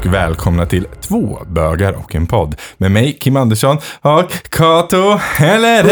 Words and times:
och 0.00 0.14
välkomna 0.14 0.66
till 0.66 0.86
Två 1.00 1.38
bögar 1.46 1.92
och 1.92 2.14
en 2.14 2.26
podd 2.26 2.56
med 2.76 2.90
mig 2.90 3.12
Kim 3.20 3.36
Andersson 3.36 3.76
och 4.00 4.32
Kato 4.48 5.16
Helleren. 5.16 5.86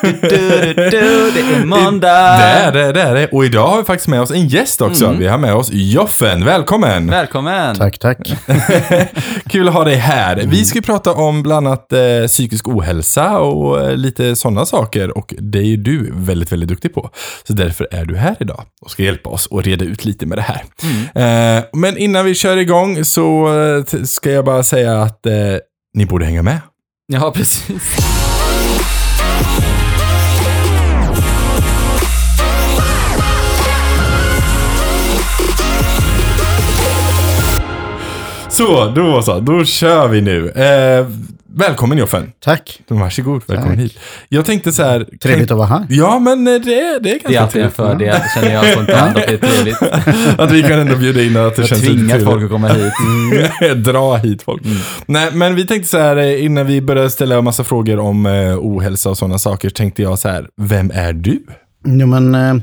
Det 0.00 0.98
är 1.38 1.64
måndag! 1.64 2.36
Det 2.38 2.44
är 2.44 2.72
det, 2.72 2.92
det 2.92 3.02
är 3.02 3.14
det. 3.14 3.28
Och 3.28 3.44
idag 3.44 3.66
har 3.66 3.78
vi 3.78 3.84
faktiskt 3.84 4.08
med 4.08 4.20
oss 4.20 4.30
en 4.30 4.48
gäst 4.48 4.80
också. 4.80 5.04
Mm. 5.06 5.18
Vi 5.18 5.26
har 5.26 5.38
med 5.38 5.54
oss 5.54 5.68
Joffen. 5.72 6.44
Välkommen! 6.44 7.06
Välkommen! 7.06 7.76
Tack, 7.76 7.98
tack. 7.98 8.18
Kul 9.48 9.68
att 9.68 9.74
ha 9.74 9.84
dig 9.84 9.96
här. 9.96 10.42
Vi 10.46 10.64
ska 10.64 10.78
ju 10.78 10.82
prata 10.82 11.12
om 11.12 11.42
bland 11.42 11.66
annat 11.66 11.92
eh, 11.92 12.26
psykisk 12.26 12.68
ohälsa 12.68 13.38
och 13.38 13.80
eh, 13.80 13.96
lite 13.96 14.36
sådana 14.36 14.66
saker. 14.66 15.18
Och 15.18 15.34
det 15.38 15.58
är 15.58 15.62
ju 15.62 15.76
du 15.76 16.12
väldigt, 16.14 16.52
väldigt 16.52 16.68
duktig 16.68 16.94
på. 16.94 17.10
Så 17.46 17.52
därför 17.52 17.88
är 17.90 18.04
du 18.04 18.16
här 18.16 18.36
idag 18.40 18.64
och 18.80 18.90
ska 18.90 19.02
hjälpa 19.02 19.30
oss 19.30 19.48
att 19.50 19.66
reda 19.66 19.84
ut 19.84 20.04
lite 20.04 20.26
med 20.26 20.38
det 20.38 20.42
här. 20.42 20.64
Eh, 21.14 21.64
men 21.72 21.98
innan 21.98 22.21
vi 22.22 22.34
kör 22.34 22.56
igång 22.56 23.04
så 23.04 23.54
eh, 23.60 24.04
ska 24.04 24.30
jag 24.30 24.44
bara 24.44 24.62
säga 24.62 25.02
att 25.02 25.26
eh, 25.26 25.32
ni 25.94 26.06
borde 26.06 26.24
hänga 26.24 26.42
med. 26.42 26.60
Ja, 27.06 27.32
precis. 27.36 27.96
Så, 38.52 38.86
då 38.96 39.22
så. 39.22 39.40
Då 39.40 39.64
kör 39.64 40.08
vi 40.08 40.20
nu. 40.20 40.48
Eh, 40.50 41.06
välkommen 41.54 41.98
Joffen. 41.98 42.32
Tack. 42.44 42.80
Varsågod, 42.88 43.42
välkommen 43.46 43.76
Tack. 43.76 43.84
hit. 43.84 43.98
Jag 44.28 44.44
tänkte 44.44 44.72
så 44.72 44.82
här. 44.82 45.06
Trevligt 45.22 45.50
att 45.50 45.56
vara 45.56 45.66
här. 45.66 45.86
Ja, 45.88 46.18
men 46.18 46.46
eh, 46.46 46.60
det, 46.60 46.80
är- 46.80 47.00
det 47.00 47.10
är 47.10 47.18
ganska 47.18 47.28
Det 47.28 47.36
är 47.36 47.40
alltid 47.42 47.62
en 47.62 47.70
trevligt. 47.70 47.76
fördel, 47.76 48.20
känner 48.34 48.54
jag 48.54 48.72
spontant, 48.72 49.16
att 49.16 49.26
det 49.26 49.32
är 49.34 49.38
trevligt. 49.38 49.82
Att 50.40 50.50
vi 50.52 50.62
kan 50.62 50.78
ändå 50.78 50.96
bjuda 50.96 51.22
in 51.22 51.36
att 51.36 51.56
det 51.56 51.62
Jag 51.62 51.68
känns 51.68 51.82
lite 51.82 51.94
trevligt. 52.08 52.24
folk 52.26 52.44
att 52.44 52.50
komma 52.50 52.68
hit. 52.68 52.92
Dra 53.84 54.16
hit 54.16 54.42
folk. 54.42 54.62
Nej, 55.06 55.30
men 55.32 55.54
vi 55.54 55.66
tänkte 55.66 55.88
så 55.88 55.98
här 55.98 56.16
eh, 56.16 56.44
innan 56.44 56.66
vi 56.66 56.80
började 56.80 57.10
ställa 57.10 57.36
en 57.38 57.44
massa 57.44 57.64
frågor 57.64 57.98
om 57.98 58.26
eh, 58.26 58.58
ohälsa 58.58 59.10
och 59.10 59.18
sådana 59.18 59.38
saker, 59.38 59.70
tänkte 59.70 60.02
jag 60.02 60.18
så 60.18 60.28
här, 60.28 60.46
vem 60.60 60.90
är 60.94 61.12
du? 61.12 61.42
Jo, 61.84 62.06
men, 62.06 62.34
eh, 62.34 62.54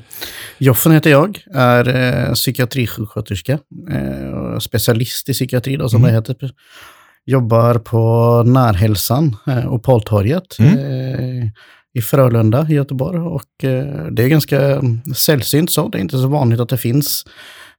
Joffen 0.60 0.92
heter 0.92 1.10
jag, 1.10 1.44
är 1.54 1.88
eh, 1.96 2.34
psykiatrisjuksköterska, 2.34 3.60
eh, 3.92 4.60
specialist 4.60 5.30
i 5.30 5.34
psykiatri 5.34 5.78
då, 5.78 5.90
som 5.90 6.02
det 6.02 6.12
heter. 6.12 6.52
Jobbar 7.26 7.76
på 7.76 8.44
Närhälsan 8.46 9.36
eh, 9.48 9.66
och 9.66 9.84
Paltorget 9.84 10.60
eh, 10.60 11.46
i 11.94 12.02
Frölunda 12.02 12.68
i 12.70 12.74
Göteborg. 12.74 13.20
Och, 13.20 13.64
eh, 13.64 14.06
det 14.12 14.24
är 14.24 14.28
ganska 14.28 14.62
mm, 14.62 15.02
sällsynt 15.16 15.72
så, 15.72 15.88
det 15.88 15.98
är 15.98 16.02
inte 16.02 16.18
så 16.18 16.28
vanligt 16.28 16.60
att 16.60 16.70
det 16.70 16.78
finns 16.78 17.26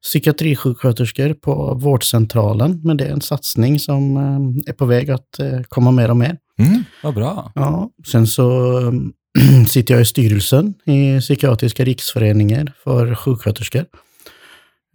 psykiatrisjuksköterskor 0.02 1.34
på 1.34 1.74
vårdcentralen, 1.74 2.80
men 2.84 2.96
det 2.96 3.04
är 3.04 3.12
en 3.12 3.20
satsning 3.20 3.78
som 3.78 4.16
eh, 4.16 4.70
är 4.70 4.72
på 4.72 4.84
väg 4.84 5.10
att 5.10 5.38
eh, 5.38 5.60
komma 5.68 5.90
mer 5.90 6.10
och 6.10 6.16
mer. 6.16 6.36
Mm. 6.58 6.84
Vad 7.02 7.14
bra. 7.14 7.52
Ja, 7.54 7.90
sen 8.06 8.26
så 8.26 8.78
um, 8.78 9.12
sitter 9.68 9.94
jag 9.94 10.00
i 10.00 10.04
styrelsen 10.04 10.74
i 10.86 11.20
Psykiatriska 11.20 11.84
riksföreningen 11.84 12.70
för 12.84 13.14
sjuksköterskor. 13.14 13.84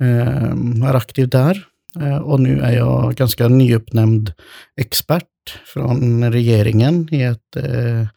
Ehm, 0.01 0.73
jag 0.77 0.89
är 0.89 0.95
aktiv 0.95 1.29
där. 1.29 1.65
Eh, 2.01 2.17
och 2.17 2.39
nu 2.39 2.61
är 2.61 2.71
jag 2.71 3.15
ganska 3.15 3.47
nyuppnämnd 3.47 4.33
expert 4.81 5.59
från 5.65 6.31
regeringen 6.31 7.07
i 7.11 7.21
ett, 7.21 7.55
eh, 7.55 8.07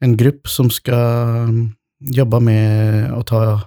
en 0.00 0.16
grupp 0.16 0.48
som 0.48 0.70
ska 0.70 0.94
mm, 0.94 1.70
jobba 2.00 2.40
med 2.40 3.12
att 3.12 3.26
ta 3.26 3.60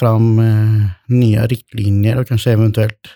fram 0.00 0.38
eh, 0.38 0.86
nya 1.06 1.46
riktlinjer 1.46 2.18
och 2.18 2.28
kanske 2.28 2.52
eventuellt 2.52 3.08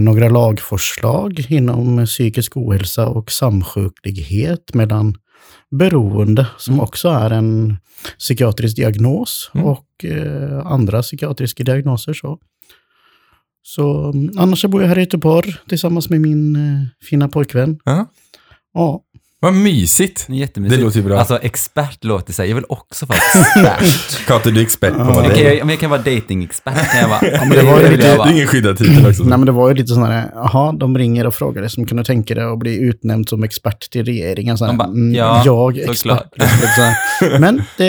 några 0.00 0.28
lagförslag 0.28 1.46
inom 1.48 2.06
psykisk 2.06 2.56
ohälsa 2.56 3.06
och 3.06 3.32
samsjuklighet 3.32 4.74
mellan 4.74 5.14
beroende, 5.72 6.46
som 6.58 6.80
också 6.80 7.08
är 7.08 7.30
en 7.30 7.76
psykiatrisk 8.18 8.76
diagnos, 8.76 9.50
Mm. 9.54 9.66
och 9.66 10.04
eh, 10.04 10.66
andra 10.66 11.02
psykiatriska 11.02 11.64
diagnoser. 11.64 12.12
Så, 12.12 12.38
så 13.62 14.10
mm, 14.14 14.30
annars 14.38 14.60
så 14.60 14.68
bor 14.68 14.80
jag 14.82 14.88
här 14.88 14.98
i 14.98 15.00
Göteborg 15.00 15.54
tillsammans 15.68 16.10
med 16.10 16.20
min 16.20 16.56
eh, 16.56 17.06
fina 17.08 17.28
pojkvän. 17.28 17.78
Ja. 17.84 18.06
Ja, 18.74 19.02
Vad 19.42 19.52
mysigt. 19.54 20.24
Det 20.28 20.32
är 20.32 20.36
jättemysigt. 20.36 20.78
Det 20.80 20.84
låter 20.84 20.98
ju 20.98 21.04
bra. 21.04 21.18
Alltså, 21.18 21.38
expert 21.42 22.04
låter 22.04 22.32
sig. 22.32 22.48
Jag 22.48 22.54
vill 22.54 22.64
också 22.68 23.06
vara 23.06 23.18
expert. 23.18 24.26
Kato, 24.26 24.50
du 24.50 24.58
är 24.60 24.62
expert 24.64 24.92
på 24.94 25.00
Ja. 25.00 25.04
vad 25.04 25.24
det 25.30 25.44
är. 25.46 25.58
jag, 25.58 25.70
jag 25.70 25.80
kan 25.80 25.90
vara 25.90 26.00
datingexpert, 26.02 26.90
kan 26.92 27.00
jag 27.00 27.08
vara. 27.08 27.20
Ja, 27.32 27.38
men 27.44 27.50
det 27.50 27.62
var 27.62 27.80
ju 27.80 27.90
lite- 27.90 28.02
Det 28.16 28.22
är 28.22 28.30
ingen 28.32 28.46
skyddad 28.46 28.78
titel 28.78 29.06
också. 29.06 29.22
Nej, 29.22 29.38
men 29.38 29.46
det 29.46 29.52
var 29.52 29.68
ju 29.68 29.74
lite 29.74 29.94
sån 29.94 30.02
här, 30.02 30.30
jaha, 30.34 30.72
de 30.72 30.98
ringer 30.98 31.26
och 31.26 31.34
frågar 31.34 31.60
dig 31.62 31.70
som 31.70 31.86
kunde 31.86 32.04
tänka 32.04 32.34
dig 32.34 32.44
att 32.44 32.58
bli 32.58 32.78
utnämnd 32.80 33.28
som 33.28 33.42
expert 33.44 33.90
till 33.90 34.04
regeringen. 34.04 34.58
Så 34.58 34.64
här, 34.64 34.72
De 34.72 34.76
bara, 34.78 34.88
mm, 34.88 35.14
ja, 35.14 35.42
jag 35.44 35.78
expert. 35.78 36.22
Här. 36.38 37.38
men 37.40 37.62
det, 37.78 37.86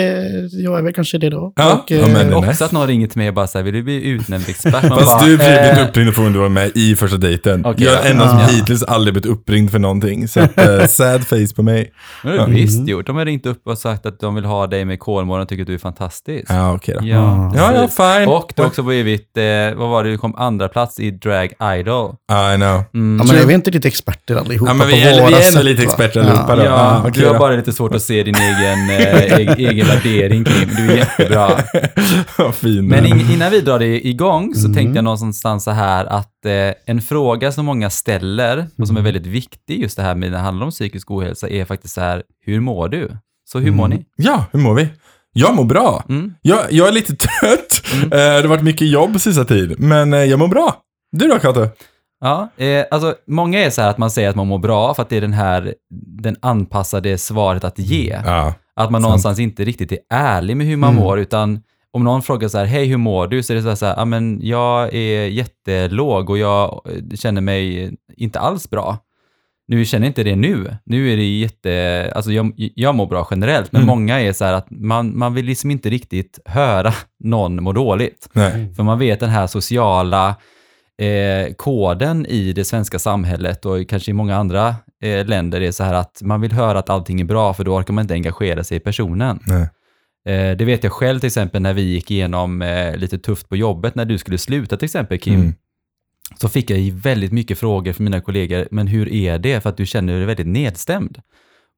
jag 0.52 0.78
är 0.78 0.82
väl 0.82 0.92
kanske 0.92 1.18
det 1.18 1.30
då. 1.30 1.52
Ja, 1.56 1.72
och, 1.74 1.90
ja, 1.90 1.96
eh, 1.96 2.08
men- 2.12 2.34
Också 2.34 2.50
nice. 2.50 2.64
att 2.64 2.72
någon 2.72 2.86
ringer 2.86 3.06
till 3.06 3.18
mig 3.18 3.28
och 3.28 3.34
bara 3.34 3.46
säger 3.46 3.64
vill 3.64 3.74
du 3.74 3.82
bli 3.82 4.04
utnämnd 4.04 4.48
expert? 4.48 4.72
Man 4.72 4.98
Fast 4.98 5.18
bara, 5.18 5.26
du 5.26 5.36
blir 5.36 5.78
eh, 5.78 5.88
uppringd 5.88 6.08
och 6.08 6.14
frågade 6.14 6.26
om 6.28 6.32
du 6.32 6.38
var 6.38 6.48
med 6.48 6.70
i 6.74 6.96
första 6.96 7.16
dejten. 7.16 7.64
Okej, 7.66 7.84
jag 7.86 7.94
är 7.94 7.98
ja. 8.04 8.10
enda 8.10 8.28
som 8.28 8.38
Ja. 8.38 8.46
hittills 8.46 8.82
aldrig 8.82 9.14
blivit 9.14 9.30
uppringd 9.30 9.70
för 9.70 9.78
någonting. 9.78 10.28
Så 10.28 10.40
att, 10.40 10.58
eh, 10.58 10.86
sad 10.88 11.26
face 11.26 11.43
på 11.52 11.62
mig. 11.62 11.92
Det 12.22 12.38
har 12.38 12.46
du 12.46 12.52
visst 12.52 12.88
gjort. 12.88 13.06
De 13.06 13.16
har 13.16 13.24
ringt 13.24 13.46
upp 13.46 13.66
och 13.66 13.78
sagt 13.78 14.06
att 14.06 14.20
de 14.20 14.34
vill 14.34 14.44
ha 14.44 14.66
dig 14.66 14.84
med 14.84 15.00
Kolmården 15.00 15.42
och 15.42 15.48
tycker 15.48 15.62
att 15.62 15.66
du 15.66 15.74
är 15.74 15.78
fantastisk. 15.78 16.46
Ja, 16.52 16.72
okej 16.74 16.96
då. 17.00 17.06
Ja, 17.06 17.52
Ja, 17.56 17.72
ja, 17.74 17.80
precis. 17.80 17.96
fine. 17.96 18.28
Och 18.28 18.52
du 18.56 18.62
har 18.62 18.66
också 18.68 18.82
blivit, 18.82 19.36
eh, 19.36 19.44
vad 19.76 19.88
var 19.88 20.04
det, 20.04 20.10
du 20.10 20.18
kom 20.18 20.34
andra 20.34 20.68
plats 20.68 21.00
i 21.00 21.10
Drag 21.10 21.52
Idol. 21.78 22.10
I 22.54 22.56
know. 22.56 22.82
Mm. 22.94 23.18
Ja, 23.18 23.32
men 23.32 23.42
är 23.42 23.46
vi 23.46 23.54
inte 23.54 23.70
lite 23.70 23.88
experter 23.88 24.34
allihopa 24.36 24.70
Ja, 24.70 24.74
men 24.74 24.86
vi 24.86 24.92
på 25.02 25.08
är, 25.08 25.20
våra 25.20 25.26
vi 25.28 25.34
är 25.34 25.38
ändå 25.48 25.58
sätt, 25.58 25.64
lite 25.64 25.82
va? 25.82 25.88
experter 25.88 26.20
Ja. 26.20 26.26
allihopa 26.30 26.56
då. 26.56 26.62
Ja, 26.62 26.68
Ja, 26.70 27.00
okej 27.00 27.12
du 27.14 27.26
har 27.26 27.32
då. 27.34 27.38
bara 27.38 27.56
lite 27.56 27.72
svårt 27.72 27.94
att 27.94 28.02
se 28.02 28.22
din 28.22 28.34
egen, 28.34 28.90
eh, 28.90 29.22
egen, 29.38 29.54
egen 29.58 29.86
värdering 29.86 30.44
Kim. 30.44 30.68
Du 30.76 30.92
är 30.92 30.96
jättebra. 30.96 31.50
Vad 32.38 32.54
fin. 32.54 32.88
Men 32.88 33.06
in, 33.06 33.30
innan 33.30 33.50
vi 33.50 33.60
drar 33.60 33.78
det 33.78 34.06
igång 34.08 34.54
så 34.54 34.74
tänkte 34.74 34.98
jag 34.98 35.04
någonstans 35.04 35.64
så 35.64 35.70
här 35.70 36.04
att 36.04 36.28
en 36.86 37.00
fråga 37.00 37.52
som 37.52 37.66
många 37.66 37.90
ställer 37.90 38.66
och 38.78 38.86
som 38.86 38.96
är 38.96 39.02
väldigt 39.02 39.26
viktig 39.26 39.82
just 39.82 39.96
det 39.96 40.02
här 40.02 40.14
med 40.14 40.30
när 40.30 40.38
det 40.38 40.44
handlar 40.44 40.64
om 40.64 40.70
psykisk 40.70 41.10
ohälsa 41.10 41.48
är 41.48 41.64
faktiskt 41.64 41.94
så 41.94 42.00
här, 42.00 42.22
hur 42.44 42.60
mår 42.60 42.88
du? 42.88 43.16
Så 43.44 43.58
hur 43.58 43.70
mår 43.70 43.88
ni? 43.88 44.04
Ja, 44.16 44.44
hur 44.52 44.60
mår 44.60 44.74
vi? 44.74 44.88
Jag 45.32 45.56
mår 45.56 45.64
bra. 45.64 46.04
Mm. 46.08 46.34
Jag, 46.42 46.72
jag 46.72 46.88
är 46.88 46.92
lite 46.92 47.16
trött. 47.16 47.82
Eh, 48.02 48.08
det 48.08 48.40
har 48.40 48.48
varit 48.48 48.62
mycket 48.62 48.88
jobb 48.88 49.20
sista 49.20 49.44
tid, 49.44 49.80
men 49.80 50.12
eh, 50.12 50.24
jag 50.24 50.38
mår 50.38 50.48
bra. 50.48 50.76
Du 51.12 51.28
då, 51.28 51.38
Kato? 51.38 51.68
Ja, 52.20 52.48
eh, 52.56 52.84
alltså 52.90 53.14
många 53.26 53.64
är 53.64 53.70
så 53.70 53.82
här 53.82 53.90
att 53.90 53.98
man 53.98 54.10
säger 54.10 54.28
att 54.28 54.36
man 54.36 54.46
mår 54.46 54.58
bra 54.58 54.94
för 54.94 55.02
att 55.02 55.08
det 55.08 55.16
är 55.16 55.20
den 55.20 55.32
här, 55.32 55.74
den 56.20 56.36
anpassade 56.40 57.18
svaret 57.18 57.64
att 57.64 57.78
ge. 57.78 58.20
Ja. 58.24 58.54
Att 58.76 58.90
man 58.90 59.02
någonstans 59.02 59.38
inte 59.38 59.64
riktigt 59.64 59.92
är 59.92 59.98
ärlig 60.10 60.56
med 60.56 60.66
hur 60.66 60.76
man 60.76 60.94
mår, 60.94 61.18
utan 61.18 61.60
om 61.94 62.04
någon 62.04 62.22
frågar 62.22 62.48
så 62.48 62.58
här, 62.58 62.64
hej 62.64 62.86
hur 62.86 62.96
mår 62.96 63.26
du? 63.26 63.42
Så 63.42 63.52
är 63.52 63.56
det 63.56 63.62
så 63.62 63.68
här, 63.68 63.76
så 63.76 63.86
här 63.86 63.94
ja 63.96 64.04
men 64.04 64.40
jag 64.42 64.94
är 64.94 65.26
jättelåg 65.26 66.30
och 66.30 66.38
jag 66.38 66.80
eh, 66.90 67.16
känner 67.16 67.40
mig 67.40 67.92
inte 68.16 68.40
alls 68.40 68.70
bra. 68.70 68.98
Nu 69.68 69.84
känner 69.84 70.06
jag 70.06 70.10
inte 70.10 70.22
det 70.22 70.36
nu. 70.36 70.76
Nu 70.84 71.12
är 71.12 71.16
det 71.16 71.24
jätte, 71.24 72.12
alltså 72.14 72.32
jag, 72.32 72.52
jag 72.56 72.94
mår 72.94 73.06
bra 73.06 73.28
generellt, 73.30 73.72
men 73.72 73.82
Mm. 73.82 73.86
många 73.96 74.20
är 74.20 74.32
så 74.32 74.44
här 74.44 74.52
att 74.52 74.66
man, 74.70 75.18
man 75.18 75.34
vill 75.34 75.44
liksom 75.44 75.70
inte 75.70 75.90
riktigt 75.90 76.38
höra 76.44 76.92
någon 77.24 77.62
må 77.62 77.72
dåligt. 77.72 78.28
Nej. 78.32 78.74
För 78.74 78.82
man 78.82 78.98
vet 78.98 79.20
den 79.20 79.30
här 79.30 79.46
sociala 79.46 80.34
eh, 81.02 81.54
koden 81.54 82.26
i 82.26 82.52
det 82.52 82.64
svenska 82.64 82.98
samhället 82.98 83.66
och 83.66 83.88
kanske 83.88 84.10
i 84.10 84.14
många 84.14 84.36
andra 84.36 84.74
eh, 85.02 85.26
länder 85.26 85.60
är 85.60 85.70
så 85.72 85.84
här 85.84 85.94
att 85.94 86.18
man 86.22 86.40
vill 86.40 86.52
höra 86.52 86.78
att 86.78 86.90
allting 86.90 87.20
är 87.20 87.24
bra 87.24 87.54
för 87.54 87.64
då 87.64 87.74
orkar 87.76 87.94
man 87.94 88.02
inte 88.02 88.14
engagera 88.14 88.64
sig 88.64 88.76
i 88.76 88.80
personen. 88.80 89.38
Nej. 89.46 89.68
Eh, 90.28 90.56
det 90.56 90.64
vet 90.64 90.84
jag 90.84 90.92
själv 90.92 91.18
till 91.20 91.26
exempel 91.26 91.62
när 91.62 91.72
vi 91.74 91.82
gick 91.82 92.10
igenom 92.10 92.62
eh, 92.62 92.96
lite 92.96 93.18
tufft 93.18 93.48
på 93.48 93.56
jobbet 93.56 93.94
när 93.94 94.04
du 94.04 94.18
skulle 94.18 94.38
sluta 94.38 94.76
till 94.76 94.84
exempel 94.84 95.18
Kim. 95.18 95.34
Mm. 95.34 95.54
Så 96.40 96.48
fick 96.48 96.70
jag 96.70 96.92
väldigt 96.92 97.32
mycket 97.32 97.58
frågor 97.58 97.92
från 97.92 98.04
mina 98.04 98.20
kollegor, 98.20 98.68
men 98.70 98.86
hur 98.86 99.12
är 99.12 99.38
det? 99.38 99.60
För 99.60 99.70
att 99.70 99.76
du 99.76 99.86
känner 99.86 100.16
dig 100.16 100.24
väldigt 100.26 100.46
nedstämd. 100.46 101.20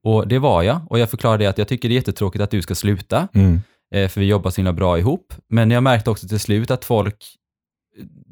Och 0.04 0.28
det 0.28 0.38
var 0.38 0.62
jag, 0.62 0.81
och 0.90 0.98
jag 0.98 1.10
förklarade 1.10 1.48
att 1.48 1.58
jag 1.58 1.69
tycker 1.69 1.88
det 1.88 1.93
är 1.93 1.96
jättetråkigt 1.96 2.43
att 2.43 2.50
du 2.50 2.62
ska 2.62 2.75
sluta, 2.75 3.28
Mm. 3.34 3.60
eh, 3.94 4.08
för 4.08 4.20
vi 4.20 4.26
jobbar 4.26 4.50
så 4.50 4.56
himla 4.56 4.72
bra 4.72 4.99
ihop. 4.99 5.34
Men 5.49 5.70
jag 5.70 5.82
märkte 5.82 6.10
också 6.10 6.28
till 6.28 6.40
slut 6.40 6.70
att 6.70 6.84
folk, 6.84 7.16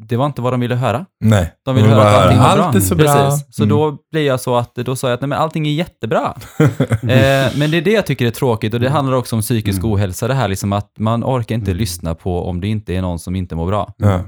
det 0.09 0.17
var 0.17 0.27
inte 0.27 0.43
vad 0.43 0.53
de 0.53 0.61
ville 0.61 0.75
höra. 0.75 1.07
Nej. 1.21 1.53
De 1.65 1.75
ville 1.75 1.87
vill 1.89 1.97
höra 1.97 2.09
att 2.09 2.23
allting 2.25 2.39
var 2.39 2.47
Allt 2.47 2.61
bra. 2.73 2.73
är 2.75 2.81
så 2.81 2.95
bra. 2.95 3.07
Precis. 3.31 3.55
Så 3.57 3.63
Mm. 3.63 3.77
då 3.77 3.99
blir 4.13 4.27
jag 4.27 4.41
så 4.41 4.57
att, 4.57 4.75
då 4.75 4.97
sa 4.97 5.09
jag 5.09 5.15
att 5.15 5.21
nej, 5.21 5.29
men 5.29 5.39
allting 5.39 5.67
är 5.67 5.73
jättebra. 5.73 6.35
eh, 6.59 7.53
men 7.57 7.71
det 7.71 7.77
är 7.77 7.83
det 7.83 7.91
jag 7.93 8.07
tycker 8.07 8.27
är 8.27 8.31
tråkigt 8.31 8.75
och 8.75 8.81
det 8.81 8.91
handlar 8.91 9.17
också 9.17 9.37
om 9.37 9.43
psykisk 9.43 9.79
Mm. 9.79 9.93
ohälsa, 9.93 10.29
det 10.29 10.35
här 10.35 10.49
liksom 10.49 10.73
att 10.73 10.91
man 10.99 11.25
orkar 11.25 11.55
inte 11.55 11.75
lyssna 11.75 12.15
på 12.15 12.45
om 12.49 12.61
det 12.61 12.69
inte 12.69 12.95
är 12.95 13.03
någon 13.03 13.19
som 13.19 13.37
inte 13.37 13.55
mår 13.57 13.67
bra. 13.67 13.93
Ja. 13.99 14.21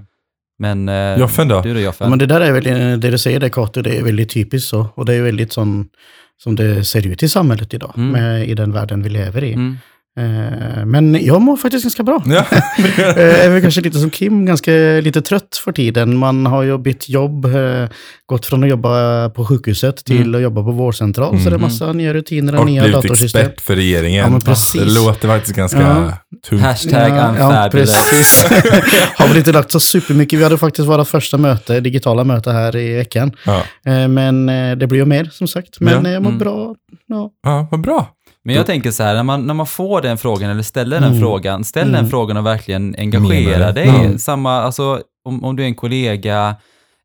Men 0.58 0.88
eh, 0.88 1.18
Joffen 1.18 1.48
då? 1.48 1.60
du 1.60 1.74
då 1.74 1.80
Ja, 1.80 1.84
Joffen? 1.84 2.10
men 2.10 2.18
det 2.18 2.26
där 2.26 2.40
är 2.40 2.52
väl, 2.52 2.64
det 3.00 3.10
du 3.10 3.18
säger 3.18 3.40
där 3.40 3.48
Kato, 3.48 3.82
det 3.82 3.96
är 3.98 4.02
väldigt 4.02 4.30
typiskt 4.30 4.68
så. 4.70 4.86
Och 4.94 5.04
det 5.04 5.14
är 5.14 5.22
väldigt 5.22 5.52
sån, 5.52 5.88
som 6.42 6.56
det 6.56 6.84
ser 6.84 7.06
ut 7.06 7.22
i 7.22 7.28
samhället 7.28 7.74
idag, 7.74 7.92
Mm. 7.96 8.10
med, 8.10 8.48
i 8.48 8.54
den 8.54 8.72
världen 8.72 9.02
vi 9.02 9.08
lever 9.08 9.44
i. 9.44 9.52
Mm. 10.16 10.52
Eh, 10.78 10.84
men 10.86 11.24
jag 11.24 11.40
mår 11.42 11.56
faktiskt 11.56 11.84
ganska 11.84 12.02
bra. 12.02 12.22
Ja. 12.26 12.44
Eh, 13.16 13.44
är 13.44 13.50
väl 13.50 13.62
kanske 13.62 13.80
lite 13.80 13.98
som 13.98 14.10
Kim, 14.10 14.46
ganska 14.46 14.70
lite 15.02 15.22
trött 15.22 15.60
för 15.64 15.72
tiden. 15.72 16.16
Man 16.16 16.46
har 16.46 16.62
ju 16.62 16.78
bytt 16.78 17.08
jobb, 17.08 17.44
eh, 17.44 17.88
gått 18.26 18.46
från 18.46 18.62
att 18.64 18.70
jobba 18.70 19.28
på 19.30 19.44
sjukhuset 19.46 20.04
till 20.04 20.16
Mm. 20.22 20.34
att 20.34 20.40
jobba 20.42 20.62
på 20.62 20.70
vårdcentral. 20.70 21.40
Så 21.40 21.50
det 21.50 21.56
är 21.56 21.58
massa 21.58 21.92
nya 21.92 22.14
rutiner 22.14 22.54
och, 22.54 22.60
och 22.60 22.66
nya 22.66 22.82
blivit 22.82 23.02
datorsystem. 23.02 23.40
expert 23.40 23.60
för 23.60 23.76
regeringen. 23.76 24.24
Ja, 24.24 24.30
men 24.30 24.40
precis. 24.40 24.80
Det 24.94 25.00
låter 25.00 25.28
faktiskt 25.28 25.56
ganska 25.56 25.80
Ja. 25.80 26.12
tungt. 26.48 26.62
Hashtag 26.62 27.10
ja, 27.16 27.28
unfabulous. 27.30 28.10
precis. 28.10 28.44
har 29.16 29.28
väl 29.28 29.36
inte 29.36 29.52
lagt 29.52 29.70
så 29.70 29.80
supermycket. 29.80 30.38
Vi 30.38 30.44
hade 30.44 30.58
faktiskt 30.58 30.88
vårt 30.88 31.08
första 31.08 31.38
möte, 31.38 31.80
digitala 31.80 32.24
möte 32.24 32.52
här 32.52 32.76
i 32.76 32.94
veckan. 32.96 33.32
Ja. 33.46 33.62
Men 34.08 34.46
det 34.78 34.86
blir 34.86 34.98
ju 34.98 35.04
mer 35.06 35.28
som 35.32 35.48
sagt. 35.48 35.80
Men 35.80 36.04
Ja. 36.04 36.10
jag 36.10 36.22
mår 36.22 36.30
Mm. 36.30 36.38
bra. 36.38 36.74
Ja. 37.06 37.30
ja, 37.42 37.68
vad 37.70 37.80
bra. 37.80 38.08
Men 38.46 38.54
jag 38.54 38.66
tänker 38.66 38.90
så 38.90 39.02
här, 39.02 39.14
när 39.14 39.22
man, 39.22 39.46
när 39.46 39.54
man 39.54 39.66
får 39.66 40.02
den 40.02 40.18
frågan 40.18 40.50
eller 40.50 40.62
ställer 40.62 41.00
den 41.00 41.08
Mm. 41.08 41.20
frågan, 41.20 41.64
ställ 41.64 41.86
den 41.86 41.94
Mm. 41.98 42.10
frågan 42.10 42.36
och 42.36 42.46
verkligen 42.46 42.94
engagera 42.98 43.72
dig. 43.72 43.86
Ja. 44.12 44.18
Samma, 44.18 44.52
alltså, 44.62 45.00
om, 45.24 45.44
om 45.44 45.56
du 45.56 45.62
är 45.62 45.66
en 45.66 45.74
kollega 45.74 46.48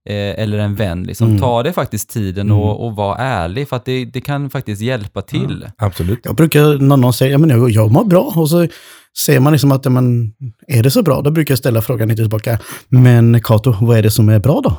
eh, 0.09 0.15
eller 0.43 0.57
en 0.57 0.75
vän, 0.75 1.03
liksom, 1.03 1.27
Mm. 1.27 1.39
ta 1.39 1.63
dig 1.63 1.73
faktiskt 1.73 2.09
tiden 2.09 2.47
Mm. 2.47 2.57
och, 2.61 2.85
och 2.85 2.95
var 2.95 3.15
ärlig, 3.19 3.69
för 3.69 3.75
att 3.75 3.85
det, 3.85 4.05
det 4.05 4.21
kan 4.21 4.49
faktiskt 4.49 4.81
hjälpa 4.81 5.21
till. 5.21 5.67
Absolut. 5.77 6.19
Jag 6.23 6.35
brukar, 6.35 6.77
när 6.79 6.97
någon 6.97 7.13
säger 7.13 7.31
ja, 7.31 7.37
men 7.37 7.49
jag, 7.49 7.69
jag 7.69 7.91
mår 7.91 8.03
bra, 8.05 8.33
och 8.35 8.49
så 8.49 8.67
ser 9.25 9.39
man 9.39 9.51
liksom 9.53 9.71
att, 9.71 9.85
ja, 9.85 9.91
men, 9.91 10.33
är 10.67 10.83
det 10.83 10.91
så 10.91 11.03
bra? 11.03 11.21
Då 11.21 11.31
brukar 11.31 11.51
jag 11.51 11.59
ställa 11.59 11.81
frågan 11.81 12.07
lite 12.07 12.21
tillbaka, 12.21 12.59
men 12.89 13.41
Kato, 13.41 13.75
vad 13.81 13.97
är 13.97 14.01
det 14.03 14.11
som 14.11 14.29
är 14.29 14.39
bra 14.39 14.61
då? 14.63 14.77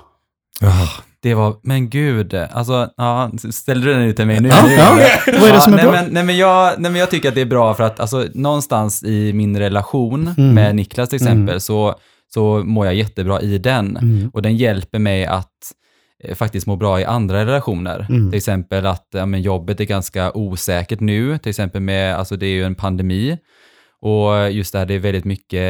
Ja. 0.61 0.89
Det 1.23 1.35
var, 1.35 1.57
men 1.63 1.91
gud, 1.91 2.35
alltså, 2.35 2.89
ja, 2.97 3.31
ställer 3.51 3.87
du 3.87 3.93
den 3.93 4.03
ut 4.03 4.17
till 4.17 4.27
mig 4.27 4.41
nu? 4.41 4.49
Ja, 4.49 4.71
ja. 4.71 4.97
Vad 5.41 5.49
är 5.51 5.53
det 5.53 5.61
som 5.61 5.73
är 5.73 5.77
nej, 5.77 5.85
bra? 5.87 5.93
Men, 5.93 6.07
nej, 6.13 6.25
men 6.25 6.37
jag, 6.37 6.75
nej, 6.79 6.91
men 6.91 7.01
jag 7.01 7.11
tycker 7.11 7.29
att 7.29 7.35
det 7.35 7.41
är 7.41 7.47
bra 7.47 7.75
för 7.75 7.85
att 7.85 8.01
alltså, 8.01 8.27
någonstans 8.35 9.03
i 9.05 9.33
min 9.33 9.59
relation 9.59 10.35
Mm. 10.39 10.55
med 10.55 10.75
Niklas 10.77 11.09
till 11.09 11.17
exempel 11.17 11.43
Mm. 11.43 11.61
så, 11.61 11.95
så 12.35 12.63
mår 12.65 12.87
jag 12.87 12.95
jättebra 12.95 13.41
i 13.41 13.59
den. 13.59 13.97
Mm. 13.97 14.31
Och 14.33 14.43
den 14.43 14.57
hjälper 14.57 14.99
mig 14.99 15.27
att 15.27 15.51
eh, 16.25 16.35
faktiskt 16.35 16.67
må 16.67 16.77
bra 16.77 17.01
i 17.01 17.05
andra 17.05 17.45
relationer. 17.47 18.07
Mm. 18.09 18.31
Till 18.31 18.37
exempel 18.39 18.87
att 18.87 19.07
ja, 19.13 19.27
men 19.27 19.43
jobbet 19.43 19.81
är 19.81 19.85
ganska 19.85 20.33
osäkert 20.33 21.01
nu, 21.01 21.39
till 21.39 21.51
exempel 21.51 21.81
med, 21.83 22.17
alltså 22.17 22.37
det 22.37 22.47
är 22.47 22.55
ju 22.55 22.65
en 22.65 22.75
pandemi. 22.75 23.39
Och 24.05 24.51
just 24.53 24.73
det 24.73 24.79
här, 24.79 24.87
det 24.87 24.95
är 24.95 24.99
väldigt 24.99 25.25
mycket 25.25 25.61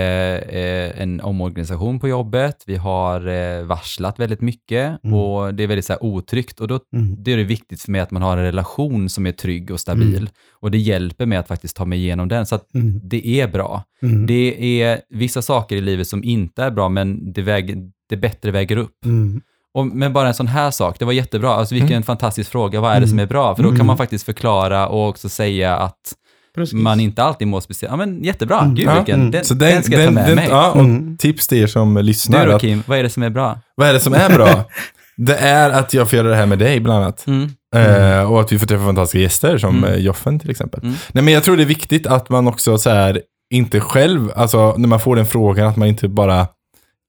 eh, 0.53 1.03
en 1.03 1.21
omorganisation 1.21 2.01
på 2.01 2.09
jobbet. 2.09 2.57
Vi 2.67 2.77
har 2.77 3.27
eh, 3.29 3.63
varslat 3.65 4.19
väldigt 4.19 4.41
mycket 4.41 5.05
Mm. 5.05 5.15
och 5.19 5.55
det 5.55 5.63
är 5.63 5.67
väldigt 5.67 5.85
så 5.85 5.93
här, 5.93 6.05
otryggt. 6.05 6.61
Och 6.61 6.69
då 6.69 6.81
Mm. 6.97 7.17
det 7.19 7.33
är 7.33 7.37
det 7.37 7.45
viktigt 7.45 7.83
för 7.83 7.91
mig 7.93 8.01
att 8.01 8.11
man 8.11 8.23
har 8.23 8.37
en 8.37 8.45
relation 8.45 9.09
som 9.09 9.27
är 9.27 9.33
trygg 9.33 9.71
och 9.71 9.81
stabil. 9.81 10.17
Mm. 10.17 10.29
Och 10.61 10.71
det 10.71 10.79
hjälper 10.79 11.27
mig 11.27 11.39
att 11.39 11.49
faktiskt 11.49 11.77
ta 11.77 11.85
mig 11.85 11.99
igenom 11.99 12.29
den. 12.29 12.47
Så 12.47 12.55
att 12.55 12.75
Mm. 12.75 13.01
det 13.05 13.27
är 13.41 13.49
bra. 13.49 13.83
Mm. 14.03 14.27
Det 14.27 14.83
är 14.83 15.01
vissa 15.11 15.43
saker 15.43 15.77
i 15.77 15.81
livet 15.81 16.09
som 16.09 16.25
inte 16.25 16.63
är 16.63 16.71
bra, 16.71 16.89
men 16.89 17.33
det, 17.33 17.43
väger, 17.43 17.77
det 18.09 18.17
bättre 18.17 18.51
väger 18.51 18.77
upp. 18.77 19.05
Mm. 19.05 19.41
Och, 19.75 19.87
men 19.87 20.13
bara 20.13 20.29
en 20.29 20.35
sån 20.35 20.47
här 20.47 20.71
sak, 20.71 20.99
det 20.99 21.05
var 21.05 21.13
jättebra. 21.13 21.51
Alltså 21.51 21.75
vilken 21.75 22.03
fantastisk 22.03 22.51
fråga, 22.51 22.81
vad 22.81 22.93
är 22.97 23.01
det 23.01 23.09
som 23.09 23.19
är 23.19 23.27
bra? 23.27 23.55
För 23.57 23.63
då 23.63 23.77
kan 23.77 23.87
man 23.87 23.97
faktiskt 23.97 24.25
förklara 24.25 24.89
och 24.89 25.09
också 25.09 25.29
säga 25.29 25.77
att 25.77 26.15
Precis. 26.55 26.75
man 26.75 27.01
inte 27.01 27.23
alltid 27.23 27.49
mår 27.49 27.61
speciellt. 27.61 27.93
Ja 27.93 27.97
men 27.97 28.25
jättebra, 28.25 28.61
Mm. 28.61 28.75
gud 28.75 28.87
Ja. 28.87 28.95
vilken, 28.97 29.21
Mm. 29.21 29.31
den, 29.31 29.45
Så 29.45 29.55
den, 29.55 29.75
den, 29.75 29.83
ska 29.83 29.93
jag 29.93 30.01
ta 30.01 30.05
den, 30.05 30.15
med 30.15 30.27
den, 30.27 30.37
mig. 30.37 30.47
ja, 30.51 30.71
och 30.71 30.81
Mm. 30.81 31.17
tips 31.17 31.49
till 31.49 31.59
er 31.59 31.67
som 31.67 31.95
Du 31.95 32.03
lyssnar. 32.03 32.47
då 32.47 32.53
Att, 32.55 32.61
Kim, 32.61 32.83
vad 32.87 32.99
är 32.99 33.03
det 33.03 33.11
som 33.11 33.23
är 33.23 33.31
bra? 33.31 33.61
vad 33.75 33.89
är 33.89 33.93
det 33.93 34.01
som 34.01 34.15
är 34.15 34.31
bra? 34.35 34.65
det 35.17 35.37
är 35.37 35.71
att 35.71 35.95
jag 35.95 36.11
får 36.11 36.17
göra 36.17 36.29
det 36.29 36.37
här 36.37 36.47
med 36.47 36.59
dig 36.59 36.81
bland 36.81 37.03
annat. 37.05 37.27
Mm. 37.27 37.51
Eh, 37.75 38.33
och 38.33 38.41
att 38.41 38.53
vi 38.53 38.59
får 38.59 38.67
träffa 38.67 38.85
fantastiska 38.85 39.19
gäster 39.19 39.59
som 39.59 39.79
Mm. 39.79 39.91
eh, 39.93 39.97
Joffen 40.01 40.39
till 40.39 40.51
exempel. 40.51 40.81
Mm. 40.83 40.95
Nej, 41.13 41.25
men 41.25 41.35
jag 41.35 41.45
tror 41.45 41.57
det 41.57 41.63
är 41.63 41.67
viktigt 41.67 42.07
att 42.07 42.29
man 42.29 42.49
också 42.49 42.79
så 42.79 42.91
här, 42.91 43.21
inte 43.55 43.81
själv, 43.81 44.31
alltså 44.37 44.75
när 44.79 44.89
man 44.89 45.01
får 45.01 45.17
den 45.17 45.27
frågan, 45.27 45.67
att 45.69 45.77
man 45.77 45.89
inte 45.89 46.09
bara 46.09 46.47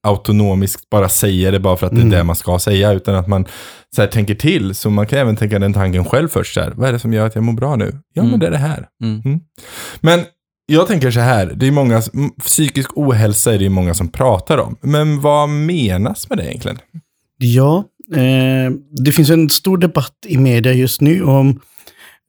autonomiskt 0.04 0.90
bara 0.90 1.10
säger 1.10 1.52
det 1.52 1.60
bara 1.60 1.78
för 1.78 1.88
att 1.88 1.94
det 1.96 2.02
Mm. 2.02 2.14
är 2.14 2.18
det 2.18 2.24
man 2.24 2.36
ska 2.36 2.60
säga, 2.60 2.92
utan 2.92 3.16
att 3.16 3.28
man 3.28 3.46
så 3.96 4.02
här, 4.02 4.10
tänker 4.10 4.36
till. 4.36 4.76
Så 4.76 4.90
man 4.90 5.08
kan 5.08 5.20
även 5.20 5.36
tänka 5.36 5.60
den 5.60 5.74
tanken 5.74 6.06
själv 6.06 6.28
först. 6.28 6.54
Så 6.54 6.62
här, 6.62 6.72
vad 6.76 6.90
är 6.90 6.94
det 6.94 7.00
som 7.00 7.14
gör 7.14 7.26
att 7.28 7.36
jag 7.36 7.44
mår 7.44 7.54
bra 7.54 7.76
nu? 7.76 8.00
Ja, 8.14 8.22
Mm. 8.22 8.32
men 8.32 8.40
det 8.40 8.48
är 8.48 8.52
det 8.52 8.58
här. 8.58 8.88
Mm. 9.04 9.40
Men 10.02 10.20
jag 10.66 10.88
tänker 10.88 11.12
så 11.12 11.20
här, 11.20 11.46
det 11.56 11.68
är 11.68 11.72
många, 11.72 12.02
psykisk 12.42 12.90
ohälsa 12.98 13.54
är 13.54 13.60
det 13.60 13.70
många 13.70 13.94
som 13.94 14.08
pratar 14.08 14.58
om. 14.58 14.76
Men 14.82 15.22
vad 15.22 15.50
menas 15.50 16.30
med 16.30 16.38
det 16.38 16.46
egentligen? 16.48 16.78
Ja, 17.38 17.84
eh, 18.16 18.72
det 19.06 19.12
finns 19.12 19.30
en 19.30 19.50
stor 19.50 19.78
debatt 19.78 20.14
i 20.28 20.38
media 20.38 20.74
just 20.74 21.02
nu 21.02 21.24
om 21.24 21.60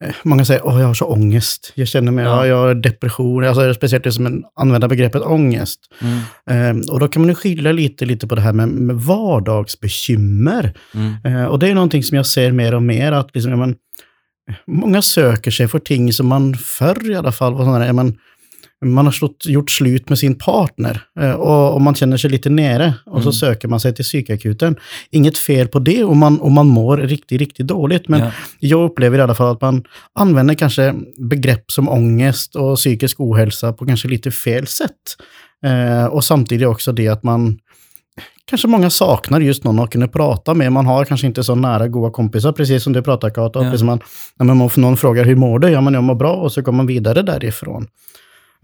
eh, 0.03 0.15
Många 0.23 0.45
säger 0.45 0.69
att 0.69 0.79
jag 0.79 0.87
har 0.87 0.93
så 0.93 1.05
ångest. 1.05 1.71
Jag 1.75 1.87
känner 1.87 2.11
mig, 2.11 2.25
Ja. 2.25 2.31
ja. 2.31 2.47
jag 2.47 2.57
har 2.57 2.75
depression. 2.75 3.43
Alltså, 3.45 3.73
speciellt 3.73 4.03
det 4.03 4.11
som 4.11 4.43
använder 4.55 4.87
begreppet 4.87 5.21
ångest. 5.21 5.79
Mm. 6.01 6.79
Eh, 6.79 6.93
och 6.93 6.99
då 6.99 7.07
kan 7.07 7.21
man 7.21 7.29
ju 7.29 7.35
skilja 7.35 7.71
lite, 7.71 8.05
lite 8.05 8.27
på 8.27 8.35
det 8.35 8.41
här 8.41 8.53
med, 8.53 8.67
med 8.67 8.95
vardagsbekymmer. 8.95 10.73
Mm. 10.93 11.13
Eh, 11.25 11.45
och 11.45 11.59
det 11.59 11.69
är 11.69 11.73
någonting 11.75 12.03
som 12.03 12.17
jag 12.17 12.25
ser 12.25 12.51
mer 12.51 12.73
och 12.73 12.83
mer, 12.83 13.11
att 13.11 13.29
liksom, 13.33 13.51
ja, 13.51 13.57
men, 13.57 13.75
många 14.67 15.01
söker 15.01 15.51
sig 15.51 15.67
för 15.67 15.79
ting 15.79 16.13
som 16.13 16.27
man 16.27 16.55
förr 16.55 17.11
i 17.11 17.15
alla 17.15 17.31
fall 17.31 17.53
var 17.53 17.65
sådana 17.65 17.87
ja, 17.87 17.93
men, 17.93 18.17
man 18.85 19.05
har 19.05 19.11
slått, 19.11 19.45
gjort 19.45 19.71
slut 19.71 20.09
med 20.09 20.19
sin 20.19 20.35
partner 20.37 21.01
eh, 21.19 21.31
och, 21.31 21.73
och 21.73 21.81
man 21.81 21.95
känner 21.95 22.17
sig 22.17 22.29
lite 22.29 22.49
nere 22.49 22.93
och 23.05 23.21
så 23.21 23.29
Mm. 23.29 23.33
söker 23.33 23.67
man 23.67 23.79
sig 23.79 23.95
till 23.95 24.03
psykakuten. 24.05 24.75
Inget 25.11 25.37
fel 25.37 25.67
på 25.67 25.79
det 25.79 26.03
om 26.03 26.17
man, 26.17 26.41
om 26.41 26.53
man 26.53 26.67
mår 26.67 26.97
riktigt, 26.97 27.39
riktigt 27.39 27.67
dåligt, 27.67 28.07
men 28.07 28.19
Ja. 28.19 28.31
jag 28.59 28.83
upplever 28.91 29.17
i 29.17 29.21
alla 29.21 29.35
fall 29.35 29.51
att 29.55 29.61
man 29.61 29.83
använder 30.19 30.53
kanske 30.55 30.93
begrepp 31.29 31.71
som 31.71 31.89
ångest 31.89 32.55
och 32.55 32.75
psykisk 32.77 33.19
ohälsa 33.19 33.73
på 33.73 33.85
kanske 33.85 34.07
lite 34.07 34.31
fel 34.31 34.67
sätt. 34.67 34.91
Eh, 35.65 36.05
och 36.05 36.23
samtidigt 36.23 36.67
också 36.67 36.91
det 36.91 37.07
att 37.07 37.23
man 37.23 37.57
kanske 38.49 38.67
många 38.67 38.89
saknar 38.89 39.39
just 39.39 39.63
någon 39.63 39.79
att 39.79 39.89
kunna 39.91 40.07
prata 40.07 40.53
med. 40.53 40.71
Man 40.71 40.85
har 40.85 41.05
kanske 41.05 41.27
inte 41.27 41.43
så 41.43 41.55
nära 41.55 41.87
goda 41.87 42.11
kompisar, 42.11 42.51
precis 42.51 42.83
som 42.83 42.93
du 42.93 43.01
pratar 43.01 43.29
Kato. 43.29 43.59
Ja. 43.59 43.63
Precis 43.63 43.79
som 43.79 43.85
man, 43.87 43.99
när 44.39 44.53
man, 44.53 44.69
någon 44.75 44.97
frågar 44.97 45.25
hur 45.25 45.35
mår 45.35 45.59
du? 45.59 45.67
Ja, 45.69 45.81
men 45.81 45.93
jag 45.93 46.03
mår 46.03 46.15
bra 46.15 46.33
och 46.33 46.51
så 46.51 46.61
går 46.61 46.71
man 46.71 46.87
vidare 46.87 47.21
därifrån. 47.21 47.87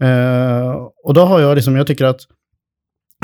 Eh, 0.02 0.70
och 1.04 1.14
då 1.14 1.20
har 1.20 1.40
jag 1.40 1.54
liksom, 1.54 1.76
jag 1.76 1.86
tycker 1.86 2.04
att 2.04 2.20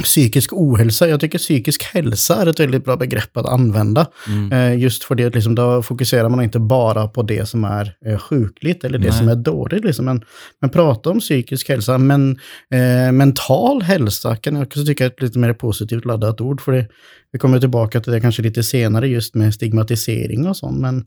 psykisk 0.03 0.53
ohälsa, 0.53 1.09
jag 1.09 1.21
tycker 1.21 1.39
psykisk 1.39 1.83
hälsa 1.83 2.43
är 2.43 2.47
ett 2.47 2.61
väldigt 2.61 2.85
bra 2.85 2.97
begrepp 2.97 3.37
att 3.37 3.47
använda. 3.47 4.07
Mm. 4.27 4.53
Eh, 4.53 4.83
just 4.83 5.05
för 5.05 5.15
det, 5.15 5.35
liksom, 5.35 5.55
då 5.55 5.83
fokuserar 5.83 6.29
man 6.29 6.43
inte 6.43 6.59
bara 6.59 7.09
på 7.09 7.23
det 7.23 7.49
som 7.49 7.65
är 7.65 7.95
eh, 8.07 8.19
sjukligt 8.19 8.85
eller 8.85 8.99
det 8.99 9.09
Nej. 9.09 9.19
som 9.19 9.29
är 9.29 9.35
dåligt. 9.35 9.85
Liksom. 9.85 10.05
Men, 10.05 10.25
men 10.61 10.71
prata 10.71 11.11
om 11.11 11.21
psykisk 11.21 11.69
hälsa, 11.69 11.99
men 11.99 12.39
eh, 12.71 13.13
mental 13.13 13.83
hälsa 13.83 14.37
kan 14.37 14.55
jag 14.55 14.67
också 14.67 14.85
tycka 14.85 15.05
är 15.05 15.09
ett 15.09 15.23
lite 15.23 15.39
mer 15.39 15.53
positivt 15.53 16.05
laddat 16.05 16.41
ord. 16.41 16.61
För 16.61 16.73
det, 16.73 16.89
vi 17.33 17.39
kommer 17.39 17.61
tillbaka 17.61 18.01
till 18.01 18.13
det 18.13 18.21
kanske 18.21 18.43
lite 18.43 18.63
senare 18.63 19.09
just 19.09 19.35
med 19.35 19.55
stigmatisering 19.55 20.49
och 20.49 20.57
sånt. 20.57 20.79
Men 20.81 21.05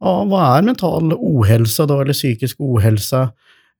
ja, 0.00 0.24
vad 0.24 0.58
är 0.58 0.62
mental 0.62 1.12
ohälsa 1.12 1.86
då, 1.86 2.00
eller 2.00 2.12
psykisk 2.12 2.56
ohälsa? 2.58 3.28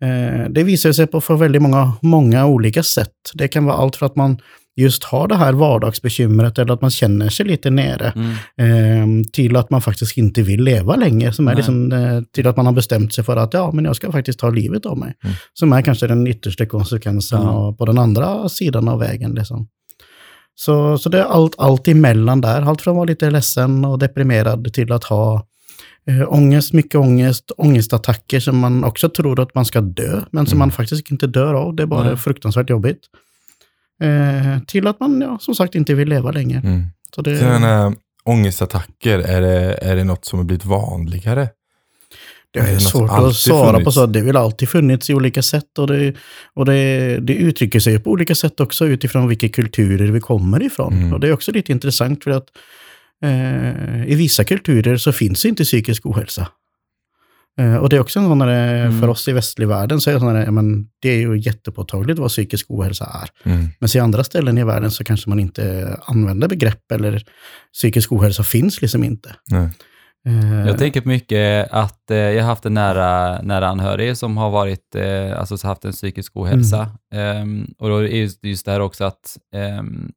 Eh, 0.05 0.51
det 0.51 0.63
visar 0.63 0.93
sig 0.93 1.07
på 1.07 1.21
för 1.21 1.37
väldigt 1.37 1.63
många, 1.63 1.93
många 2.03 2.47
olika 2.47 2.83
sätt. 2.83 3.13
Det 3.35 3.49
kan 3.49 3.65
vara 3.65 3.77
allt 3.77 3.97
för 3.97 4.07
att 4.07 4.17
man 4.17 4.39
just 4.77 5.05
har 5.05 5.29
det 5.29 5.37
här 5.37 5.53
vardagsbekymret 5.53 6.59
eller 6.59 6.75
att 6.75 6.81
man 6.81 6.91
känner 6.91 7.29
sig 7.29 7.47
lite 7.47 7.71
nere. 7.71 8.13
Mm. 8.17 9.21
Eh, 9.21 9.31
till 9.33 9.57
att 9.57 9.71
man 9.71 9.83
faktiskt 9.83 10.17
inte 10.17 10.43
vill 10.43 10.63
leva 10.63 10.97
längre. 10.97 11.33
Som 11.33 11.49
är 11.49 11.53
Nej. 11.53 11.57
liksom, 11.57 11.93
eh, 11.93 12.21
till 12.33 12.47
att 12.47 12.57
man 12.57 12.67
har 12.67 12.73
bestämt 12.73 13.15
sig 13.15 13.25
för 13.25 13.37
att 13.37 13.55
ja, 13.55 13.71
men 13.73 13.85
jag 13.85 13.97
ska 13.97 14.13
faktiskt 14.13 14.39
ta 14.39 14.51
livet 14.51 14.87
av 14.87 14.99
mig. 14.99 15.15
Mm. 15.25 15.37
Som 15.55 15.73
är 15.73 15.83
kanske 15.83 16.07
den 16.07 16.27
yttersta 16.27 16.67
konsekvensen 16.67 17.39
av, 17.39 17.73
på 17.73 17.87
den 17.87 17.99
andra 17.99 18.49
sidan 18.49 18.89
av 18.89 18.99
vägen. 18.99 19.35
Liksom. 19.35 19.69
Så, 20.55 20.99
så 20.99 21.09
det 21.09 21.19
är 21.19 21.25
allt, 21.25 21.55
allt 21.59 21.89
emellan 21.89 22.41
där. 22.41 22.63
Allt 22.63 22.83
från 22.83 22.93
att 22.93 22.97
vara 22.97 23.05
lite 23.05 23.31
ledsen 23.31 23.85
och 23.85 23.99
deprimerad 23.99 24.73
till 24.73 24.93
att 24.93 25.05
ha 25.05 25.47
eh, 26.11 26.33
ångest, 26.33 26.73
mycket 26.73 26.95
ångest, 26.95 27.51
ångestattacker 27.57 28.41
som 28.41 28.59
man 28.59 28.85
också 28.85 29.09
tror 29.09 29.41
att 29.41 29.55
man 29.55 29.65
ska 29.65 29.81
dö, 29.81 30.21
men 30.31 30.47
som 30.47 30.57
Mm. 30.57 30.59
man 30.59 30.73
faktiskt 30.73 31.11
inte 31.11 31.27
dör 31.27 31.55
av. 31.55 31.75
Det 31.77 31.83
är 31.83 31.87
bara 31.87 32.05
Nej. 32.05 32.17
fruktansvärt 32.17 32.71
jobbigt. 32.71 33.01
Eh, 34.03 34.63
till 34.67 34.87
att 34.87 35.01
man, 35.01 35.21
ja, 35.21 35.39
som 35.41 35.55
sagt, 35.55 35.75
inte 35.75 35.95
vill 35.95 36.09
leva 36.09 36.31
längre. 36.31 36.59
Mm. 36.59 36.83
Så 37.15 37.23
det, 37.23 37.39
Sådana 37.39 37.95
ångestattacker, 38.25 39.19
är 39.19 39.41
det, 39.41 39.73
är 39.83 39.97
det 39.97 40.05
något 40.05 40.25
som 40.25 40.39
har 40.39 40.45
blivit 40.47 40.65
vanligare? 40.65 41.49
Det 42.51 42.59
Är 42.61 42.65
det 42.67 42.71
är 42.73 42.79
svårt 42.79 43.11
att 43.11 43.35
svara 43.37 43.67
på 43.67 43.73
funnits? 43.73 43.95
så. 43.95 44.07
Det 44.07 44.19
har 44.19 44.27
väl 44.27 44.37
alltid 44.37 44.69
funnits 44.69 45.11
i 45.11 45.15
olika 45.15 45.43
sätt 45.43 45.79
och, 45.79 45.87
det, 45.87 46.15
och 46.55 46.65
det, 46.65 47.19
det 47.21 47.35
uttrycker 47.35 47.81
sig 47.81 47.99
på 47.99 48.11
olika 48.11 48.35
sätt 48.35 48.61
också 48.61 48.87
utifrån 48.87 49.29
vilka 49.29 49.49
kulturer 49.49 50.07
vi 50.11 50.21
kommer 50.21 50.63
ifrån. 50.63 50.93
Mm. 50.93 51.13
Och 51.13 51.21
det 51.21 51.29
är 51.29 51.33
också 51.33 51.53
lite 51.53 51.73
intressant 51.73 52.25
för 52.25 52.31
att 52.31 52.47
eh, 53.25 54.05
i 54.11 54.15
vissa 54.15 54.45
kulturer 54.45 54.97
så 54.97 55.13
finns 55.13 55.45
inte 55.45 55.65
psykisk 55.65 56.07
ohälsa. 56.07 56.49
Eh, 57.61 57.77
och 57.77 57.89
det 57.89 57.97
är 57.97 58.01
också 58.01 58.19
en 58.19 58.25
sån 58.27 58.39
där, 58.39 58.85
Mm. 58.87 59.01
för 59.01 59.09
oss 59.09 59.29
i 59.29 59.33
västlig 59.33 59.69
världen 59.69 60.01
så 60.01 60.11
är 60.11 60.15
det, 60.15 60.21
sån 60.21 60.35
där, 60.35 60.51
men 60.51 60.89
det 61.03 61.09
är 61.09 61.19
ju 61.19 61.39
jättepåtagligt 61.39 62.19
vad 62.19 62.31
psykisk 62.31 62.67
ohälsa 62.69 63.05
är. 63.23 63.51
Mm. 63.53 63.69
Men 63.79 63.89
i 63.97 63.99
andra 63.99 64.25
ställen 64.25 64.59
i 64.59 64.65
världen 64.65 64.91
så 64.91 65.05
kanske 65.05 65.29
man 65.29 65.41
inte 65.41 65.97
använder 66.07 66.49
begrepp 66.49 66.93
eller 66.93 67.23
psykisk 67.73 68.13
ohälsa 68.13 68.43
finns 68.43 68.83
liksom 68.83 69.05
inte. 69.05 69.37
Nej. 69.51 69.69
Eh, 70.27 70.67
Jag 70.67 70.79
tänker 70.79 71.01
på 71.01 71.09
mycket 71.09 71.69
att 71.71 72.11
eh, 72.11 72.17
jag 72.17 72.43
har 72.43 72.49
haft 72.49 72.67
en 72.67 72.75
nära, 72.75 73.43
nära 73.43 73.69
anhörig 73.69 74.17
som 74.17 74.37
har 74.37 74.51
varit, 74.51 74.95
eh, 74.95 75.39
alltså 75.41 75.67
haft 75.67 75.85
en 75.85 75.93
psykisk 75.93 76.37
ohälsa. 76.37 76.91
Ehm, 77.15 77.67
och 77.79 77.89
då 77.89 77.97
är 77.99 78.03
just, 78.09 78.45
just 78.45 78.65
det 78.65 78.73
här 78.73 78.81
också 78.81 79.05
att 79.05 79.37
ehm, 79.55 80.11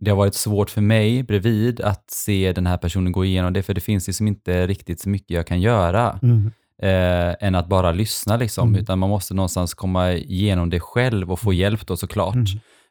det 0.00 0.10
har 0.10 0.16
varit 0.16 0.34
svårt 0.34 0.70
för 0.70 0.80
mig 0.80 1.22
bredvid 1.22 1.80
att 1.80 2.10
se 2.10 2.52
den 2.52 2.66
här 2.66 2.76
personen 2.76 3.12
gå 3.12 3.24
igenom 3.24 3.52
det, 3.52 3.62
för 3.62 3.74
det 3.74 3.80
finns 3.80 4.06
liksom 4.06 4.26
inte 4.28 4.66
riktigt 4.66 5.00
så 5.00 5.08
mycket 5.08 5.30
jag 5.30 5.46
kan 5.46 5.60
göra 5.60 6.18
mm, 6.22 6.50
eh, 6.82 7.36
än 7.46 7.54
att 7.54 7.68
bara 7.68 7.92
lyssna 7.92 8.36
liksom, 8.36 8.68
Mm. 8.68 8.80
utan 8.80 8.98
man 8.98 9.10
måste 9.10 9.34
någonstans 9.34 9.74
komma 9.74 10.12
igenom 10.12 10.70
det 10.70 10.80
själv 10.80 11.32
och 11.32 11.40
få 11.40 11.52
hjälp 11.52 11.86
då 11.86 11.96
såklart. 11.96 12.34
Mm. 12.34 12.46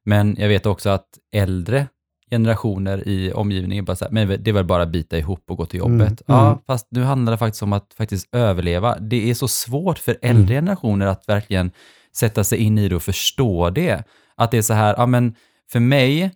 Men 0.05 0.35
jag 0.39 0.47
vet 0.47 0.65
också 0.65 0.89
att 0.89 1.07
äldre 1.33 1.87
generationer 2.31 3.07
i 3.07 3.31
omgivningen 3.33 3.85
bara 3.85 3.95
så 3.95 4.05
här, 4.05 4.11
men 4.11 4.27
det 4.27 4.49
är 4.49 4.53
väl 4.53 4.65
bara 4.65 4.83
att 4.83 4.89
bita 4.91 5.17
ihop 5.17 5.43
och 5.51 5.57
gå 5.57 5.65
till 5.65 5.79
Mm, 5.81 5.99
jobbet. 5.99 6.21
Ja, 6.27 6.47
mm. 6.47 6.59
fast 6.67 6.87
nu 6.91 7.03
handlar 7.03 7.31
det 7.31 7.37
faktiskt 7.37 7.63
om 7.63 7.73
att 7.73 7.93
faktiskt 7.97 8.35
överleva. 8.35 8.97
Det 8.99 9.29
är 9.29 9.33
så 9.33 9.47
svårt 9.47 9.99
för 9.99 10.17
äldre 10.21 10.53
Mm. 10.55 10.65
generationer 10.65 11.05
att 11.05 11.29
verkligen 11.29 11.71
sätta 12.15 12.43
sig 12.43 12.57
in 12.59 12.77
i 12.77 12.89
det 12.89 12.95
och 12.95 13.03
förstå 13.03 13.69
det. 13.69 14.03
Att 14.35 14.51
det 14.51 14.57
är 14.57 14.61
så 14.61 14.73
här, 14.73 14.95
ja 14.97 15.05
men 15.05 15.35
för 15.71 15.79
mig, 15.79 16.31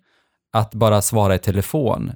att 0.52 0.74
bara 0.74 1.02
svara 1.02 1.34
i 1.34 1.38
telefon, 1.38 2.12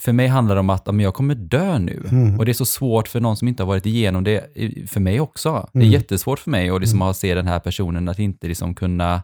för 0.00 0.12
mig 0.12 0.26
handlar 0.26 0.54
det 0.54 0.60
om 0.60 0.70
att 0.70 0.86
men 0.86 1.00
jag 1.00 1.14
kommer 1.14 1.34
dö 1.34 1.78
nu. 1.78 2.02
Mm. 2.10 2.38
Och 2.38 2.44
det 2.44 2.52
är 2.52 2.54
så 2.54 2.64
svårt 2.66 3.08
för 3.08 3.20
någon 3.20 3.36
som 3.36 3.48
inte 3.48 3.62
har 3.62 3.68
varit 3.68 3.86
igenom 3.86 4.24
det, 4.24 4.44
för 4.90 5.00
mig 5.00 5.20
också. 5.20 5.68
Det 5.72 5.78
är 5.78 5.82
Mm. 5.82 5.92
jättesvårt 5.92 6.38
för 6.38 6.50
mig 6.50 6.70
att 6.70 6.80
liksom 6.80 7.00
ha 7.00 7.14
se 7.14 7.34
den 7.34 7.46
här 7.46 7.58
personen, 7.60 8.08
att 8.08 8.18
inte 8.18 8.48
liksom 8.48 8.74
kunna, 8.74 9.22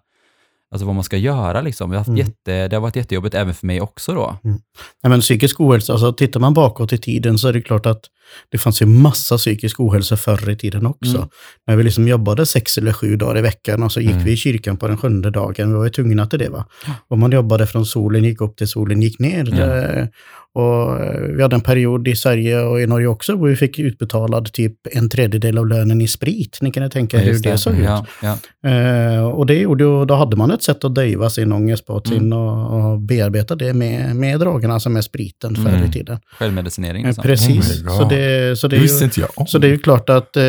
alltså 0.70 0.86
vad 0.86 0.94
man 0.94 1.04
ska 1.04 1.16
göra 1.16 1.60
liksom. 1.60 1.90
Jag 1.92 1.96
har 1.96 2.00
haft 2.00 2.08
Mm. 2.08 2.18
jätte, 2.18 2.68
det 2.68 2.76
har 2.76 2.80
varit 2.80 2.96
jättejobbigt 2.96 3.34
även 3.34 3.54
för 3.54 3.66
mig 3.66 3.80
också 3.80 4.14
då. 4.14 4.36
Nej, 4.42 5.10
men 5.10 5.20
psykisk 5.20 5.60
ohälsa, 5.60 5.92
alltså 5.92 6.12
tittar 6.12 6.40
man 6.40 6.54
bakåt 6.54 6.92
i 6.92 6.98
tiden 6.98 7.38
så 7.38 7.48
är 7.48 7.52
det 7.52 7.62
klart 7.62 7.86
att 7.86 8.04
det 8.50 8.58
fanns 8.58 8.82
ju 8.82 8.86
massa 8.86 9.36
psykisk 9.36 9.80
ohälsa 9.80 10.16
förr 10.16 10.50
i 10.50 10.56
tiden 10.56 10.86
också. 10.86 11.16
Mm. 11.16 11.28
När 11.66 11.76
vi 11.76 11.82
liksom 11.82 12.08
jobbade 12.08 12.46
sex 12.46 12.78
eller 12.78 12.92
sju 12.92 13.16
dagar 13.16 13.38
i 13.38 13.42
veckan 13.42 13.82
och 13.82 13.92
så 13.92 14.00
gick 14.00 14.10
Mm. 14.12 14.24
vi 14.24 14.32
i 14.32 14.36
kyrkan 14.36 14.76
på 14.76 14.88
den 14.88 14.96
sjunde 14.96 15.30
dagen. 15.30 15.68
Vi 15.72 15.74
var 15.78 15.84
ju 15.84 15.90
tvungna 15.90 16.26
till 16.26 16.38
det. 16.38 16.48
va. 16.48 16.66
Och 17.08 17.18
man 17.18 17.32
jobbade 17.32 17.66
från 17.66 17.86
solen 17.86 18.24
gick 18.24 18.40
upp 18.40 18.56
till 18.56 18.68
solen 18.68 19.02
gick 19.02 19.18
ner. 19.18 19.44
Det- 19.44 20.08
Och 20.56 20.98
vi 21.38 21.42
hade 21.42 21.56
en 21.56 21.60
period 21.60 22.08
i 22.08 22.16
Sverige 22.16 22.60
och 22.60 22.80
i 22.80 22.86
Norge 22.86 23.06
också 23.06 23.36
där 23.36 23.44
vi 23.46 23.56
fick 23.56 23.78
utbetalad 23.78 24.52
typ 24.52 24.74
en 24.92 25.08
tredjedel 25.08 25.58
av 25.58 25.66
lönen 25.68 26.00
i 26.00 26.08
sprit. 26.08 26.58
Ni 26.60 26.70
kan 26.70 26.82
ju 26.82 26.88
tänka 26.88 27.18
hur 27.18 27.28
Just 27.28 27.44
det, 27.44 27.58
såg 27.58 27.74
ut. 27.74 27.84
ja, 27.84 28.06
ja. 28.22 28.38
Eh, 28.70 29.24
och 29.26 29.46
det 29.46 29.54
gjorde, 29.54 29.84
och 29.86 30.06
då 30.06 30.14
hade 30.14 30.36
man 30.36 30.50
ett 30.50 30.62
sätt 30.62 30.84
att 30.84 30.94
döva 30.94 31.30
sin 31.30 31.52
ångest 31.52 31.86
på, 31.86 32.02
sin, 32.06 32.32
och, 32.32 32.92
och 32.92 33.00
bearbeta 33.00 33.54
det 33.56 33.72
med, 33.74 34.16
med 34.16 34.40
drogerna, 34.40 34.74
alltså 34.74 34.90
med 34.90 35.04
spriten 35.04 35.54
förr 35.56 35.70
i 35.70 35.74
Mm. 35.74 35.90
tiden. 35.92 36.18
Självmedicinering. 36.38 37.02
Eh, 37.02 37.06
Liksom. 37.06 37.22
precis. 37.22 37.82
Oh 37.84 37.98
så, 37.98 38.08
det, 38.16 38.56
så, 38.56 38.68
det 38.68 38.76
Det 38.76 38.82
visste 38.82 38.98
ju, 38.98 39.04
inte 39.04 39.20
jag 39.20 39.48
så 39.48 39.58
det 39.58 39.66
är 39.66 39.70
ju 39.70 39.78
klart 39.78 40.10
att 40.10 40.36
eh, 40.36 40.44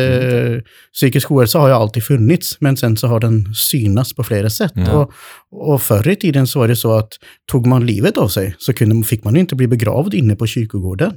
psykisk 0.92 1.30
ohälsa 1.30 1.58
har 1.58 1.68
ju 1.68 1.74
alltid 1.74 2.04
funnits, 2.04 2.56
men 2.60 2.76
sen 2.76 2.96
så 2.96 3.06
har 3.06 3.20
den 3.20 3.54
synats 3.54 4.14
på 4.14 4.24
flera 4.24 4.50
sätt. 4.50 4.72
Ja. 4.74 4.92
Och, 4.92 5.12
och 5.72 5.82
förr 5.82 6.08
i 6.08 6.16
tiden 6.16 6.46
så 6.46 6.58
var 6.58 6.68
det 6.68 6.76
så 6.76 6.92
att 6.92 7.12
tog 7.50 7.66
man 7.66 7.86
livet 7.86 8.16
av 8.16 8.28
sig 8.28 8.54
så 8.58 8.72
kunde, 8.72 9.06
fick 9.06 9.24
man 9.24 9.34
ju 9.34 9.40
inte 9.40 9.54
bli 9.54 9.66
begravd 9.66 10.14
inne 10.14 10.36
på 10.36 10.46
kyrkogården. 10.46 11.12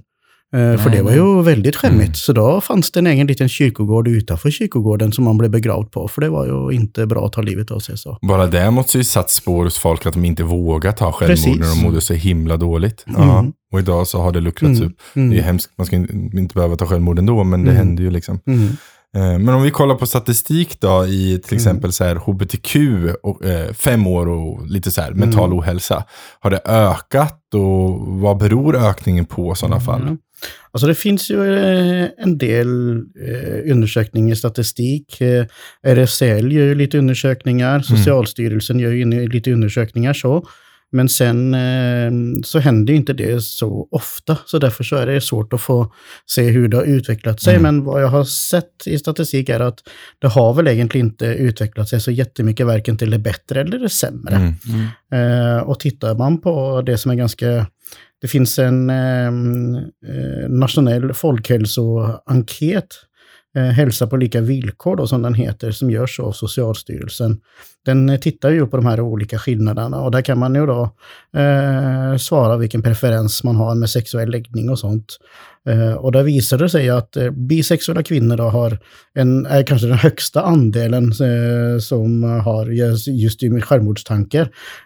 Eh, 0.56 0.60
för 0.82 0.90
Nej, 0.90 0.98
det 0.98 1.04
var 1.04 1.12
nej. 1.12 1.20
ju 1.20 1.42
väldigt 1.42 1.76
skämmigt. 1.76 2.02
Mm. 2.06 2.14
Så 2.14 2.34
då 2.34 2.62
fanns 2.62 2.92
det 2.92 3.00
en 3.00 3.08
egen 3.08 3.28
liten 3.28 3.50
kyrkogård 3.50 4.08
utanför 4.08 4.52
kyrkogården 4.52 5.12
som 5.12 5.24
man 5.24 5.38
blev 5.38 5.52
begravd 5.52 5.92
på. 5.92 6.08
För 6.08 6.22
det 6.22 6.30
var 6.30 6.46
ju 6.72 6.76
inte 6.76 7.06
bra 7.06 7.26
att 7.26 7.34
ta 7.34 7.42
livet 7.42 7.72
av 7.72 7.80
sig. 7.80 7.98
så. 7.98 8.18
Bara 8.22 8.48
det 8.48 8.72
måste 8.72 8.98
ju 8.98 9.04
satt 9.04 9.30
spår 9.30 9.64
hos 9.64 9.78
folk 9.78 10.06
att 10.06 10.14
de 10.14 10.26
inte 10.26 10.44
vågar 10.44 10.92
ta 10.92 11.12
självmord 11.12 11.28
Precis. 11.38 11.58
när 11.60 11.76
de 11.76 11.82
mådde 11.84 12.02
så 12.02 12.14
himla 12.14 12.58
dåligt. 12.58 13.06
Ja. 13.18 13.40
Mm. 13.40 13.52
Och 13.74 13.80
idag 13.80 14.08
så 14.08 14.22
har 14.22 14.32
det 14.32 14.40
luckrats 14.42 14.80
Mm. 14.80 14.90
upp. 14.90 14.98
Det 15.14 15.20
är 15.20 15.24
Mm. 15.26 15.44
hemskt, 15.44 15.72
man 15.78 15.86
ska 15.88 15.96
inte 15.96 16.54
behöva 16.56 16.76
ta 16.76 16.86
självmord 16.86 17.20
ändå, 17.20 17.44
men 17.44 17.64
det 17.64 17.72
Mm. 17.72 17.78
händer 17.88 18.04
ju 18.04 18.12
liksom. 18.12 18.40
Eh, 19.16 19.22
Men 19.40 19.50
om 19.50 19.62
vi 19.62 19.72
kollar 19.72 19.96
på 19.96 20.06
statistik 20.06 20.80
då 20.82 21.06
i 21.08 21.42
till 21.46 21.56
exempel 21.56 21.92
så 21.92 22.04
här 22.04 22.16
HBTQ, 22.16 22.76
och, 23.24 23.46
eh, 23.46 23.74
fem 23.74 24.08
år 24.08 24.28
och 24.28 24.68
lite 24.68 24.92
så 24.92 25.02
här 25.02 25.12
mental 25.12 25.54
ohälsa. 25.54 26.04
Har 26.40 26.50
det 26.50 26.62
ökat 26.66 27.54
och 27.54 28.00
vad 28.08 28.38
beror 28.38 28.76
ökningen 28.76 29.26
på 29.26 29.54
i 29.54 29.56
sådana 29.56 29.80
fall? 29.80 30.18
Mm. 30.70 30.74
Alltså 30.74 30.88
det 30.88 30.96
finns 30.96 31.32
ju 31.32 31.56
eh, 31.56 32.08
en 32.18 32.38
del 32.38 32.98
eh, 32.98 33.72
undersökningar 33.72 34.36
statistik. 34.36 35.22
Eh, 35.22 35.46
RFSL 35.84 36.52
gör 36.52 36.66
ju 36.66 36.76
lite 36.76 36.98
undersökningar, 36.98 37.80
Socialstyrelsen 37.80 38.80
gör 38.80 38.92
ju 38.92 39.30
lite 39.30 39.52
undersökningar 39.52 40.14
så. 40.14 40.48
Men 40.92 41.10
sen 41.10 41.56
så 42.44 42.60
händer 42.60 42.94
ju 42.94 42.98
inte 42.98 43.14
det 43.14 43.44
så 43.44 43.88
ofta, 43.92 44.38
så 44.46 44.60
därför 44.60 44.84
så 44.84 44.96
är 44.96 45.06
det 45.06 45.22
svårt 45.22 45.54
att 45.54 45.62
få 45.62 45.94
se 46.26 46.50
hur 46.50 46.68
det 46.68 46.78
har 46.78 46.84
utvecklat 46.84 47.42
sig. 47.42 47.56
Mm. 47.56 47.64
Men 47.64 47.86
vad 47.86 48.04
jag 48.04 48.08
har 48.08 48.24
sett 48.24 48.88
i 48.88 49.00
statistik 49.00 49.50
är 49.50 49.60
att 49.60 49.80
det 50.20 50.28
har 50.28 50.54
väl 50.54 50.68
egentligen 50.68 51.08
inte 51.08 51.26
utvecklat 51.26 51.90
sig 51.90 52.02
så 52.02 52.12
jättemycket, 52.12 52.66
varken 52.66 52.98
till 52.98 53.12
det 53.12 53.20
bättre 53.20 53.62
eller 53.62 53.80
det 53.80 53.90
sämre. 53.90 54.36
Mm. 54.36 54.54
Mm. 55.12 55.64
Och 55.64 55.80
tittar 55.80 56.16
man 56.16 56.42
på 56.42 56.82
det 56.82 56.98
som 56.98 57.12
är 57.12 57.16
ganska... 57.16 57.68
Det 58.22 58.28
finns 58.28 58.60
en 58.60 58.90
ehm, 58.90 59.76
eh, 59.76 60.50
nationell 60.50 61.14
folkhälsoenkät, 61.14 62.96
eh, 63.56 63.64
Hälsa 63.64 64.08
på 64.08 64.18
lika 64.18 64.42
villkor 64.42 64.96
då, 64.96 65.08
som 65.08 65.22
den 65.22 65.34
heter, 65.34 65.72
som 65.72 65.92
görs 65.92 66.20
av 66.20 66.32
Socialstyrelsen. 66.32 67.40
Den 67.86 68.10
eh, 68.10 68.20
tittar 68.20 68.50
ju 68.50 68.68
på 68.68 68.78
de 68.78 68.86
här 68.86 69.00
olika 69.02 69.40
skillnaderna 69.40 70.02
och 70.02 70.12
där 70.12 70.22
kan 70.22 70.40
man 70.40 70.56
ju 70.56 70.66
då 70.66 70.90
eh, 71.40 72.18
svara 72.18 72.58
vilken 72.58 72.82
preferens 72.84 73.44
man 73.44 73.56
har 73.56 73.76
med 73.76 73.90
sexuell 73.90 74.30
läggning 74.32 74.70
och 74.70 74.80
sånt. 74.80 75.18
Eh, 75.70 75.94
och 75.94 76.12
där 76.12 76.24
visar 76.24 76.58
det 76.58 76.70
sig 76.70 76.90
att 76.90 77.18
eh, 77.18 77.30
bisexuella 77.30 78.04
kvinnor 78.04 78.38
då 78.38 78.44
har 78.44 78.78
en, 79.14 79.46
är 79.46 79.64
kanske 79.64 79.88
den 79.88 79.98
högsta 79.98 80.42
andelen 80.42 81.04
eh, 81.04 81.80
som 81.80 82.24
har 82.24 82.66
just, 82.66 83.42
självmordstankar. 83.64 84.42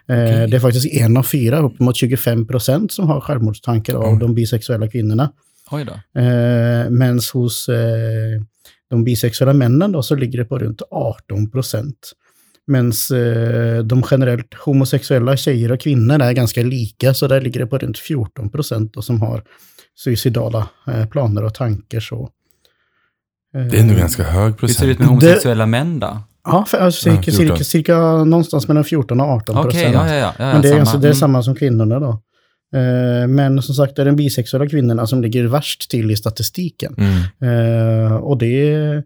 Okej. 0.08 0.48
Det 0.50 0.56
är 0.56 0.60
faktiskt 0.60 0.94
en 0.94 1.16
av 1.16 1.22
fyra, 1.22 1.58
uppemot 1.58 1.96
25 1.96 2.46
procent, 2.46 2.92
som 2.92 3.08
har 3.08 3.20
självmordstankar 3.20 3.94
av 3.94 4.04
Mm. 4.04 4.18
de 4.18 4.34
bisexuella 4.34 4.88
kvinnorna. 4.88 5.30
Oj 5.70 5.84
då. 5.84 6.20
Eh, 6.20 6.90
Medan 6.90 7.20
hos 7.34 7.68
eh, 7.68 8.42
de 8.90 9.04
bisexuella 9.04 9.52
männen 9.52 9.92
då, 9.92 10.02
så 10.02 10.14
ligger 10.14 10.38
det 10.38 10.44
på 10.44 10.58
runt 10.58 10.82
18 10.90 11.50
procent. 11.50 12.12
Medan 12.66 12.92
eh, 13.12 13.78
de 13.84 14.02
generellt 14.10 14.54
homosexuella 14.54 15.36
tjejer 15.36 15.72
och 15.72 15.80
kvinnor 15.80 16.22
är 16.22 16.32
ganska 16.32 16.62
lika, 16.62 17.14
så 17.14 17.26
där 17.28 17.40
ligger 17.40 17.60
det 17.60 17.66
på 17.66 17.78
runt 17.78 17.98
14 17.98 18.50
procent 18.50 19.04
som 19.04 19.20
har 19.22 19.42
suicidala 19.98 20.68
eh, 20.86 21.06
planer 21.06 21.44
och 21.44 21.54
tankar. 21.54 22.00
Så. 22.00 22.30
Eh, 23.56 23.64
Det 23.64 23.76
är 23.76 23.80
ändå 23.80 23.94
ganska 23.94 24.22
hög 24.22 24.54
Hur 24.60 24.68
ser 24.68 24.86
det 24.86 24.92
ut 24.92 24.96
procent. 24.98 24.98
med 24.98 25.08
homosexuella 25.08 25.66
män 25.66 26.00
då? 26.00 26.18
Ja, 26.44 26.64
för, 26.68 26.78
alltså, 26.78 27.00
cirka, 27.02 27.16
Ja, 27.16 27.22
14. 27.38 27.56
cirka, 27.56 27.64
cirka 27.64 27.98
någonstans 28.24 28.68
mellan 28.68 28.84
14 28.84 29.20
och 29.20 29.26
18 29.26 29.56
Okej, 29.58 29.70
procent. 29.70 29.94
ja, 29.94 30.06
ja, 30.08 30.14
ja. 30.14 30.32
ja, 30.38 30.52
Men 30.52 30.62
det 30.62 30.68
är, 30.68 30.70
samma. 30.70 30.78
ganska, 30.78 30.98
det 30.98 31.06
är 31.06 31.10
Mm. 31.10 31.14
samma 31.18 31.42
som 31.42 31.54
kvinnorna 31.54 32.00
då. 32.00 32.22
Eh, 32.74 33.28
Men 33.28 33.62
som 33.62 33.74
sagt, 33.74 33.96
det 33.96 34.02
är 34.02 34.06
de 34.06 34.16
bisexuella 34.16 34.68
kvinnorna 34.68 35.06
som 35.06 35.22
ligger 35.22 35.44
värst 35.44 35.90
till 35.90 36.10
i 36.10 36.16
statistiken. 36.16 36.94
Mm. 36.98 38.06
Eh, 38.06 38.14
och 38.14 38.38
det 38.38 39.02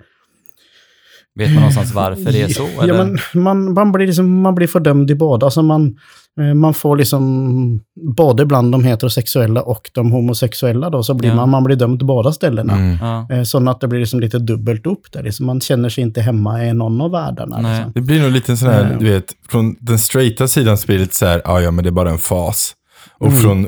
Vet 1.35 1.49
man 1.49 1.57
någonstans 1.57 1.95
varför 1.95 2.33
det 2.33 2.43
är 2.43 2.49
så? 2.49 2.69
Ja, 2.77 2.83
eller? 2.83 3.05
men 3.05 3.19
man, 3.43 3.73
man, 3.73 3.93
blir 3.93 4.07
liksom, 4.07 4.41
man 4.41 4.55
blir 4.55 4.67
fördömd 4.67 5.11
i 5.11 5.15
båda. 5.15 5.47
Alltså 5.47 5.63
man, 5.63 5.97
eh, 6.41 6.55
man 6.55 6.75
får 6.75 6.97
liksom, 6.97 7.81
både 8.17 8.47
bland 8.47 8.73
de 8.73 8.85
heterosexuella 8.85 9.63
och 9.63 9.91
de 9.95 10.11
homosexuella 10.13 10.91
då, 10.91 11.03
så 11.03 11.15
blir 11.15 11.29
Ja. 11.29 11.35
man, 11.35 11.49
man 11.51 11.65
blir 11.65 11.77
dömd 11.77 12.07
båda 12.07 12.33
ställena. 12.33 12.73
Mm. 12.73 12.97
Ja. 13.01 13.45
Så 13.45 13.71
att 13.71 13.81
det 13.81 13.89
blir 13.89 14.01
liksom 14.01 14.21
lite 14.21 14.39
dubbelt 14.39 14.87
upp 14.87 15.13
där. 15.13 15.23
Liksom 15.23 15.47
man 15.47 15.61
känner 15.61 15.89
sig 15.89 16.03
inte 16.05 16.21
hemma 16.21 16.67
i 16.67 16.75
någon 16.75 17.01
av 17.01 17.11
världarna. 17.11 17.57
Liksom. 17.57 17.93
Det 17.95 18.01
blir 18.01 18.23
nog 18.23 18.33
lite 18.33 18.53
en 18.53 18.57
sån 18.57 18.69
här, 18.69 18.97
du 19.01 19.11
vet, 19.11 19.35
från 19.49 19.77
den 19.81 19.99
straighta 19.99 20.49
sidan 20.49 20.79
så 20.79 20.87
blir 20.87 20.97
det 20.97 21.03
lite 21.03 21.17
så 21.17 21.27
här, 21.27 21.43
ja 21.45 21.61
ja 21.61 21.71
men 21.71 21.83
det 21.85 21.89
är 21.89 21.93
bara 21.93 22.11
en 22.11 22.19
fas. 22.19 22.75
Och 23.21 23.27
Mm. 23.29 23.39
från, 23.41 23.65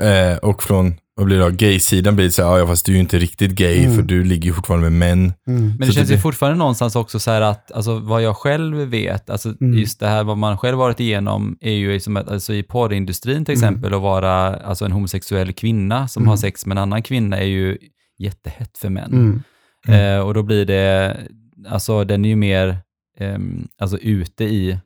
eh, 0.00 0.36
och 0.36 0.62
från, 0.62 0.94
vad 1.16 1.26
blir 1.26 1.36
det 1.36 1.42
då, 1.42 1.50
gay-sidan 1.50 2.16
blir 2.16 2.24
det 2.26 2.32
så 2.32 2.48
här, 2.50 2.58
ja 2.58 2.66
fast 2.66 2.86
du 2.86 2.92
är 2.92 2.94
ju 2.96 3.00
inte 3.00 3.18
riktigt 3.18 3.50
gay 3.50 3.78
Mm. 3.84 3.96
för 3.96 4.02
du 4.02 4.24
ligger 4.24 4.46
ju 4.46 4.52
fortfarande 4.52 4.90
med 4.90 4.98
män. 4.98 5.32
Mm. 5.48 5.68
Men 5.68 5.78
det 5.78 5.86
Så 5.86 5.92
känns 5.92 6.08
det- 6.08 6.14
ju 6.14 6.20
fortfarande 6.20 6.58
någonstans 6.58 6.96
också 6.96 7.18
så 7.18 7.30
här 7.30 7.40
att, 7.40 7.72
alltså 7.72 7.98
vad 7.98 8.22
jag 8.22 8.36
själv 8.36 8.76
vet, 8.76 9.30
alltså 9.30 9.54
Mm. 9.60 9.78
just 9.78 10.00
det 10.00 10.06
här 10.08 10.24
vad 10.24 10.38
man 10.38 10.58
själv 10.58 10.78
varit 10.78 11.00
igenom 11.00 11.56
är 11.60 11.72
ju 11.72 11.92
liksom 11.92 12.16
att, 12.16 12.28
alltså 12.28 12.54
i 12.54 12.62
porrindustrin 12.62 13.44
till 13.44 13.54
Mm. 13.54 13.68
exempel, 13.68 13.94
att 13.94 14.02
vara 14.02 14.32
alltså 14.56 14.84
en 14.84 14.92
homosexuell 14.92 15.52
kvinna 15.52 16.08
som 16.08 16.22
Mm. 16.22 16.28
har 16.28 16.36
sex 16.36 16.66
med 16.66 16.72
en 16.78 16.82
annan 16.82 17.02
kvinna 17.02 17.36
är 17.38 17.46
ju 17.46 17.78
jättehett 18.18 18.78
för 18.78 18.88
män. 18.88 19.12
Mm. 19.12 19.42
Mm. 19.88 20.00
Eh, 20.18 20.20
och 20.26 20.34
då 20.34 20.42
blir 20.42 20.64
det, 20.64 21.16
alltså 21.68 22.04
den 22.04 22.24
är 22.24 22.28
ju 22.28 22.36
mer, 22.36 22.78
ehm, 23.20 23.68
alltså 23.80 23.98
ute 23.98 24.44
i, 24.44 24.78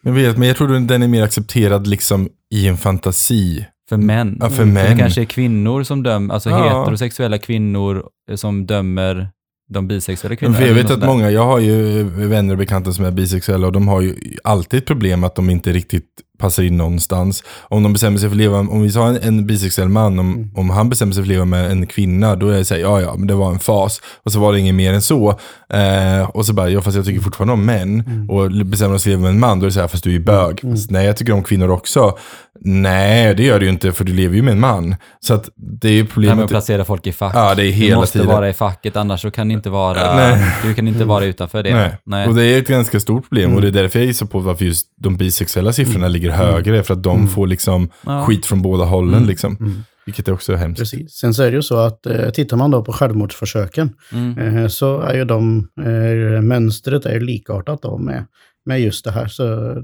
Men, 0.00 0.14
vet, 0.14 0.38
men 0.38 0.48
jag 0.48 0.56
tror 0.56 0.68
den 0.68 1.02
är 1.02 1.08
mer 1.08 1.22
accepterad 1.22 1.86
liksom 1.86 2.28
i 2.54 2.68
en 2.68 2.76
fantasi. 2.76 3.66
för 3.88 3.96
män. 3.96 4.36
Ja, 4.40 4.48
för 4.48 4.56
För 4.56 4.64
män. 4.64 4.90
det 4.90 5.02
kanske 5.02 5.20
är 5.20 5.24
kvinnor 5.24 5.82
som 5.82 6.02
dömer, 6.02 6.34
alltså 6.34 6.50
Ja. 6.50 6.80
heterosexuella 6.80 7.38
kvinnor 7.38 8.04
eh, 8.30 8.36
som 8.36 8.66
dömer 8.66 9.28
de 9.70 9.88
bisexuella 9.88 10.36
kvinnorna. 10.36 10.66
Jag 10.66 10.74
vet 10.74 10.90
att 10.90 11.00
där. 11.00 11.06
många, 11.06 11.30
jag 11.30 11.44
har 11.46 11.58
ju 11.58 12.02
vänner 12.04 12.52
och 12.52 12.58
bekanta 12.58 12.92
som 12.92 13.04
är 13.04 13.10
bisexuella 13.10 13.66
och 13.66 13.72
de 13.72 13.88
har 13.88 14.00
ju 14.00 14.14
alltid 14.44 14.78
ett 14.78 14.86
problem 14.86 15.24
att 15.24 15.34
de 15.36 15.50
inte 15.50 15.72
riktigt 15.72 16.08
passar 16.44 16.62
in 16.62 16.76
någonstans. 16.76 17.42
Om 17.62 17.82
de 17.82 17.92
bestämmer 17.92 18.18
sig 18.18 18.28
för 18.28 18.34
att 18.34 18.38
leva, 18.38 18.58
om 18.58 18.82
vi 18.82 18.92
tar 18.92 19.08
en, 19.08 19.16
en 19.22 19.46
bisexuell 19.46 19.88
man, 19.88 20.18
om, 20.18 20.34
Mm. 20.34 20.50
om 20.54 20.70
han 20.70 20.88
bestämmer 20.88 21.12
sig 21.12 21.22
för 21.22 21.26
att 21.26 21.34
leva 21.34 21.44
med 21.44 21.70
en 21.70 21.86
kvinna, 21.86 22.36
då 22.36 22.48
är 22.48 22.58
det 22.58 22.64
så 22.64 22.74
här, 22.74 22.80
ja 22.80 23.00
ja, 23.00 23.14
men 23.18 23.26
det 23.26 23.34
var 23.34 23.50
en 23.50 23.58
fas. 23.58 24.00
Och 24.24 24.32
så 24.32 24.40
var 24.40 24.52
det 24.52 24.58
inget 24.60 24.74
mer 24.74 24.92
än 24.92 25.02
så. 25.02 25.38
Eh, 25.72 26.30
och 26.30 26.46
så 26.46 26.52
bara, 26.52 26.70
ja 26.70 26.80
fast 26.82 26.96
jag 26.96 27.04
tycker 27.06 27.20
fortfarande 27.20 27.52
om 27.52 27.64
män. 27.64 28.00
Mm. 28.06 28.30
Och 28.30 28.50
bestämmer 28.66 28.98
sig 28.98 29.02
för 29.04 29.10
att 29.10 29.12
leva 29.12 29.22
med 29.22 29.30
en 29.30 29.40
man, 29.40 29.58
då 29.60 29.64
är 29.64 29.68
det 29.68 29.72
så 29.72 29.80
här, 29.80 29.88
fast 29.88 30.04
du 30.04 30.14
är 30.14 30.20
bög. 30.20 30.60
Fast, 30.60 30.90
nej, 30.90 31.06
jag 31.06 31.16
tycker 31.16 31.32
om 31.32 31.42
kvinnor 31.42 31.70
också. 31.70 32.18
Nej, 32.60 33.34
det 33.34 33.42
gör 33.42 33.58
du 33.60 33.66
ju 33.66 33.72
inte, 33.72 33.92
för 33.92 34.04
du 34.04 34.12
lever 34.12 34.36
ju 34.36 34.42
med 34.42 34.52
en 34.52 34.60
man. 34.60 34.94
Så 35.20 35.34
att 35.34 35.48
det 35.56 35.88
är 35.88 35.92
ju 35.92 36.02
Nej, 36.02 36.10
problemet. 36.12 36.38
men 36.38 36.48
placera 36.48 36.84
folk 36.84 37.06
i 37.06 37.12
fack. 37.12 37.32
Ja, 37.36 37.54
det 37.54 37.62
är 37.62 37.66
du 37.66 37.70
hela 37.72 37.96
måste 37.96 38.18
tiden. 38.18 38.34
vara 38.34 38.48
i 38.48 38.52
facket, 38.52 38.96
annars 38.96 39.20
så 39.22 39.30
kan 39.30 39.48
det 39.48 39.54
inte 39.54 39.70
vara, 39.70 40.16
Nej. 40.16 40.44
du 40.64 40.74
kan 40.74 40.88
inte 40.88 41.04
vara 41.04 41.24
utanför 41.24 41.62
det. 41.62 41.96
Nej. 42.04 42.28
Och 42.28 42.34
det 42.34 42.44
är 42.44 42.58
ett 42.58 42.68
ganska 42.68 43.00
stort 43.00 43.28
problem 43.28 43.44
Mm. 43.44 43.56
och 43.56 43.62
det 43.62 43.68
är 43.68 43.82
därför 43.82 43.98
jag 43.98 44.06
gissar 44.06 44.26
på 44.26 44.38
varför 44.38 44.64
just 44.64 44.86
de 45.00 45.16
bisexuella 45.16 45.72
siffrorna 45.72 46.08
ligger 46.08 46.30
högre. 46.34 46.82
För 46.82 46.94
att 46.94 47.02
de 47.02 47.16
Mm. 47.16 47.28
får 47.28 47.46
liksom 47.46 47.90
Ja. 48.06 48.24
skit 48.26 48.46
från 48.46 48.62
båda 48.62 48.84
hållen. 48.84 49.14
Mm. 49.14 49.28
Liksom. 49.28 49.84
Vilket 50.06 50.28
är 50.28 50.32
också 50.32 50.54
hemskt. 50.54 50.78
Precis. 50.78 51.12
Sen 51.14 51.34
så 51.34 51.42
är 51.42 51.50
det 51.50 51.56
ju 51.56 51.62
så 51.62 51.76
att 51.76 52.06
eh, 52.06 52.30
tittar 52.30 52.56
man 52.56 52.70
då 52.70 52.84
på 52.84 52.92
självmordsförsöken 52.92 53.90
Mm. 54.12 54.56
eh, 54.58 54.68
så 54.68 55.00
är 55.00 55.14
ju 55.14 55.24
de, 55.24 55.68
eh, 55.80 56.42
mönstret 56.42 57.06
är 57.06 57.20
likartat 57.20 57.82
då 57.82 57.98
med, 57.98 58.24
med 58.66 58.80
just 58.80 59.04
det 59.04 59.10
här. 59.10 59.26
Så, 59.28 59.74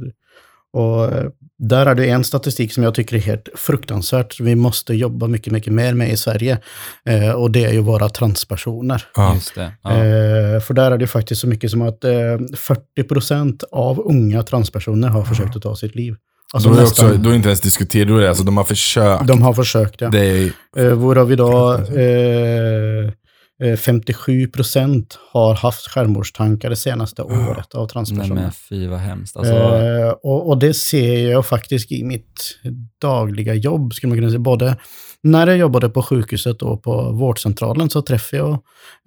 och 0.73 1.05
eh, 1.05 1.27
där 1.59 1.87
är 1.87 1.95
det 1.95 2.09
en 2.11 2.25
statistik 2.25 2.73
som 2.73 2.83
jag 2.83 2.95
tycker 2.95 3.17
är 3.17 3.21
helt 3.21 3.49
fruktansvärt. 3.55 4.41
Vi 4.41 4.55
måste 4.55 4.95
jobba 4.95 5.27
mycket, 5.27 5.53
mycket 5.53 5.73
mer 5.73 5.95
med 5.95 6.13
i 6.13 6.17
Sverige. 6.17 6.59
Eh, 7.05 7.31
och 7.33 7.51
det 7.51 7.65
är 7.65 7.73
ju 7.73 7.81
våra 7.81 8.09
transpersoner. 8.09 9.05
Ja. 9.17 9.35
Just 9.35 9.55
det. 9.55 9.73
Ja. 9.83 9.91
Eh, 9.91 10.61
för 10.61 10.75
där 10.75 10.91
är 10.91 10.99
det 10.99 11.07
faktiskt 11.07 11.41
så 11.41 11.47
mycket 11.47 11.71
som 11.71 11.83
att 11.83 12.05
eh, 12.05 12.13
40 12.57 13.03
procent 13.09 13.63
av 13.73 14.01
unga 14.07 14.43
transpersoner 14.43 15.09
har 15.09 15.25
försökt 15.25 15.57
att 15.57 15.63
ta 15.63 15.77
sitt 15.77 15.95
liv. 15.95 16.17
Alltså 16.53 16.69
då, 16.69 16.77
är 16.77 16.81
nästan, 16.81 17.07
också, 17.07 17.19
då 17.19 17.29
är 17.29 17.33
det 17.33 17.37
inte 17.37 17.49
ens 17.49 17.61
diskuterat, 17.61 18.09
då 18.09 18.17
är 18.17 18.21
det 18.21 18.29
alltså 18.29 18.45
de 18.45 18.57
har 18.57 18.65
försökt. 18.65 19.27
de 19.27 19.43
har 19.43 19.53
försökt, 19.53 20.01
ja. 20.01 20.09
Det 20.09 20.27
är, 20.27 20.53
Eh, 20.77 20.95
varav 20.95 21.29
vi 21.29 21.37
då 21.37 21.75
eh, 21.75 23.71
eh, 23.71 23.77
57 23.77 24.47
procent 24.47 25.19
har 25.33 25.55
haft 25.55 25.89
självmordstankar 25.89 26.71
det 26.71 26.77
senaste 26.77 27.23
året 27.23 27.75
av 27.75 27.81
Nej 27.81 27.89
transpersoner. 27.89 28.35
men 28.43 28.53
fy 28.53 28.87
vad 28.87 28.99
hemskt. 28.99 29.37
Alltså, 29.37 29.55
Eh, 29.55 30.09
och, 30.23 30.49
och 30.49 30.59
det 30.59 30.75
ser 30.75 31.31
jag 31.31 31.47
faktiskt 31.47 31.93
i 31.93 32.05
mitt 32.05 32.59
dagliga 33.03 33.55
jobb, 33.55 33.95
skulle 33.95 34.09
man 34.09 34.19
kunna 34.19 34.31
säga. 34.31 34.39
Både 34.41 34.77
när 35.23 35.47
jag 35.47 35.57
jobbade 35.57 35.89
på 35.89 36.03
sjukhuset 36.03 36.63
och 36.63 36.83
på 36.83 37.13
vårdcentralen 37.13 37.91
så 37.91 38.03
träffar 38.03 38.37
jag 38.37 38.59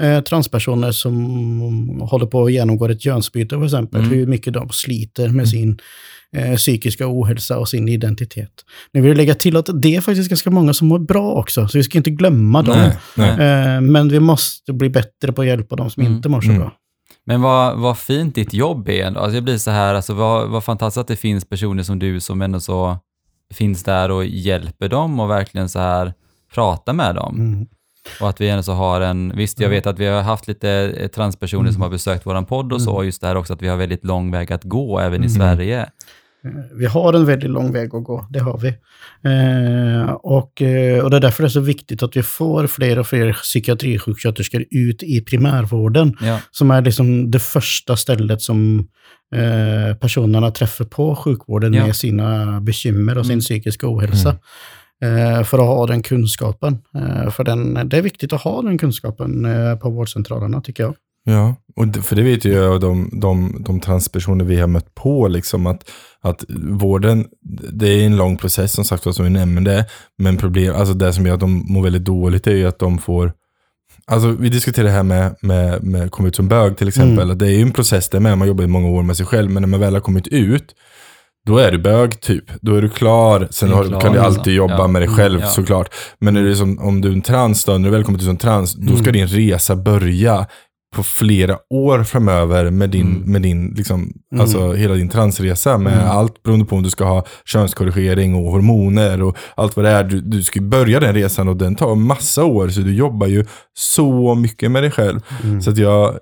eh, 0.02 0.22
transpersoner 0.24 0.92
som 0.92 2.02
håller 2.02 2.26
på 2.26 2.44
att 2.46 2.52
genomgå 2.52 2.86
ett 2.86 3.02
könsbyte 3.02 3.56
till 3.56 3.66
exempel. 3.66 4.00
Mm. 4.02 4.12
Hur 4.12 4.28
mycket 4.28 4.54
de 4.54 4.70
sliter 4.70 5.30
med 5.30 5.50
sin 5.50 5.80
eh, 6.34 6.56
psykiska 6.56 7.06
ohälsa 7.08 7.60
och 7.60 7.70
sin 7.70 7.90
identitet. 7.90 8.52
Nu 8.94 9.02
vill 9.02 9.10
jag 9.10 9.18
lägga 9.18 9.36
till 9.36 9.58
att 9.58 9.70
det 9.82 9.96
är 9.96 10.02
faktiskt 10.02 10.30
ganska 10.30 10.50
många 10.52 10.74
som 10.74 10.88
mår 10.88 11.00
bra 11.00 11.32
också, 11.34 11.68
så 11.68 11.78
vi 11.78 11.84
ska 11.84 11.98
inte 11.98 12.10
glömma 12.10 12.62
dem. 12.62 12.78
nej, 12.78 12.98
nej. 13.38 13.76
Eh, 13.76 13.82
men 13.82 14.10
vi 14.10 14.20
måste 14.20 14.74
bli 14.74 14.90
bättre 14.90 15.32
på 15.34 15.42
att 15.42 15.48
hjälpa 15.48 15.76
de 15.76 15.90
som 15.90 16.02
Mm. 16.04 16.14
inte 16.16 16.30
mår 16.30 16.42
så 16.42 16.50
Mm. 16.50 16.60
bra. 16.62 16.72
Men 17.26 17.42
vad, 17.42 17.80
vad 17.80 17.98
fint 17.98 18.36
ditt 18.36 18.54
jobb 18.54 18.90
är 18.90 19.06
ändå. 19.06 19.20
Alltså 19.20 19.36
jag 19.38 19.44
blir 19.44 19.58
så 19.58 19.72
här, 19.72 19.94
alltså 19.94 20.14
vad, 20.14 20.50
vad 20.50 20.64
fantastiskt 20.64 21.02
att 21.02 21.08
det 21.08 21.16
finns 21.16 21.46
personer 21.46 21.84
som 21.84 22.00
du 22.00 22.20
som 22.20 22.42
ändå 22.42 22.60
så 22.60 22.98
finns 23.54 23.84
där 23.84 24.12
och 24.12 24.26
hjälper 24.26 24.90
dem 24.90 25.20
och 25.20 25.30
verkligen 25.30 25.70
så 25.70 25.80
här 25.80 26.14
pratar 26.54 26.94
med 26.94 27.16
dem. 27.16 27.36
Mm. 27.40 27.68
Och 28.22 28.30
att 28.30 28.42
vi 28.42 28.50
ändå 28.50 28.64
så 28.64 28.74
har 28.74 29.02
en, 29.02 29.34
visst 29.36 29.60
jag 29.60 29.70
vet 29.70 29.88
att 29.88 30.00
vi 30.00 30.06
har 30.06 30.22
haft 30.22 30.48
lite 30.48 30.70
eh, 30.98 31.08
transpersoner 31.08 31.72
som 31.72 31.82
har 31.82 31.90
besökt 31.90 32.26
våran 32.26 32.46
podd 32.46 32.74
och 32.74 32.82
så, 32.82 32.92
och 32.96 33.06
just 33.06 33.22
det 33.22 33.28
här 33.28 33.36
också 33.36 33.54
att 33.54 33.62
vi 33.62 33.68
har 33.68 33.78
väldigt 33.78 34.06
lång 34.06 34.32
väg 34.32 34.54
att 34.54 34.64
gå 34.64 35.00
även 35.00 35.24
i 35.24 35.30
Sverige. 35.30 35.90
Eh, 36.46 36.52
Vi 36.78 36.86
har 36.86 37.14
en 37.14 37.26
väldigt 37.26 37.50
lång 37.50 37.72
väg 37.74 37.96
att 37.96 38.04
gå, 38.04 38.28
det 38.30 38.40
har 38.40 38.58
vi. 38.58 38.68
Eh, 39.30 40.12
och, 40.12 40.62
eh, 40.62 41.04
och 41.04 41.10
det 41.10 41.18
är 41.18 41.22
därför 41.22 41.44
det 41.44 41.48
är 41.48 41.50
så 41.50 41.60
viktigt 41.60 42.04
att 42.04 42.18
vi 42.18 42.24
får 42.24 42.68
fler 42.68 43.00
och 43.00 43.08
fler 43.08 43.34
psykiatrisjuksköterskor 43.34 44.66
ut 44.72 45.04
i 45.04 45.22
primärvården, 45.22 46.18
Ja, 46.22 46.40
som 46.52 46.72
är 46.72 46.82
liksom 46.82 47.32
det 47.32 47.40
första 47.40 47.96
stället 47.98 48.42
som 48.42 48.88
eh, 49.36 49.96
personerna 49.98 50.52
träffar 50.52 50.86
på 50.86 51.16
sjukvården 51.16 51.74
Ja. 51.74 51.86
med 51.86 51.96
sina 51.96 52.62
bekymmer 52.62 53.18
och 53.18 53.26
sin 53.26 53.34
Mm. 53.34 53.42
psykiska 53.42 53.88
ohälsa. 53.88 54.30
Eh, 55.04 55.44
för 55.44 55.58
att 55.60 55.66
ha 55.66 55.88
den 55.88 56.02
kunskapen. 56.04 56.78
För 57.32 57.44
den, 57.44 57.90
det 57.90 57.98
är 57.98 58.02
viktigt 58.02 58.34
att 58.34 58.42
ha 58.42 58.62
den 58.62 58.78
kunskapen 58.78 59.48
på 59.82 59.90
vårdcentralerna, 59.90 60.62
tycker 60.62 60.84
jag. 60.84 60.96
Ja, 61.26 61.56
och 61.76 62.06
för 62.06 62.16
det 62.16 62.22
vet 62.22 62.46
ju 62.46 62.54
jag 62.54 62.82
de, 62.82 63.10
de, 63.22 63.64
de 63.66 63.80
transpersoner 63.80 64.46
vi 64.46 64.60
har 64.60 64.68
mött 64.68 64.96
på, 64.96 65.28
liksom 65.28 65.68
att, 65.68 65.90
att 66.22 66.44
vården, 66.70 67.26
det 67.72 67.88
är 67.88 68.06
en 68.06 68.16
lång 68.18 68.38
process 68.38 68.74
som 68.74 68.86
sagt 68.86 69.16
som 69.16 69.24
vi 69.26 69.30
nämnde, 69.32 69.86
men 70.18 70.38
problem, 70.38 70.76
alltså 70.76 70.94
det 70.94 71.14
som 71.14 71.26
gör 71.26 71.34
att 71.34 71.40
de 71.40 71.66
mår 71.68 71.84
väldigt 71.84 72.06
dåligt 72.06 72.48
är 72.48 72.56
ju 72.56 72.68
att 72.68 72.80
de 72.80 72.98
får 72.98 73.34
Alltså 74.08 74.28
vi 74.32 74.50
diskuterade 74.50 74.90
det 74.90 74.96
här 74.96 75.04
med, 75.04 75.36
med, 75.42 75.84
med 75.84 76.12
komma 76.12 76.28
ut 76.28 76.36
som 76.36 76.48
bög 76.48 76.78
till 76.78 76.88
exempel. 76.88 77.24
Mm. 77.24 77.38
Det 77.38 77.46
är 77.48 77.52
ju 77.52 77.62
en 77.62 77.72
process 77.72 78.10
där 78.10 78.20
med, 78.20 78.38
man 78.38 78.48
jobbar 78.48 78.64
i 78.64 78.68
många 78.68 78.88
år 78.90 79.04
med 79.04 79.18
sig 79.18 79.26
själv, 79.26 79.52
men 79.52 79.62
när 79.64 79.68
man 79.68 79.80
väl 79.80 79.94
har 79.94 80.02
kommit 80.02 80.28
ut, 80.28 80.76
då 81.46 81.58
är 81.58 81.72
du 81.72 81.78
bög 81.78 82.22
typ. 82.22 82.44
Då 82.62 82.76
är 82.76 82.82
du 82.82 82.90
klar. 82.90 83.48
Sen 83.52 83.70
Du 83.70 83.88
klar, 83.88 84.02
kan 84.02 84.14
du 84.14 84.20
alltid 84.20 84.54
jobba 84.54 84.78
Ja. 84.78 84.88
med 84.88 85.02
dig 85.02 85.10
själv 85.10 85.40
Ja. 85.40 85.48
såklart. 85.48 85.94
Men 86.20 86.36
är 86.38 86.44
det 86.44 86.56
som, 86.56 86.80
om 86.80 87.02
du 87.02 87.10
är 87.10 87.14
en 87.14 87.22
trans 87.22 87.66
då, 87.66 87.72
när 87.78 87.90
du 87.90 87.92
väl 87.96 88.04
kommit 88.04 88.22
ut 88.22 88.28
som 88.28 88.38
trans, 88.38 88.74
då 88.74 88.96
ska 88.96 89.10
Mm. 89.10 89.14
din 89.14 89.28
resa 89.28 89.76
börja 89.76 90.48
på 90.94 91.04
flera 91.04 91.58
år 91.70 92.04
framöver 92.04 92.70
med 92.72 92.90
din, 92.90 93.08
Mm. 93.16 93.32
med 93.32 93.42
din 93.42 93.74
liksom, 93.78 94.14
Mm. 94.32 94.42
alltså 94.42 94.74
hela 94.74 94.94
din 94.94 95.10
transresa 95.10 95.78
med 95.78 95.94
Mm. 95.94 96.08
allt 96.10 96.44
beroende 96.44 96.66
på 96.66 96.76
om 96.76 96.84
du 96.84 96.90
ska 96.90 97.04
ha 97.06 97.26
könskorrigering 97.46 98.36
och 98.36 98.52
hormoner 98.52 99.22
och 99.24 99.38
allt 99.56 99.76
vad 99.76 99.86
det 99.86 99.92
är. 99.92 100.04
Du, 100.04 100.22
du 100.22 100.44
ska 100.44 100.62
börja 100.62 101.00
den 101.00 101.14
resan 101.16 101.48
och 101.48 101.58
den 101.58 101.76
tar 101.76 101.96
massa 101.96 102.44
år 102.46 102.70
så 102.70 102.80
du 102.82 102.94
jobbar 102.96 103.28
ju 103.28 103.46
så 103.78 104.36
mycket 104.36 104.72
med 104.72 104.84
dig 104.84 104.92
själv. 104.92 105.20
Mm. 105.44 105.62
Så 105.62 105.70
att 105.70 105.78
jag, 105.78 106.18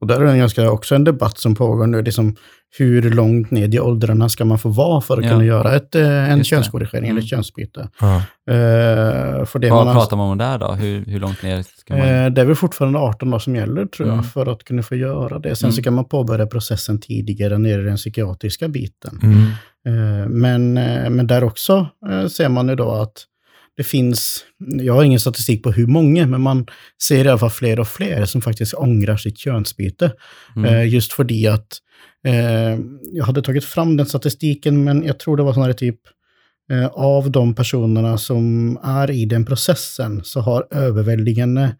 Och 0.00 0.06
där 0.06 0.20
är 0.20 0.24
det 0.32 0.38
ganska 0.38 0.70
också 0.70 0.94
en 0.94 1.04
debatt 1.04 1.38
som 1.38 1.54
pågår 1.54 1.86
nu. 1.86 2.02
Liksom, 2.02 2.36
hur 2.78 3.10
långt 3.10 3.50
ned 3.50 3.74
i 3.74 3.80
åldrarna 3.80 4.28
ska 4.28 4.44
man 4.44 4.58
få 4.58 4.68
vara 4.68 5.00
för 5.00 5.18
att 5.18 5.24
Ja. 5.24 5.30
kunna 5.30 5.44
göra 5.44 5.76
ett, 5.76 5.94
eh, 5.94 6.30
en 6.32 6.38
Just 6.38 6.50
könskorrigering 6.50 7.04
Mm. 7.04 7.10
eller 7.16 7.22
ett 7.24 7.30
könsbyte? 7.30 7.80
Eh, 8.50 9.44
för 9.44 9.58
det, 9.58 9.70
vad 9.70 9.86
man 9.86 9.94
pratar 9.94 10.16
man 10.16 10.30
om 10.30 10.38
där 10.38 10.58
då? 10.58 10.72
Hur, 10.72 11.04
hur 11.06 11.20
långt 11.20 11.42
ner 11.42 11.62
ska 11.78 11.96
man? 11.96 12.08
eh, 12.08 12.30
det 12.30 12.40
är 12.40 12.44
väl 12.44 12.56
fortfarande 12.56 12.98
18 12.98 13.34
år 13.34 13.38
som 13.38 13.56
gäller 13.56 13.86
tror 13.86 14.08
jag, 14.08 14.14
Mm. 14.14 14.24
för 14.24 14.46
att 14.52 14.64
kunna 14.64 14.82
få 14.82 14.96
göra 14.96 15.38
det. 15.38 15.56
Sen 15.56 15.72
så 15.72 15.76
Mm. 15.76 15.84
kan 15.84 15.94
man 15.94 16.04
påbörja 16.04 16.46
processen 16.46 17.00
tidigare 17.00 17.58
nere 17.58 17.80
i 17.82 17.84
den 17.84 17.96
psykiatriska 17.96 18.68
biten. 18.68 19.20
Mm. 19.22 19.40
Eh, 19.88 20.28
men, 20.28 20.72
men 21.16 21.26
där 21.26 21.44
också 21.44 21.86
ser 22.30 22.48
man 22.48 22.68
ju 22.68 22.74
då 22.74 22.90
att 22.92 23.24
det 23.76 23.84
finns, 23.84 24.44
jag 24.58 24.94
har 24.94 25.04
ingen 25.04 25.20
statistik 25.20 25.62
på 25.62 25.70
hur 25.72 25.86
många, 25.86 26.26
men 26.26 26.40
man 26.40 26.66
ser 27.02 27.24
i 27.24 27.28
alla 27.28 27.38
fall 27.38 27.50
fler 27.50 27.80
och 27.80 27.88
fler 27.88 28.24
som 28.24 28.42
faktiskt 28.42 28.74
ångrar 28.74 29.16
sitt 29.16 29.38
könsbyte. 29.38 30.12
Mm. 30.56 30.88
Just 30.88 31.12
för 31.12 31.24
det 31.24 31.46
att 31.46 31.68
eh, 32.24 32.78
jag 33.12 33.24
hade 33.24 33.42
tagit 33.42 33.64
fram 33.64 33.96
den 33.96 34.06
statistiken, 34.06 34.84
men 34.84 35.04
jag 35.04 35.18
tror 35.18 35.36
det 35.36 35.42
var 35.42 35.52
sån 35.52 35.62
här 35.62 35.72
typ 35.72 36.00
eh, 36.70 36.86
av 36.86 37.30
de 37.30 37.54
personerna 37.54 38.18
som 38.18 38.78
är 38.82 39.10
i 39.10 39.24
den 39.24 39.44
processen 39.44 40.20
så 40.24 40.40
har 40.40 40.66
överväldigande 40.70 41.76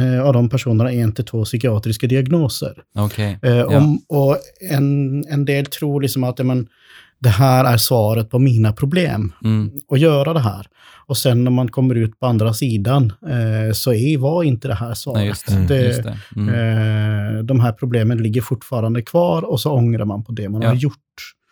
eh, 0.00 0.22
av 0.26 0.32
de 0.32 0.48
personerna 0.48 0.92
en 0.92 1.12
till 1.12 1.24
två 1.24 1.44
psykiatriska 1.44 2.06
diagnoser. 2.06 2.82
Okej. 2.98 3.38
Eh, 3.42 3.56
Ja. 3.56 3.78
om, 3.78 4.00
och 4.08 4.38
en, 4.70 5.24
en 5.28 5.44
del 5.44 5.66
tror 5.66 6.00
liksom 6.02 6.24
att 6.24 6.38
ja, 6.38 6.44
men, 6.44 6.68
det 7.18 7.28
här 7.28 7.64
är 7.64 7.76
svaret 7.76 8.30
på 8.30 8.38
mina 8.38 8.72
problem, 8.72 9.32
Mm. 9.44 9.70
att 9.88 10.00
göra 10.00 10.32
det 10.32 10.40
här. 10.40 10.66
Och 11.06 11.16
sen 11.16 11.44
när 11.44 11.50
man 11.50 11.68
kommer 11.68 11.94
ut 11.94 12.20
på 12.20 12.26
andra 12.26 12.52
sidan 12.54 13.12
eh, 13.26 13.72
så 13.72 13.92
är, 13.92 14.18
var 14.18 14.42
inte 14.42 14.68
det 14.68 14.74
här 14.74 14.94
svaret. 14.94 15.18
Nej, 15.18 15.26
just 15.28 15.46
det. 15.46 15.66
Det- 15.66 15.86
Just 15.86 16.02
det. 16.02 16.18
Mm. 16.36 16.48
Eh, 17.38 17.42
de 17.44 17.60
här 17.60 17.72
problemen 17.72 18.18
ligger 18.18 18.40
fortfarande 18.40 19.02
kvar 19.02 19.42
och 19.42 19.60
så 19.60 19.72
ångrar 19.72 20.04
man 20.04 20.24
på 20.24 20.32
det 20.32 20.48
man 20.48 20.62
Ja. 20.62 20.68
har 20.68 20.74
gjort. 20.74 20.94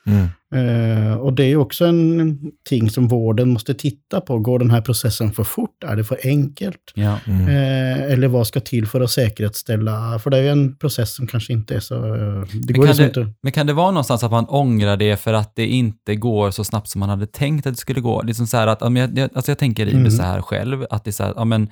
Mm. 0.06 0.26
Eh, 0.54 1.14
och 1.14 1.32
det 1.32 1.44
är 1.44 1.56
också 1.56 1.84
en 1.86 2.38
ting 2.68 2.90
som 2.90 3.08
vården 3.08 3.48
måste 3.52 3.74
titta 3.74 4.20
på. 4.20 4.38
Går 4.38 4.58
den 4.58 4.70
här 4.70 4.80
processen 4.80 5.32
för 5.32 5.44
fort? 5.44 5.84
Är 5.84 5.96
det 5.96 6.04
för 6.04 6.18
enkelt? 6.24 6.78
Ja. 6.94 7.18
Mm. 7.26 7.40
Eh, 7.48 8.12
eller 8.12 8.28
vad 8.28 8.46
ska 8.46 8.60
till 8.60 8.86
för 8.86 9.00
att 9.00 9.10
säkerhetsställa? 9.10 10.18
För 10.18 10.30
det 10.30 10.38
är 10.38 10.42
ju 10.42 10.48
en 10.48 10.76
process 10.76 11.14
som 11.14 11.26
kanske 11.26 11.52
inte 11.52 11.74
är 11.74 11.80
så... 11.80 11.94
eh, 12.14 12.42
det 12.66 12.72
går 12.72 12.82
kan 12.82 12.86
liksom 12.96 12.96
det- 13.14 13.20
inte... 13.20 13.34
Men 13.42 13.52
kan 13.52 13.66
det 13.66 13.72
vara 13.72 13.90
någonstans 13.90 14.22
att 14.24 14.30
man 14.30 14.46
ångrar 14.48 14.96
det 14.96 15.16
för 15.16 15.32
att 15.34 15.52
det 15.56 15.66
inte 15.66 16.14
går 16.16 16.50
så 16.50 16.64
snabbt 16.64 16.88
som 16.88 17.00
man 17.00 17.08
hade 17.08 17.26
tänkt 17.26 17.66
att 17.66 17.72
det 17.74 17.80
skulle 17.80 18.00
gå? 18.00 18.22
Liksom 18.22 18.46
så 18.46 18.56
här 18.56 18.66
att, 18.66 18.78
ja, 18.80 18.88
men 18.88 19.00
jag, 19.02 19.18
jag, 19.18 19.30
alltså 19.34 19.50
jag 19.50 19.58
tänker 19.58 19.86
i 19.86 19.90
det 19.90 19.96
Mm. 19.96 20.10
så 20.10 20.22
här 20.22 20.40
själv, 20.42 20.86
att 20.90 21.04
det 21.04 21.10
är 21.10 21.12
så 21.12 21.22
här, 21.24 21.32
ja 21.36 21.44
men 21.44 21.68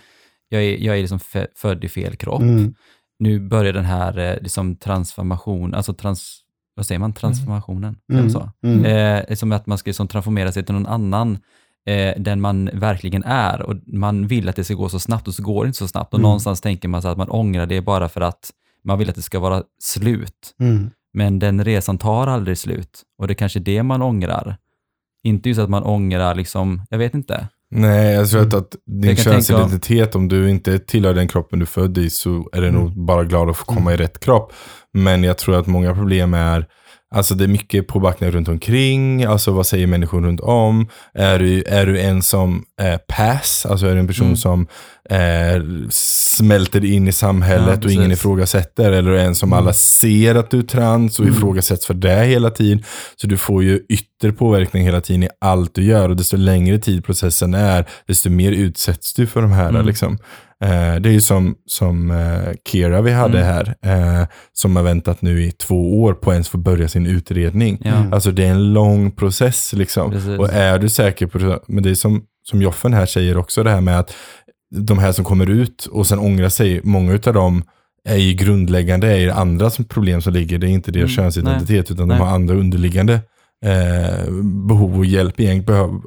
jag 0.49 0.63
är, 0.65 0.77
jag 0.77 0.97
är 0.97 1.01
liksom 1.01 1.19
fö- 1.19 1.47
född 1.57 1.85
i 1.85 1.89
fel 1.89 2.17
kropp. 2.17 2.41
Mm. 2.43 2.75
Nu 3.19 3.41
börjar 3.49 3.73
den 3.73 3.85
här 3.85 4.39
liksom 4.43 4.77
transformation, 4.77 5.75
alltså 5.75 5.95
trans, 5.95 6.41
vad 6.81 6.87
säger 6.87 6.99
man, 6.99 7.13
transformationen? 7.13 7.97
Mm. 8.13 8.31
så? 8.31 8.51
Mm. 8.65 8.85
Eh, 9.29 9.35
som 9.35 9.53
att 9.53 9.67
man 9.67 9.79
ska 9.79 9.89
liksom 9.89 10.09
transformera 10.09 10.53
sig 10.53 10.65
till 10.65 10.75
någon 10.75 10.87
annan 10.87 11.39
eh, 11.87 12.15
den 12.19 12.41
man 12.41 12.71
verkligen 12.73 13.25
är 13.25 13.63
och 13.63 13.75
man 13.87 14.27
vill 14.27 14.49
att 14.49 14.57
det 14.57 14.65
ska 14.65 14.75
gå 14.75 14.89
så 14.89 14.99
snabbt 14.99 15.29
och 15.29 15.35
så 15.35 15.43
går 15.43 15.65
det 15.65 15.67
inte 15.67 15.79
så 15.79 15.89
snabbt. 15.89 16.15
Och 16.15 16.19
Mm. 16.19 16.23
någonstans 16.29 16.61
tänker 16.61 16.89
man 16.89 17.03
så 17.03 17.09
att 17.09 17.19
man 17.19 17.31
ångrar 17.31 17.67
det 17.67 17.81
bara 17.81 18.09
för 18.09 18.21
att 18.21 18.51
man 18.85 18.99
vill 18.99 19.09
att 19.11 19.17
det 19.17 19.23
ska 19.23 19.39
vara 19.39 19.63
slut. 19.83 20.55
Mm. 20.61 20.91
Men 21.13 21.39
den 21.39 21.65
resan 21.65 21.99
tar 21.99 22.27
aldrig 22.27 22.59
slut 22.59 23.03
och 23.19 23.27
det 23.27 23.33
är 23.33 23.35
kanske 23.35 23.59
är 23.59 23.61
det 23.61 23.83
man 23.83 24.03
ångrar. 24.03 24.57
inte 25.23 25.49
just 25.49 25.61
att 25.61 25.71
man 25.71 25.83
ångrar 25.83 26.35
liksom, 26.35 26.83
jag 26.91 26.99
vet 26.99 27.15
inte. 27.15 27.49
Nej, 27.71 28.15
jag 28.15 28.31
tror 28.31 28.57
att, 28.57 28.77
din 28.87 29.17
könsidentitet, 29.17 30.15
om 30.15 30.29
du 30.29 30.51
inte 30.51 30.79
tillhör 30.79 31.15
den 31.15 31.29
kroppen 31.29 31.59
du 31.59 31.67
född 31.67 31.99
i, 31.99 32.11
så 32.11 32.49
är 32.53 32.61
du 32.61 32.71
nog 32.71 33.05
bara 33.05 33.25
glad 33.25 33.51
att 33.51 33.57
få 33.57 33.65
komma 33.65 33.93
i 33.95 33.97
rätt 33.97 34.21
kropp. 34.21 34.53
Men 34.95 35.25
jag 35.25 35.39
tror 35.39 35.59
att 35.59 35.67
många 35.67 35.95
problem 35.95 36.35
är, 36.35 36.67
alltså 37.15 37.35
det 37.35 37.45
är 37.45 37.49
mycket 37.49 37.89
påbackningar 37.89 38.33
runt 38.33 38.49
omkring, 38.49 39.25
alltså 39.25 39.51
vad 39.53 39.67
säger 39.67 39.87
människor 39.87 40.21
runt 40.23 40.41
om? 40.41 40.89
Är 41.15 41.39
du, 41.39 41.63
är 41.63 41.87
du 41.87 42.01
en 42.01 42.23
som 42.23 42.65
är 42.81 42.99
pass, 42.99 43.67
alltså 43.71 43.87
är 43.87 43.95
du 43.95 44.01
en 44.01 44.07
person 44.07 44.27
Mm. 44.27 44.37
som 44.37 44.67
eh, 45.11 45.89
smälter 45.91 46.85
in 46.85 47.09
i 47.09 47.13
samhället 47.13 47.79
Ja, 47.83 47.87
och 47.87 47.93
ingen 47.93 48.13
ifrågasätter? 48.13 48.93
Eller 48.93 49.11
är 49.11 49.15
du 49.17 49.21
en 49.21 49.35
som 49.35 49.53
alla 49.53 49.73
ser 49.73 50.35
att 50.35 50.51
du 50.51 50.59
är 50.59 50.63
trans 50.63 51.19
och 51.21 51.27
ifrågasätts 51.27 51.87
för 51.87 51.95
det 51.95 52.25
hela 52.25 52.51
tiden? 52.51 52.85
Så 53.17 53.27
du 53.27 53.37
får 53.37 53.63
ju 53.63 53.81
ytter 53.89 54.31
påverkning 54.33 54.85
hela 54.85 55.01
tiden 55.01 55.23
i 55.23 55.29
allt 55.41 55.75
du 55.75 55.83
gör 55.83 56.09
och 56.09 56.17
desto 56.17 56.37
längre 56.37 56.79
tid 56.79 57.05
processen 57.05 57.55
är, 57.55 57.85
desto 58.07 58.31
mer 58.31 58.53
utsätts 58.53 59.15
du 59.15 59.27
för 59.27 59.43
de 59.43 59.53
här. 59.53 59.69
Mm. 59.69 59.87
Liksom. 59.87 60.19
Eh, 60.65 60.95
det 61.01 61.09
är 61.09 61.13
ju 61.13 61.21
som, 61.21 61.55
som 61.67 62.11
eh, 62.11 62.53
Kira 62.69 63.01
vi 63.03 63.13
hade 63.13 63.39
Mm. 63.41 63.49
här, 63.53 63.75
eh, 64.21 64.27
som 64.53 64.77
har 64.77 64.83
väntat 64.83 65.23
nu 65.23 65.43
i 65.43 65.53
två 65.53 66.03
år 66.03 66.13
på 66.15 66.31
att 66.31 66.35
ens 66.35 66.49
få 66.49 66.59
börja 66.59 66.89
sin 66.89 67.07
utredning. 67.07 67.79
Ja. 67.85 68.05
Alltså 68.13 68.31
det 68.31 68.45
är 68.45 68.51
en 68.51 68.73
lång 68.73 69.11
process 69.11 69.73
liksom. 69.73 70.11
Precis. 70.11 70.39
Och 70.39 70.53
är 70.53 70.79
du 70.79 70.89
säker 70.89 71.27
på 71.27 71.39
det, 71.39 71.59
men 71.67 71.83
det 71.83 71.91
är 71.91 71.95
som, 71.95 72.23
som 72.51 72.63
Joffen 72.63 72.95
här 72.95 73.07
säger 73.07 73.37
också 73.37 73.63
det 73.63 73.71
här 73.71 73.81
med 73.81 73.99
att 73.99 74.15
de 74.75 74.99
här 74.99 75.13
som 75.13 75.25
kommer 75.25 75.51
ut 75.51 75.87
och 75.87 76.07
sen 76.07 76.19
ångrar 76.19 76.49
sig, 76.49 76.81
många 76.85 77.13
av 77.27 77.35
dem 77.35 77.63
är 78.09 78.17
ju 78.17 78.33
grundläggande, 78.33 79.07
är 79.13 79.17
ju 79.19 79.31
andra 79.31 79.71
som 79.71 79.85
problem 79.85 80.23
som 80.23 80.33
ligger, 80.33 80.59
det 80.59 80.67
är 80.67 80.71
inte 80.71 80.91
deras 80.93 81.03
Mm, 81.05 81.17
könsidentitet, 81.17 81.91
utan 81.91 82.09
nej. 82.09 82.19
de 82.19 82.25
har 82.25 82.35
andra 82.35 82.55
underliggande 82.55 83.15
eh, 83.65 84.31
behov 84.69 84.99
och 84.99 85.05
hjälp, 85.07 85.35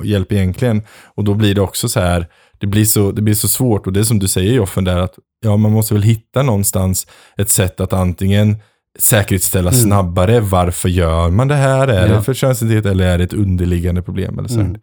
hjälp 0.04 0.32
egentligen. 0.32 0.82
Och 1.16 1.24
då 1.24 1.34
blir 1.34 1.56
det 1.56 1.62
också 1.62 1.90
så 1.90 2.00
här, 2.00 2.28
det 2.60 2.68
blir 2.68 2.86
så, 2.86 3.12
det 3.12 3.22
blir 3.22 3.34
så 3.34 3.48
svårt, 3.48 3.88
och 3.88 3.94
det 3.94 4.06
som 4.06 4.20
du 4.20 4.28
säger 4.28 4.54
Joffen 4.54 4.84
där, 4.84 4.98
att 4.98 5.16
ja, 5.46 5.58
man 5.58 5.72
måste 5.72 5.94
väl 5.94 6.04
hitta 6.04 6.44
någonstans 6.44 7.08
ett 7.38 7.50
sätt 7.50 7.80
att 7.80 7.94
antingen 7.94 8.58
säkerhetsställa 9.00 9.72
snabbare, 9.72 10.40
varför 10.40 10.90
gör 10.90 11.30
man 11.30 11.48
det 11.48 11.56
här? 11.56 11.88
Är 11.88 12.08
Ja. 12.08 12.16
det 12.16 12.22
för 12.24 12.34
könsidentitet 12.34 12.92
eller 12.92 13.08
är 13.08 13.18
det 13.18 13.24
ett 13.24 13.34
underliggande 13.34 14.02
problem? 14.02 14.40
Eller 14.40 14.50
så. 14.50 14.60
Mm. 14.60 14.76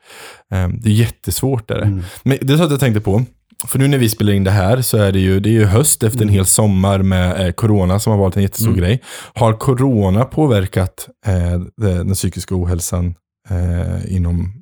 Ehm, 0.51 0.81
det 0.81 0.89
är 0.89 0.93
jättesvårt. 0.95 1.69
Där. 1.69 1.83
Mm. 1.83 2.03
Men 2.23 2.39
det 2.41 2.53
är 2.53 2.57
så 2.57 2.63
att 2.65 2.71
jag 2.71 2.81
tänkte 2.81 3.01
på, 3.01 3.23
för 3.67 3.79
nu 3.79 3.89
när 3.89 3.99
vi 3.99 4.09
spelar 4.09 4.33
in 4.33 4.45
det 4.45 4.51
här 4.51 4.83
så 4.83 4.97
är 4.97 5.13
det 5.13 5.19
ju, 5.21 5.41
det 5.41 5.49
är 5.49 5.53
ju 5.53 5.65
höst 5.65 6.03
efter 6.03 6.23
en 6.23 6.29
hel 6.29 6.47
sommar 6.47 6.99
med 7.03 7.47
eh, 7.47 7.53
corona 7.53 7.99
som 7.99 8.11
har 8.11 8.19
varit 8.19 8.37
en 8.37 8.43
jättestor 8.43 8.69
Mm. 8.69 8.81
grej. 8.81 9.03
Har 9.35 9.53
corona 9.53 10.25
påverkat 10.25 11.09
eh, 11.27 11.61
den 11.77 12.15
psykiska 12.15 12.55
ohälsan 12.57 13.15
eh, 13.51 14.15
inom 14.17 14.53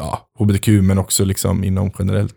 ja, 0.00 0.18
hbtq 0.38 0.68
men 0.68 0.98
också 0.98 1.24
liksom 1.24 1.64
inom 1.64 1.90
generellt? 1.98 2.34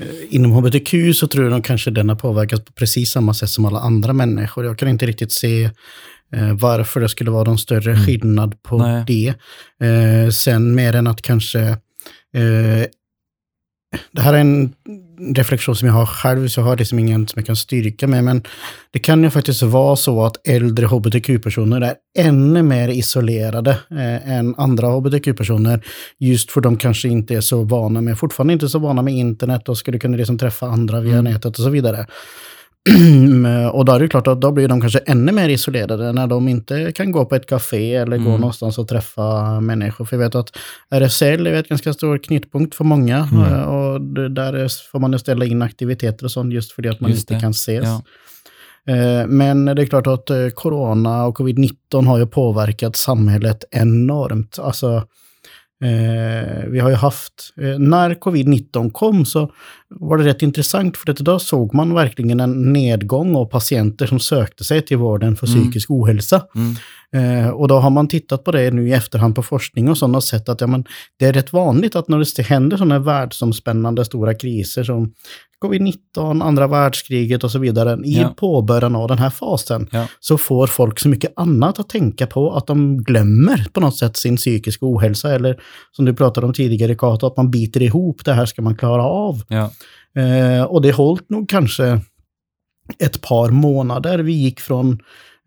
Eh, 0.00 0.34
Inom 0.34 0.52
hbtq 0.52 0.94
så 1.14 1.26
tror 1.26 1.44
jag 1.44 1.52
nog 1.52 1.64
kanske 1.64 1.90
den 1.90 2.08
har 2.08 2.16
påverkats 2.16 2.64
på 2.64 2.72
precis 2.72 3.10
samma 3.10 3.34
sätt 3.34 3.48
som 3.48 3.64
alla 3.64 3.80
andra 3.80 4.12
människor. 4.12 4.64
Jag 4.64 4.78
kan 4.78 4.88
inte 4.88 5.06
riktigt 5.06 5.32
se 5.32 5.64
eh, 6.34 6.52
varför 6.52 7.00
det 7.00 7.08
skulle 7.08 7.30
vara 7.30 7.44
någon 7.44 7.58
större 7.58 7.96
skillnad 7.96 8.62
på 8.62 8.78
Nej. 8.78 9.04
det. 9.06 9.34
Eh, 9.86 10.30
sen 10.30 10.74
mer 10.74 10.94
än 10.94 11.06
att 11.06 11.22
kanske... 11.22 11.76
Det 14.12 14.20
här 14.20 14.34
är 14.34 14.38
en 14.38 14.72
reflektion 15.34 15.76
som 15.76 15.88
jag 15.88 15.94
har 15.94 16.06
själv, 16.06 16.48
så 16.48 16.60
jag 16.60 16.64
har 16.64 16.76
liksom 16.76 16.98
ingen 16.98 17.28
som 17.28 17.38
jag 17.38 17.46
kan 17.46 17.56
styrka 17.56 18.06
med, 18.06 18.24
men 18.24 18.42
det 18.90 18.98
kan 18.98 19.22
ju 19.22 19.30
faktiskt 19.30 19.62
vara 19.62 19.96
så 19.96 20.24
att 20.24 20.48
äldre 20.48 20.86
hbtq-personer 20.86 21.80
är 21.80 21.94
ännu 22.18 22.62
mer 22.62 22.88
isolerade 22.88 23.70
eh, 23.70 24.30
än 24.30 24.54
andra 24.58 24.88
hbtq-personer, 24.88 25.84
just 26.18 26.50
för 26.50 26.60
de 26.60 26.76
kanske 26.76 27.08
inte 27.08 27.34
är 27.34 27.40
så 27.40 27.62
vana 27.64 28.00
med, 28.00 28.18
fortfarande 28.18 28.52
inte 28.52 28.68
så 28.68 28.78
vana 28.78 29.02
med 29.02 29.14
internet 29.14 29.68
och 29.68 29.78
skulle 29.78 29.98
kunna 29.98 30.16
liksom 30.16 30.38
träffa 30.38 30.66
andra 30.66 31.00
via 31.00 31.18
Mm. 31.18 31.32
nätet 31.32 31.58
och 31.58 31.64
så 31.64 31.70
vidare. 31.70 32.06
och 33.72 33.84
då 33.84 33.92
är 33.92 34.00
det 34.00 34.08
klart 34.08 34.26
att 34.26 34.40
då 34.40 34.52
blir 34.52 34.68
de 34.68 34.80
kanske 34.80 34.98
ännu 34.98 35.32
mer 35.32 35.48
isolerade 35.48 36.12
när 36.12 36.26
de 36.26 36.48
inte 36.48 36.92
kan 36.92 37.12
gå 37.12 37.24
på 37.24 37.34
ett 37.34 37.46
café 37.46 37.94
eller 37.94 38.16
gå 38.16 38.28
Mm. 38.28 38.40
någonstans 38.40 38.78
och 38.78 38.88
träffa 38.88 39.60
människor. 39.60 40.04
För 40.04 40.16
jag 40.16 40.24
vet 40.24 40.34
att 40.34 40.50
RFSL 40.90 41.46
är 41.46 41.52
ett 41.54 41.68
ganska 41.68 41.92
stor 41.92 42.18
knytpunkt 42.18 42.74
för 42.74 42.84
många 42.84 43.28
Mm. 43.32 43.52
eh, 43.54 43.62
och 43.62 44.00
där 44.30 44.52
är- 44.52 44.90
får 44.90 44.98
man 44.98 45.18
ställa 45.18 45.44
in 45.44 45.62
aktiviteter 45.62 46.24
och 46.24 46.30
sånt 46.30 46.52
just 46.54 46.72
för 46.72 46.82
det 46.82 46.88
att 46.88 47.00
man 47.00 47.10
Just 47.10 47.22
inte 47.22 47.34
det. 47.34 47.40
kan 47.40 47.50
ses. 47.50 47.84
Ja. 47.84 48.02
Eh, 48.94 49.26
Men 49.26 49.64
det 49.64 49.82
är 49.82 49.86
klart 49.86 50.06
att 50.06 50.30
eh, 50.30 50.48
corona 50.54 51.24
och 51.26 51.36
covid-19 51.38 52.06
har 52.06 52.18
ju 52.18 52.26
påverkat 52.26 52.96
samhället 52.96 53.64
enormt. 53.70 54.58
Alltså, 54.58 55.02
eh, 55.82 56.68
vi 56.68 56.78
har 56.80 56.88
ju 56.90 56.94
haft, 56.96 57.52
eh, 57.60 57.78
när 57.78 58.14
covid-19 58.14 58.90
kom 58.90 59.24
så 59.24 59.52
var 59.88 60.18
det 60.18 60.24
rätt 60.24 60.42
intressant 60.42 60.96
för 60.96 61.10
att 61.10 61.16
då 61.16 61.38
såg 61.38 61.74
man 61.74 61.94
verkligen 61.94 62.40
en 62.40 62.72
nedgång 62.72 63.36
av 63.36 63.44
patienter 63.44 64.06
som 64.06 64.20
sökte 64.20 64.64
sig 64.64 64.82
till 64.82 64.96
vården 64.96 65.36
för 65.36 65.46
Mm. 65.46 65.60
psykisk 65.62 65.90
ohälsa. 65.90 66.42
Mm. 66.54 66.76
Eh, 67.12 67.48
och 67.50 67.68
då 67.68 67.78
har 67.78 67.90
man 67.90 68.08
tittat 68.08 68.44
på 68.44 68.52
det 68.52 68.70
nu 68.70 68.88
i 68.88 68.92
efterhand 68.92 69.34
på 69.34 69.42
forskning 69.42 69.88
och 69.88 69.98
sådana 69.98 70.20
sett 70.20 70.48
att 70.48 70.60
ja, 70.60 70.66
men, 70.66 70.84
det 71.18 71.26
är 71.26 71.32
rätt 71.32 71.52
vanligt 71.52 71.96
att 71.96 72.08
när 72.08 72.36
det 72.36 72.42
händer 72.42 72.76
sådana 72.76 72.98
världsomspännande 72.98 74.04
stora 74.04 74.34
kriser 74.34 74.84
som 74.84 75.12
covid-19, 75.64 76.42
andra 76.44 76.66
världskriget 76.66 77.44
och 77.44 77.50
så 77.50 77.58
vidare, 77.58 77.98
i 78.04 78.20
Ja. 78.20 78.34
påbörjan 78.36 78.96
av 78.96 79.08
den 79.08 79.18
här 79.18 79.30
fasen, 79.30 79.88
Ja. 79.92 80.06
så 80.20 80.38
får 80.38 80.66
folk 80.66 80.98
så 80.98 81.08
mycket 81.08 81.32
annat 81.36 81.78
att 81.80 81.88
tänka 81.88 82.26
på 82.26 82.52
att 82.52 82.66
de 82.66 83.02
glömmer 83.02 83.66
på 83.72 83.80
något 83.80 83.96
sätt 83.96 84.16
sin 84.16 84.36
psykiska 84.36 84.86
ohälsa. 84.86 85.34
Eller 85.34 85.60
som 85.92 86.04
du 86.04 86.14
pratade 86.14 86.46
om 86.46 86.52
tidigare, 86.52 86.94
Kato, 86.94 87.26
att 87.26 87.36
man 87.36 87.50
biter 87.50 87.82
ihop, 87.82 88.24
det 88.24 88.32
här 88.32 88.46
ska 88.46 88.62
man 88.62 88.76
klara 88.76 89.04
av. 89.04 89.42
Ja. 89.48 89.70
Eh, 90.22 90.62
och 90.64 90.82
det 90.82 90.92
hållit 90.92 91.30
nog 91.30 91.48
kanske 91.48 92.00
ett 92.98 93.20
par 93.20 93.48
månader. 93.50 94.18
Vi 94.18 94.32
gick 94.32 94.60
från, 94.60 94.98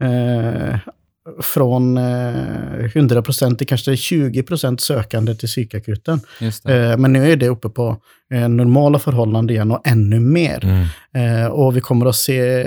eh, 0.02 0.76
från 1.42 1.98
eh, 1.98 2.04
100% 2.04 3.56
till 3.56 3.68
kanske 3.68 3.92
20% 3.92 4.78
sökande 4.78 5.36
till 5.36 5.48
psykakuten. 5.48 6.20
Eh, 6.70 6.98
men 6.98 7.14
nu 7.14 7.32
är 7.32 7.36
det 7.36 7.48
uppe 7.50 7.70
på 7.70 7.98
eh, 8.34 8.50
normala 8.50 9.00
förhållanden 9.00 9.56
igen 9.56 9.72
och 9.72 9.88
ännu 9.88 10.20
mer. 10.20 10.64
Mm. 10.66 11.42
Eh, 11.44 11.48
och 11.48 11.76
vi 11.78 11.82
kommer 11.82 12.06
att 12.06 12.16
se 12.16 12.64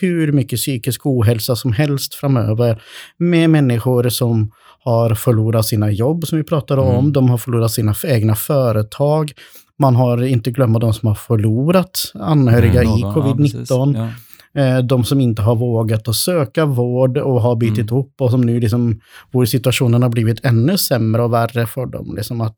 hur 0.00 0.32
mycket 0.32 0.58
psykisk 0.58 1.06
ohälsa 1.06 1.56
som 1.56 1.72
helst 1.72 2.14
framöver 2.14 2.82
med 3.18 3.50
människor 3.50 4.08
som 4.08 4.50
har 4.84 5.14
förlorat 5.14 5.66
sina 5.66 5.90
jobb, 5.90 6.26
som 6.26 6.38
vi 6.38 6.44
pratade 6.44 6.80
om. 6.80 6.98
Mm. 6.98 7.12
De 7.12 7.30
har 7.30 7.38
förlorat 7.38 7.72
sina 7.72 7.94
egna 8.04 8.34
företag. 8.34 9.32
Man 9.78 9.96
har 9.96 10.22
inte 10.24 10.50
glömma 10.50 10.78
de 10.78 10.94
som 10.94 11.06
har 11.08 11.14
förlorat 11.14 12.12
anhöriga 12.14 12.82
i 12.82 12.86
Någon- 12.86 13.00
ja, 13.00 13.14
covid-19. 13.14 13.36
precis. 13.36 13.70
Ja. 13.70 14.08
Eh, 14.56 14.78
de 14.78 15.04
som 15.04 15.20
inte 15.20 15.42
har 15.42 15.56
vågat 15.56 16.08
att 16.08 16.16
söka 16.16 16.64
vård 16.66 17.18
och 17.18 17.40
har 17.42 17.56
bitit 17.56 17.78
Mm. 17.78 17.86
ihop 17.88 18.14
och 18.20 18.30
som 18.30 18.40
nu 18.40 18.60
liksom, 18.60 19.00
vår 19.32 19.44
situationen 19.44 20.02
har 20.02 20.08
blivit 20.10 20.44
ännu 20.44 20.78
sämre 20.78 21.22
och 21.22 21.32
värre 21.32 21.66
för 21.66 21.86
dem. 21.86 22.14
Liksom 22.16 22.40
att, 22.40 22.56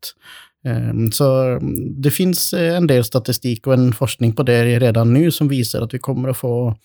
så 1.11 1.41
mm, 1.43 2.01
det 2.01 2.11
finns 2.11 2.53
eh, 2.53 2.77
en 2.77 2.87
del 2.87 3.03
statistik 3.03 3.67
och 3.67 3.73
en 3.73 3.93
forskning 3.93 4.33
på 4.33 4.43
det 4.43 4.79
redan 4.79 5.13
nu 5.13 5.31
som 5.31 5.47
visar 5.47 5.81
att 5.81 5.93
vi 5.93 5.99
kommer 5.99 6.29
att 6.29 6.37
få, 6.37 6.75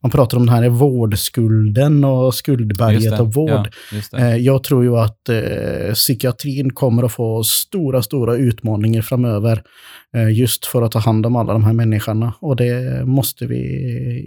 man 0.00 0.10
pratar 0.10 0.36
om 0.38 0.46
den 0.46 0.54
här 0.54 0.68
vårdskulden 0.68 2.04
och 2.04 2.34
skuldberget 2.34 3.20
av 3.20 3.32
vård. 3.32 3.50
Ja, 3.50 3.66
just 3.92 4.10
det. 4.10 4.18
Eh, 4.18 4.36
Jag 4.36 4.64
tror 4.64 4.84
ju 4.84 4.96
att 4.96 5.28
eh, 5.28 5.94
psykiatrin 5.94 6.72
kommer 6.72 7.02
att 7.02 7.12
få 7.12 7.42
stora, 7.44 8.02
stora 8.02 8.36
utmaningar 8.36 9.02
framöver 9.02 9.62
eh, 10.14 10.30
just 10.38 10.66
för 10.66 10.82
att 10.82 10.92
ta 10.92 10.98
hand 10.98 11.26
om 11.26 11.36
alla 11.36 11.52
de 11.52 11.64
här 11.64 11.72
människorna. 11.72 12.32
Och 12.40 12.56
det 12.56 13.04
måste 13.06 13.46
vi 13.46 13.58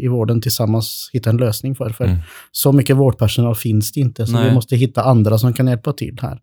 i 0.03 0.07
vården 0.07 0.41
tillsammans 0.41 1.09
hitta 1.13 1.29
en 1.29 1.37
lösning 1.37 1.75
för. 1.75 1.89
För 1.89 2.05
Mm. 2.07 2.17
så 2.51 2.71
mycket 2.71 2.95
vårdpersonal 2.95 3.55
finns 3.55 3.91
det 3.91 3.99
inte, 3.99 4.25
så 4.27 4.33
Nej. 4.33 4.49
vi 4.49 4.53
måste 4.55 4.75
hitta 4.75 5.03
andra 5.03 5.37
som 5.37 5.53
kan 5.53 5.67
hjälpa 5.67 5.93
till 5.93 6.17
här. 6.21 6.39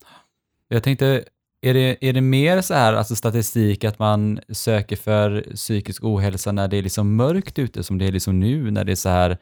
Jag 0.68 0.82
tänkte, 0.82 1.22
är 1.68 1.74
det, 1.74 1.96
är 2.08 2.12
det 2.12 2.20
mer 2.20 2.60
så 2.60 2.74
här, 2.74 2.92
alltså 2.92 3.16
statistik, 3.16 3.84
att 3.84 3.98
man 3.98 4.40
söker 4.48 4.96
för 4.96 5.44
psykisk 5.54 6.04
ohälsa 6.04 6.52
när 6.52 6.68
det 6.68 6.76
är 6.76 6.82
liksom 6.82 7.16
mörkt 7.16 7.58
ute, 7.58 7.82
som 7.82 7.98
det 7.98 8.06
är 8.06 8.12
liksom 8.12 8.40
nu, 8.40 8.70
när 8.70 8.84
det 8.84 8.92
är 8.92 8.96
så 8.96 9.08
här 9.08 9.38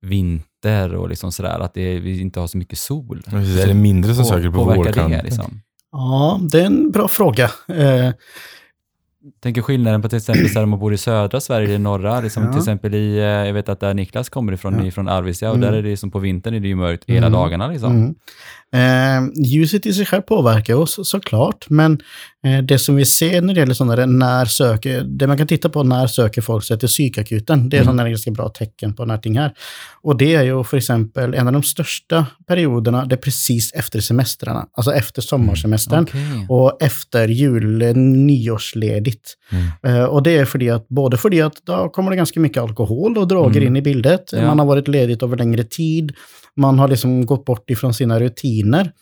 vinter 0.00 0.94
och 0.94 1.08
liksom 1.08 1.32
sådär, 1.32 1.60
att 1.60 1.74
det, 1.74 1.98
vi 1.98 2.20
inte 2.20 2.40
har 2.40 2.46
så 2.46 2.58
mycket 2.58 2.78
sol? 2.78 3.22
Precis, 3.30 3.62
Är 3.62 3.66
det 3.66 3.74
mindre 3.74 4.14
som 4.14 4.24
söker 4.24 4.50
på 4.50 4.84
det 4.84 5.22
liksom? 5.24 5.60
Ja, 5.92 6.40
det 6.42 6.60
är 6.60 6.66
en 6.66 6.90
bra 6.90 7.08
fråga. 7.08 7.44
Eh, 7.68 8.10
Tänker 9.40 9.62
skillnaden 9.62 10.02
på 10.02 10.08
till 10.08 10.18
exempel 10.18 10.48
så 10.48 10.54
här, 10.58 10.62
om 10.62 10.70
man 10.70 10.78
bor 10.78 10.94
i 10.94 10.98
södra 10.98 11.40
Sverige 11.40 11.68
eller 11.68 11.78
norra, 11.78 12.20
liksom 12.20 12.42
Ja. 12.44 12.50
till 12.52 12.58
exempel 12.58 12.94
i, 12.94 13.16
eh, 13.18 13.24
jag 13.24 13.52
vet 13.52 13.68
att 13.68 13.80
där 13.80 13.94
Niklas 13.94 14.28
kommer 14.28 14.52
ifrån, 14.52 14.74
Ja. 14.78 14.84
ifrån 14.84 15.08
Arvidsjaur, 15.08 15.50
och 15.50 15.56
Mm. 15.56 15.70
där 15.70 15.78
är 15.78 15.82
det 15.82 15.96
som 15.96 16.10
på 16.10 16.18
vintern 16.18 16.54
är 16.54 16.60
det 16.60 16.68
ju 16.68 16.74
mörkt 16.76 17.04
hela 17.10 17.26
Mm. 17.26 17.32
dagarna 17.38 17.68
liksom. 17.68 17.90
Mm. 17.96 18.14
Eh, 18.74 19.44
ljuset 19.44 19.86
i 19.86 19.92
sig 19.92 20.06
själv 20.06 20.22
påverkar 20.22 20.74
oss 20.74 20.98
såklart, 21.02 21.66
men 21.68 22.00
eh, 22.44 22.58
det 22.58 22.78
som 22.78 22.96
vi 22.96 23.04
ser 23.04 23.40
när 23.40 23.54
det 23.54 23.60
gäller 23.60 23.74
sådana 23.74 23.96
där 23.96 24.06
när 24.06 24.44
söker, 24.44 25.00
det 25.00 25.26
man 25.26 25.38
kan 25.38 25.46
titta 25.46 25.68
på 25.68 25.82
när 25.82 26.06
söker 26.06 26.42
folk 26.42 26.64
sig 26.64 26.78
till 26.78 26.88
psykakuten, 26.88 27.68
det 27.68 27.76
är 27.76 27.82
mm. 27.82 27.92
sådana 27.92 28.08
ganska 28.08 28.30
bra 28.30 28.48
tecken 28.48 28.94
på 28.94 29.04
någonting 29.04 29.38
här. 29.38 29.52
Och 30.02 30.16
det 30.16 30.34
är 30.34 30.42
ju 30.42 30.64
för 30.64 30.76
exempel 30.76 31.34
en 31.34 31.46
av 31.46 31.52
de 31.52 31.62
största 31.62 32.26
perioderna, 32.46 33.04
det 33.04 33.14
är 33.14 33.16
precis 33.16 33.72
efter 33.72 34.00
semestrarna, 34.00 34.66
alltså 34.72 34.92
efter 34.92 35.22
sommarsemestern 35.22 36.06
mm. 36.12 36.32
okay. 36.32 36.46
och 36.48 36.82
efter 36.82 37.28
jul, 37.28 37.96
nyårsledigt. 37.96 39.34
Mm. 39.52 39.96
Eh, 39.96 40.04
och 40.04 40.22
det 40.22 40.36
är 40.36 40.44
för 40.44 40.72
att, 40.72 40.88
både 40.88 41.16
för 41.16 41.30
det 41.30 41.40
att 41.40 41.56
då 41.64 41.88
kommer 41.88 42.10
det 42.10 42.16
ganska 42.16 42.40
mycket 42.40 42.62
alkohol 42.62 43.18
och 43.18 43.28
droger 43.28 43.60
mm. 43.60 43.66
in 43.66 43.76
i 43.76 43.82
bildet, 43.82 44.32
ja. 44.32 44.46
man 44.46 44.58
har 44.58 44.66
varit 44.66 44.88
ledigt 44.88 45.22
över 45.22 45.36
längre 45.36 45.64
tid, 45.64 46.12
man 46.56 46.78
har 46.78 46.88
liksom 46.88 47.26
gått 47.26 47.44
bort 47.44 47.70
ifrån 47.70 47.94
sina 47.94 48.20
rutiner. 48.20 48.92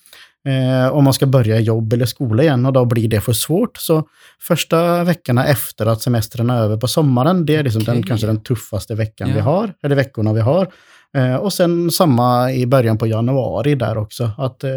Eh, 0.49 0.93
om 0.93 1.05
man 1.05 1.13
ska 1.13 1.27
börja 1.27 1.61
jobb 1.61 1.93
eller 1.93 2.07
skola 2.07 2.43
igen 2.43 2.67
och 2.67 2.73
då 2.73 2.85
blir 2.85 3.09
det 3.09 3.21
för 3.21 3.33
svårt. 3.33 3.77
Så 3.77 4.09
första 4.41 5.05
veckorna 5.05 5.47
efter 5.47 5.87
att 5.87 6.03
semestern 6.03 6.51
är 6.51 6.59
över 6.59 6.77
på 6.77 6.89
sommaren, 6.89 7.47
det 7.47 7.57
är 7.57 7.63
liksom 7.63 7.83
okay. 7.83 7.95
den, 7.95 8.03
kanske 8.03 8.27
den 8.27 8.43
tuffaste 8.43 8.95
veckan 8.95 9.29
ja. 9.29 9.35
vi 9.35 9.41
har, 9.41 9.73
eller 9.83 9.97
veckorna 9.97 10.33
vi 10.33 10.41
har. 10.41 10.73
Eh, 11.17 11.35
och 11.35 11.53
sen 11.53 11.91
samma 11.91 12.53
i 12.53 12.67
början 12.67 12.99
på 12.99 13.07
januari 13.07 13.75
där 13.75 13.99
också. 13.99 14.31
Att, 14.39 14.65
eh, 14.65 14.71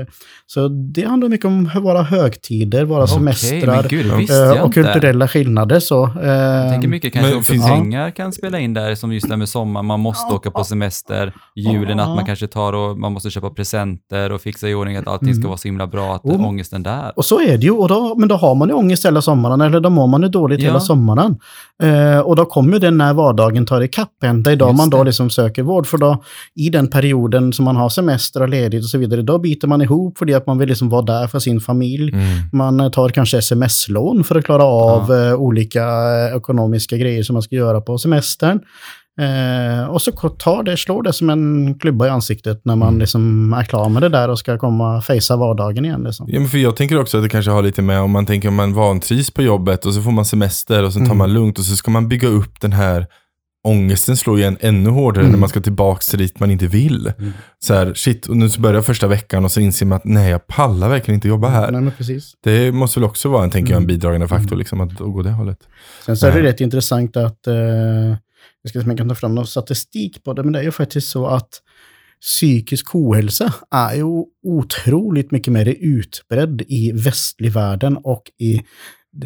så 0.45 0.67
det 0.67 1.08
handlar 1.08 1.30
mycket 1.30 1.45
om 1.45 1.69
våra 1.82 2.02
högtider, 2.02 2.86
våra 2.86 3.04
okay, 3.04 3.15
semestrar 3.15 3.84
gud, 3.89 4.30
eh, 4.30 4.63
och 4.63 4.74
kulturella 4.74 5.28
skillnader. 5.28 5.80
Så, 5.80 6.04
eh, 6.24 6.30
jag 6.30 6.71
tänker 6.71 6.88
mycket 6.88 7.13
kanske 7.13 7.30
men, 7.30 7.39
också 7.39 7.52
finns, 7.52 7.65
pengar 7.65 8.12
kan 8.12 8.32
spela 8.32 8.60
in 8.60 8.74
där, 8.74 8.95
som 8.95 9.13
just 9.13 9.30
det 9.30 9.38
med 9.38 9.50
sommar, 9.50 9.84
man 9.84 10.00
måste 10.00 10.34
åka 10.34 10.52
på 10.52 10.63
semester, 10.63 11.34
julen 11.56 12.00
att 12.00 12.10
man 12.10 12.26
kanske 12.26 12.48
tar 12.48 12.74
och 12.74 12.98
man 12.98 13.13
måste 13.13 13.30
köpa 13.30 13.50
presenter 13.50 14.32
och 14.32 14.41
fixa 14.41 14.69
i 14.69 14.74
ordning 14.74 14.98
att 14.98 15.08
allting 15.08 15.34
ska 15.34 15.41
mm. 15.41 15.48
vara 15.48 15.58
så 15.58 15.67
himla 15.67 15.88
bra, 15.88 16.15
att 16.15 16.26
oh. 16.26 16.48
ångesten 16.48 16.84
där. 16.84 17.13
Och 17.15 17.26
så 17.26 17.41
är 17.41 17.58
det 17.58 17.63
ju, 17.65 17.71
och 17.71 17.88
då, 17.88 18.15
men 18.17 18.30
då 18.30 18.36
har 18.36 18.56
man 18.56 18.67
ju 18.67 18.74
ångest 18.74 19.06
hela 19.06 19.21
sommaren, 19.21 19.62
eller 19.62 19.80
då 19.80 19.89
mår 19.89 20.08
man 20.08 20.21
ju 20.21 20.28
dåligt 20.28 20.60
ja. 20.60 20.67
hela 20.67 20.80
sommaren. 20.80 21.38
Eh, 21.84 22.19
och 22.19 22.36
då 22.36 22.45
kommer 22.45 22.80
den 22.80 22.98
när 22.98 23.13
vardagen 23.13 23.65
tar 23.65 23.82
ikapp 23.82 24.24
en, 24.24 24.43
det 24.43 24.52
är 24.52 24.56
då 24.56 24.67
just 24.67 24.78
man 24.78 24.89
då 24.89 25.04
liksom 25.04 25.30
söker 25.30 25.63
vård, 25.63 25.88
för 25.88 25.98
då 25.98 26.24
i 26.55 26.69
den 26.69 26.88
perioden 26.88 27.53
som 27.53 27.65
man 27.65 27.75
har 27.75 27.89
semester 27.89 28.41
och 28.41 28.49
ledigt 28.49 28.83
och 28.83 28.89
så 28.89 28.97
vidare, 28.97 29.21
då 29.21 29.39
biter 29.39 29.67
man 29.67 29.81
ihop 29.81 30.17
för 30.17 30.25
det 30.25 30.33
att 30.33 30.47
man 30.47 30.57
vill 30.57 30.69
liksom 30.69 30.89
vara 30.89 31.01
där 31.01 31.27
för 31.27 31.39
sin 31.39 31.59
familj. 31.59 32.13
Mm. 32.13 32.25
Man 32.51 32.91
tar 32.91 33.09
kanske 33.09 33.38
sms-lån 33.38 34.23
för 34.23 34.35
att 34.35 34.45
klara 34.45 34.63
av 34.63 35.05
ja. 35.09 35.27
Eh, 35.27 35.35
olika 35.35 35.83
eh, 35.83 36.38
ekonomiska 36.38 36.97
grejer 36.97 37.23
som 37.23 37.33
man 37.33 37.43
ska 37.43 37.55
göra 37.55 37.81
på 37.81 37.97
semestern. 37.97 38.59
Eh, 39.21 39.85
och 39.85 40.01
så 40.01 40.11
tar 40.11 40.63
det, 40.63 40.77
slår 40.77 41.03
det 41.03 41.13
som 41.13 41.29
en 41.29 41.75
klubba 41.79 42.07
i 42.07 42.09
ansiktet 42.09 42.61
när 42.65 42.75
man 42.75 42.88
mm. 42.88 42.99
liksom 42.99 43.53
är 43.53 43.63
klar 43.63 43.89
med 43.89 44.01
det 44.01 44.09
där 44.09 44.29
och 44.29 44.39
ska 44.39 44.57
komma 44.57 44.97
och 44.97 45.03
fejsa 45.03 45.35
vardagen 45.35 45.85
igen. 45.85 46.03
Liksom. 46.03 46.27
Ja, 46.29 46.39
men 46.39 46.49
för 46.49 46.57
jag 46.57 46.75
tänker 46.75 46.99
också 46.99 47.17
att 47.17 47.23
det 47.23 47.29
kanske 47.29 47.51
har 47.51 47.63
lite 47.63 47.81
med 47.81 48.01
om 48.01 48.11
man 48.11 48.25
tänker 48.25 48.47
om 48.47 48.55
man 48.55 48.73
vantrivs 48.73 49.31
på 49.31 49.41
jobbet 49.41 49.85
och 49.85 49.93
så 49.93 50.01
får 50.01 50.11
man 50.11 50.25
semester 50.25 50.83
och 50.83 50.93
så 50.93 50.99
tar 50.99 51.05
mm. 51.05 51.17
man 51.17 51.33
lugnt 51.33 51.59
och 51.59 51.65
så 51.65 51.75
ska 51.75 51.91
man 51.91 52.07
bygga 52.07 52.27
upp 52.27 52.61
den 52.61 52.71
här 52.71 53.07
ångesten 53.65 54.17
slår 54.17 54.39
igen 54.39 54.58
ännu 54.60 54.89
hårdare 54.89 55.21
mm. 55.21 55.32
när 55.32 55.39
man 55.39 55.49
ska 55.49 55.62
tillbaka 55.62 56.01
till 56.01 56.19
dit 56.19 56.39
man 56.39 56.51
inte 56.51 56.67
vill. 56.67 57.13
Mm. 57.19 57.34
Så 57.60 57.73
här, 57.73 57.93
shit, 57.93 58.25
och 58.25 58.38
nu 58.38 58.49
så 58.49 58.62
börjar 58.62 58.82
första 58.82 59.08
veckan 59.08 59.45
och 59.45 59.51
så 59.51 59.60
inser 59.60 59.86
man 59.86 59.95
att 59.95 60.06
nej, 60.06 60.32
jag 60.32 60.47
pallar 60.47 60.89
verkligen 60.89 61.15
inte 61.15 61.28
jobba 61.28 61.49
här. 61.49 61.71
Nej, 61.71 61.91
precis. 61.97 62.34
Det 62.43 62.71
måste 62.71 62.99
väl 62.99 63.10
också 63.10 63.30
vara 63.30 63.43
en, 63.43 63.49
tänker 63.49 63.71
jag, 63.71 63.78
en 63.78 63.84
mm. 63.84 63.88
bidragande 63.88 64.28
faktor, 64.28 64.47
mm. 64.47 64.60
liksom, 64.60 64.82
att, 64.82 64.91
att 64.91 65.13
gå 65.13 65.21
det 65.21 65.32
hållet. 65.32 65.60
Sen 66.06 66.17
så 66.17 66.28
är 66.28 66.32
det 66.32 66.43
rätt 66.43 66.62
intressant 66.62 67.17
att, 67.17 67.47
eh, 67.47 67.56
jag 68.62 68.69
ska 68.69 68.80
se 68.80 68.84
om 68.84 68.89
jag 68.89 68.97
kan 68.97 69.10
ta 69.10 69.15
fram 69.15 69.36
någon 69.36 69.47
statistik 69.47 70.23
på 70.23 70.34
det, 70.34 70.43
men 70.43 70.54
det 70.54 70.60
är 70.60 70.63
ju 70.63 70.71
faktiskt 70.71 71.10
så 71.10 71.28
att 71.28 71.49
psykisk 72.21 72.95
ohälsa 72.95 73.54
är 73.71 73.95
ju 73.95 74.23
otroligt 74.43 75.32
mycket 75.32 75.54
mer 75.54 75.75
utbredd 75.80 76.62
i 76.67 76.91
västlig 76.91 77.51
världen 77.51 77.97
och 77.97 78.23
i 78.39 78.62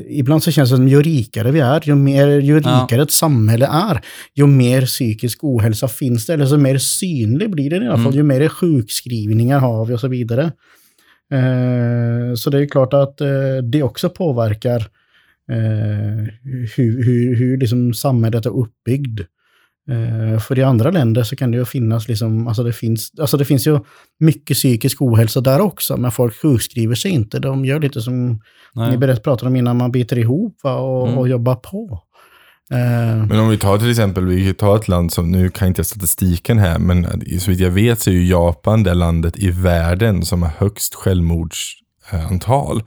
Ibland 0.10 0.44
så 0.44 0.52
känns 0.52 0.70
det 0.70 0.76
som 0.76 0.88
ju 0.88 1.02
rikare 1.02 1.52
vi 1.52 1.60
är, 1.60 1.82
ju, 1.84 1.96
mer, 1.96 2.28
ju 2.28 2.58
rikare 2.58 2.86
ja. 2.90 3.02
ett 3.02 3.12
samhälle 3.12 3.66
är, 3.66 4.02
ju 4.36 4.48
mer 4.48 4.86
psykisk 4.86 5.44
ohälsa 5.44 5.88
finns 5.88 6.26
det, 6.26 6.34
eller 6.34 6.46
så 6.46 6.58
mer 6.58 6.78
synlig 6.78 7.52
blir 7.52 7.70
det 7.70 7.76
i 7.76 7.88
alla 7.88 7.98
fall, 7.98 8.06
mm. 8.06 8.16
ju 8.16 8.24
mer 8.24 8.50
sjukskrivningar 8.50 9.60
har 9.60 9.86
vi 9.86 9.94
och 9.94 10.00
så 10.00 10.08
vidare. 10.08 10.44
Eh, 11.34 12.34
så 12.36 12.50
det 12.50 12.60
är 12.62 12.68
klart 12.68 12.94
att 12.94 13.22
eh, 13.22 13.58
det 13.72 13.84
också 13.84 14.10
påverkar 14.10 14.80
eh, 15.52 16.28
hur, 16.76 17.04
hur, 17.06 17.36
hur 17.36 17.58
liksom 17.58 17.94
samhället 17.94 18.46
är 18.46 18.58
uppbyggt. 18.58 19.22
Eh, 19.90 20.40
för 20.40 20.60
i 20.60 20.64
andra 20.64 20.92
länder 20.92 21.24
så 21.24 21.36
kan 21.36 21.52
det 21.52 21.58
ju 21.58 21.66
finnas, 21.66 22.08
liksom, 22.08 22.48
alltså 22.48 22.64
det, 22.64 22.74
finns, 22.74 23.12
alltså 23.20 23.38
det 23.38 23.46
finns 23.46 23.68
ju 23.68 23.80
mycket 24.20 24.58
psykisk 24.58 25.02
ohälsa 25.02 25.42
där 25.42 25.62
också, 25.62 25.98
men 25.98 26.12
folk 26.12 26.42
sjukskriver 26.42 26.96
sig 26.96 27.12
inte. 27.12 27.40
De 27.40 27.66
gör 27.66 27.80
lite 27.80 28.02
som 28.02 28.42
Nej. 28.74 28.92
ni 28.92 28.98
berätt 28.98 29.24
pratade 29.24 29.50
om 29.50 29.56
innan, 29.56 29.78
man 29.78 29.92
biter 29.92 30.18
ihop 30.18 30.58
va, 30.64 30.76
och, 30.76 31.08
mm. 31.08 31.20
och 31.20 31.30
jobbar 31.30 31.56
på. 31.56 32.04
Uh, 32.74 33.26
men 33.28 33.40
om 33.40 33.50
vi 33.50 33.58
tar 33.58 33.78
till 33.78 33.90
exempel, 33.90 34.26
vi 34.26 34.54
tar 34.54 34.76
ett 34.76 34.88
land 34.88 35.14
som, 35.14 35.32
nu 35.32 35.50
kan 35.50 35.66
jag 35.66 35.70
inte 35.70 35.84
statistiken 35.84 36.58
här, 36.58 36.80
men 36.80 37.24
så 37.40 37.52
vitt 37.52 37.60
jag 37.60 37.72
vet 37.72 38.00
så 38.00 38.10
är 38.10 38.14
ju 38.14 38.28
Japan 38.28 38.84
det 38.84 38.94
landet 38.94 39.38
i 39.38 39.52
världen 39.52 40.26
som 40.26 40.42
har 40.44 40.52
högst 40.58 40.96
självmordsantal. 40.96 42.84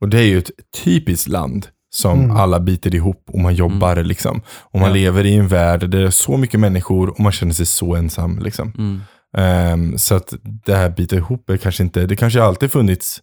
Och 0.00 0.08
det 0.08 0.18
är 0.18 0.26
ju 0.26 0.38
ett 0.38 0.50
typiskt 0.84 1.28
land 1.28 1.66
som 1.94 2.20
mm. 2.24 2.36
alla 2.36 2.60
biter 2.60 2.94
ihop 2.94 3.24
och 3.32 3.40
man 3.40 3.54
jobbar 3.54 3.92
mm. 3.92 4.06
liksom. 4.06 4.42
Och 4.60 4.80
man 4.80 4.88
ja. 4.88 4.94
lever 4.94 5.26
i 5.26 5.36
en 5.36 5.48
värld 5.48 5.80
där 5.80 5.88
det 5.88 6.06
är 6.06 6.10
så 6.10 6.36
mycket 6.36 6.60
människor 6.60 7.08
och 7.10 7.20
man 7.20 7.32
känner 7.32 7.52
sig 7.52 7.66
så 7.66 7.94
ensam 7.94 8.38
liksom. 8.38 8.72
Mm. 8.78 9.00
Um, 9.72 9.98
så 9.98 10.14
att 10.14 10.34
det 10.42 10.74
här 10.74 10.90
biter 10.90 11.16
ihop 11.16 11.50
är 11.50 11.56
kanske 11.56 11.82
inte, 11.82 12.06
det 12.06 12.16
kanske 12.16 12.42
alltid 12.42 12.72
funnits 12.72 13.20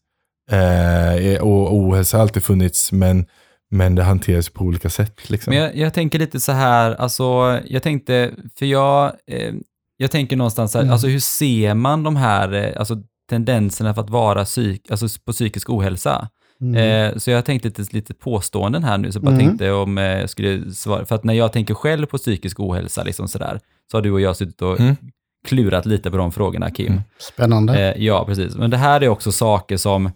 uh, 0.52 1.42
och 1.42 1.76
ohälsa 1.76 2.18
har 2.18 2.22
alltid 2.22 2.44
funnits 2.44 2.92
men 2.92 3.26
men 3.72 3.96
det 3.96 4.04
hanteras 4.04 4.50
på 4.50 4.64
olika 4.64 4.90
sätt. 4.90 5.30
Liksom. 5.30 5.54
Men 5.54 5.64
jag, 5.64 5.76
jag, 5.76 5.94
tänker 5.94 6.20
lite 6.20 6.40
så 6.40 6.52
här, 6.52 6.96
alltså, 6.96 7.60
jag 7.66 7.84
tänkte, 7.84 8.32
för 8.60 8.66
jag, 8.66 9.14
eh, 9.28 9.54
jag 9.98 10.12
tänker 10.12 10.36
någonstans 10.36 10.74
här, 10.74 10.82
mm. 10.82 10.94
alltså 10.94 11.08
hur 11.08 11.20
ser 11.20 11.74
man 11.74 12.04
de 12.04 12.16
här 12.16 12.54
eh, 12.54 12.80
alltså, 12.80 12.98
tendenserna 13.30 13.94
för 13.94 14.02
att 14.02 14.10
vara 14.10 14.46
psyk, 14.46 14.92
alltså 14.92 15.08
på 15.26 15.32
psykisk 15.32 15.70
ohälsa? 15.70 16.30
Mm. 16.62 16.76
Eh, 17.12 17.18
så 17.18 17.32
jag 17.32 17.46
tänkte 17.46 17.68
lite, 17.68 17.84
lite 17.92 18.14
påståenden 18.14 18.84
här 18.84 18.98
nu, 18.98 19.12
så 19.12 19.18
jag 19.18 19.24
bara 19.24 19.36
mm. 19.36 19.48
tänkte 19.48 19.72
om 19.72 19.98
eh, 19.98 20.04
jag 20.04 20.30
skulle 20.30 20.72
svara, 20.72 21.06
för 21.06 21.16
att 21.16 21.24
när 21.24 21.34
jag 21.34 21.54
tänker 21.54 21.74
själv 21.74 22.06
på 22.06 22.18
psykisk 22.18 22.60
ohälsa, 22.60 23.04
liksom 23.04 23.28
sådär, 23.28 23.60
så 23.92 23.98
har 23.98 24.02
du 24.02 24.12
och 24.12 24.22
jag 24.22 24.36
suttit 24.36 24.62
och 24.62 24.80
mm. 24.80 24.96
klurat 25.48 25.86
lite 25.86 26.12
på 26.12 26.18
de 26.18 26.32
frågorna, 26.32 26.72
Kim. 26.72 26.88
Mm. 26.88 27.02
Spännande. 27.18 27.94
Eh, 27.94 28.04
ja, 28.04 28.26
precis. 28.26 28.56
Men 28.56 28.70
det 28.70 28.78
här 28.78 29.04
är 29.04 29.08
också 29.08 29.32
saker 29.32 29.78
som, 29.78 30.12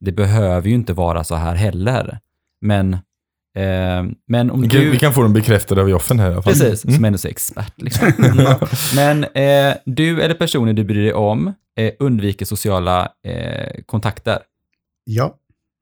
det 0.00 0.12
behöver 0.12 0.68
ju 0.68 0.74
inte 0.74 0.92
vara 0.92 1.24
så 1.24 1.34
här 1.34 1.54
heller. 1.54 2.18
Men 2.60 2.96
Eh, 3.56 4.04
men 4.26 4.50
om 4.50 4.68
du... 4.68 4.90
Vi 4.90 4.98
kan 4.98 5.14
få 5.14 5.22
dem 5.22 5.32
bekräftade 5.32 5.80
av 5.80 5.90
Joffen 5.90 6.18
här 6.18 6.30
i 6.30 6.32
alla 6.32 6.42
fall. 6.42 6.52
Precis, 6.52 6.84
mm. 6.84 6.96
som 6.96 7.04
ändå 7.04 7.18
är 7.24 7.26
expert. 7.26 7.82
Liksom. 7.82 8.12
Men 8.94 9.24
eh, 9.24 9.76
du 9.84 10.22
eller 10.22 10.34
personer 10.34 10.72
du 10.72 10.84
bryr 10.84 11.02
dig 11.02 11.12
om 11.12 11.54
eh, 11.78 11.92
undviker 11.98 12.46
sociala 12.46 13.08
eh, 13.26 13.82
kontakter. 13.86 14.38
Ja. 15.04 15.34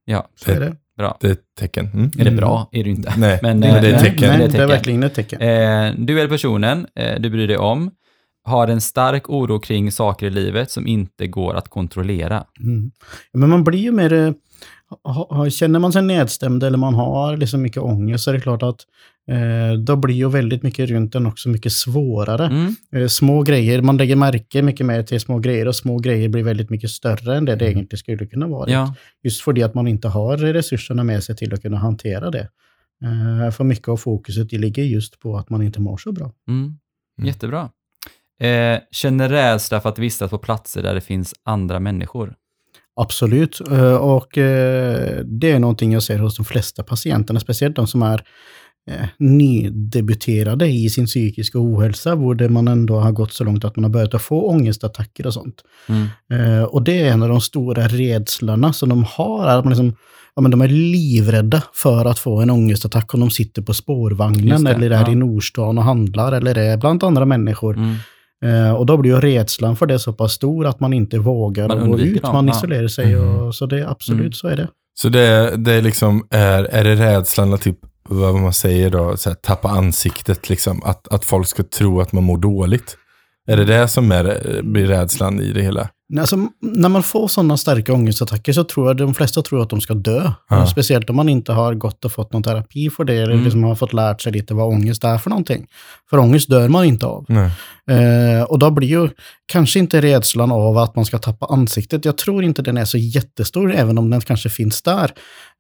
Ja, 0.09 0.29
så 0.35 0.51
är 0.51 0.61
det. 0.61 0.77
Bra. 0.97 1.17
Det 1.21 1.27
är 1.27 1.33
ett 1.33 1.55
tecken. 1.59 1.91
Mm. 1.95 2.11
Är 2.19 2.25
det 2.25 2.31
bra? 2.31 2.69
Är 2.73 2.85
det 2.85 2.91
inte. 2.91 3.13
Nej, 3.17 3.39
men, 3.43 3.61
men 3.61 3.83
det 3.83 3.89
är 3.89 3.95
ett 3.95 4.01
tecken. 4.01 4.39
Nej, 4.39 4.49
det 4.49 4.59
är 4.59 4.67
verkligen 4.67 5.03
ett 5.03 5.15
tecken. 5.15 5.41
Eh, 5.41 5.95
du 5.97 6.21
eller 6.21 6.29
personen 6.29 6.87
eh, 6.95 7.21
du 7.21 7.31
bryr 7.31 7.49
dig 7.49 7.57
om 7.57 7.91
har 8.45 8.69
en 8.69 8.81
stark 8.81 9.31
oro 9.31 9.59
kring 9.59 9.93
saker 9.93 10.27
i 10.27 10.31
livet 10.31 10.71
som 10.71 10.87
inte 10.87 11.27
går 11.27 11.55
att 11.55 11.69
kontrollera. 11.69 12.45
Mm. 12.61 12.91
Men 13.33 13.51
man 13.51 13.65
blir 13.65 13.79
ju 13.79 13.93
mer 13.93 14.13
eh, 14.13 14.33
känner 15.51 15.79
man 15.79 15.93
sig 15.93 16.03
nedstämd 16.03 16.63
eller 16.63 16.79
man 16.79 16.95
har 16.95 17.37
liksom 17.37 17.63
mycket 17.63 17.83
ångest 17.83 18.25
så 18.25 18.31
är 18.31 18.35
det 18.35 18.41
klart 18.41 18.63
att 18.63 18.81
eh, 19.31 19.79
då 19.79 19.97
blir 19.97 20.15
ju 20.15 20.29
väldigt 20.29 20.63
mycket 20.63 20.91
runt 20.91 21.13
den 21.13 21.27
också 21.27 21.49
mycket 21.49 21.73
svårare. 21.73 22.47
Mm. 22.47 22.77
Eh, 22.93 23.09
små 23.09 23.43
grejer, 23.43 23.83
man 23.83 23.97
lägger 23.97 24.17
märke 24.17 24.63
mycket 24.63 24.87
mer 24.87 25.03
till 25.03 25.21
små 25.21 25.39
grejer 25.39 25.69
och 25.69 25.77
små 25.77 25.99
grejer 25.99 26.29
blir 26.29 26.43
väldigt 26.43 26.71
mycket 26.71 26.91
större 26.91 27.37
än 27.37 27.45
det 27.45 27.57
det 27.57 27.65
mm. 27.65 27.77
egentligen 27.77 27.99
skulle 27.99 28.27
kunna 28.27 28.47
vara. 28.47 28.71
Ja. 28.71 28.95
Just 29.23 29.41
för 29.41 29.53
det 29.53 29.63
att 29.63 29.75
man 29.75 29.89
inte 29.89 30.09
har 30.09 30.37
resurserna 30.37 31.05
med 31.05 31.25
sig 31.25 31.37
till 31.37 31.55
att 31.55 31.63
kunna 31.63 31.77
hantera 31.77 32.31
det. 32.31 32.49
Eh, 33.05 33.51
för 33.51 33.65
mycket 33.65 33.89
av 33.89 33.97
fokuset 33.97 34.53
ligger 34.53 34.83
just 34.83 35.21
på 35.21 35.37
att 35.37 35.51
man 35.51 35.63
inte 35.63 35.81
mår 35.81 35.97
så 35.97 36.13
bra. 36.13 36.33
Mm. 36.49 36.61
mm. 36.61 37.29
Jättebra. 37.29 37.71
Eh, 38.41 38.79
känner 38.91 39.29
rädsla 39.29 39.81
för 39.81 39.89
att 39.89 39.99
vistas 39.99 40.31
på 40.31 40.39
platser 40.39 40.83
där 40.83 40.95
det 40.95 41.01
finns 41.01 41.35
andra 41.43 41.81
människor? 41.81 42.35
Absolut, 43.01 43.61
eh, 43.71 43.95
och 43.95 44.39
eh, 44.39 45.25
det 45.25 45.51
är 45.51 45.59
någonting 45.59 45.93
jag 45.93 46.03
ser 46.03 46.19
hos 46.19 46.37
de 46.37 46.45
flesta 46.45 46.83
patienterna, 46.83 47.41
speciellt 47.41 47.77
de 47.77 47.87
som 47.87 48.03
är 48.03 48.23
eh, 48.91 49.07
nydebuterade 49.19 50.67
i 50.67 50.91
sin 50.91 51.07
psykiska 51.07 51.59
ohälsa, 51.59 52.17
där 52.17 52.49
man 52.49 52.69
ändå 52.69 53.01
har 53.01 53.13
gått 53.13 53.33
så 53.33 53.45
långt 53.45 53.65
att 53.65 53.77
man 53.77 53.85
har 53.85 53.91
börjat 53.91 54.23
få 54.23 54.49
ångestattacker 54.51 55.27
och 55.27 55.35
sånt. 55.35 55.63
Mm. 55.89 56.65
Och 56.65 56.83
det 56.83 57.01
är 57.01 57.13
en 57.13 57.23
av 57.23 57.29
de 57.29 57.41
stora 57.41 57.89
rädslorna 57.89 58.73
som 58.73 58.89
de 58.89 59.05
har, 59.05 59.47
att 59.47 59.65
man 59.65 59.71
liksom, 59.71 59.97
ja, 60.37 60.43
men 60.43 60.51
de 60.51 60.61
är 60.61 60.69
livrädda 60.69 61.63
för 61.75 62.05
att 62.05 62.19
få 62.19 62.41
en 62.41 62.51
ångestattack 62.51 63.15
om 63.15 63.21
de 63.21 63.31
sitter 63.31 63.63
på 63.63 63.75
spårvagnen 63.75 64.67
eller 64.67 64.91
är 64.91 65.01
ja. 65.01 65.13
i 65.13 65.15
Nordstan 65.15 65.79
och 65.79 65.85
handlar 65.85 66.33
eller 66.33 66.59
är 66.59 66.77
bland 66.77 67.05
andra 67.05 67.25
människor. 67.25 67.77
Mm. 67.77 67.97
Eh, 68.45 68.73
och 68.75 68.87
då 68.87 68.97
blir 68.97 69.11
ju 69.11 69.21
rädslan 69.21 69.77
för 69.77 69.87
det 69.87 69.99
så 69.99 70.13
pass 70.13 70.33
stor 70.33 70.67
att 70.67 70.81
man 70.81 70.93
inte 70.93 71.19
vågar 71.19 71.69
Man 71.69 71.91
gå 71.91 71.99
ut. 71.99 72.23
dem, 72.23 72.33
Man 72.33 72.49
ja. 72.49 72.55
isolerar 72.57 72.89
sig. 72.89 73.13
Mm. 73.13 73.29
Och, 73.37 73.55
så 73.55 73.67
det 73.67 73.81
är 73.81 73.87
absolut 73.91 74.21
Mm. 74.21 74.33
så 74.33 74.49
är 74.49 74.57
det. 74.57 74.69
Så 74.99 75.09
det, 75.09 75.57
det 75.57 75.73
är 75.73 75.83
liksom, 75.83 76.27
är, 76.31 76.65
är 76.65 76.85
det 76.85 76.95
rädslan 76.95 77.55
att 77.55 77.61
typ, 77.63 77.79
vad 78.09 78.35
man 78.35 78.53
säger 78.53 78.91
då, 78.91 79.17
så 79.17 79.31
här, 79.31 79.35
tappa 79.37 79.69
ansiktet 79.69 80.49
liksom? 80.49 80.83
Att, 80.85 81.09
att 81.09 81.25
folk 81.25 81.47
ska 81.47 81.63
tro 81.63 82.01
att 82.01 82.13
man 82.13 82.25
mår 82.25 82.39
dåligt? 82.39 82.97
Är 83.49 83.57
det 83.57 83.65
det 83.65 83.89
som 83.89 84.13
är, 84.13 84.61
blir 84.63 84.87
rädslan 84.87 85.41
i 85.41 85.53
det 85.53 85.63
hela? 85.63 85.89
Alltså, 86.21 86.37
när 86.61 86.89
man 86.89 87.03
får 87.03 87.29
sådana 87.29 87.57
starka 87.57 87.93
ångestattacker 87.93 88.53
så 88.53 88.65
tror 88.65 88.87
jag 88.87 88.97
de 88.97 89.15
flesta 89.15 89.43
tror 89.43 89.63
att 89.63 89.71
de 89.71 89.81
ska 89.81 89.95
dö. 89.95 90.33
Ja. 90.49 90.67
Speciellt 90.67 91.11
om 91.11 91.17
man 91.17 91.29
inte 91.29 91.53
har 91.53 91.75
gått 91.75 92.05
och 92.05 92.13
fått 92.13 92.33
någon 92.33 92.43
terapi 92.43 92.91
för 92.91 93.05
det, 93.05 93.15
eller 93.15 93.33
Mm. 93.33 93.45
liksom 93.45 93.65
har 93.65 93.75
fått 93.75 93.93
lärt 93.93 94.21
sig 94.21 94.33
lite 94.33 94.55
vad 94.55 94.67
ångest 94.69 95.05
är 95.05 95.19
för 95.19 95.31
någonting. 95.31 95.67
För 96.11 96.19
ångest 96.19 96.51
dör 96.51 96.69
man 96.69 96.85
inte 96.85 97.07
av. 97.07 97.27
Eh, 97.91 98.43
och 98.43 98.59
då 98.59 98.71
blir 98.71 98.89
ju 98.89 99.09
kanske 99.47 99.79
inte 99.79 100.01
rädslan 100.01 100.53
av 100.53 100.79
att 100.79 100.97
man 100.97 101.05
ska 101.05 101.19
tappa 101.19 101.47
ansiktet. 101.47 102.05
Jag 102.05 102.19
tror 102.19 102.45
inte 102.45 102.63
den 102.63 102.77
är 102.77 102.85
så 102.85 102.99
jättestor, 102.99 103.75
även 103.75 103.99
om 103.99 104.11
den 104.11 104.21
kanske 104.21 104.49
finns 104.49 104.83
där. 104.83 105.13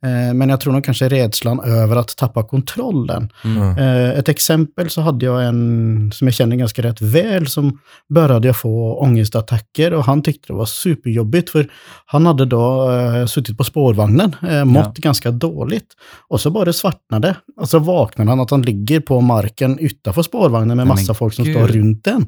Eh, 0.04 0.34
men 0.34 0.48
jag 0.48 0.60
tror 0.60 0.72
nog 0.72 0.84
kanske 0.84 1.08
rädslan 1.08 1.60
över 1.60 1.96
att 1.96 2.16
tappa 2.16 2.42
kontrollen. 2.42 3.28
Mm. 3.44 3.78
Eh, 3.78 4.18
ett 4.18 4.28
exempel 4.28 4.90
så 4.90 5.00
hade 5.00 5.26
jag 5.26 5.44
en 5.44 6.12
som 6.14 6.26
jag 6.26 6.34
känner 6.34 6.56
ganska 6.56 6.82
rätt 6.82 7.00
väl 7.00 7.46
som 7.46 7.78
började 8.14 8.54
få 8.54 9.00
ångestattacker 9.00 9.94
och 9.94 10.04
han 10.04 10.22
tyckte 10.22 10.52
det 10.52 10.56
var 10.56 10.66
superjobbigt 10.66 11.50
för 11.50 11.68
han 12.06 12.26
hade 12.26 12.44
då 12.46 12.90
eh, 12.90 13.26
suttit 13.26 13.58
på 13.58 13.64
spårvagnen, 13.64 14.36
mått 14.64 14.96
ganska 14.96 15.30
dåligt 15.30 15.88
och 16.28 16.40
så 16.40 16.50
bara 16.50 16.64
det 16.64 16.72
svartnade 16.72 17.36
och 17.60 17.68
så 17.68 17.78
vaknade 17.78 18.30
han 18.30 18.40
att 18.40 18.50
han 18.50 18.62
ligger 18.62 19.00
på 19.00 19.20
marken 19.20 19.78
utanför 19.78 20.22
spårvagnen 20.22 20.76
med 20.76 20.86
Nej, 20.86 20.96
massa 20.96 21.14
folk 21.14 21.34
som 21.34 21.44
gud. 21.44 21.56
står 21.56 21.68
runt 21.68 22.04
den. 22.04 22.26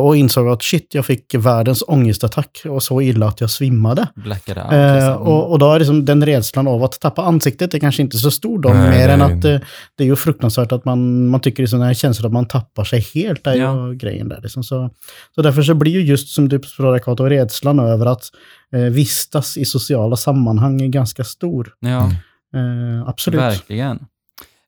Och 0.00 0.16
insåg 0.16 0.47
att 0.48 0.62
shit, 0.62 0.94
jag 0.94 1.06
fick 1.06 1.34
världens 1.34 1.84
ångestattack 1.86 2.62
och 2.68 2.82
så 2.82 3.00
illa 3.00 3.26
att 3.28 3.40
jag 3.40 3.50
svimmade. 3.50 4.06
Blackade 4.14 4.62
out. 4.62 4.72
Eh, 4.72 4.94
liksom. 4.94 5.22
och, 5.26 5.50
och 5.50 5.58
då 5.58 5.72
är 5.72 5.78
liksom 5.78 6.04
den 6.04 6.26
rädslan 6.26 6.68
av 6.68 6.84
att 6.84 7.00
tappa 7.00 7.22
ansiktet 7.22 7.74
är 7.74 7.78
kanske 7.78 8.02
inte 8.02 8.16
så 8.16 8.30
stor 8.30 8.58
då, 8.58 8.68
Nej, 8.68 8.90
mer 8.90 9.08
det 9.08 9.12
än 9.14 9.20
är 9.20 9.24
att 9.24 9.44
eh, 9.44 9.58
det 9.96 10.04
är 10.04 10.06
ju 10.06 10.16
fruktansvärt 10.16 10.72
att 10.72 10.84
man, 10.84 11.28
man 11.28 11.40
tycker 11.40 11.62
det 11.62 11.72
är 11.72 11.84
här 11.84 11.94
känsla 11.94 12.26
att 12.26 12.32
man 12.32 12.48
tappar 12.48 12.84
sig 12.84 13.00
helt, 13.14 13.46
är 13.46 13.54
Ja. 13.54 13.88
ju 13.88 13.94
grejen 13.94 14.28
där. 14.28 14.40
Liksom. 14.42 14.64
Så, 14.64 14.90
så 15.34 15.42
därför 15.42 15.62
så 15.62 15.74
blir 15.74 15.92
ju 15.92 16.00
just 16.02 16.28
som 16.28 16.48
du 16.48 16.60
frågade 16.60 16.98
Kato, 17.00 17.24
rädslan 17.24 17.78
över 17.80 18.06
att 18.06 18.24
eh, 18.72 18.80
vistas 18.80 19.56
i 19.56 19.64
sociala 19.64 20.16
sammanhang 20.16 20.80
är 20.82 20.88
ganska 20.88 21.24
stor. 21.24 21.72
ja. 21.80 22.10
Eh, 22.54 23.08
absolut. 23.08 23.40
Verkligen. 23.40 23.98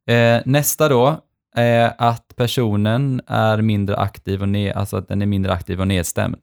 Eh, 0.07 0.41
nästa 0.45 0.89
då 0.89 1.21
är 1.57 1.93
att 1.99 2.25
personen 2.37 3.21
är 3.27 3.63
mindre 3.63 3.97
aktiv 3.97 4.43
och 4.43 4.49
ne- 4.49 4.73
alltså 4.77 4.97
att 4.97 5.09
den 5.09 5.23
är 5.23 5.27
mindre 5.27 5.53
aktiv 5.53 5.81
och 5.81 5.89
nedstämd. 5.89 6.37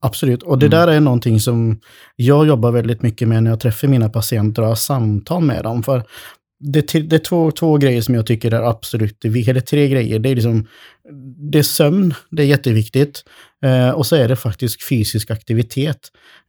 Absolut, 0.00 0.42
och 0.42 0.58
det 0.58 0.66
Mm. 0.66 0.78
där 0.78 0.88
är 0.88 1.00
någonting 1.00 1.40
som 1.40 1.80
jag 2.16 2.46
jobbar 2.46 2.70
väldigt 2.70 3.02
mycket 3.02 3.28
med 3.28 3.42
när 3.42 3.50
jag 3.50 3.60
träffar 3.60 3.88
mina 3.88 4.08
patienter 4.08 4.62
och 4.62 4.68
har 4.68 4.74
samtal 4.74 5.42
med 5.44 5.62
dem. 5.64 5.82
För 5.82 6.02
det, 6.60 6.92
det 6.92 7.16
är 7.16 7.18
två, 7.18 7.50
två 7.50 7.76
grejer 7.76 8.00
som 8.02 8.14
jag 8.14 8.26
tycker 8.26 8.52
är 8.54 8.62
absolut, 8.62 9.24
eller 9.24 9.60
tre 9.60 9.88
grejer. 9.88 10.18
Det 10.18 10.28
är, 10.28 10.34
liksom, 10.34 10.66
det 11.52 11.58
är 11.58 11.62
sömn, 11.62 12.14
det 12.30 12.42
är 12.42 12.46
jätteviktigt. 12.46 13.24
Eh, 13.62 13.90
och 13.90 14.06
så 14.06 14.16
är 14.16 14.28
det 14.28 14.36
faktiskt 14.36 14.88
fysisk 14.88 15.30
aktivitet. 15.30 15.98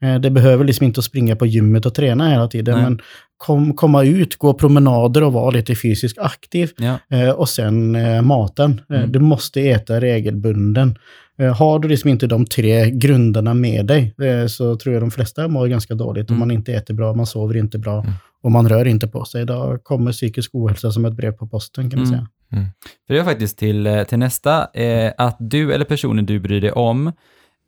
Eh, 0.02 0.16
det 0.20 0.30
behöver 0.32 0.66
liksom 0.66 0.86
inte 0.86 1.02
springa 1.02 1.36
på 1.36 1.46
gymmet 1.46 1.86
och 1.86 1.96
träna 1.96 2.30
hela 2.30 2.48
tiden, 2.48 2.76
Nej. 2.76 2.84
men 2.84 3.00
kom, 3.38 3.74
komma 3.74 4.04
ut, 4.04 4.36
gå 4.36 4.54
promenader 4.54 5.24
och 5.24 5.34
vara 5.34 5.50
lite 5.50 5.76
fysiskt 5.76 6.18
aktiv. 6.18 6.72
Ja. 6.78 7.18
Eh, 7.18 7.30
och 7.30 7.50
sen 7.50 7.96
eh, 7.96 8.22
maten. 8.22 8.82
Eh, 8.90 8.98
Mm. 8.98 9.12
Du 9.12 9.20
måste 9.20 9.62
äta 9.62 10.02
regelbunden. 10.02 10.98
Eh, 11.40 11.56
har 11.58 11.80
du 11.80 11.88
liksom 11.88 12.10
inte 12.10 12.28
de 12.28 12.46
tre 12.46 12.90
grunderna 12.92 13.54
med 13.54 13.86
dig 13.86 14.14
så 14.50 14.76
tror 14.76 14.94
jag 14.94 15.04
de 15.04 15.12
flesta 15.12 15.48
mår 15.48 15.68
ganska 15.68 15.96
dåligt. 15.96 16.30
Om 16.30 16.36
Mm. 16.36 16.48
man 16.48 16.56
inte 16.58 16.74
äter 16.74 16.94
bra, 16.94 17.14
man 17.14 17.26
sover 17.26 17.58
inte 17.58 17.78
bra 17.80 18.00
Mm. 18.02 18.14
och 18.44 18.52
man 18.52 18.70
rör 18.70 18.86
inte 18.88 19.08
på 19.08 19.26
sig. 19.26 19.46
Då 19.46 19.80
kommer 19.84 20.12
psykisk 20.12 20.50
ohälsa 20.56 20.92
som 20.92 21.06
ett 21.06 21.14
brev 21.14 21.32
på 21.32 21.48
posten 21.48 21.90
kan 21.90 22.00
man 22.00 22.28
Mm. 22.54 22.66
För 23.08 23.14
det 23.14 23.20
är 23.20 23.24
faktiskt 23.24 23.58
till, 23.58 23.88
eh, 23.88 24.04
till 24.04 24.20
nästa, 24.20 24.68
eh, 24.74 25.12
att 25.18 25.38
du 25.40 25.74
eller 25.74 25.86
personen 25.86 26.26
du 26.26 26.40
bryr 26.40 26.62
dig 26.62 26.72
om 26.72 27.12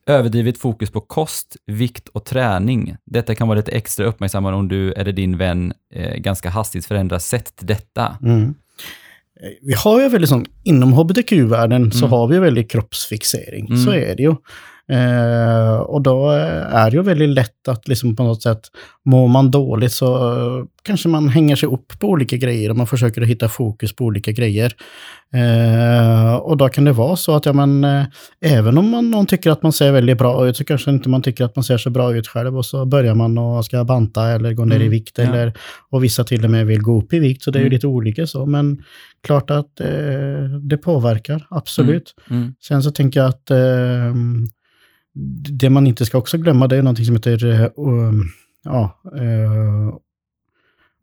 överdrivet 0.08 0.58
fokus 0.58 0.91
på 0.91 1.02
kost, 1.02 1.56
vikt 1.65 2.08
och 2.08 2.26
träning. 2.26 2.95
Detta 3.06 3.36
kan 3.36 3.48
vara 3.48 3.58
lite 3.58 3.71
extra 3.71 4.06
uppmärksammad 4.06 4.54
om 4.54 4.67
du 4.67 4.91
eller 4.93 5.12
din 5.12 5.38
vän 5.38 5.74
eh, 5.93 6.15
ganska 6.15 6.50
hastigt 6.50 6.86
förändrar 6.86 7.19
sätt 7.19 7.56
till 7.56 7.67
detta. 7.67 8.17
Mm. 8.21 8.54
Vi 9.62 9.74
har 9.74 10.02
ju 10.02 10.10
väldigt 10.10 10.30
sån, 10.30 10.45
inom 10.63 10.93
hbtq-världen 10.93 11.91
så 11.91 11.98
Mm. 11.98 12.10
har 12.12 12.28
vi 12.28 12.39
väldigt 12.39 12.71
kroppsfixering. 12.71 13.65
Mm. 13.67 13.78
Så 13.78 13.91
är 13.91 14.15
det 14.15 14.24
ju. 14.24 14.36
Eh, 14.91 15.76
och 15.76 16.02
då 16.02 16.32
eh, 16.32 16.76
är 16.76 16.91
det 16.91 16.98
ju 16.98 17.04
väldigt 17.04 17.30
lätt 17.30 17.67
att 17.67 17.88
liksom 17.88 18.15
på 18.15 18.24
något 18.24 18.41
sätt, 18.41 18.62
mår 19.06 19.28
man 19.28 19.52
dåligt 19.52 19.91
så 19.91 20.15
eh, 20.60 20.65
kanske 20.84 21.10
man 21.10 21.30
hänger 21.30 21.56
sig 21.56 21.69
upp 21.69 22.00
på 22.00 22.08
olika 22.08 22.38
grejer 22.38 22.69
och 22.69 22.76
man 22.78 22.88
försöker 22.88 23.21
att 23.21 23.28
hitta 23.28 23.50
fokus 23.50 23.95
på 23.95 24.04
olika 24.06 24.32
grejer. 24.32 24.74
Eh, 25.34 26.36
och 26.36 26.58
då 26.58 26.69
kan 26.69 26.84
det 26.86 26.91
vara 26.91 27.15
så 27.15 27.36
att 27.36 27.45
ja, 27.45 27.54
men, 27.54 27.84
eh, 27.84 28.04
även 28.41 28.78
om 28.78 28.89
man, 28.89 29.12
någon 29.12 29.26
tycker 29.26 29.52
att 29.52 29.63
man 29.63 29.71
ser 29.74 29.91
väldigt 29.91 30.17
bra 30.17 30.48
ut 30.48 30.58
så 30.58 30.63
kanske 30.65 30.91
inte 30.91 31.10
man 31.10 31.21
tycker 31.21 31.45
att 31.45 31.56
man 31.56 31.63
ser 31.63 31.78
så 31.78 31.89
bra 31.89 32.15
ut 32.15 32.28
själv 32.28 32.58
och 32.58 32.65
så 32.65 32.86
börjar 32.86 33.15
man 33.15 33.38
och 33.38 33.65
ska 33.65 33.84
banta 33.84 34.28
eller 34.28 34.54
gå 34.54 34.65
ner 34.65 34.76
i 34.76 34.78
Mm, 34.80 34.89
vikt 34.91 35.17
ja. 35.17 35.24
eller 35.24 35.54
och 35.89 36.04
vissa 36.04 36.24
till 36.24 36.43
och 36.45 36.52
med 36.52 36.65
vill 36.65 36.82
gå 36.82 37.00
upp 37.02 37.13
i 37.13 37.19
vikt, 37.19 37.43
så 37.43 37.52
det 37.52 37.58
är 37.58 37.62
ju 37.62 37.65
Mm. 37.65 37.74
lite 37.74 37.88
olika 37.88 38.28
så. 38.28 38.45
Men 38.45 38.84
klart 39.24 39.52
att 39.52 39.80
eh, 39.80 39.88
det 40.62 40.78
påverkar, 40.78 41.48
absolut. 41.50 42.13
Mm. 42.30 42.54
Sen 42.67 42.84
så 42.84 42.91
tänker 42.91 43.19
jag 43.19 43.30
att 43.30 43.52
eh, 43.52 43.58
det 45.60 45.69
man 45.69 45.88
inte 45.88 46.06
ska 46.06 46.17
också 46.17 46.38
glömma, 46.38 46.67
det 46.67 46.75
är 46.78 46.82
någonting 46.84 47.06
som 47.06 47.15
heter 47.15 47.71
um, 47.78 48.23
ja, 48.63 48.99
eh, 49.15 49.95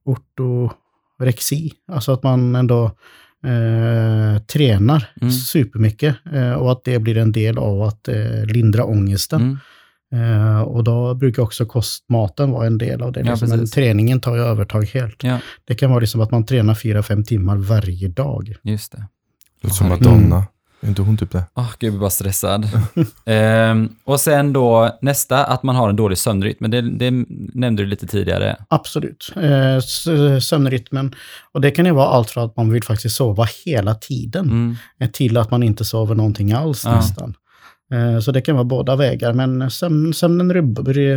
ortorexi. 0.04 1.72
Alltså 1.88 2.12
att 2.12 2.22
man 2.22 2.56
ändå 2.56 2.84
eh, 3.44 4.42
tränar 4.42 5.08
Mm. 5.20 5.32
supermycket 5.32 6.16
eh, 6.32 6.52
och 6.52 6.72
att 6.72 6.84
det 6.84 6.98
blir 6.98 7.16
en 7.16 7.32
del 7.32 7.58
av 7.58 7.82
att 7.82 8.08
eh, 8.08 8.44
lindra 8.46 8.84
ångesten. 8.84 9.40
Mm. 9.40 9.58
Eh, 10.52 10.60
och 10.60 10.84
då 10.84 11.14
brukar 11.14 11.42
också 11.42 11.66
kostmaten 11.66 12.50
vara 12.50 12.66
en 12.66 12.78
del 12.78 13.02
av 13.02 13.12
det. 13.12 13.20
Ja, 13.20 13.30
Liksom, 13.30 13.48
men 13.48 13.66
träningen 13.66 14.20
tar 14.20 14.36
ju 14.36 14.42
övertag 14.42 14.84
helt. 14.84 15.22
Ja, 15.24 15.38
Det 15.64 15.74
kan 15.74 15.90
vara 15.90 16.00
liksom 16.00 16.20
att 16.20 16.30
man 16.30 16.46
tränar 16.46 16.74
fyra 16.74 17.02
fem 17.02 17.24
timmar 17.24 17.56
varje 17.56 18.08
dag. 18.08 18.54
just 18.62 18.92
det. 18.92 19.06
Låter 19.62 19.76
som. 19.76 19.88
Madonna. 19.88 20.46
Är 20.82 20.88
inte 20.88 21.02
hon 21.02 21.16
typ 21.16 21.30
det? 21.30 21.44
Åh, 21.54 21.70
gud, 21.78 21.86
jag 21.88 21.92
blir 21.92 22.00
bara 22.00 22.10
stressad. 22.10 22.68
Ehm, 23.26 23.88
och 24.04 24.20
sen 24.20 24.52
då 24.52 24.98
nästa, 25.02 25.44
att 25.44 25.62
man 25.62 25.76
har 25.76 25.88
en 25.88 25.96
dålig 25.96 26.18
sömnrytm. 26.18 26.56
Men 26.60 26.70
det, 26.70 26.80
det 26.80 27.10
nämnde 27.54 27.82
du 27.82 27.86
lite 27.86 28.06
tidigare. 28.06 28.56
Absolut. 28.68 29.32
Eh, 29.36 29.76
s- 29.76 30.06
sömnrytmen. 30.48 31.14
Och 31.52 31.60
det 31.60 31.70
kan 31.70 31.86
ju 31.86 31.92
vara 31.92 32.08
allt 32.08 32.30
från 32.30 32.44
att 32.44 32.56
man 32.56 32.70
vill 32.72 32.84
faktiskt 32.84 33.16
sova 33.16 33.46
hela 33.64 33.94
tiden 33.94 34.44
Mm. 34.50 34.76
eh, 35.00 35.10
till 35.10 35.36
att 35.36 35.50
man 35.50 35.62
inte 35.62 35.84
sover 35.84 36.14
någonting 36.14 36.52
alls 36.52 36.84
Ja. 36.84 36.94
nästan. 36.96 37.34
Eh, 37.92 38.18
Så 38.20 38.32
det 38.32 38.40
kan 38.40 38.54
vara 38.54 38.64
båda 38.64 38.96
vägar, 38.96 39.32
men 39.32 39.70
sömn, 39.70 40.14
sömnen 40.14 40.74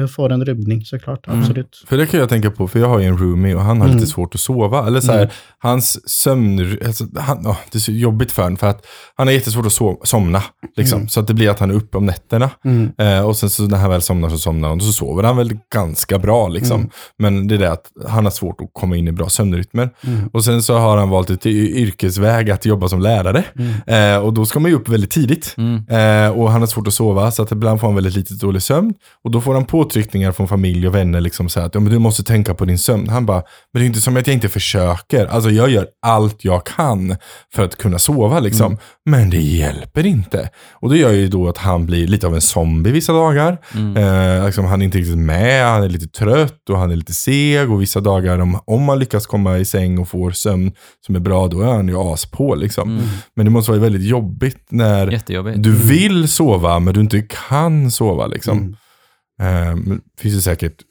får 0.07 0.31
en 0.31 0.45
rubbning 0.45 0.85
såklart. 0.85 1.27
Mm. 1.27 1.39
Absolut. 1.39 1.83
För 1.87 1.97
det 1.97 2.05
kan 2.05 2.19
jag 2.19 2.29
tänka 2.29 2.51
på, 2.51 2.67
för 2.67 2.79
jag 2.79 2.87
har 2.87 2.99
ju 2.99 3.05
en 3.05 3.17
roomie 3.17 3.55
och 3.55 3.61
han 3.61 3.77
har 3.81 3.85
Mm. 3.87 3.97
lite 3.97 4.11
svårt 4.11 4.35
att 4.35 4.41
sova. 4.41 4.87
Eller 4.87 5.01
så 5.01 5.11
här, 5.11 5.19
Mm. 5.19 5.29
hans 5.59 6.09
sömn, 6.09 6.77
alltså, 6.85 7.03
han, 7.19 7.47
åh, 7.47 7.57
det 7.71 7.77
är 7.77 7.79
så 7.79 7.91
jobbigt 7.91 8.31
för 8.31 8.43
honom 8.43 8.57
för 8.57 8.67
att 8.67 8.85
han 9.15 9.27
har 9.27 9.33
jättesvårt 9.33 9.65
att 9.65 9.73
so 9.73 10.01
somna. 10.03 10.43
Liksom, 10.77 10.97
Mm. 10.99 11.07
Så 11.09 11.19
att 11.19 11.27
det 11.27 11.33
blir 11.33 11.49
att 11.49 11.59
han 11.59 11.71
är 11.71 11.75
uppe 11.75 11.97
om 11.97 12.05
nätterna. 12.05 12.49
Mm. 12.65 12.91
Eh, 12.97 13.25
och 13.27 13.35
sen 13.37 13.49
så 13.49 13.63
när 13.63 13.77
han 13.77 13.89
väl 13.89 14.01
somnar 14.01 14.29
så 14.29 14.37
somnar 14.37 14.69
han 14.69 14.77
och 14.77 14.83
så 14.83 14.91
sover 14.91 15.23
han 15.23 15.37
väl 15.37 15.57
ganska 15.73 16.19
bra. 16.19 16.47
Liksom. 16.47 16.79
Mm. 16.79 16.89
Men 17.17 17.47
det 17.47 17.55
är 17.55 17.59
det 17.59 17.71
att 17.71 17.85
han 18.07 18.23
har 18.23 18.31
svårt 18.31 18.61
att 18.61 18.69
komma 18.73 18.95
in 18.97 19.07
i 19.07 19.11
bra 19.11 19.29
sömnrytmer. 19.29 19.89
Mm. 20.07 20.27
Och 20.33 20.43
sen 20.43 20.63
så 20.63 20.77
har 20.77 20.97
han 20.97 21.09
valt 21.09 21.29
ett 21.29 21.45
yrkesväg 21.45 22.51
att 22.51 22.65
jobba 22.65 22.87
som 22.87 23.01
lärare. 23.01 23.43
Mm. 23.59 24.15
Eh, 24.15 24.23
och 24.25 24.33
då 24.33 24.45
ska 24.45 24.59
man 24.59 24.71
ju 24.71 24.77
upp 24.77 24.89
väldigt 24.89 25.11
tidigt. 25.11 25.55
Mm. 25.57 25.75
Eh, 25.89 26.29
och 26.37 26.51
han 26.51 26.64
har 26.65 26.71
svårt 26.71 26.87
att 26.87 26.93
sova, 26.93 27.31
så 27.31 27.43
att 27.43 27.51
ibland 27.51 27.79
får 27.79 27.87
han 27.87 27.95
väldigt 27.95 28.15
lite 28.15 28.33
dålig 28.33 28.61
sömn. 28.61 28.93
Och 29.23 29.31
då 29.31 29.41
får 29.41 29.53
han 29.53 29.65
påtryckningar 29.65 30.31
från 30.31 30.47
familj 30.47 30.87
och 30.87 30.95
vänner, 30.95 31.21
liksom 31.21 31.49
så 31.49 31.59
här 31.59 31.67
att 31.67 31.75
ja, 31.75 31.81
men 31.81 31.91
du 31.91 31.99
måste 31.99 32.23
tänka 32.23 32.53
på 32.53 32.65
din 32.65 32.79
sömn. 32.79 33.09
Han 33.09 33.25
bara, 33.25 33.43
men 33.73 33.79
det 33.79 33.85
är 33.85 33.87
inte 33.87 34.01
som 34.01 34.17
att 34.17 34.27
jag 34.27 34.33
inte 34.33 34.49
försöker. 34.49 35.25
Alltså 35.25 35.49
jag 35.49 35.69
gör 35.69 35.87
allt 36.01 36.45
jag 36.45 36.65
kan 36.65 37.15
för 37.53 37.63
att 37.63 37.75
kunna 37.75 37.99
sova 37.99 38.39
liksom. 38.39 38.65
Mm. 38.65 38.77
Men 39.05 39.29
det 39.29 39.41
hjälper 39.41 40.05
inte. 40.05 40.49
Och 40.73 40.89
det 40.89 40.97
gör 40.97 41.11
ju 41.11 41.27
då 41.27 41.49
att 41.49 41.57
han 41.57 41.85
blir 41.85 42.07
lite 42.07 42.27
av 42.27 42.35
en 42.35 42.41
zombie 42.41 42.91
vissa 42.91 43.13
dagar. 43.13 43.57
Mm. 43.73 43.97
Eh, 43.97 44.45
liksom, 44.45 44.65
han 44.65 44.81
är 44.81 44.85
inte 44.85 44.97
riktigt 44.97 45.17
med, 45.17 45.65
han 45.65 45.83
är 45.83 45.89
lite 45.89 46.07
trött 46.07 46.69
och 46.69 46.77
han 46.77 46.91
är 46.91 46.95
lite 46.95 47.13
seg. 47.13 47.71
Och 47.71 47.81
vissa 47.81 47.99
dagar, 47.99 48.39
om, 48.39 48.59
om 48.65 48.83
man 48.83 48.99
lyckas 48.99 49.25
komma 49.25 49.57
i 49.57 49.65
säng 49.65 49.99
och 49.99 50.07
får 50.07 50.31
sömn 50.31 50.71
som 51.05 51.15
är 51.15 51.19
bra, 51.19 51.47
då 51.47 51.61
är 51.61 51.71
han 51.71 51.87
ju 51.87 51.97
as 51.97 52.25
på 52.25 52.55
liksom. 52.55 52.89
Mm. 52.89 53.05
Men 53.35 53.45
det 53.45 53.51
måste 53.51 53.71
vara 53.71 53.81
väldigt 53.81 54.03
jobbigt 54.03 54.65
när 54.69 55.21
du 55.57 55.71
vill 55.71 56.27
sova 56.27 56.54
men 56.79 56.93
du 56.93 56.99
inte 56.99 57.21
kan 57.21 57.91
sova 57.91 58.27
liksom. 58.27 58.57
Mm. 58.57 59.69
Eh, 59.69 59.75
men 59.75 60.01
finns 60.19 60.35
det 60.35 60.41
säkert 60.41 60.81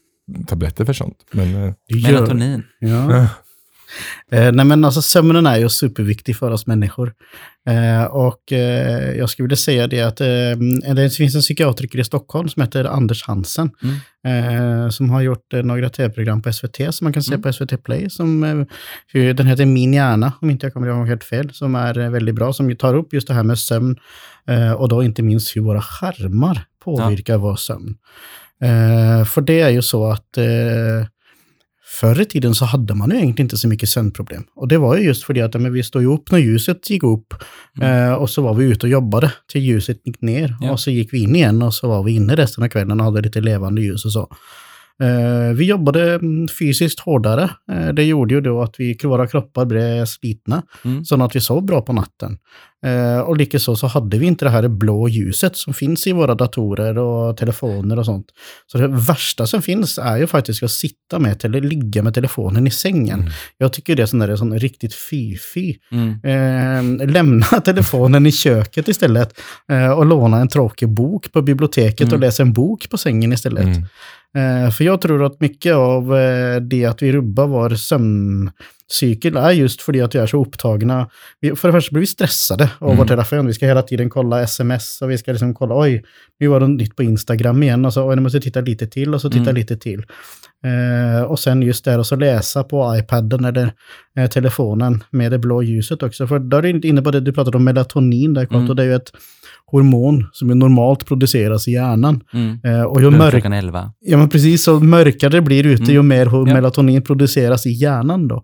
tabletter 0.46 0.84
för 0.84 0.92
sånt. 0.92 1.24
Men, 1.32 1.64
eh, 1.64 1.74
Melatonin. 2.02 2.62
Ja. 2.80 3.28
Eh, 4.32 4.52
nej 4.52 4.66
men 4.66 4.84
alltså 4.84 5.02
sömnen 5.02 5.46
är 5.46 5.56
ju 5.58 5.68
superviktig 5.68 6.36
för 6.36 6.50
oss 6.50 6.66
människor. 6.66 7.12
Eh, 7.68 8.04
och 8.04 8.52
eh, 8.52 9.14
jag 9.16 9.30
skulle 9.30 9.44
vilja 9.44 9.56
säga 9.56 9.86
det 9.86 10.00
att 10.00 10.20
eh, 10.20 10.94
det 10.94 11.10
finns 11.16 11.34
en 11.34 11.40
psykiatriker 11.40 11.98
i 11.98 12.04
Stockholm 12.04 12.48
som 12.48 12.62
heter 12.62 12.84
Anders 12.84 13.24
Hansen. 13.24 13.70
Mm. 13.82 13.94
Eh, 14.84 14.88
som 14.88 15.10
har 15.10 15.20
gjort 15.20 15.52
eh, 15.54 15.62
några 15.62 15.88
tv-program 15.88 16.42
på 16.42 16.52
SVT 16.52 16.76
som 16.94 17.04
man 17.04 17.12
kan 17.12 17.22
se 17.22 17.34
Mm. 17.34 17.42
på 17.42 17.52
SVT 17.52 17.82
Play. 17.84 18.10
Som, 18.10 18.40
den 19.12 19.46
heter 19.46 19.66
Min 19.66 19.94
hjärna, 19.94 20.32
om 20.40 20.50
inte 20.50 20.66
jag 20.66 20.72
kommer 20.72 20.88
ihåg 20.88 21.08
helt 21.08 21.24
fel. 21.24 21.50
Som 21.54 21.74
är 21.74 22.08
väldigt 22.10 22.34
bra, 22.34 22.52
som 22.52 22.76
tar 22.76 22.94
upp 22.94 23.12
just 23.12 23.28
det 23.28 23.34
här 23.34 23.42
med 23.42 23.58
sömn. 23.58 23.96
Och 24.76 24.88
då 24.88 25.02
inte 25.02 25.22
minst 25.22 25.56
hur 25.56 25.60
våra 25.60 25.82
skärmar 25.82 26.64
påverkar 26.84 27.36
vår 27.36 27.56
sömn. 27.56 27.94
För 29.26 29.40
det 29.40 29.60
är 29.60 29.70
ju 29.70 29.82
så 29.82 30.10
att 30.10 30.38
förr 32.00 32.20
i 32.20 32.24
tiden 32.24 32.54
så 32.54 32.64
hade 32.64 32.94
man 32.94 33.10
ju 33.10 33.16
egentligen 33.16 33.44
inte 33.44 33.56
så 33.56 33.68
mycket 33.68 33.88
sömnproblem. 33.88 34.44
Och 34.56 34.68
det 34.68 34.78
var 34.78 34.96
ju 34.96 35.02
just 35.04 35.24
för 35.24 35.34
det 35.34 35.40
att 35.40 35.54
men 35.54 35.72
vi 35.72 35.82
stod 35.82 36.02
ju 36.02 36.08
upp 36.08 36.30
när 36.30 36.38
ljuset 36.38 36.90
gick 36.90 37.02
upp. 37.02 37.34
Eh, 37.82 38.12
och 38.12 38.30
så 38.30 38.42
var 38.42 38.54
vi 38.54 38.64
ute 38.64 38.86
och 38.86 38.90
jobbade 38.90 39.32
till 39.52 39.62
ljuset 39.62 40.00
gick 40.04 40.20
ner. 40.20 40.56
Ja. 40.60 40.72
Och 40.72 40.80
så 40.80 40.90
gick 40.90 41.12
vi 41.12 41.22
in 41.22 41.36
igen 41.36 41.62
och 41.62 41.74
så 41.74 41.88
var 41.88 42.02
vi 42.02 42.12
inne 42.12 42.36
resten 42.36 42.64
av 42.64 42.68
kvällen 42.68 43.00
och 43.00 43.06
hade 43.06 43.20
lite 43.20 43.40
levande 43.40 43.82
ljus 43.82 44.04
och 44.04 44.12
så. 44.12 44.28
Eh, 45.02 45.54
vi 45.56 45.64
jobbade 45.64 46.14
mm, 46.14 46.48
fysiskt 46.58 47.00
hårdare. 47.00 47.50
Eh, 47.72 47.88
det 47.88 48.04
gjorde 48.04 48.34
ju 48.34 48.40
då 48.40 48.62
att 48.62 48.74
vi, 48.78 48.98
våra 49.04 49.26
kroppar 49.26 49.64
blev 49.64 50.04
slitna. 50.04 50.62
Mm. 50.84 51.04
Så 51.04 51.22
att 51.22 51.36
vi 51.36 51.40
sov 51.40 51.64
bra 51.64 51.80
på 51.80 51.92
natten. 51.92 52.38
Eh, 52.86 53.20
och 53.20 53.36
likaså 53.36 53.76
så 53.76 53.86
hade 53.86 54.18
vi 54.18 54.26
inte 54.26 54.44
det 54.44 54.50
här 54.50 54.68
blå 54.68 55.08
ljuset 55.08 55.56
som 55.56 55.74
finns 55.74 56.06
i 56.06 56.12
våra 56.12 56.34
datorer 56.34 56.98
och 56.98 57.36
telefoner 57.36 57.98
och 57.98 58.04
sånt. 58.04 58.26
Så 58.66 58.78
det 58.78 58.88
värsta 58.88 59.46
som 59.46 59.62
finns 59.62 59.98
är 59.98 60.16
ju 60.16 60.26
faktiskt 60.26 60.62
att 60.62 60.70
sitta 60.70 61.18
med 61.18 61.44
eller 61.44 61.60
ligga 61.60 62.02
med 62.02 62.14
telefonen 62.14 62.66
i 62.66 62.70
sängen. 62.70 63.20
Mm. 63.20 63.32
Jag 63.58 63.72
tycker 63.72 63.96
det 63.96 64.02
är 64.02 64.06
sån 64.06 64.18
där, 64.18 64.36
sån 64.36 64.58
riktigt 64.58 64.94
fy-fy. 65.10 65.74
Mm. 65.92 67.00
Eh, 67.00 67.06
lämna 67.06 67.46
telefonen 67.64 68.26
i 68.26 68.32
köket 68.32 68.88
istället 68.88 69.40
eh, 69.68 69.90
och 69.90 70.06
låna 70.06 70.36
en 70.40 70.48
tråkig 70.48 70.88
bok 70.88 71.32
på 71.32 71.42
biblioteket 71.42 72.06
och 72.06 72.12
Mm. 72.14 72.20
läsa 72.20 72.42
en 72.42 72.52
bok 72.52 72.90
på 72.90 72.98
sängen 72.98 73.32
istället. 73.32 73.66
Eh, 74.34 74.70
för 74.70 74.84
jag 74.84 75.00
tror 75.00 75.24
att 75.26 75.40
mycket 75.40 75.74
av 75.74 76.16
eh, 76.16 76.56
det 76.60 76.84
att 76.84 77.02
vi 77.02 77.12
rubbar 77.12 77.46
vår 77.46 77.70
sömncykel 77.70 79.36
är 79.36 79.50
just 79.50 79.82
för 79.82 79.92
det 79.92 80.00
att 80.00 80.14
vi 80.14 80.18
är 80.18 80.26
så 80.26 80.40
upptagna. 80.42 81.08
För 81.56 81.68
det 81.68 81.72
första 81.72 81.92
blir 81.92 82.00
vi 82.00 82.06
stressade 82.06 82.70
av 82.78 82.88
Mm. 82.88 82.98
vår 82.98 83.06
telefon. 83.06 83.46
Vi 83.46 83.52
ska 83.54 83.66
hela 83.66 83.82
tiden 83.82 84.10
kolla 84.10 84.42
sms 84.42 85.02
och 85.02 85.10
vi 85.10 85.18
ska 85.18 85.30
liksom 85.32 85.54
kolla, 85.54 85.78
oj, 85.78 86.04
nu 86.40 86.46
var 86.48 86.60
det 86.60 86.68
nytt 86.68 86.96
på 86.96 87.02
Instagram 87.02 87.62
igen. 87.62 87.84
Och 87.84 87.92
så, 87.92 88.08
oj, 88.08 88.16
nu 88.16 88.22
måste 88.22 88.36
jag 88.36 88.42
titta 88.42 88.60
lite 88.60 88.86
till 88.86 89.14
och 89.14 89.20
så 89.20 89.30
titta 89.30 89.42
Mm. 89.42 89.54
lite 89.54 89.76
till. 89.76 90.02
Eh, 90.64 91.22
och 91.22 91.38
sen 91.38 91.62
just 91.62 91.84
det, 91.84 91.96
och 91.96 92.06
så 92.06 92.16
läsa 92.16 92.64
på 92.64 92.96
iPaden 92.98 93.44
eller 93.44 93.72
eh, 94.18 94.26
telefonen 94.30 95.04
med 95.10 95.30
det 95.32 95.38
blå 95.38 95.62
ljuset 95.62 96.02
också. 96.02 96.26
För 96.26 96.38
där 96.38 96.64
är 96.66 96.72
det 96.72 96.88
inne 96.88 97.02
på 97.02 97.10
det 97.10 97.20
du 97.20 97.32
pratade 97.32 97.56
om 97.56 97.64
melatonin 97.64 98.34
där, 98.34 98.46
Mm. 98.50 98.70
och 98.70 98.76
det 98.76 98.82
är 98.82 98.86
ju 98.86 98.94
ett 98.94 99.12
hormon 99.66 100.26
som 100.32 100.48
ju 100.48 100.54
normalt 100.54 101.06
produceras 101.06 101.68
i 101.68 101.72
hjärnan. 101.72 102.20
Mm. 102.32 102.58
Eh, 102.64 102.82
och 102.82 103.00
ju 103.00 103.10
mörk, 103.10 103.30
klockan 103.30 103.52
11. 103.52 103.92
Ja, 104.00 104.16
men 104.18 104.28
precis. 104.28 104.64
Så 104.64 104.80
mörkare 104.80 105.30
det 105.30 105.40
blir 105.42 105.66
ute, 105.66 105.82
Mm. 105.82 105.94
ju 105.94 106.02
mer 106.02 106.26
Ja. 106.48 106.54
melatonin 106.54 107.02
produceras 107.02 107.66
i 107.66 107.70
hjärnan 107.70 108.28
då. 108.28 108.42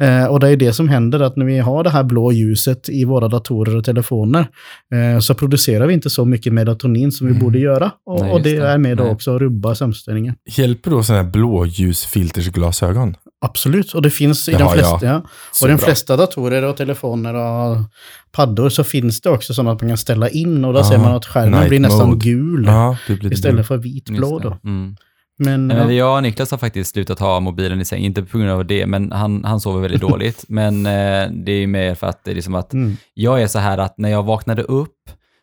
Eh, 0.00 0.24
och 0.24 0.40
det 0.40 0.48
är 0.48 0.56
det 0.56 0.72
som 0.72 0.88
händer, 0.88 1.20
att 1.20 1.36
när 1.36 1.44
vi 1.46 1.58
har 1.58 1.84
det 1.84 1.90
här 1.90 2.02
blå 2.04 2.32
ljuset 2.32 2.88
i 2.88 3.04
våra 3.04 3.28
datorer 3.28 3.76
och 3.76 3.84
telefoner, 3.84 4.46
eh, 4.94 5.20
så 5.20 5.34
producerar 5.34 5.86
vi 5.86 5.94
inte 5.94 6.10
så 6.10 6.24
mycket 6.24 6.52
melatonin 6.52 7.12
som 7.12 7.26
vi 7.26 7.30
Mm. 7.32 7.44
borde 7.44 7.58
göra. 7.58 7.90
Och, 8.06 8.20
Nej, 8.20 8.30
och 8.32 8.42
det 8.42 8.58
det. 8.60 8.66
är 8.66 8.78
med 8.78 8.96
då 8.96 9.02
Nej. 9.04 9.12
också 9.12 9.34
att 9.34 9.40
rubba 9.40 9.74
sömnställningen. 9.74 10.34
Hjälper 10.56 10.90
då 10.90 11.02
sådana 11.02 11.22
här 11.22 11.30
blåljusfiltersglasögon? 11.30 13.16
Absolut, 13.40 13.92
och 13.94 14.02
det 14.02 14.10
finns 14.10 14.48
i 14.48 14.52
Det 14.52 14.58
de 14.58 14.72
flesta, 14.72 14.98
ja. 15.06 15.22
Och 15.62 15.68
de 15.68 15.78
flesta 15.78 16.16
datorer 16.16 16.64
och 16.64 16.76
telefoner 16.76 17.34
och 17.34 17.76
paddor 18.32 18.68
så 18.68 18.84
finns 18.84 19.20
det 19.20 19.30
också 19.30 19.54
sådana 19.54 19.72
att 19.72 19.80
man 19.80 19.90
kan 19.90 19.96
ställa 19.98 20.28
in 20.28 20.64
och 20.64 20.72
då 20.72 20.78
Ja, 20.78 20.84
ser 20.84 20.98
man 20.98 21.14
att 21.14 21.26
skärmen 21.26 21.68
blir 21.68 21.80
nästan 21.80 22.08
mode. 22.08 22.24
gul 22.24 22.68
det 23.06 23.14
blir 23.20 23.32
istället 23.32 23.66
för 23.66 23.76
vitblå 23.76 24.38
då. 24.38 24.56
Mm. 24.64 24.96
Men, 25.40 25.70
ja. 25.70 25.92
jag 25.92 26.16
och 26.16 26.22
Niklas 26.22 26.50
har 26.50 26.58
faktiskt 26.58 26.92
slutat 26.92 27.18
ha 27.18 27.40
mobilen 27.40 27.80
i 27.80 27.84
säng, 27.84 28.02
inte 28.04 28.22
på 28.22 28.38
grund 28.38 28.50
av 28.50 28.66
det, 28.66 28.86
men 28.86 29.12
han, 29.12 29.44
han 29.44 29.60
sover 29.60 29.80
väldigt 29.80 30.00
dåligt. 30.00 30.44
Men 30.48 30.86
eh, 30.86 31.30
det 31.44 31.52
är 31.52 31.58
ju 31.60 31.66
mer 31.66 31.94
för 31.94 32.06
att 32.06 32.24
det 32.24 32.30
är 32.30 32.34
liksom 32.34 32.54
att 32.54 32.72
Mm. 32.72 32.96
jag 33.14 33.42
är 33.42 33.46
så 33.46 33.58
här 33.58 33.78
att 33.78 33.98
när 33.98 34.08
jag 34.08 34.22
vaknade 34.22 34.62
upp 34.62 34.96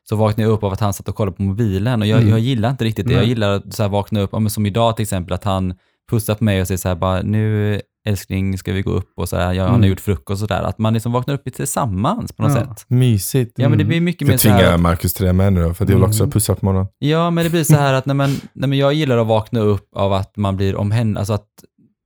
så 0.10 0.16
vaknade 0.16 0.50
jag 0.50 0.54
upp 0.54 0.64
av 0.64 0.74
att 0.74 0.80
han 0.80 0.94
satt 0.94 1.10
och 1.10 1.16
kollade 1.16 1.38
på 1.38 1.44
mobilen 1.44 2.02
och 2.02 2.08
jag, 2.08 2.18
Mm. 2.20 2.30
jag 2.30 2.40
gillar 2.40 2.70
inte 2.70 2.86
riktigt 2.86 3.08
det. 3.08 3.14
Jag 3.14 3.20
Nej. 3.20 3.30
gillar 3.30 3.52
att 3.52 3.74
så 3.74 3.84
här 3.84 3.90
vakna 3.90 4.20
upp, 4.22 4.30
ja, 4.34 4.50
som 4.50 4.66
idag 4.66 4.96
till 4.96 5.04
exempel, 5.04 5.34
att 5.34 5.44
han 5.44 5.74
pussar 6.12 6.36
på 6.36 6.44
mig 6.44 6.62
och 6.62 6.68
säger 6.68 6.78
så 6.78 6.88
här 6.88 6.96
bara 6.96 7.22
nu 7.22 7.82
älskling 8.08 8.58
ska 8.58 8.74
vi 8.74 8.82
gå 8.82 8.92
upp 8.92 9.12
och 9.18 9.30
så 9.30 9.38
här, 9.38 9.54
jag, 9.54 9.64
har 9.68 9.76
Mm. 9.76 9.90
gjort 9.90 10.00
frukost 10.00 10.30
och 10.44 10.50
så 10.50 10.54
där. 10.56 10.64
Att 10.64 10.78
man 10.78 10.94
liksom 10.94 11.12
vaknar 11.12 11.34
upp 11.36 11.54
tillsammans 11.54 12.32
på 12.34 12.44
något 12.44 12.52
Ja. 12.56 12.60
sätt. 12.66 12.86
Mysigt. 12.88 13.52
Ja 13.56 13.70
men 13.70 13.78
det 13.78 13.84
Mm. 13.84 13.88
blir 13.88 14.02
mycket 14.02 14.28
mer 14.28 14.38
så 14.38 14.50
här, 14.50 14.60
tvingar 14.60 14.78
Marcus 14.78 15.14
till 15.14 15.26
det 15.26 15.34
med 15.34 15.54
nu 15.54 15.64
då, 15.64 15.74
för 15.74 15.84
att 15.84 15.90
jag 15.90 15.98
vill 15.98 16.06
också 16.06 16.24
Mm. 16.24 16.32
pussa 16.32 16.56
på 16.56 16.66
morgonen. 16.66 16.88
Ja, 17.00 17.30
men 17.30 17.44
det 17.44 17.50
blir 17.50 17.64
så 17.64 17.76
här 17.76 17.94
att 17.94 18.06
nej, 18.06 18.16
men, 18.16 18.30
nej, 18.54 18.70
men 18.70 18.78
jag 18.78 18.94
gillar 18.94 19.18
att 19.18 19.28
vakna 19.28 19.60
upp 19.60 19.90
av 19.96 20.14
att 20.14 20.38
man 20.38 20.58
blir 20.58 20.76
omhänd, 20.76 21.18
alltså 21.18 21.34
att 21.34 21.48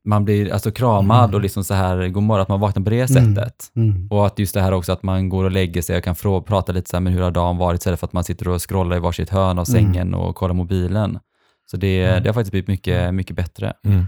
man 0.05 0.25
blir 0.25 0.53
alltså 0.53 0.71
kramad 0.71 1.23
Mm. 1.23 1.35
och 1.35 1.41
liksom 1.41 1.63
så 1.63 1.73
här, 1.73 2.07
god 2.07 2.23
morgon, 2.23 2.41
att 2.41 2.49
man 2.49 2.59
vaknar 2.59 2.83
på 2.83 2.89
det 2.89 3.09
Mm. 3.11 3.35
sättet. 3.35 3.55
Mm. 3.75 4.07
Och 4.11 4.25
att 4.27 4.39
just 4.39 4.53
det 4.53 4.61
här 4.61 4.71
också 4.71 4.91
att 4.91 5.03
man 5.03 5.29
går 5.29 5.43
och 5.43 5.51
lägger 5.51 5.81
sig 5.81 5.97
och 5.97 6.03
kan 6.03 6.15
prata 6.45 6.71
lite 6.71 6.89
så 6.89 6.95
här, 6.95 7.01
men 7.01 7.13
hur 7.13 7.21
har 7.21 7.31
dagen 7.31 7.57
varit, 7.57 7.79
istället 7.79 7.99
för 7.99 8.07
att 8.07 8.13
man 8.13 8.23
sitter 8.23 8.47
och 8.47 8.69
scrollar 8.69 8.95
i 8.97 8.99
varsitt 8.99 9.29
hörn 9.29 9.59
av 9.59 9.65
Mm. 9.69 9.93
sängen 9.93 10.13
och 10.13 10.35
kollar 10.35 10.53
mobilen. 10.53 11.19
Så 11.71 11.77
det, 11.77 12.05
det 12.19 12.29
har 12.29 12.33
faktiskt 12.33 12.51
blivit 12.51 12.67
mycket, 12.67 13.13
mycket 13.13 13.35
bättre. 13.35 13.73
Mm. 13.85 14.05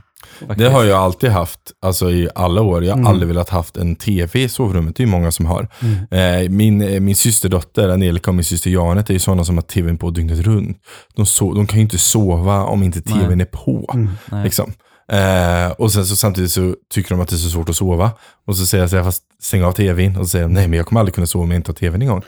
Det 0.57 0.69
har 0.69 0.83
jag 0.83 0.99
alltid 0.99 1.29
haft, 1.29 1.59
alltså 1.81 2.11
i 2.11 2.29
alla 2.35 2.61
år. 2.61 2.83
Jag 2.83 2.91
har 2.91 2.97
Mm. 2.99 3.07
aldrig 3.07 3.27
velat 3.27 3.49
haft 3.49 3.77
en 3.77 3.95
tv 3.95 4.39
i 4.43 4.49
sovrummet, 4.49 4.95
det 4.95 5.03
är 5.03 5.07
många 5.07 5.31
som 5.31 5.45
har. 5.45 5.67
Mm. 5.81 6.43
Eh, 6.43 6.49
min, 6.49 6.81
eh, 6.81 6.99
min 6.99 7.15
systerdotter 7.15 7.89
Angelica 7.89 8.31
och 8.31 8.35
min 8.35 8.43
syster 8.43 8.69
Janet 8.71 9.09
är 9.09 9.13
ju 9.13 9.19
sådana 9.19 9.45
som 9.45 9.57
har 9.57 9.61
tvn 9.61 9.97
på 9.97 10.09
dygnet 10.09 10.39
runt. 10.39 10.77
De, 11.15 11.25
so 11.25 11.53
de 11.53 11.67
kan 11.67 11.77
ju 11.79 11.83
inte 11.83 11.97
sova 11.97 12.63
om 12.63 12.83
inte 12.83 13.01
tvn 13.01 13.41
är 13.41 13.45
på. 13.45 13.91
Mm. 13.93 14.09
Nej. 14.31 14.43
Liksom. 14.43 14.73
Eh, 15.11 15.71
och 15.71 15.91
sen 15.91 16.05
så 16.05 16.15
samtidigt 16.15 16.51
så 16.51 16.75
tycker 16.93 17.09
de 17.09 17.21
att 17.21 17.27
det 17.29 17.35
är 17.35 17.37
så 17.37 17.49
svårt 17.49 17.69
att 17.69 17.75
sova. 17.75 18.11
Och 18.47 18.57
så 18.57 18.65
säger 18.65 18.83
jag 18.83 18.89
så 18.89 18.95
här, 18.95 19.03
fast 19.03 19.23
stäng 19.41 19.63
av 19.63 19.71
tvn. 19.71 20.17
Och 20.17 20.25
så 20.25 20.29
säger 20.29 20.45
de, 20.45 20.53
nej 20.53 20.67
men 20.67 20.77
jag 20.77 20.85
kommer 20.87 20.99
aldrig 20.99 21.15
kunna 21.15 21.27
sova 21.27 21.43
om 21.43 21.51
jag 21.51 21.59
inte 21.59 21.69
har 21.71 21.75
tvn 21.75 22.01
igång. 22.01 22.21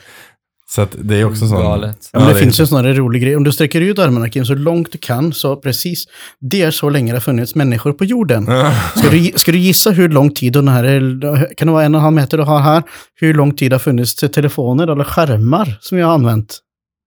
Så 0.70 0.82
att 0.82 0.96
det 0.98 1.16
är 1.16 1.24
också 1.24 1.48
sån... 1.48 1.62
Galet. 1.62 2.08
Ja, 2.12 2.18
men 2.18 2.28
Ja, 2.28 2.34
det, 2.34 2.40
finns 2.40 2.60
ju 2.60 2.62
en 2.62 2.68
sån 2.68 2.84
här 2.84 2.94
rolig 2.94 3.22
grej. 3.22 3.36
Om 3.36 3.44
du 3.44 3.52
sträcker 3.52 3.80
ut 3.80 3.98
armarna 3.98 4.28
Kim, 4.30 4.44
så 4.44 4.54
långt 4.54 4.92
du 4.92 4.98
kan, 4.98 5.32
så 5.32 5.56
precis. 5.56 6.04
Det 6.40 6.62
är 6.62 6.70
så 6.70 6.90
länge 6.90 7.12
det 7.12 7.16
har 7.16 7.20
funnits 7.20 7.54
människor 7.54 7.92
på 7.92 8.04
jorden. 8.04 8.46
Ska 8.96 9.10
du, 9.10 9.32
ska 9.36 9.52
du 9.52 9.58
gissa 9.58 9.90
hur 9.90 10.08
lång 10.08 10.30
tid 10.30 10.52
den 10.52 10.68
här, 10.68 10.84
är- 10.84 11.54
kan 11.56 11.66
det 11.68 11.72
vara 11.72 11.84
en 11.84 11.94
och 11.94 11.98
en 11.98 12.04
halv 12.04 12.16
meter 12.16 12.36
du 12.38 12.44
har 12.44 12.58
här, 12.60 12.82
hur 13.14 13.34
lång 13.34 13.54
tid 13.56 13.70
det 13.70 13.74
har 13.74 13.78
funnits 13.80 14.14
telefoner 14.14 14.88
eller 14.88 15.04
skärmar 15.04 15.78
som 15.80 15.98
jag 15.98 16.06
har 16.06 16.14
använt? 16.14 16.58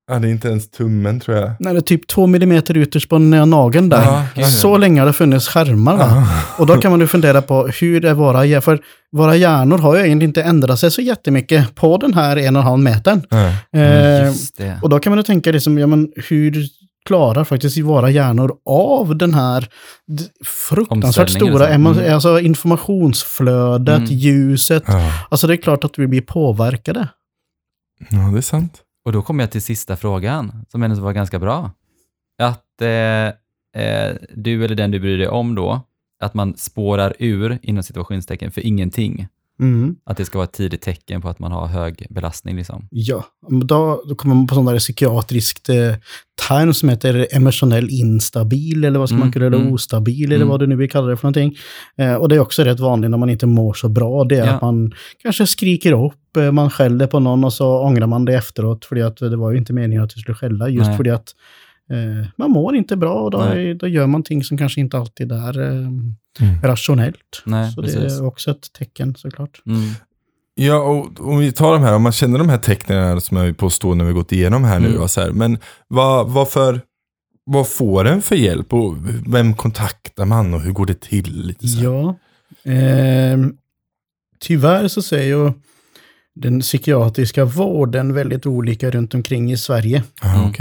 Ja, 0.09 0.19
det 0.19 0.27
är 0.27 0.31
inte 0.31 0.47
ens 0.47 0.69
tummen 0.71 1.19
tror 1.19 1.37
jag. 1.37 1.51
Nej, 1.59 1.73
det 1.73 1.79
är 1.79 1.81
typ 1.81 2.07
två 2.07 2.27
millimeter 2.27 2.77
ytterst 2.77 3.09
på 3.09 3.15
den 3.17 3.49
nageln 3.49 3.89
där. 3.89 4.01
Ja, 4.03 4.23
ja, 4.35 4.41
ja. 4.41 4.47
Så 4.47 4.77
länge 4.77 5.01
har 5.01 5.07
det 5.07 5.13
funnits 5.13 5.47
skärmar. 5.47 5.97
Va? 5.97 6.27
Och 6.57 6.65
då 6.65 6.77
kan 6.77 6.91
man 6.91 6.99
ju 6.99 7.07
fundera 7.07 7.41
på 7.41 7.67
hur 7.67 8.05
är 8.05 8.13
våra 8.13 8.45
hjärnor, 8.45 8.61
för 8.61 8.79
våra 9.11 9.35
hjärnor 9.35 9.77
har 9.77 9.95
ju 9.95 10.05
egentligen 10.05 10.29
inte 10.29 10.43
ändrat 10.43 10.79
sig 10.79 10.91
så 10.91 11.01
jättemycket 11.01 11.75
på 11.75 11.97
den 11.97 12.13
här 12.13 12.37
en 12.37 12.55
och 12.55 12.61
en 12.61 12.67
halv 12.67 12.79
metern. 12.83 13.21
Eh, 13.31 14.33
det. 14.57 14.79
och 14.81 14.89
då 14.89 14.99
kan 14.99 15.11
man 15.11 15.17
ju 15.19 15.23
tänka 15.23 15.51
liksom, 15.51 15.77
ja 15.77 15.87
men 15.87 16.11
hur 16.29 16.67
klarar 17.05 17.43
faktiskt 17.43 17.77
våra 17.77 18.09
hjärnor 18.09 18.53
av 18.65 19.17
den 19.17 19.33
här 19.33 19.67
fruktansvärt 20.45 21.29
stora 21.29 21.65
liksom. 21.65 21.87
Mm. 21.87 22.13
alltså 22.13 22.39
informationsflödet, 22.39 23.97
Mm. 23.97 24.09
ljuset. 24.09 24.83
Ja. 24.87 25.11
Alltså 25.29 25.47
det 25.47 25.53
är 25.53 25.57
klart 25.57 25.83
att 25.83 25.99
vi 25.99 26.07
blir 26.07 26.21
påverkade. 26.21 27.07
ja, 28.09 28.17
det 28.17 28.37
är 28.37 28.41
sant. 28.41 28.81
Och 29.09 29.13
då 29.13 29.21
kommer 29.21 29.43
jag 29.43 29.51
till 29.51 29.61
sista 29.61 29.97
frågan, 29.97 30.65
som 30.67 30.83
ändå 30.83 31.01
var 31.01 31.13
ganska 31.13 31.39
bra. 31.39 31.71
Att 32.41 32.81
eh, 32.81 33.27
eh, 33.83 34.15
du 34.35 34.65
eller 34.65 34.75
den 34.75 34.91
du 34.91 34.99
bryr 34.99 35.17
dig 35.17 35.27
om 35.27 35.55
då, 35.55 35.81
att 36.19 36.33
man 36.33 36.57
spårar 36.57 37.15
ur, 37.19 37.59
inom 37.61 37.83
situationstecken, 37.83 38.51
för 38.51 38.61
ingenting. 38.61 39.27
Mm. 39.59 39.95
Att 40.05 40.17
det 40.17 40.25
ska 40.25 40.37
vara 40.37 40.45
ett 40.45 40.53
tidigt 40.53 40.81
tecken 40.81 41.21
på 41.21 41.29
att 41.29 41.39
man 41.39 41.51
har 41.51 41.67
hög 41.67 42.05
belastning. 42.09 42.55
Liksom. 42.55 42.87
Ja, 42.91 43.25
då, 43.63 44.03
då 44.09 44.15
kommer 44.15 44.35
man 44.35 44.47
på 44.47 44.61
där 44.71 44.79
psykiatriskt 44.79 45.69
eh, 45.69 45.75
term 46.47 46.73
som 46.73 46.89
heter 46.89 47.27
emotionell 47.31 47.89
instabil 47.89 48.83
eller 48.83 48.99
vad 48.99 49.09
ska 49.09 49.15
Mm, 49.15 49.25
man 49.27 49.31
kalla 49.33 49.49
det, 49.49 49.57
mm. 49.57 49.73
ostabil 49.73 50.25
eller 50.25 50.35
Mm. 50.35 50.47
vad 50.47 50.59
du 50.59 50.67
nu 50.67 50.75
vill 50.75 50.89
kalla 50.91 51.07
det 51.07 51.17
för 51.17 51.23
någonting. 51.23 51.57
Eh, 51.97 52.13
och 52.15 52.29
det 52.29 52.35
är 52.35 52.39
också 52.39 52.63
rätt 52.63 52.79
vanligt 52.79 53.11
när 53.11 53.17
man 53.17 53.29
inte 53.29 53.45
mår 53.45 53.73
så 53.73 53.89
bra. 53.89 54.23
Det 54.23 54.35
är 54.37 54.45
Ja. 54.45 54.51
att 54.51 54.61
man 54.61 54.91
kanske 55.21 55.47
skriker 55.47 56.05
upp, 56.05 56.37
eh, 56.37 56.51
man 56.51 56.69
skäller 56.69 57.07
på 57.07 57.19
någon 57.19 57.43
och 57.43 57.53
så 57.53 57.79
ångrar 57.83 58.07
man 58.07 58.25
det 58.25 58.33
efteråt. 58.35 58.85
För 58.85 58.95
att 59.07 59.17
det 59.17 59.37
var 59.37 59.51
ju 59.51 59.57
inte 59.57 59.73
meningen 59.73 60.03
att 60.03 60.09
du 60.15 60.21
skulle 60.21 60.35
skälla, 60.35 60.69
just 60.69 60.87
Nej. 60.87 60.97
för 60.97 61.07
att 61.09 61.33
eh, 61.89 62.27
man 62.35 62.51
mår 62.51 62.75
inte 62.75 62.95
bra 62.95 63.13
och 63.13 63.31
då, 63.31 63.37
Nej. 63.37 63.73
då 63.75 63.87
gör 63.87 64.07
man 64.07 64.23
ting 64.23 64.43
som 64.43 64.57
kanske 64.57 64.79
inte 64.81 64.97
alltid 64.97 65.31
är 65.31 65.59
eh, 65.61 65.87
Mm. 66.41 66.61
rationellt. 66.63 67.41
Nej, 67.45 67.71
så 67.71 67.81
det 67.81 67.87
precis. 67.87 68.19
är 68.19 68.25
också 68.25 68.51
ett 68.51 68.73
tecken 68.73 69.15
såklart. 69.15 69.61
Mm. 69.65 69.79
Ja, 70.55 70.77
och 70.77 71.29
om 71.29 71.39
vi 71.39 71.51
tar 71.51 71.73
de 71.73 71.81
här, 71.83 71.95
om 71.95 72.01
man 72.01 72.11
känner 72.11 72.37
de 72.39 72.49
här 72.49 72.57
tecknen 72.57 73.21
som 73.21 73.37
jag 73.37 73.57
påstår 73.57 73.95
när 73.95 74.05
vi 74.05 74.13
gått 74.13 74.31
igenom 74.31 74.63
här 74.63 74.79
nu, 74.79 74.95
Mm. 74.95 75.07
så 75.07 75.21
här, 75.21 75.31
men 75.31 75.57
vad, 75.87 76.29
vad, 76.29 76.49
för, 76.49 76.81
vad 77.43 77.67
får 77.67 78.05
en 78.07 78.21
för 78.21 78.35
hjälp 78.35 78.73
och 78.73 78.95
vem 79.27 79.53
kontaktar 79.53 80.25
man 80.25 80.53
och 80.53 80.61
hur 80.61 80.71
går 80.71 80.85
det 80.85 81.01
till? 81.01 81.41
Lite 81.47 81.67
så 81.67 81.77
här. 81.77 81.83
Ja. 81.85 82.15
Ehm, 82.63 83.53
tyvärr 84.39 84.87
så 84.87 85.01
ser 85.01 85.23
ju 85.23 85.51
den 86.35 86.59
psykiatriska 86.59 87.45
vården 87.45 88.13
väldigt 88.13 88.45
olika 88.45 88.89
runt 88.91 89.13
omkring 89.13 89.51
i 89.51 89.57
Sverige. 89.57 90.03
Ah, 90.21 90.39
Mm. 90.39 90.51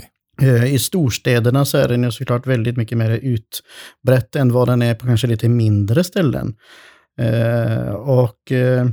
Eh, 0.42 0.74
I 0.74 0.78
storstäderna 0.78 1.64
så 1.64 1.78
är 1.78 1.88
den 1.88 2.02
ju 2.02 2.10
såklart 2.10 2.46
väldigt 2.46 2.76
mycket 2.76 2.98
mer 2.98 3.10
utbrett 3.10 4.36
än 4.36 4.52
vad 4.52 4.68
den 4.68 4.82
är 4.82 4.94
på 4.94 5.06
kanske 5.06 5.26
lite 5.26 5.48
mindre 5.48 6.04
ställen. 6.04 6.54
Eh, 7.20 7.88
och 7.94 8.52
eh, 8.52 8.86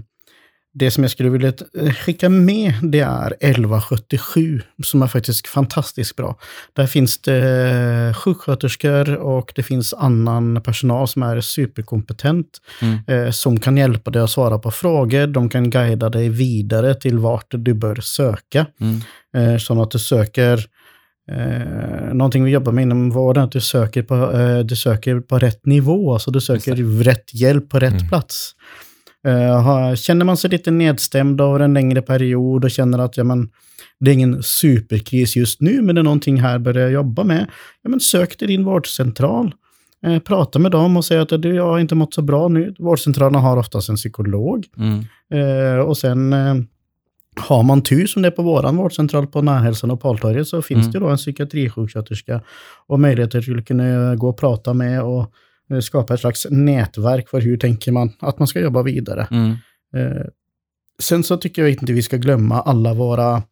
det 0.78 0.92
som 0.92 1.04
jag 1.04 1.12
skulle 1.12 1.30
vilja 1.30 1.54
skicka 2.06 2.30
med 2.30 2.74
det 2.82 3.00
är 3.00 3.36
1177 3.40 4.62
som 4.84 5.02
är 5.02 5.08
faktiskt 5.08 5.48
fantastiskt 5.48 6.16
bra. 6.16 6.38
Där 6.74 6.88
finns 6.88 7.18
det 7.18 8.14
sjuksköterskor 8.18 9.16
och 9.16 9.52
det 9.56 9.64
finns 9.64 9.94
annan 9.94 10.62
personal 10.62 11.08
som 11.08 11.24
är 11.24 11.42
superkompetent 11.42 12.48
Mm. 12.82 13.34
som 13.34 13.60
kan 13.60 13.78
hjälpa 13.78 14.12
dig 14.12 14.22
att 14.22 14.30
svara 14.30 14.60
på 14.60 14.72
frågor. 14.72 15.28
De 15.28 15.50
kan 15.50 15.70
guida 15.70 16.10
dig 16.10 16.30
vidare 16.30 16.96
till 16.96 17.20
vart 17.20 17.48
du 17.50 17.74
bör 17.74 17.96
söka. 17.96 18.66
Mm. 18.82 19.60
Så 19.60 19.82
att 19.82 19.92
du 19.92 20.00
söker 20.00 20.66
Eh, 21.32 22.14
någonting 22.14 22.44
vi 22.44 22.52
jobbar 22.52 22.72
med 22.72 22.82
inom 22.82 23.10
vården, 23.10 23.44
att 23.44 23.52
du 23.52 23.62
söker 23.62 24.04
på, 24.04 24.16
eh, 24.32 24.60
du 24.60 24.76
söker 24.76 25.20
på 25.20 25.40
rätt 25.40 25.66
nivå, 25.66 26.14
alltså 26.14 26.32
du 26.32 26.42
söker 26.42 27.04
rätt 27.04 27.34
hjälp 27.34 27.70
på 27.70 27.80
rätt 27.80 27.94
Mm. 27.94 28.08
plats. 28.08 28.52
Eh, 29.28 29.96
känner 29.96 30.26
man 30.26 30.38
sig 30.38 30.50
lite 30.50 30.72
nedstämd 30.72 31.42
över 31.42 31.60
en 31.60 31.74
längre 31.74 32.02
period 32.02 32.64
och 32.64 32.72
känner 32.72 33.00
att 33.00 33.18
ja, 33.18 33.24
men, 33.24 33.50
det 34.00 34.12
är 34.12 34.14
ingen 34.14 34.44
superkris 34.44 35.36
just 35.36 35.62
nu, 35.62 35.82
men 35.82 35.96
det 35.96 36.02
är 36.02 36.04
någonting 36.04 36.42
här 36.42 36.60
börjar 36.60 36.90
jobba 36.90 37.24
med, 37.24 37.48
ja, 37.82 37.90
men 37.90 38.00
sök 38.00 38.38
till 38.38 38.48
din 38.48 38.64
vårdcentral. 38.66 39.54
Eh, 40.06 40.20
prata 40.20 40.60
med 40.60 40.72
dem 40.72 40.98
och 40.98 41.06
säg 41.06 41.18
att 41.18 41.30
du, 41.42 41.56
jag 41.56 41.66
har 41.68 41.80
inte 41.80 41.96
mått 41.96 42.14
så 42.14 42.22
bra 42.22 42.48
nu. 42.48 42.74
Vårdcentralerna 42.80 43.40
har 43.40 43.58
oftast 43.58 43.90
en 43.90 43.96
psykolog. 43.96 44.66
Mm. 44.78 45.00
Eh, 45.34 45.80
och 45.80 45.98
sen 45.98 46.34
eh, 46.34 46.56
har 47.40 47.64
man 47.64 47.84
tur 47.84 48.08
som 48.08 48.22
det 48.22 48.28
är 48.28 48.32
på 48.32 48.42
våran 48.42 48.78
vårdcentral 48.78 49.28
på 49.28 49.42
Närhälsan 49.42 49.92
och 49.92 50.02
Paltorget 50.02 50.48
så 50.48 50.62
finns 50.62 50.86
Mm. 50.86 50.92
det 50.92 51.00
då 51.00 51.08
en 51.08 51.18
psykiatrisjuksköterska 51.18 52.42
och 52.88 53.00
möjligheter 53.00 53.42
till 53.42 53.60
att 53.60 53.66
kunna 53.66 54.16
gå 54.16 54.30
och 54.30 54.38
prata 54.38 54.74
med 54.74 55.04
och 55.04 55.32
eh, 55.72 55.80
skapa 55.80 56.14
ett 56.14 56.20
slags 56.20 56.48
nätverk 56.50 57.30
för 57.30 57.42
hur 57.42 57.58
tänker 57.58 57.92
man 57.92 58.12
att 58.20 58.40
man 58.40 58.48
ska 58.48 58.60
jobba 58.60 58.84
vidare. 58.84 59.28
Mm. 59.32 59.52
Eh, 59.96 60.26
sen 61.02 61.24
så 61.24 61.38
tycker 61.38 61.62
jag 61.62 61.72
inte 61.72 61.94
vi 61.94 62.02
ska 62.02 62.18
glömma 62.18 62.62
alla 62.62 62.94
våra 62.94 63.44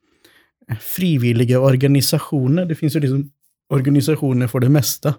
frivilliga 0.80 1.60
organisationer. 1.60 2.66
Det 2.66 2.76
finns 2.76 2.96
ju 2.96 3.00
liksom 3.00 3.32
organisationer 3.70 4.48
för 4.48 4.60
det 4.60 4.70
mesta. 4.70 5.14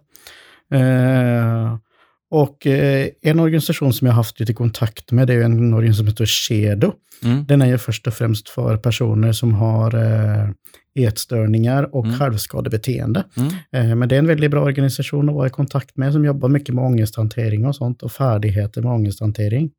Och 2.35 2.67
eh, 2.67 3.09
en 3.23 3.41
organisation 3.41 3.93
som 3.93 4.07
jag 4.07 4.13
har 4.13 4.17
haft 4.17 4.41
lite 4.41 4.55
kontakt 4.55 5.13
med, 5.13 5.27
det 5.27 5.35
är 5.35 5.41
en 5.43 5.75
organisation 5.75 5.95
som 5.95 6.07
heter 6.07 6.27
Shedo. 6.27 6.93
Mm. 7.25 7.45
Den 7.47 7.63
är 7.63 7.67
ju 7.67 7.79
först 7.79 8.07
och 8.07 8.15
främst 8.15 8.49
för 8.49 8.77
personer 8.77 9.33
som 9.33 9.55
har 9.55 9.95
eh, 9.95 10.51
ätstörningar 10.95 11.95
och 11.95 12.05
Mm. 12.05 12.19
självskadebeteende. 12.19 13.25
Mm. 13.37 13.51
Eh, 13.73 13.97
men 13.97 14.09
det 14.09 14.15
är 14.15 14.19
en 14.19 14.27
väldigt 14.27 14.51
bra 14.51 14.63
organisation 14.63 15.29
att 15.29 15.35
vara 15.35 15.47
i 15.47 15.51
kontakt 15.51 15.97
med 15.97 16.13
som 16.13 16.25
jobbar 16.25 16.49
mycket 16.49 16.75
med 16.75 16.85
ångesthantering 16.85 17.67
och 17.67 17.77
sånt 17.77 18.03
och 18.03 18.13
färdigheter 18.13 18.83
med 18.83 18.93
ångesthantering. 18.93 19.71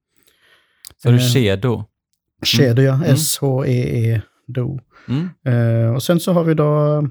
Så 1.04 1.10
är 1.10 1.14
det 1.14 1.20
Shedo. 1.20 1.84
Shedo, 2.46 2.82
ja. 2.82 2.94
Mm. 2.94 3.14
S-H-E-E-Do. 3.14 4.80
Mm. 5.08 5.96
Och 5.96 6.04
sen 6.04 6.20
så 6.20 6.34
har 6.34 6.44
vi 6.44 6.54
då 6.54 7.04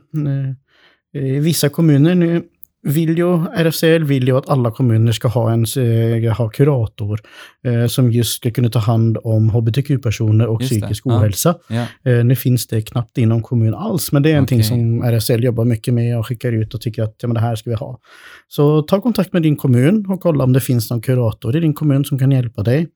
i 1.15 1.39
vissa 1.39 1.69
kommuner 1.69 2.15
nu 2.15 2.43
vill 2.85 3.19
ju, 3.19 3.47
RFCL 3.47 4.05
vill 4.05 4.29
ju 4.29 4.37
att 4.37 4.49
alla 4.49 4.71
kommuner 4.71 5.13
ska 5.13 5.29
ha 5.29 5.53
en 5.53 5.65
eh, 6.25 6.33
ha 6.37 6.49
kurator 6.49 7.21
eh, 7.65 7.87
som 7.87 8.13
just 8.13 8.37
ska 8.37 8.51
kunna 8.51 8.69
ta 8.69 8.79
hand 8.79 9.19
om 9.25 9.51
hbtq-personer 9.51 10.47
och 10.47 10.61
Just 10.61 10.75
det, 10.75 10.81
psykisk 10.81 11.03
ja. 11.07 11.19
ohälsa. 11.19 11.55
Ja. 11.69 11.87
Eh, 12.11 12.25
nu 12.25 12.37
finns 12.37 12.67
det 12.67 12.83
knappt 12.83 13.19
inom 13.19 13.43
kommun 13.43 13.75
alls, 13.75 14.13
men 14.13 14.23
det 14.23 14.31
är 14.31 14.35
någonting 14.35 14.59
Okej. 14.59 14.69
som 14.69 15.03
RFCL 15.03 15.45
jobbar 15.45 15.65
mycket 15.65 15.95
med 15.95 16.19
och 16.19 16.27
skickar 16.27 16.53
ut 16.53 16.75
och 16.75 16.81
tycker 16.81 17.03
att 17.03 17.17
ja, 17.21 17.29
men 17.29 17.35
det 17.35 17.41
här 17.41 17.57
ska 17.57 17.71
vi 17.71 17.77
ha. 17.77 18.01
Så 18.49 18.83
ta 18.83 19.01
kontakt 19.01 19.33
med 19.33 19.43
din 19.43 19.57
kommun 19.57 20.07
och 20.09 20.21
kolla 20.21 20.45
om 20.45 20.53
det 20.53 20.61
finns 20.61 20.91
någon 20.91 21.01
kurator 21.01 21.57
i 21.57 21.61
din 21.61 21.75
kommun 21.75 22.05
som 22.05 22.19
kan 22.19 22.31
hjälpa 22.31 22.63
dig. 22.63 22.89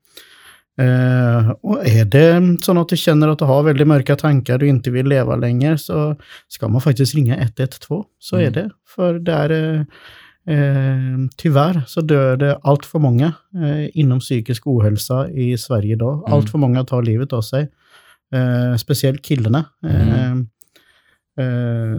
Eh, 0.79 1.51
och 1.51 1.87
är 1.87 2.05
det 2.05 2.59
så 2.64 2.81
att 2.81 2.89
du 2.89 2.97
känner 2.97 3.29
att 3.29 3.39
du 3.39 3.45
har 3.45 3.62
väldigt 3.62 3.87
mörka 3.87 4.16
tankar, 4.16 4.59
du 4.59 4.68
inte 4.68 4.91
vill 4.91 5.07
leva 5.07 5.37
längre, 5.37 5.79
så 5.79 6.16
ska 6.49 6.68
man 6.68 6.81
faktiskt 6.81 7.14
ringa 7.14 7.37
112. 7.37 8.05
Så 8.18 8.37
är 8.37 8.41
Mm. 8.41 8.53
det. 8.53 8.70
För 8.95 9.18
där, 9.18 9.51
eh, 10.47 11.18
tyvärr, 11.37 11.83
så 11.87 12.01
dör 12.01 12.37
det 12.37 12.59
allt 12.62 12.87
för 12.87 12.99
många 12.99 13.33
inom 13.93 14.20
psykisk 14.20 14.66
ohälsa 14.66 15.31
i 15.31 15.59
Sverige 15.59 15.93
idag. 15.93 16.14
Mm. 16.18 16.33
Allt 16.33 16.51
för 16.51 16.59
många 16.59 16.85
tar 16.85 17.03
livet 17.03 17.33
av 17.33 17.43
sig. 17.43 17.68
Speciellt 18.79 19.22
killarna. 19.24 19.64
Mm. 19.83 20.47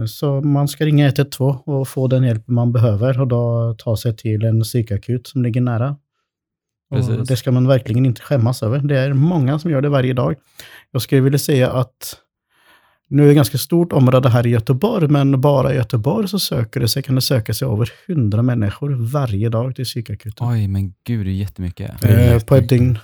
Så 0.08 0.40
man 0.40 0.68
ska 0.68 0.84
ringa 0.84 1.06
112 1.06 1.58
och 1.64 1.88
få 1.88 2.06
den 2.08 2.22
hjälp 2.24 2.48
man 2.48 2.72
behöver 2.72 3.20
och 3.20 3.28
då 3.28 3.74
ta 3.78 3.96
sig 3.96 4.16
till 4.16 4.44
en 4.44 4.62
psykakut 4.62 5.26
som 5.26 5.42
ligger 5.42 5.60
nära. 5.60 5.96
Och 6.90 6.96
Precis. 6.96 7.28
det 7.28 7.36
ska 7.36 7.52
man 7.52 7.66
verkligen 7.68 8.06
inte 8.06 8.22
skämmas 8.22 8.62
över. 8.62 8.78
Det 8.78 8.98
är 8.98 9.12
många 9.12 9.58
som 9.58 9.70
gör 9.70 9.80
det 9.82 9.88
varje 9.88 10.12
dag. 10.12 10.34
Jag 10.90 11.02
skulle 11.02 11.20
vilja 11.20 11.38
säga 11.38 11.70
att 11.70 12.16
nu 13.08 13.22
är 13.22 13.26
det 13.28 13.34
ganska 13.34 13.58
stort 13.58 13.92
område 13.92 14.28
här 14.28 14.46
i 14.46 14.50
Göteborg, 14.50 15.08
men 15.08 15.40
bara 15.40 15.72
i 15.72 15.76
Göteborg 15.76 16.28
så 16.28 16.38
söker 16.38 16.80
det 16.80 16.88
sig, 16.88 17.02
kan 17.02 17.14
det 17.14 17.20
söka 17.20 17.54
sig 17.54 17.68
över 17.68 17.90
100 18.08 18.42
människor 18.42 18.90
varje 19.12 19.48
dag 19.48 19.76
till 19.76 19.84
psykakuten. 19.84 20.48
Oj, 20.48 20.68
men 20.68 20.92
gud, 21.06 21.26
det 21.26 21.30
är 21.30 21.34
jättemycket. 21.34 22.04
Eh, 22.04 22.38
på 22.38 22.56
ett 22.56 22.68
dygn. 22.68 22.98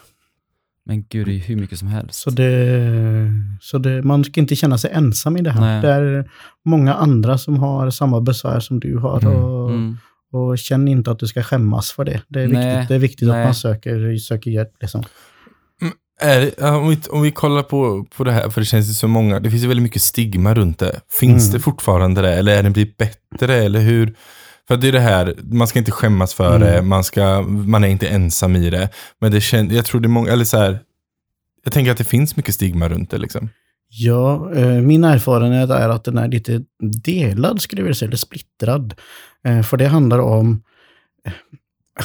Men 0.84 1.04
gud, 1.08 1.26
det 1.26 1.32
är 1.34 1.38
hur 1.38 1.56
mycket 1.56 1.78
som 1.78 1.88
helst. 1.88 2.14
Så, 2.14 2.30
det, 2.30 3.32
så 3.60 3.78
det, 3.78 4.02
man 4.02 4.24
ska 4.24 4.40
inte 4.40 4.56
känna 4.56 4.78
sig 4.78 4.90
ensam 4.94 5.36
i 5.36 5.42
det 5.42 5.50
här. 5.50 5.60
Nej. 5.60 5.82
Det 5.82 5.88
är 5.88 6.30
många 6.64 6.94
andra 6.94 7.38
som 7.38 7.58
har 7.58 7.90
samma 7.90 8.20
besvär 8.20 8.60
som 8.60 8.80
du 8.80 8.96
har. 8.96 9.20
Mm. 9.22 9.34
Och, 9.44 9.70
Mm. 9.70 9.96
Och 10.32 10.58
känn 10.58 10.88
inte 10.88 11.10
att 11.10 11.18
du 11.18 11.26
ska 11.26 11.42
skämmas 11.42 11.92
för 11.92 12.04
det. 12.04 12.22
Det 12.28 12.42
är 12.42 12.48
Nej, 12.48 12.76
viktigt, 12.76 12.88
det 12.88 12.94
är 12.94 12.98
viktigt 12.98 13.28
att 13.28 13.44
man 13.44 13.54
söker, 13.54 14.16
söker 14.16 14.50
hjälp. 14.50 14.72
Liksom. 14.80 15.02
Är, 16.20 16.40
det- 16.40 16.62
om, 16.70 16.88
vi, 16.88 16.98
om 17.10 17.22
vi 17.22 17.30
kollar 17.30 17.62
på, 17.62 18.06
på 18.16 18.24
det 18.24 18.32
här, 18.32 18.50
för 18.50 18.60
det 18.60 18.64
känns 18.64 18.88
ju 18.90 18.92
så 18.94 19.08
många, 19.08 19.40
det 19.40 19.50
finns 19.50 19.62
ju 19.62 19.68
väldigt 19.68 19.82
mycket 19.82 20.02
stigma 20.02 20.54
runt 20.54 20.78
det. 20.78 21.00
Finns 21.20 21.42
Mm. 21.44 21.52
det 21.52 21.60
fortfarande 21.60 22.22
det, 22.22 22.34
eller 22.34 22.58
är 22.58 22.62
det 22.62 22.70
blivit 22.70 22.96
bättre, 22.96 23.54
eller 23.54 23.80
hur? 23.80 24.14
För 24.68 24.76
det 24.76 24.88
är 24.88 24.92
det 24.92 25.00
här, 25.00 25.34
man 25.42 25.66
ska 25.68 25.78
inte 25.78 25.90
skämmas 25.90 26.34
för 26.34 26.56
Mm. 26.56 26.60
det, 26.72 26.82
man, 26.82 27.04
ska, 27.04 27.42
man 27.42 27.84
är 27.84 27.88
inte 27.88 28.08
ensam 28.08 28.56
i 28.56 28.70
det. 28.70 28.88
Men 29.20 29.32
det 29.32 29.40
känns, 29.40 29.72
jag 29.72 29.84
tror 29.84 30.00
det 30.00 30.06
är 30.06 30.08
många, 30.08 30.32
eller 30.32 30.44
så 30.44 30.56
här, 30.58 30.78
jag 31.64 31.72
tänker 31.72 31.92
att 31.92 31.98
det 31.98 32.04
finns 32.04 32.36
mycket 32.36 32.54
stigma 32.54 32.88
runt 32.88 33.10
det 33.10 33.18
liksom. 33.18 33.48
Ja, 33.88 34.52
eh, 34.54 34.66
min 34.66 35.04
erfarenhet 35.04 35.70
är 35.70 35.88
att 35.88 36.04
den 36.04 36.18
är 36.18 36.28
lite 36.28 36.62
delad, 37.04 37.60
skulle 37.60 37.80
jag 37.80 37.84
vilja 37.84 37.94
säga, 37.94 38.06
eller 38.08 38.16
splittrad. 38.16 38.94
Eh, 39.46 39.62
för 39.62 39.76
det 39.76 39.86
handlar 39.86 40.18
om 40.18 40.62
eh, 41.26 41.32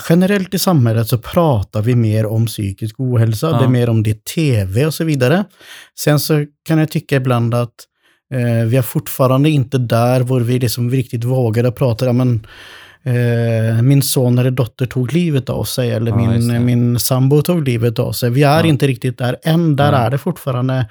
Generellt 0.10 0.54
i 0.54 0.60
samhället 0.60 1.08
så 1.08 1.18
pratar 1.18 1.82
vi 1.82 1.96
mer 1.96 2.26
om 2.26 2.46
psykisk 2.46 2.96
ohälsa, 3.00 3.48
Ja. 3.50 3.58
det 3.58 3.64
är 3.64 3.70
mer 3.70 3.90
om 3.90 4.04
det 4.04 4.26
tv 4.26 4.86
och 4.86 4.94
så 4.94 5.04
vidare. 5.04 5.46
Sen 6.00 6.20
så 6.20 6.46
kan 6.68 6.78
jag 6.78 6.92
tycka 6.92 7.16
ibland 7.16 7.54
att 7.54 7.74
eh, 8.34 8.66
vi 8.68 8.78
är 8.78 8.82
fortfarande 8.82 9.50
inte 9.50 9.78
där 9.78 10.22
hvor 10.22 10.42
vi 10.42 10.60
liksom 10.60 10.92
riktigt 10.92 11.24
vågar 11.24 11.64
att 11.64 11.76
prata, 11.76 12.06
ja, 12.06 12.14
men, 12.14 12.46
eh, 13.04 13.82
min 13.82 14.02
son 14.02 14.38
eller 14.38 14.52
dotter 14.52 14.86
tog 14.86 15.14
livet 15.14 15.50
av 15.50 15.64
sig, 15.64 15.92
eller 15.92 16.12
Ja, 16.12 16.18
min, 16.18 16.66
min 16.66 17.00
sambo 17.00 17.42
tog 17.42 17.68
livet 17.68 18.00
av 18.00 18.12
sig. 18.12 18.30
Vi 18.30 18.44
är 18.44 18.66
inte 18.66 18.88
riktigt 18.88 19.18
där 19.18 19.36
än, 19.44 19.76
där 19.76 19.94
är 19.94 20.10
det 20.10 20.18
fortfarande 20.18 20.86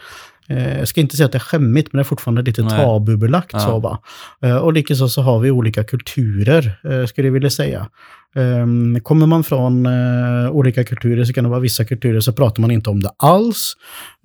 Jag 0.54 0.88
ska 0.88 1.00
inte 1.00 1.16
säga 1.16 1.26
att 1.26 1.32
det 1.32 1.38
är 1.38 1.40
skämmigt, 1.40 1.92
men 1.92 1.98
det 1.98 2.02
är 2.02 2.04
fortfarande 2.04 2.42
lite 2.42 2.62
Nej. 2.62 2.70
tabubelagt. 2.84 3.50
Ja. 3.52 3.60
Så, 3.60 3.78
va? 3.78 3.98
Eh, 4.44 4.56
Och 4.56 4.72
likaså 4.72 5.08
så 5.08 5.22
har 5.22 5.38
vi 5.40 5.50
olika 5.50 5.84
kulturer, 5.84 6.80
eh, 6.84 7.06
skulle 7.06 7.28
jag 7.28 7.32
vilja 7.32 7.50
säga. 7.50 7.88
Ehm, 8.36 9.00
Kommer 9.00 9.26
man 9.26 9.44
från 9.44 9.86
eh, 9.86 10.50
olika 10.50 10.84
kulturer 10.84 11.24
så 11.24 11.32
kan 11.32 11.44
det 11.44 11.50
vara 11.50 11.60
vissa 11.60 11.84
kulturer 11.84 12.20
så 12.20 12.32
pratar 12.32 12.60
man 12.60 12.70
inte 12.70 12.90
om 12.90 13.00
det 13.00 13.10
alls. 13.18 13.72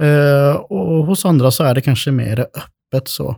Eh, 0.02 0.56
Och 0.56 1.06
hos 1.06 1.26
andra 1.26 1.52
så 1.52 1.64
är 1.64 1.74
det 1.76 1.82
kanske 1.82 2.12
mer 2.12 2.40
öppet 2.40 3.08
så. 3.08 3.36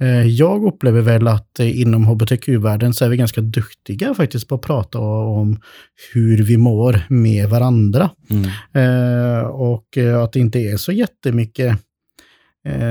Eh, 0.00 0.26
Jag 0.26 0.64
upplever 0.64 1.00
väl 1.00 1.28
att 1.28 1.60
eh, 1.60 1.80
inom 1.80 2.04
hbtq-världen 2.06 2.94
så 2.94 3.04
är 3.04 3.08
vi 3.08 3.16
ganska 3.16 3.40
duktiga 3.40 4.14
faktiskt 4.14 4.48
på 4.48 4.54
att 4.54 4.62
prata 4.62 4.98
om 4.98 5.60
hur 6.12 6.42
vi 6.44 6.56
mår 6.56 7.00
med 7.08 7.48
varandra. 7.48 8.10
Mm. 8.30 8.44
Eh, 8.74 9.42
och 9.46 9.98
eh, 9.98 10.22
att 10.22 10.32
det 10.32 10.40
inte 10.40 10.58
är 10.58 10.76
så 10.76 10.92
jättemycket 10.92 11.66
eh, 11.66 11.74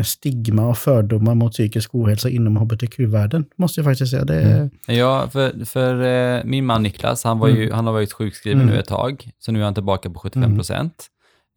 stigma 0.03 0.67
och 0.67 0.77
fördomar 0.77 1.35
mot 1.35 1.51
psykisk 1.51 1.95
ohälsa 1.95 2.29
inom 2.29 2.57
hbtq-världen, 2.57 3.45
måste 3.57 3.79
jag 3.79 3.85
faktiskt 3.85 4.11
säga. 4.11 4.25
Det 4.25 4.41
Mm. 4.41 4.69
Ja, 4.87 5.27
för, 5.31 5.65
för 5.65 6.01
eh, 6.37 6.43
min 6.45 6.65
man 6.65 6.83
Niklas, 6.83 7.23
han, 7.23 7.39
var 7.39 7.47
ju, 7.47 7.71
han 7.71 7.85
har 7.85 7.93
varit 7.93 8.13
sjukskriven 8.13 8.61
Mm. 8.61 8.73
nu 8.73 8.79
ett 8.79 8.87
tag, 8.87 9.29
så 9.39 9.51
nu 9.51 9.59
är 9.59 9.63
han 9.63 9.73
tillbaka 9.73 10.09
på 10.09 10.19
75 10.19 10.55
procent. 10.55 11.07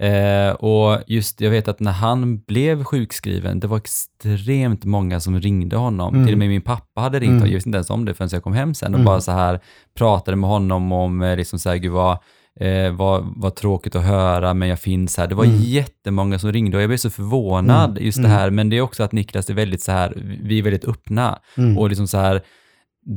Eh, 0.03 0.51
och 0.55 1.03
just, 1.07 1.41
jag 1.41 1.51
vet 1.51 1.69
att 1.69 1.81
när 1.81 1.93
han 1.93 2.39
blev 2.39 2.85
sjukskriven, 2.85 3.61
det 3.61 3.67
var 3.67 3.77
extremt 3.77 4.85
många 4.85 5.21
som 5.21 5.41
ringde 5.41 5.77
honom. 5.77 6.15
Mm. 6.15 6.27
Till 6.27 6.35
och 6.35 6.39
med 6.39 6.49
min 6.49 6.63
pappa 6.63 7.01
hade 7.01 7.19
ringt 7.19 7.29
Mm. 7.29 7.39
honom, 7.39 7.49
jag 7.51 7.55
visste 7.57 7.69
inte 7.69 7.77
ens 7.77 7.91
om 7.91 8.05
det 8.05 8.15
förrän 8.15 8.29
jag 8.33 8.43
kom 8.43 8.53
hem 8.53 8.75
sen 8.75 8.95
och 8.95 9.01
Mm. 9.01 9.05
bara 9.05 9.21
så 9.21 9.33
här 9.33 9.61
pratade 9.99 10.37
med 10.37 10.51
honom 10.51 10.93
om, 10.93 11.23
eh, 11.23 11.37
liksom 11.37 11.59
så 11.59 11.69
här, 11.69 11.77
gud 11.77 11.93
vad, 11.93 12.19
eh, 12.61 12.93
vad, 12.93 13.33
vad 13.37 13.55
tråkigt 13.55 13.95
att 13.97 14.05
höra, 14.05 14.55
men 14.55 14.69
jag 14.69 14.81
finns 14.81 15.17
här. 15.17 15.27
Det 15.27 15.35
var 15.35 15.45
Mm. 15.45 15.57
jättemånga 15.61 16.39
som 16.39 16.53
ringde 16.53 16.77
och 16.77 16.83
jag 16.83 16.91
blev 16.91 16.97
så 16.99 17.11
förvånad 17.11 17.91
Mm. 17.91 18.05
just 18.05 18.19
det 18.19 18.29
Mm. 18.29 18.39
här. 18.39 18.51
Men 18.51 18.69
det 18.71 18.77
är 18.77 18.81
också 18.81 19.03
att 19.03 19.13
Niklas 19.13 19.51
är 19.51 19.55
väldigt 19.55 19.83
så 19.83 19.93
här, 19.93 20.39
vi 20.43 20.59
är 20.59 20.63
väldigt 20.63 20.85
öppna 20.85 21.39
Mm. 21.57 21.79
och 21.79 21.89
liksom 21.89 22.07
så 22.09 22.19
här 22.19 22.43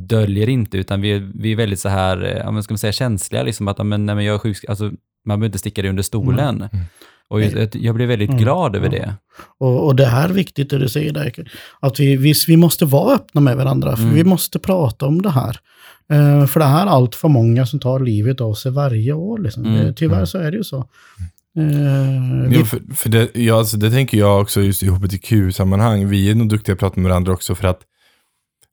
döljer 0.07 0.49
inte, 0.49 0.77
utan 0.77 1.01
vi 1.01 1.11
är, 1.11 1.31
vi 1.35 1.51
är 1.51 1.55
väldigt 1.55 1.79
så 1.79 1.89
här, 1.89 2.23
eh, 2.23 2.37
ja, 2.37 2.51
men 2.51 2.63
ska 2.63 2.73
man 2.73 2.77
säga 2.77 2.91
känsliga, 2.93 3.43
liksom 3.43 3.67
att 3.67 3.77
ja, 3.77 3.83
men, 3.83 4.05
nej, 4.05 4.15
men 4.15 4.25
jag 4.25 4.33
är 4.35 4.39
sjuk, 4.39 4.65
alltså, 4.69 4.83
man 5.25 5.39
behöver 5.39 5.45
inte 5.45 5.59
sticka 5.59 5.81
det 5.81 5.89
under 5.89 6.03
stolen. 6.03 6.55
Mm. 6.61 6.85
Och 7.29 7.41
jag, 7.41 7.69
jag- 7.75 7.95
blev 7.95 8.07
väldigt 8.07 8.29
Mm. 8.29 8.41
glad 8.41 8.75
över 8.75 8.89
det. 8.89 9.13
Och, 9.59 9.85
och 9.85 9.95
det 9.95 10.05
här 10.05 10.29
är 10.29 10.33
viktigt 10.33 10.69
det 10.69 10.77
du 10.77 10.89
säger 10.89 11.13
där, 11.13 11.33
att 11.79 11.99
vi, 11.99 12.15
vi, 12.17 12.33
vi 12.47 12.57
måste 12.57 12.85
vara 12.85 13.15
öppna 13.15 13.41
med 13.41 13.57
varandra, 13.57 13.95
för 13.95 14.03
Mm. 14.03 14.15
vi 14.15 14.23
måste 14.23 14.59
prata 14.59 15.05
om 15.05 15.21
det 15.21 15.29
här. 15.29 15.57
Eh, 16.11 16.45
för 16.45 16.59
det 16.59 16.65
här 16.65 16.85
är 16.85 16.89
allt 16.89 17.15
för 17.15 17.27
många 17.27 17.65
som 17.65 17.79
tar 17.79 17.99
livet 17.99 18.41
av 18.41 18.53
sig 18.53 18.71
varje 18.71 19.13
år. 19.13 19.39
Liksom. 19.39 19.65
Mm. 19.65 19.85
Det, 19.85 19.93
tyvärr 19.93 20.25
så 20.25 20.37
är 20.37 20.51
det 20.51 20.57
ju 20.57 20.63
så. 20.63 20.77
Eh, 20.77 21.63
vi, 22.49 22.55
Jo, 22.59 22.65
för, 22.65 22.79
för 22.95 23.09
det, 23.09 23.29
ja, 23.33 23.57
alltså, 23.57 23.77
det 23.77 23.91
tänker 23.91 24.17
jag 24.17 24.41
också 24.41 24.61
just 24.61 24.83
i 24.83 24.87
hbtq-sammanhang. 24.87 26.07
Vi 26.07 26.31
är 26.31 26.35
nog 26.35 26.49
duktiga 26.49 26.73
att 26.73 26.79
prata 26.79 26.99
med 26.99 27.09
varandra 27.09 27.33
också 27.33 27.55
för 27.55 27.67
att 27.67 27.79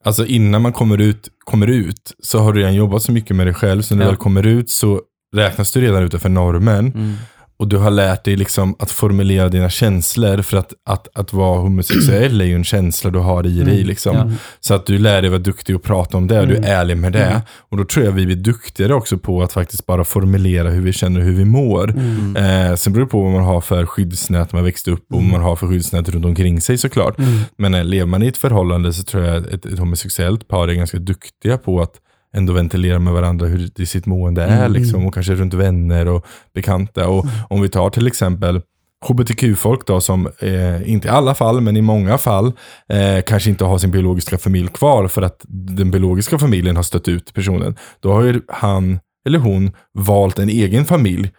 Alltså 0.05 0.27
innan 0.27 0.63
man 0.63 0.73
kommer 0.73 0.99
ut, 1.01 1.29
kommer 1.45 1.67
ut 1.67 2.13
så 2.23 2.39
har 2.39 2.53
du 2.53 2.61
redan 2.61 2.75
jobbat 2.75 3.03
så 3.03 3.13
mycket 3.13 3.37
med 3.37 3.47
dig 3.47 3.55
själv 3.55 3.83
så 3.83 3.95
när 3.95 4.03
Ja. 4.03 4.07
du 4.07 4.11
väl 4.11 4.17
kommer 4.17 4.47
ut 4.47 4.71
så 4.71 5.01
räknas 5.37 5.73
du 5.73 5.81
redan 5.81 6.03
utanför 6.03 6.29
normen. 6.29 6.87
Mm. 6.95 7.13
Och 7.59 7.69
du 7.69 7.77
har 7.77 7.91
lärt 7.91 8.25
dig 8.25 8.37
liksom 8.37 8.77
att 8.79 8.91
formulera 8.91 9.49
dina 9.49 9.71
känslor 9.71 10.43
för 10.43 10.57
att, 10.57 10.73
att, 10.87 11.09
att 11.15 11.33
vara 11.33 11.59
homosexuell 11.59 12.41
är 12.41 12.45
ju 12.45 12.55
en 12.55 12.65
känsla 12.65 13.11
du 13.11 13.19
har 13.19 13.47
i 13.47 13.59
dig. 13.63 13.75
Mm, 13.75 13.87
Liksom. 13.87 14.17
ja. 14.17 14.31
Så 14.61 14.75
att 14.75 14.87
du 14.87 14.99
lär 14.99 15.23
dig 15.23 15.31
vara 15.31 15.41
duktig 15.41 15.77
och 15.77 15.83
prata 15.83 16.17
om 16.17 16.27
det 16.27 16.41
och 16.41 16.47
du 16.47 16.57
Mm. 16.57 16.71
är 16.71 16.75
ärlig 16.75 16.97
med 16.97 17.13
det. 17.13 17.25
Mm. 17.25 17.41
Och 17.69 17.77
då 17.77 17.85
tror 17.85 18.05
jag 18.05 18.13
vi 18.13 18.27
blir 18.27 18.37
duktigare 18.37 18.95
också 18.95 19.19
på 19.19 19.43
att 19.43 19.53
faktiskt 19.53 19.87
bara 19.87 20.05
formulera 20.05 20.71
hur 20.71 20.81
vi 20.83 20.93
känner 20.93 21.21
och 21.21 21.27
hur 21.27 21.35
vi 21.35 21.45
mår. 21.45 21.91
mm, 21.91 22.37
Eh, 22.37 22.75
sen 22.77 22.93
beror 22.93 23.05
det 23.05 23.11
på 23.11 23.23
vad 23.23 23.33
man 23.33 23.45
har 23.45 23.61
för 23.61 23.87
skyddsnät 23.87 24.53
man 24.53 24.65
växte 24.65 24.91
upp 24.91 25.07
och 25.13 25.23
vad 25.23 25.31
man 25.31 25.41
har 25.41 25.57
för 25.57 25.67
skyddsnät 25.69 26.09
runt 26.09 26.25
omkring 26.25 26.61
sig 26.61 26.79
såklart. 26.79 27.19
mm, 27.19 27.39
Men 27.59 27.75
eh, 27.75 27.85
lever 27.85 28.07
man 28.07 28.23
i 28.23 28.27
ett 28.27 28.37
förhållande 28.37 28.93
så 28.93 29.03
tror 29.03 29.25
jag 29.25 29.37
att 29.37 29.47
ett, 29.47 29.67
ett 29.67 29.79
homosexuellt 29.79 30.49
par 30.49 30.69
är 30.69 30.75
ganska 30.75 30.99
duktiga 30.99 31.59
på 31.59 31.81
att 31.83 31.93
ändå 32.37 32.53
ventilera 32.53 32.99
med 32.99 33.13
varandra 33.13 33.47
hur 33.47 33.71
det, 33.75 33.87
sitt 33.87 34.07
mående 34.07 34.43
är 34.43 34.67
Mm. 34.67 34.73
liksom, 34.73 35.07
och 35.07 35.15
kanske 35.15 35.35
runt 35.35 35.55
vänner 35.55 36.09
och 36.09 36.27
bekanta. 36.55 37.09
Och 37.09 37.27
om 37.51 37.63
vi 37.63 37.69
tar 37.69 37.91
till 37.91 38.07
exempel 38.07 38.61
hbtq-folk 39.09 39.87
då 39.87 40.01
som, 40.01 40.27
eh, 40.41 40.91
inte 40.91 41.09
i 41.09 41.11
alla 41.11 41.35
fall, 41.35 41.61
men 41.61 41.77
i 41.77 41.83
många 41.83 42.19
fall, 42.19 42.47
eh, 42.89 43.23
kanske 43.27 43.51
inte 43.51 43.65
har 43.65 43.79
sin 43.79 43.91
biologiska 43.91 44.39
familj 44.39 44.69
kvar 44.69 45.09
för 45.09 45.23
att 45.23 45.41
den 45.49 45.91
biologiska 45.91 46.39
familjen 46.39 46.77
har 46.77 46.83
stött 46.83 47.09
ut 47.09 47.35
personen. 47.35 47.77
Då 48.01 48.13
har 48.13 48.23
ju 48.23 48.41
han 48.49 48.99
eller 49.27 49.39
hon 49.39 49.73
valt 49.95 50.39
en 50.39 50.49
egen 50.49 50.85
familj 50.85 51.31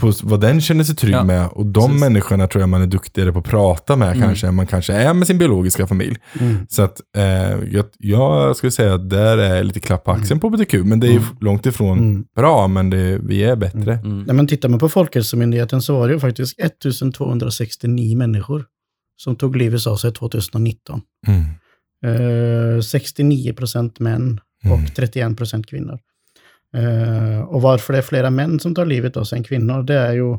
på 0.00 0.12
vad 0.22 0.40
den 0.40 0.60
känner 0.60 0.84
sig 0.84 0.96
trygg 0.96 1.14
Ja, 1.14 1.24
med. 1.24 1.48
Och 1.52 1.66
de 1.66 1.86
precis. 1.88 2.00
människorna 2.00 2.46
tror 2.46 2.62
jag 2.62 2.68
man 2.68 2.82
är 2.82 2.86
duktigare 2.86 3.32
på 3.32 3.38
att 3.38 3.44
prata 3.44 3.96
med 3.96 4.08
Mm. 4.08 4.22
kanske 4.22 4.46
än 4.46 4.54
man 4.54 4.66
kanske 4.66 4.92
är 4.92 5.14
med 5.14 5.26
sin 5.26 5.38
biologiska 5.38 5.86
familj. 5.86 6.16
mm. 6.40 6.66
Så 6.68 6.82
att 6.82 7.00
eh, 7.16 7.22
jag, 7.72 7.84
jag 7.98 8.56
skulle 8.56 8.70
säga 8.72 8.94
att 8.94 9.10
där 9.10 9.38
är 9.38 9.62
lite 9.64 9.80
klapp 9.80 10.04
på 10.04 10.10
axeln 10.10 10.40
på 10.40 10.48
hbtq. 10.48 10.72
Men 10.84 11.00
det 11.00 11.06
är 11.06 11.10
ju 11.10 11.16
Mm. 11.16 11.28
långt 11.40 11.66
ifrån 11.66 11.98
Mm. 11.98 12.24
bra, 12.36 12.68
men 12.68 12.90
det, 12.90 13.18
vi 13.22 13.44
är 13.44 13.56
bättre. 13.56 13.94
Mm. 13.94 14.22
Nej, 14.22 14.36
men 14.36 14.46
tittar 14.46 14.68
man 14.68 14.78
på 14.78 14.88
Folkhälsomyndigheten 14.88 15.82
så 15.82 15.94
var 15.98 16.08
det 16.08 16.14
ju 16.14 16.20
faktiskt 16.20 16.60
1269 16.60 18.16
människor 18.16 18.64
som 19.16 19.36
tog 19.36 19.56
livet 19.56 19.86
av 19.86 19.96
sig 19.96 20.12
2019. 20.12 21.00
Mm. 21.26 21.44
Eh, 22.76 22.80
69 22.80 23.52
procent 23.52 24.00
män 24.00 24.40
och 24.64 24.78
Mm. 24.78 24.86
31 24.96 25.36
procent 25.36 25.66
kvinnor. 25.66 25.98
Eh, 26.74 27.40
och 27.40 27.62
varför 27.62 27.92
det 27.92 27.98
är 27.98 28.02
flera 28.02 28.30
män 28.30 28.60
som 28.60 28.74
tar 28.74 28.86
livet 28.86 29.16
av 29.16 29.24
sig 29.24 29.38
än 29.38 29.44
kvinnor, 29.44 29.82
det 29.82 29.94
är 29.94 30.12
ju 30.12 30.38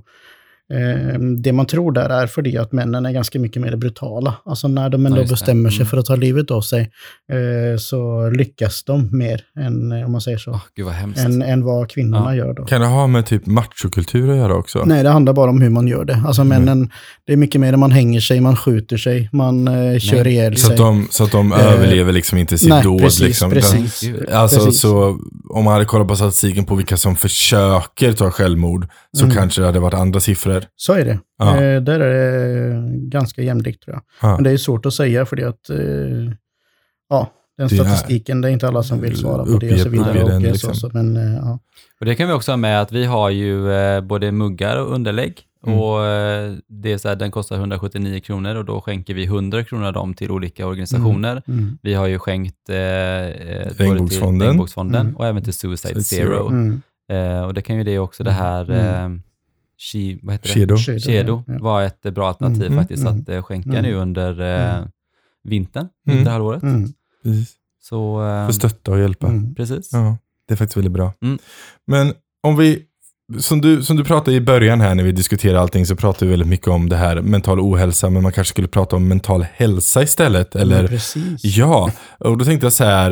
det 1.37 1.53
man 1.53 1.65
tror 1.65 1.91
där 1.91 2.09
är 2.09 2.27
för 2.27 2.41
det 2.41 2.57
att 2.57 2.71
männen 2.71 3.05
är 3.05 3.11
ganska 3.11 3.39
mycket 3.39 3.61
mer 3.61 3.75
brutala. 3.75 4.33
Alltså 4.45 4.67
när 4.67 4.89
de 4.89 5.05
ändå 5.05 5.21
Ja, 5.21 5.25
bestämmer 5.29 5.69
sig 5.69 5.77
Mm. 5.77 5.87
för 5.87 5.97
att 5.97 6.05
ta 6.05 6.15
livet 6.15 6.51
av 6.51 6.61
sig 6.61 6.91
eh, 7.31 7.77
så 7.79 8.29
lyckas 8.29 8.83
de 8.83 9.09
mer 9.17 9.41
än, 9.59 9.91
eh, 9.91 10.05
om 10.05 10.11
man 10.11 10.21
säger 10.21 10.37
så, 10.37 10.51
Åh, 10.51 10.61
gud 10.75 10.85
vad 10.85 10.93
hemskt. 10.95 11.19
än, 11.25 11.41
än 11.41 11.63
vad 11.63 11.89
kvinnorna 11.89 12.35
Ja. 12.35 12.45
gör 12.45 12.53
då. 12.53 12.65
Kan 12.65 12.81
det 12.81 12.87
ha 12.87 13.07
med 13.07 13.25
typ 13.25 13.45
machokultur 13.45 14.29
att 14.31 14.37
göra 14.37 14.55
också? 14.55 14.83
Nej, 14.85 15.03
det 15.03 15.09
handlar 15.09 15.33
bara 15.33 15.49
om 15.49 15.61
hur 15.61 15.69
man 15.69 15.87
gör 15.87 16.05
det. 16.05 16.23
Alltså 16.27 16.41
Mm. 16.41 16.63
männen, 16.65 16.89
det 17.27 17.33
är 17.33 17.37
mycket 17.37 17.61
mer 17.61 17.75
man 17.75 17.91
hänger 17.91 18.19
sig, 18.19 18.41
man 18.41 18.55
skjuter 18.55 18.97
sig, 18.97 19.29
man 19.31 19.67
eh, 19.67 19.99
kör 19.99 20.23
Nej. 20.23 20.33
ihjäl 20.33 20.57
Så 20.57 20.65
sig. 20.67 20.73
att 20.73 20.77
de, 20.77 21.07
så 21.11 21.23
att 21.23 21.31
de 21.31 21.51
Eh, 21.53 21.73
överlever 21.73 22.11
liksom 22.13 22.37
inte 22.37 22.57
sitt 22.57 22.69
nej, 22.69 22.83
dåd. 22.83 22.99
precis, 23.01 23.21
liksom. 23.21 23.51
precis. 23.51 24.03
Alltså 24.33 24.65
Precis. 24.65 24.81
så 24.81 25.19
om 25.49 25.63
man 25.63 25.73
hade 25.73 25.85
kollat 25.85 26.07
på 26.07 26.15
statistiken 26.15 26.65
på 26.65 26.75
vilka 26.75 26.97
som 26.97 27.15
försöker 27.15 28.13
ta 28.13 28.31
självmord 28.31 28.87
så 29.17 29.23
Mm. 29.23 29.35
kanske 29.35 29.61
det 29.61 29.65
hade 29.67 29.79
varit 29.79 29.93
andra 29.93 30.19
siffror. 30.19 30.58
Så 30.75 30.93
är 30.93 31.05
det. 31.05 31.19
Ja. 31.37 31.61
Eh, 31.61 31.81
där 31.81 31.99
är 31.99 32.73
det 32.73 32.89
ganska 32.97 33.41
jämlikt 33.41 33.83
tror 33.83 33.95
jag. 33.95 34.03
Ja. 34.29 34.35
Men 34.35 34.43
det 34.43 34.51
är 34.51 34.57
svårt 34.57 34.85
att 34.85 34.93
säga 34.93 35.25
för 35.25 35.35
det 35.35 35.43
att, 35.43 35.69
eh, 35.69 35.77
ja, 37.09 37.31
den 37.57 37.67
Det 37.67 37.75
statistiken, 37.75 38.41
det 38.41 38.49
är 38.49 38.51
inte 38.51 38.67
alla 38.67 38.83
som 38.83 39.01
vill 39.01 39.17
svara 39.17 39.45
på 39.45 39.57
det 39.57 39.73
och 39.73 39.79
så 39.79 39.89
vidare. 39.89 40.23
Och 40.23 40.29
den, 40.29 40.41
liksom. 40.41 40.75
så, 40.75 40.89
men, 40.93 41.17
eh, 41.17 41.35
ja. 41.35 41.59
Och 41.99 42.05
det 42.05 42.15
kan 42.15 42.27
vi 42.27 42.33
också 42.33 42.51
ha 42.51 42.57
med 42.57 42.81
att 42.81 42.91
vi 42.91 43.05
har 43.05 43.29
ju 43.29 43.71
eh, 43.71 44.01
både 44.01 44.31
muggar 44.31 44.77
och 44.77 44.93
underlägg. 44.93 45.41
Mm. 45.65 45.79
Och 45.79 46.05
eh, 46.05 46.53
det 46.67 46.91
är 46.93 46.97
så 46.97 47.07
här, 47.07 47.15
den 47.15 47.31
kostar 47.31 47.55
179 47.55 48.19
kronor 48.19 48.55
och 48.55 48.65
då 48.65 48.81
skänker 48.81 49.13
vi 49.13 49.23
100 49.23 49.63
kronor 49.63 49.85
av 49.85 49.93
dem 49.93 50.13
till 50.13 50.31
olika 50.31 50.67
organisationer. 50.67 51.41
Mm. 51.47 51.77
Vi 51.81 51.93
har 51.93 52.07
ju 52.07 52.19
skänkt 52.19 52.69
eh, 52.69 52.77
eh, 52.77 53.69
Regnbågsfonden. 53.77 55.01
Mm. 55.01 55.15
och 55.15 55.25
även 55.27 55.43
till 55.43 55.53
Suicide 55.53 55.93
Suicide 55.93 56.23
Zero. 56.23 56.29
Zero. 56.29 56.47
Mm. 56.47 56.81
Eh, 57.11 57.41
och 57.41 57.53
det 57.53 57.61
kan 57.61 57.77
ju 57.77 57.83
det 57.83 57.99
också, 57.99 58.23
det 58.23 58.31
här 58.31 58.71
Mm. 58.71 59.13
eh, 59.13 59.21
Shi, 59.79 60.19
vad 60.23 60.33
heter 60.33 60.47
det? 60.47 60.53
Kedo. 60.53 60.77
Kedo, 60.77 60.99
Kedo 60.99 61.43
ja. 61.47 61.53
var 61.59 61.83
ett 61.83 62.01
bra 62.01 62.27
alternativ 62.27 62.65
Mm, 62.65 62.77
faktiskt 62.77 63.03
mm, 63.07 63.19
att 63.21 63.29
eh, 63.29 63.41
skänka 63.43 63.69
mm. 63.69 63.81
nu 63.83 63.93
under 63.93 64.39
eh, 64.41 64.75
Mm. 64.75 64.89
vintern, 65.43 65.87
Mm. 66.07 66.17
vinterhalvåret. 66.17 66.63
Mm. 66.63 66.93
Precis. 67.23 67.53
Så 67.81 68.21
eh, 68.27 68.45
För 68.45 68.53
stötta 68.53 68.91
och 68.91 68.99
hjälpa. 68.99 69.27
Mm. 69.27 69.55
precis. 69.55 69.89
Ja, 69.93 70.17
det 70.47 70.53
är 70.53 70.55
faktiskt 70.57 70.77
väldigt 70.77 70.93
bra. 70.93 71.13
Mm. 71.21 71.37
Men 71.87 72.13
om 72.43 72.57
vi, 72.57 72.83
som 73.39 73.61
du, 73.61 73.83
som 73.83 73.97
du 73.97 74.03
pratade 74.03 74.37
i 74.37 74.41
början 74.41 74.81
här 74.81 74.95
när 74.95 75.03
vi 75.03 75.11
diskuterade 75.11 75.59
allting 75.59 75.85
så 75.85 75.95
pratade 75.95 76.25
vi 76.25 76.31
väldigt 76.31 76.47
mycket 76.47 76.67
om 76.67 76.89
det 76.89 76.95
här 76.95 77.21
mental 77.21 77.59
ohälsa, 77.59 78.09
men 78.09 78.23
man 78.23 78.31
kanske 78.31 78.49
skulle 78.51 78.67
prata 78.67 78.95
om 78.95 79.07
mental 79.07 79.43
hälsa 79.53 80.03
istället. 80.03 80.55
Eller, 80.55 80.81
Ja, 80.81 80.87
precis. 80.87 81.43
ja, 81.57 81.91
och 82.19 82.37
då 82.37 82.45
tänkte 82.45 82.65
jag 82.65 82.73
så 82.73 82.83
här, 82.83 83.11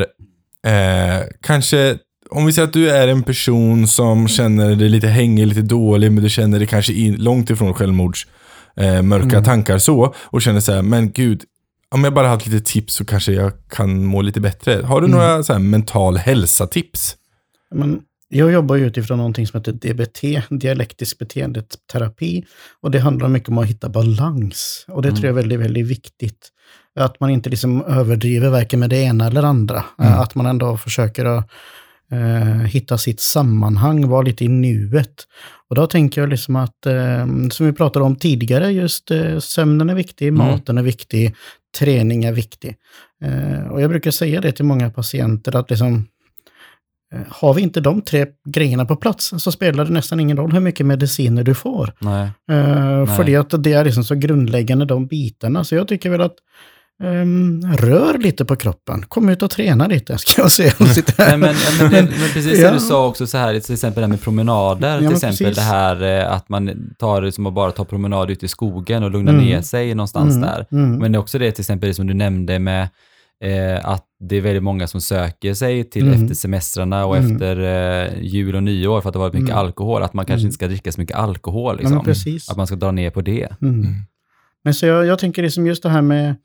eh, 0.68 1.26
kanske 1.42 1.98
om 2.30 2.46
vi 2.46 2.54
säger 2.54 2.68
att 2.68 2.74
du 2.74 2.90
är 2.90 3.08
en 3.08 3.24
person 3.24 3.88
som 3.88 4.28
känner 4.28 4.76
dig 4.76 4.90
lite 4.90 5.08
hängig, 5.08 5.48
lite 5.48 5.62
dålig, 5.62 6.12
men 6.12 6.24
du 6.24 6.30
känner 6.30 6.58
dig 6.60 6.68
kanske 6.68 6.94
in, 6.94 7.16
långt 7.16 7.50
ifrån 7.50 7.74
självmords 7.74 8.28
eh, 8.78 9.02
mörka 9.02 9.26
Mm. 9.38 9.44
tankar 9.44 9.78
så, 9.78 10.14
och 10.18 10.42
känner 10.42 10.60
så 10.60 10.74
här, 10.74 10.82
men 10.82 11.12
gud, 11.12 11.44
om 11.90 12.04
jag 12.04 12.14
bara 12.14 12.28
hade 12.28 12.46
lite 12.50 12.72
tips 12.72 12.94
så 12.94 13.06
kanske 13.06 13.32
jag 13.32 13.52
kan 13.70 14.06
må 14.06 14.22
lite 14.22 14.42
bättre. 14.42 14.82
Har 14.86 15.02
du 15.02 15.08
Mm. 15.08 15.20
några 15.20 15.44
så 15.44 15.54
här 15.54 15.60
mental 15.60 16.18
hälsa-tips? 16.18 17.16
Men 17.76 18.00
jag 18.30 18.52
jobbar 18.52 18.76
ju 18.76 18.86
utifrån 18.88 19.18
någonting 19.18 19.48
som 19.48 19.60
heter 19.60 19.72
DBT, 19.72 20.42
dialektisk 20.50 21.18
beteendeterapi. 21.18 22.46
Och 22.82 22.92
det 22.92 23.00
handlar 23.00 23.28
mycket 23.30 23.50
om 23.50 23.58
att 23.58 23.66
hitta 23.68 23.90
balans. 23.90 24.86
Och 24.88 25.02
det 25.02 25.08
Mm. 25.08 25.16
tror 25.22 25.26
jag 25.26 25.32
är 25.38 25.42
väldigt, 25.42 25.60
väldigt 25.60 25.88
viktigt. 25.88 26.48
Att 27.00 27.20
man 27.20 27.30
inte 27.30 27.50
liksom 27.50 27.86
överdriver 27.86 28.50
varken 28.50 28.80
med 28.80 28.90
det 28.90 28.98
ena 28.98 29.28
eller 29.28 29.44
andra. 29.44 29.84
Mm. 30.00 30.14
Att 30.14 30.36
man 30.36 30.46
ändå 30.46 30.78
försöker 30.78 31.26
att 31.26 31.50
eh, 32.12 32.66
hitta 32.66 32.98
sitt 32.98 33.20
sammanhang, 33.20 34.08
vara 34.08 34.22
lite 34.22 34.46
i 34.46 34.48
nuet. 34.48 35.28
Och 35.70 35.76
då 35.76 35.88
tänker 35.88 36.22
jag 36.22 36.30
liksom 36.30 36.56
att, 36.56 36.86
eh, 36.86 37.26
som 37.52 37.66
vi 37.66 37.74
pratade 37.74 38.06
om 38.06 38.16
tidigare, 38.16 38.72
just 38.72 39.12
eh, 39.12 39.40
sömnen 39.40 39.90
är 39.90 39.96
viktig, 39.96 40.28
Mm. 40.28 40.38
maten 40.48 40.78
är 40.78 40.84
viktig, 40.84 41.36
träning 41.80 42.24
är 42.24 42.32
viktig. 42.34 42.76
Eh, 43.24 43.68
och 43.68 43.82
jag 43.82 43.90
brukar 43.90 44.12
säga 44.12 44.42
det 44.42 44.52
till 44.52 44.66
många 44.66 44.90
patienter 44.90 45.56
att 45.56 45.70
liksom, 45.70 46.08
Eh, 47.14 47.22
Har 47.30 47.54
vi 47.54 47.62
inte 47.62 47.82
de 47.82 48.02
tre 48.02 48.26
grejerna 48.50 48.86
på 48.86 48.96
plats 48.96 49.34
så 49.38 49.52
spelar 49.52 49.86
det 49.86 49.92
nästan 49.94 50.20
ingen 50.20 50.38
roll 50.38 50.52
hur 50.52 50.60
mycket 50.60 50.86
mediciner 50.86 51.44
du 51.44 51.56
får. 51.56 51.94
Nej. 52.00 52.30
Nej. 52.48 53.08
för 53.08 53.24
det, 53.24 53.36
att 53.36 53.64
det 53.64 53.74
är 53.74 53.86
liksom 53.86 54.04
så 54.04 54.16
grundläggande 54.16 54.86
de 54.86 55.08
bitarna. 55.08 55.64
Så 55.64 55.76
jag 55.76 55.88
tycker 55.88 56.10
väl 56.10 56.22
att 56.22 56.36
ehm, 57.04 57.62
rör 57.78 58.18
lite 58.18 58.46
på 58.46 58.56
kroppen. 58.56 59.06
Kom 59.08 59.30
ut 59.30 59.42
och 59.44 59.50
träna 59.52 59.88
lite, 59.88 60.18
ska 60.18 60.42
jag 60.42 60.52
säga. 60.52 60.74
Nej, 60.80 60.96
men, 61.18 61.40
men, 61.40 61.56
men, 61.92 62.08
precis 62.08 62.60
Ja. 62.60 62.68
som 62.68 62.74
du 62.74 62.80
sa 62.80 63.08
också 63.08 63.28
så 63.28 63.38
här, 63.38 63.60
till 63.60 63.74
exempel 63.74 64.02
det 64.02 64.06
här 64.06 64.10
med 64.10 64.22
promenader, 64.22 64.94
Ja, 64.94 64.98
till 64.98 65.12
exempel 65.16 65.38
precis. 65.38 65.56
det 65.56 65.62
här 65.62 66.04
eh, 66.04 66.32
att 66.32 66.50
man 66.50 66.94
tar 67.00 67.32
som 67.32 67.46
att 67.46 67.54
bara 67.54 67.72
ta 67.72 67.86
promenad 67.86 68.30
ut 68.32 68.44
i 68.44 68.48
skogen 68.48 69.04
och 69.04 69.12
lugna 69.12 69.32
Mm. 69.32 69.46
ner 69.46 69.62
sig 69.62 69.96
någonstans 69.96 70.36
Mm, 70.36 70.42
där. 70.50 70.66
mm. 70.72 71.00
Men 71.00 71.16
också 71.16 71.40
det 71.40 71.52
till 71.52 71.62
exempel 71.62 71.94
som 71.94 72.08
du 72.08 72.14
nämnde 72.14 72.60
med 72.60 72.90
eh, 73.44 73.86
att 73.90 74.04
det 74.20 74.36
är 74.36 74.42
väldigt 74.42 74.64
många 74.64 74.88
som 74.88 75.02
söker 75.02 75.54
sig 75.54 75.84
till 75.84 76.08
Mm. 76.08 76.22
efter 76.24 76.36
semestrarna 76.36 77.06
och 77.06 77.18
Mm. 77.18 77.32
efter 77.32 77.60
eh, 77.60 78.22
jul 78.22 78.56
och 78.56 78.64
nyår 78.64 79.02
för 79.02 79.10
att 79.10 79.14
det 79.14 79.20
har 79.20 79.26
varit 79.26 79.34
mycket 79.34 79.50
Mm. 79.50 79.66
alkohol, 79.66 80.04
att 80.04 80.14
man 80.14 80.26
kanske 80.26 80.42
Mm. 80.42 80.48
inte 80.48 80.54
ska 80.56 80.68
dricka 80.68 80.92
så 80.92 81.02
mycket 81.02 81.18
alkohol. 81.18 81.76
Ja, 81.76 81.82
Liksom. 81.82 82.04
precis. 82.06 82.50
att 82.50 82.58
man 82.58 82.68
ska 82.68 82.76
dra 82.76 82.92
ner 82.92 83.10
på 83.10 83.22
det. 83.22 83.48
Mm. 83.62 83.86
Men 84.64 84.74
så 84.74 84.86
jag, 84.86 85.06
jag 85.06 85.20
tänker 85.20 85.44
liksom 85.44 85.68
just 85.68 85.84
det 85.84 85.90
här 85.90 86.02
med 86.02 86.36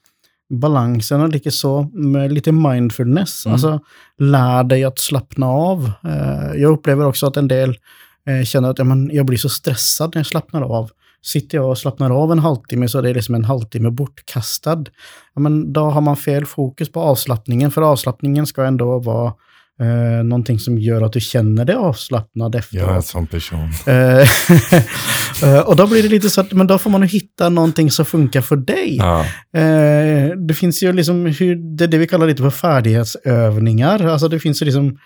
balansen 0.52 1.20
och 1.20 1.28
lite 1.28 1.50
så, 1.50 1.90
med 1.92 2.32
lite 2.32 2.52
mindfulness. 2.52 3.46
Mm. 3.46 3.52
Alltså, 3.52 3.80
lär 4.18 4.64
dig 4.64 4.84
att 4.84 4.98
slappna 4.98 5.46
av. 5.46 5.92
Eh, 6.04 6.60
jag 6.60 6.72
upplever 6.72 7.06
också 7.06 7.26
att 7.26 7.36
en 7.36 7.48
del 7.48 7.78
eh, 8.26 8.44
känner 8.44 8.70
att 8.70 8.78
ja, 8.78 8.84
men, 8.84 9.10
jag 9.12 9.26
blir 9.26 9.38
så 9.38 9.48
stressad 9.48 10.10
när 10.14 10.18
jag 10.20 10.26
slappnar 10.26 10.62
av. 10.62 10.90
Sitter 11.22 11.58
jag 11.58 11.70
och 11.70 11.78
slappnar 11.78 12.10
av 12.10 12.32
en 12.32 12.38
halvtimme 12.38 12.88
så 12.88 12.98
är 12.98 13.02
det 13.02 13.14
liksom 13.14 13.34
en 13.34 13.44
halvtimme 13.44 13.90
bortkastad. 13.90 14.84
Ja, 15.34 15.40
men 15.40 15.72
då 15.72 15.80
har 15.80 16.00
man 16.00 16.16
fel 16.16 16.46
fokus 16.46 16.92
på 16.92 17.00
avslappningen, 17.00 17.70
för 17.70 17.82
avslappningen 17.82 18.46
ska 18.46 18.64
ändå 18.64 18.98
vara 18.98 19.32
eh, 19.80 20.24
någonting 20.24 20.58
som 20.58 20.78
gör 20.78 21.02
att 21.02 21.12
du 21.12 21.20
känner 21.20 21.64
dig 21.64 21.74
avslappnad 21.74 22.54
efteråt. 22.54 22.82
Jag 22.82 22.90
är 22.92 22.96
en 22.96 23.02
sån 23.02 23.26
person. 23.26 23.68
Eh, 23.86 24.28
eh, 25.54 25.60
och 25.60 25.76
då 25.76 25.86
blir 25.86 26.02
det 26.02 26.08
lite 26.08 26.30
så 26.30 26.40
att, 26.40 26.52
men 26.52 26.66
då 26.66 26.78
får 26.78 26.90
man 26.90 27.02
hitta 27.02 27.48
någonting 27.48 27.90
som 27.90 28.04
funkar 28.04 28.40
för 28.40 28.56
dig. 28.56 28.96
Ja. 28.96 29.20
Eh, 29.60 30.36
det 30.48 30.54
finns 30.54 30.82
ju 30.82 30.92
liksom, 30.92 31.26
hur, 31.26 31.76
det 31.76 31.84
är 31.84 31.88
det 31.88 31.98
vi 31.98 32.06
kallar 32.06 32.26
lite 32.26 32.42
för 32.42 32.50
färdighetsövningar. 32.50 34.06
Alltså 34.06 34.28
det 34.28 34.38
finns 34.40 34.62
ju 34.62 34.66
liksom 34.66 34.98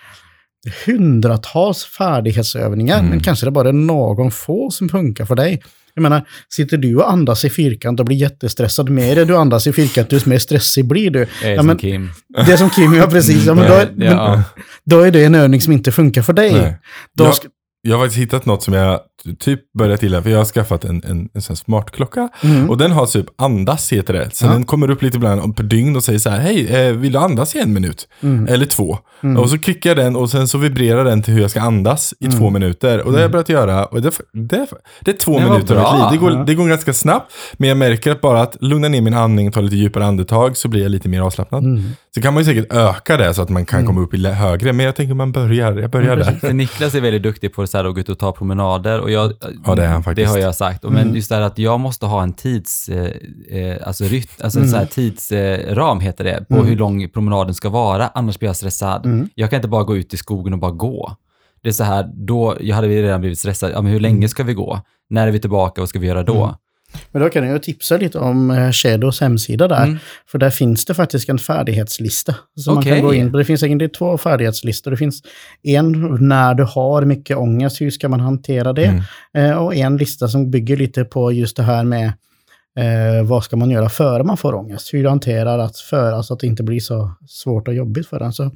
hundratals 0.87 1.85
färdighetsövningar, 1.85 2.99
Mm. 2.99 3.11
men 3.11 3.21
kanske 3.21 3.47
det 3.47 3.51
bara 3.51 3.69
är 3.69 3.73
någon 3.73 4.31
få 4.31 4.71
som 4.71 4.89
funkar 4.89 5.25
för 5.25 5.35
dig. 5.35 5.62
Jag 5.97 6.03
menar, 6.03 6.26
sitter 6.49 6.76
du 6.76 6.97
och 6.97 7.11
andas 7.12 7.44
i 7.44 7.51
fyrkant 7.51 8.01
och 8.01 8.07
blir 8.07 8.16
jättestressad, 8.16 8.90
mer 8.90 9.24
du 9.24 9.36
andas 9.36 9.66
i 9.66 9.72
fyrkant, 9.72 10.11
desto 10.11 10.28
mer 10.28 10.38
stressig 10.38 10.84
blir 10.84 11.11
du. 11.11 11.18
Jag 11.42 11.51
är 11.51 11.55
Ja, 11.55 11.59
som 11.59 11.66
men, 11.66 11.76
Kim. 11.78 12.11
det 12.47 12.53
är 12.53 12.57
som 12.57 12.70
Kim, 12.70 12.94
ja 12.94 13.07
precis. 13.07 13.44
Ja, 13.44 13.55
men 13.55 13.64
då, 13.70 13.74
är, 13.74 13.88
men, 13.94 14.07
ja. 14.07 14.42
då 14.84 15.01
är 15.01 15.11
det 15.11 15.24
en 15.24 15.34
övning 15.34 15.61
som 15.61 15.72
inte 15.72 15.92
funkar 15.92 16.22
för 16.22 16.32
dig. 16.32 16.53
Nej. 16.53 16.78
Då 17.16 17.32
ska, 17.32 17.49
jag 17.87 17.97
har 17.97 18.05
faktiskt 18.05 18.22
hittat 18.22 18.47
något 18.47 18.62
som 18.62 18.74
jag 18.74 19.01
typ 19.39 19.72
börjat 19.78 20.03
gilla, 20.03 20.22
för 20.22 20.30
jag 20.30 20.39
har 20.39 20.45
skaffat 20.45 20.84
en, 20.84 21.03
en, 21.05 21.28
en 21.34 21.43
sån 21.43 21.57
smartklocka. 21.57 22.28
Mm. 22.45 22.70
Och 22.70 22.78
den 22.78 22.93
har 22.93 23.07
typ 23.07 23.26
andas 23.39 23.93
heter 23.93 24.12
det. 24.14 24.30
Så 24.34 24.45
Ja. 24.47 24.51
den 24.53 24.64
kommer 24.64 24.91
upp 24.91 25.03
lite 25.03 25.16
ibland 25.16 25.57
per 25.57 25.64
dygn 25.64 25.97
och 25.97 26.05
säger 26.05 26.18
så 26.18 26.30
här, 26.30 26.39
hej, 26.39 26.66
eh, 26.89 26.93
vill 26.93 27.12
du 27.12 27.18
andas 27.18 27.55
i 27.55 27.59
en 27.61 27.72
minut? 27.72 28.09
Mm. 28.22 28.47
Eller 28.49 28.66
två. 28.66 28.99
Och 29.39 29.51
så 29.51 29.59
klickar 29.59 29.91
jag 29.91 29.97
den 29.97 30.16
och 30.16 30.30
sen 30.30 30.49
så 30.49 30.59
vibrerar 30.59 31.05
den 31.05 31.22
till 31.22 31.34
hur 31.34 31.41
jag 31.41 31.51
ska 31.51 31.61
andas 31.61 32.14
i 32.20 32.24
Mm. 32.26 32.39
två 32.39 32.51
minuter. 32.51 32.99
Och 33.01 33.12
det 33.12 33.18
har 33.18 33.22
jag 33.22 33.30
börjat 33.30 33.49
göra. 33.49 33.84
Och 33.87 34.03
det, 34.03 34.11
det, 34.32 34.66
det 35.01 35.11
är 35.11 35.16
två 35.18 35.32
vad 35.32 35.43
minuter 35.43 35.76
av 35.76 35.93
mitt 35.95 36.03
liv. 36.03 36.20
Det 36.20 36.26
går, 36.26 36.32
Ja. 36.39 36.45
det 36.47 36.55
går 36.55 36.68
ganska 36.68 36.93
snabbt. 36.93 37.32
Men 37.53 37.68
jag 37.68 37.78
märker 37.78 38.11
att 38.12 38.20
bara 38.20 38.43
att 38.43 38.57
lugna 38.61 38.89
ner 38.89 39.01
min 39.01 39.14
andning, 39.14 39.53
ta 39.53 39.61
lite 39.61 39.76
djupare 39.76 40.05
andetag, 40.07 40.57
så 40.57 40.68
blir 40.68 40.82
jag 40.82 40.91
lite 40.91 41.09
mer 41.09 41.20
avslappnad. 41.20 41.64
Mm. 41.64 41.82
Så 42.14 42.22
kan 42.22 42.34
man 42.34 42.43
ju 42.43 42.45
säkert 42.55 42.72
öka 42.72 43.16
det 43.16 43.34
så 43.34 43.43
att 43.43 43.49
man 43.49 43.64
kan 43.66 43.87
komma 43.87 44.01
upp 44.01 44.14
i 44.14 44.26
högre. 44.26 44.72
Men 44.72 44.87
jag 44.87 44.97
tänker 44.97 45.14
man 45.14 45.32
börjar, 45.32 45.72
jag 45.76 45.91
börjar 45.91 46.16
där. 46.16 46.53
Niklas 46.53 46.95
är 46.95 47.01
väldigt 47.01 47.22
duktig 47.22 47.53
på 47.55 47.66
så 47.66 47.76
här, 47.77 47.85
att 47.85 47.95
gå 47.95 48.01
ut 48.01 48.09
och 48.09 48.18
ta 48.18 48.33
promenader. 48.33 49.01
Och 49.01 49.11
jag, 49.11 49.33
Ja, 49.64 49.74
det 49.74 49.85
är 49.85 49.89
han 49.89 50.03
faktiskt. 50.03 50.27
Det 50.27 50.33
har 50.33 50.39
jag 50.39 50.55
sagt. 50.55 50.85
Och 50.85 50.93
Men 50.93 51.14
just 51.14 51.29
det 51.29 51.35
här 51.35 51.43
att 51.43 51.59
jag 51.59 51.81
måste 51.81 52.07
ha 52.07 52.22
en 52.22 52.33
tids, 52.33 52.89
eh, 52.89 53.11
eh, 53.59 53.77
alltså 53.87 54.05
alltså 54.41 54.61
en 54.61 54.68
så 54.68 54.77
här 54.77 54.87
tidsram 54.87 56.01
heter 56.01 56.24
det, 56.24 56.45
på 56.49 56.55
hur 56.64 56.77
lång 56.77 57.09
promenaden 57.09 57.55
ska 57.55 57.68
vara, 57.68 58.11
annars 58.14 58.39
blir 58.39 58.49
jag 58.49 58.57
stressad. 58.57 59.07
Jag 59.35 59.51
kan 59.51 59.57
inte 59.57 59.68
bara 59.68 59.85
gå 59.85 59.97
ut 59.97 60.14
i 60.14 60.16
skogen 60.16 60.53
och 60.53 60.59
bara 60.59 60.70
gå. 60.70 61.16
Det 61.62 61.68
är 61.68 61.72
så 61.72 61.85
här, 61.85 62.11
då, 62.14 62.57
jag 62.61 62.77
hade 62.77 62.89
redan 62.89 63.20
blivit 63.20 63.39
stressad. 63.39 63.70
Ja, 63.74 63.83
men 63.83 63.93
hur 63.93 64.01
länge 64.01 64.29
ska 64.29 64.43
vi 64.45 64.55
gå? 64.55 64.81
När 65.11 65.27
är 65.27 65.31
vi 65.31 65.39
tillbaka? 65.41 65.81
Vad 65.81 65.89
ska 65.89 65.99
vi 65.99 66.07
göra 66.07 66.22
då? 66.22 66.55
Men 67.12 67.22
då 67.22 67.28
kan 67.28 67.49
jag 67.49 67.62
tipsa 67.62 67.97
lite 67.97 68.18
om 68.18 68.51
eh, 68.51 68.72
Shadows 68.72 69.20
hemsida 69.20 69.68
där. 69.68 69.84
Mm. 69.84 69.99
För 70.26 70.38
där 70.38 70.51
finns 70.51 70.84
det 70.84 70.94
faktiskt 70.94 71.28
en 71.28 71.38
färdighetslista. 71.38 72.34
Som 72.57 72.74
man 72.74 72.82
Okej. 72.82 72.92
kan 72.92 73.03
gå 73.03 73.14
in. 73.14 73.32
Det 73.32 73.44
finns 73.44 73.62
egentligen 73.62 73.92
två 73.92 74.18
färdighetslistor. 74.18 74.90
Det 74.90 74.97
finns 74.97 75.22
en 75.62 76.16
när 76.20 76.55
du 76.55 76.62
har 76.62 77.05
mycket 77.05 77.36
ångest, 77.36 77.80
hur 77.80 77.90
ska 77.90 78.09
man 78.09 78.20
hantera 78.20 78.72
det? 78.72 79.03
Mm. 79.34 79.51
Eh, 79.51 79.57
och 79.57 79.74
en 79.74 79.97
lista 79.97 80.28
som 80.28 80.51
bygger 80.51 80.76
lite 80.76 81.05
på 81.05 81.32
just 81.32 81.57
det 81.57 81.62
här 81.62 81.84
med 81.84 82.12
eh, 82.76 83.24
vad 83.24 83.44
ska 83.44 83.57
man 83.57 83.70
göra 83.70 83.88
före 83.88 84.24
man 84.24 84.36
får 84.36 84.55
ångest? 84.55 84.94
Hur 84.94 85.03
du 85.03 85.09
hanterar 85.09 85.59
att 85.59 85.76
föra 85.76 86.22
så 86.22 86.34
att 86.34 86.40
det 86.40 86.47
inte 86.47 86.62
blir 86.62 86.80
så 86.80 87.11
svårt 87.28 87.68
och 87.68 87.74
jobbigt 87.74 88.07
för 88.07 88.20
en. 88.20 88.32
Så 88.32 88.51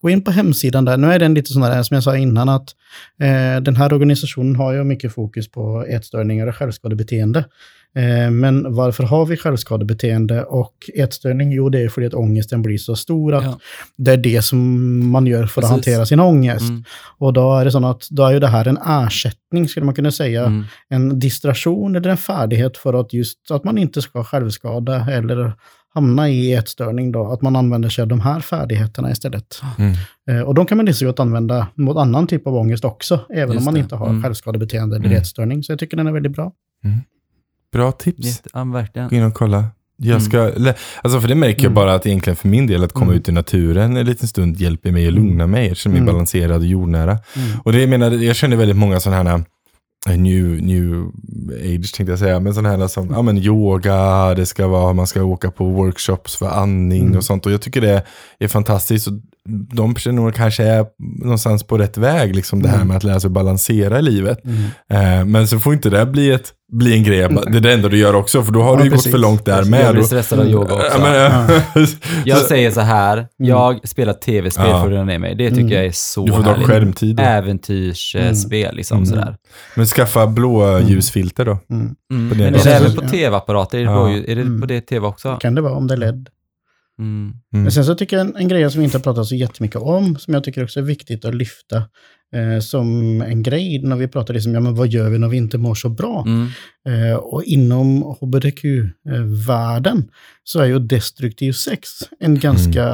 gå 0.00 0.10
in 0.10 0.24
på 0.24 0.30
hemsidan 0.30 0.84
där. 0.84 0.96
Nu 0.96 1.12
är 1.12 1.18
den 1.18 1.34
lite 1.34 1.52
sån 1.52 1.62
där, 1.62 1.82
som 1.82 1.94
jag 1.94 2.04
sa 2.04 2.16
innan, 2.16 2.48
att 2.48 2.74
eh, 3.20 3.62
den 3.62 3.76
här 3.76 3.92
organisationen 3.92 4.56
har 4.56 4.72
ju 4.72 4.84
mycket 4.84 5.14
fokus 5.14 5.50
på 5.50 5.84
ätstörningar 5.88 6.46
och 6.46 6.54
självskadebeteende. 6.56 7.44
Eh, 7.96 8.30
Men 8.30 8.74
varför 8.74 9.04
har 9.04 9.26
vi 9.26 9.36
självskadebeteende 9.36 10.44
och 10.44 10.74
ätstörning? 10.94 11.52
Jo, 11.52 11.68
det 11.68 11.80
är 11.82 11.88
för 11.88 12.02
att 12.02 12.14
ångesten 12.14 12.62
blir 12.62 12.78
så 12.78 12.96
stor 12.96 13.34
att 13.34 13.44
Ja. 13.44 13.58
det 13.96 14.12
är 14.12 14.16
det 14.16 14.42
som 14.42 14.58
man 15.10 15.26
gör 15.26 15.46
för 15.46 15.62
att 15.62 15.68
Precis. 15.68 15.70
hantera 15.70 16.06
sin 16.06 16.20
ångest. 16.20 16.68
Mm. 16.68 16.84
Och 17.18 17.32
då 17.32 17.54
är 17.56 17.64
det 17.64 17.70
så 17.70 17.86
att 17.86 18.06
då 18.10 18.24
är 18.24 18.32
ju 18.32 18.40
det 18.40 18.46
här 18.48 18.68
en 18.68 18.78
ersättning, 18.86 19.68
skulle 19.68 19.86
man 19.86 19.94
kunna 19.94 20.10
säga. 20.10 20.44
Mm. 20.46 20.64
En 20.88 21.18
distraktion 21.18 21.96
eller 21.96 22.10
en 22.10 22.16
färdighet 22.16 22.76
för 22.76 22.94
att 23.00 23.12
just 23.12 23.50
att 23.50 23.64
man 23.64 23.78
inte 23.78 24.02
ska 24.02 24.24
självskada 24.24 25.06
eller 25.10 25.52
hamna 25.94 26.28
i 26.28 26.52
ätstörning 26.54 27.12
då. 27.12 27.32
Att 27.32 27.42
man 27.42 27.56
använder 27.56 27.88
sig 27.88 28.02
av 28.02 28.08
de 28.08 28.20
här 28.20 28.40
färdigheterna 28.40 29.10
istället. 29.10 29.60
Mm. 29.78 29.92
Eh, 30.30 30.40
Och 30.40 30.54
de 30.54 30.66
kan 30.66 30.76
man 30.76 30.86
lika 30.86 31.06
gott 31.06 31.20
använda 31.20 31.66
mot 31.74 31.96
annan 31.96 32.26
typ 32.26 32.46
av 32.46 32.54
ångest 32.56 32.84
också, 32.84 33.20
även 33.30 33.48
Just 33.54 33.58
om 33.58 33.64
man 33.64 33.74
det. 33.74 33.80
inte 33.80 33.96
har 33.96 34.08
Mm. 34.08 34.22
självskadebeteende 34.22 34.96
eller 34.96 35.06
Mm. 35.06 35.18
ätstörning. 35.18 35.62
Så 35.62 35.72
jag 35.72 35.78
tycker 35.78 35.96
den 35.96 36.06
är 36.06 36.12
väldigt 36.12 36.32
bra. 36.32 36.52
Bra 37.76 37.92
tips. 37.92 38.26
Jätte, 38.26 38.48
ja, 38.52 38.64
verkligen. 38.64 39.08
Gå 39.08 39.16
in 39.16 39.22
och 39.22 39.34
kolla. 39.34 39.64
Jag 39.98 40.22
ska, 40.22 40.50
lä- 40.56 40.74
alltså 41.02 41.20
för 41.20 41.28
det 41.28 41.34
märker 41.34 41.58
jag 41.62 41.70
Mm. 41.70 41.74
bara 41.74 41.94
att 41.94 42.06
egentligen 42.06 42.36
för 42.36 42.48
min 42.48 42.66
del 42.66 42.84
att 42.84 42.92
komma 42.92 43.06
Mm. 43.10 43.16
ut 43.18 43.28
i 43.28 43.32
naturen 43.32 43.96
en 43.96 44.06
liten 44.06 44.28
stund 44.28 44.56
hjälper 44.60 44.90
mig 44.92 45.06
att 45.06 45.12
lugna 45.12 45.46
mig. 45.46 45.68
Jag 45.68 45.76
känner 45.76 45.92
mig 45.94 46.00
Mm. 46.02 46.12
balanserad 46.14 46.56
och 46.60 46.66
jordnära. 46.66 47.10
Mm. 47.36 47.48
Och 47.64 47.72
det 47.72 47.80
jag 47.80 47.88
menar, 47.88 48.10
jag 48.10 48.36
känner 48.36 48.56
väldigt 48.56 48.76
många 48.76 49.00
sådana 49.00 49.30
här 49.30 49.44
eh, 50.08 50.18
new, 50.18 50.44
new 50.62 51.06
age 51.60 51.92
tänkte 51.96 52.12
jag 52.12 52.18
säga, 52.18 52.40
men 52.40 52.54
sådana 52.54 52.76
här 52.76 52.88
som 52.88 53.10
ja, 53.10 53.22
men 53.22 53.38
yoga, 53.38 54.34
det 54.34 54.46
ska 54.46 54.66
vara, 54.66 54.92
man 54.92 55.06
ska 55.06 55.22
åka 55.22 55.50
på 55.50 55.64
workshops 55.64 56.36
för 56.36 56.46
andning 56.48 57.02
Mm. 57.06 57.16
och 57.16 57.24
sånt. 57.24 57.46
Och 57.46 57.52
jag 57.52 57.60
tycker 57.60 57.80
det 57.80 58.02
är 58.38 58.48
fantastiskt. 58.48 59.08
De 59.72 59.94
personerna 59.94 60.32
kanske 60.32 60.64
är 60.64 60.84
någonstans 61.22 61.62
på 61.66 61.78
rätt 61.78 61.98
väg, 61.98 62.36
liksom 62.36 62.62
det 62.62 62.68
här 62.68 62.76
Mm. 62.76 62.88
med 62.88 62.96
att 62.96 63.04
lära 63.04 63.20
sig 63.20 63.30
balansera 63.30 63.98
i 63.98 64.02
livet. 64.02 64.38
Mm. 64.44 65.20
Eh, 65.20 65.24
men 65.24 65.48
så 65.48 65.58
får 65.60 65.72
inte 65.74 65.90
det 65.90 66.06
bli, 66.06 66.30
ett, 66.30 66.52
bli 66.72 66.92
en 66.96 67.02
grej, 67.02 67.18
det 67.18 67.56
är 67.56 67.60
det 67.60 67.72
enda 67.72 67.88
du 67.88 67.98
gör 67.98 68.14
också, 68.14 68.42
för 68.42 68.52
då 68.52 68.62
har 68.62 68.70
Ja, 68.72 68.76
du 68.76 68.84
ju 68.84 68.90
gått 68.90 68.96
precis. 68.98 69.12
för 69.12 69.18
långt 69.18 69.44
där 69.44 69.56
Jag 69.58 69.70
med. 69.70 69.90
blir 69.92 70.00
Och- 70.02 70.06
stressad 70.06 70.40
av 70.40 70.46
yoga 70.46 70.74
också. 70.74 70.86
Ja, 70.92 70.98
men, 70.98 71.60
Jag 72.24 72.38
så- 72.38 72.44
säger 72.44 72.70
så 72.70 72.80
här, 72.80 73.26
jag 73.36 73.88
spelar 73.88 74.12
tv-spel 74.12 74.66
Ja. 74.68 74.82
för 74.82 74.92
att 74.92 75.06
ner 75.06 75.18
mig. 75.18 75.34
Det 75.34 75.48
tycker 75.50 75.60
Mm. 75.60 75.72
jag 75.72 75.84
är 75.86 75.90
så 75.94 76.24
Du 76.26 76.32
får 76.32 76.42
ta 76.42 76.50
härligt. 76.50 76.66
skärmtid. 76.66 77.16
då. 77.16 77.22
Äventyrsspel 77.22 78.76
liksom 78.76 78.96
Mm. 78.96 79.06
sådär. 79.06 79.36
Men 79.74 79.86
skaffa 79.86 80.26
blå 80.26 80.78
ljusfilter 80.80 81.44
då. 81.44 81.58
Mm. 81.70 81.94
Mm. 82.12 82.28
På 82.28 82.34
det 82.34 82.44
Men 82.44 82.54
är 82.54 82.64
det 82.64 82.70
även 82.74 82.92
på 82.96 83.02
Ja. 83.04 83.08
tv-apparater? 83.08 83.78
Är 83.78 83.82
det, 83.84 83.90
Ja. 83.90 83.96
på, 84.04 84.08
är 84.30 84.36
det 84.36 84.42
Mm. 84.42 84.60
på 84.60 84.66
det 84.66 84.80
tv 84.80 85.06
också? 85.06 85.36
Kan 85.40 85.54
det 85.54 85.60
vara 85.60 85.72
om 85.74 85.86
det 85.86 85.94
är 85.94 85.98
LED? 85.98 86.28
Mm. 86.98 87.32
Mm. 87.54 87.62
Men 87.62 87.72
sen 87.72 87.84
så 87.84 87.94
tycker 87.94 88.16
jag 88.16 88.26
en, 88.26 88.36
en 88.36 88.48
grej 88.48 88.70
som 88.70 88.78
vi 88.80 88.84
inte 88.84 88.98
har 88.98 89.02
pratat 89.02 89.26
så 89.26 89.34
jättemycket 89.34 89.80
om, 89.80 90.16
som 90.16 90.34
jag 90.34 90.44
tycker 90.44 90.64
också 90.64 90.80
är 90.80 90.84
viktigt 90.84 91.24
att 91.24 91.34
lyfta 91.34 91.76
eh, 92.34 92.60
som 92.60 93.22
en 93.22 93.42
grej 93.42 93.80
när 93.82 93.96
vi 93.96 94.08
pratar 94.08 94.34
liksom, 94.34 94.54
ja 94.54 94.60
men 94.60 94.74
vad 94.74 94.88
gör 94.88 95.10
vi 95.10 95.18
när 95.18 95.28
vi 95.28 95.36
inte 95.36 95.58
mår 95.58 95.74
så 95.74 95.88
bra? 95.88 96.24
Mm. 96.26 96.48
Eh, 96.88 97.16
och 97.16 97.44
inom 97.44 98.02
hbtq-världen 98.20 100.10
så 100.44 100.60
är 100.60 100.66
ju 100.66 100.78
destruktiv 100.78 101.52
sex 101.52 101.88
en 102.20 102.38
ganska 102.38 102.84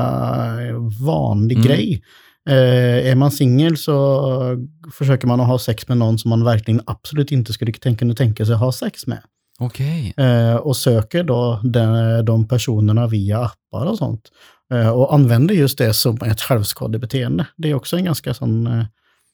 eh, 0.60 1.04
vanlig 1.06 1.56
Mm. 1.56 1.68
grej. 1.68 2.02
Eh, 2.48 3.10
är 3.10 3.14
man 3.14 3.30
singel 3.30 3.76
så 3.76 4.56
försöker 4.92 5.26
man 5.26 5.40
att 5.40 5.46
ha 5.46 5.58
sex 5.58 5.88
med 5.88 5.96
någon 5.96 6.18
som 6.18 6.28
man 6.28 6.44
verkligen 6.44 6.80
absolut 6.86 7.32
inte 7.32 7.52
skulle 7.52 7.72
tänka, 7.72 8.14
tänka 8.14 8.46
sig 8.46 8.54
ha 8.54 8.72
sex 8.72 9.06
med. 9.06 9.22
Okej. 9.58 10.14
Eh, 10.16 10.54
och 10.54 10.76
söker 10.76 11.24
då 11.24 11.60
de, 11.64 12.22
de 12.24 12.48
personerna 12.48 13.06
via 13.06 13.38
appar 13.38 13.86
och 13.86 13.98
sånt. 13.98 14.30
Eh, 14.72 14.88
och 14.88 15.14
använder 15.14 15.54
just 15.54 15.78
det 15.78 15.94
som 15.94 16.18
ett 16.22 16.40
självskadebeteende. 16.40 17.46
Det 17.56 17.70
är 17.70 17.74
också 17.74 17.96
en 17.96 18.04
ganska 18.04 18.34
sån, 18.34 18.66
eh, 18.66 18.76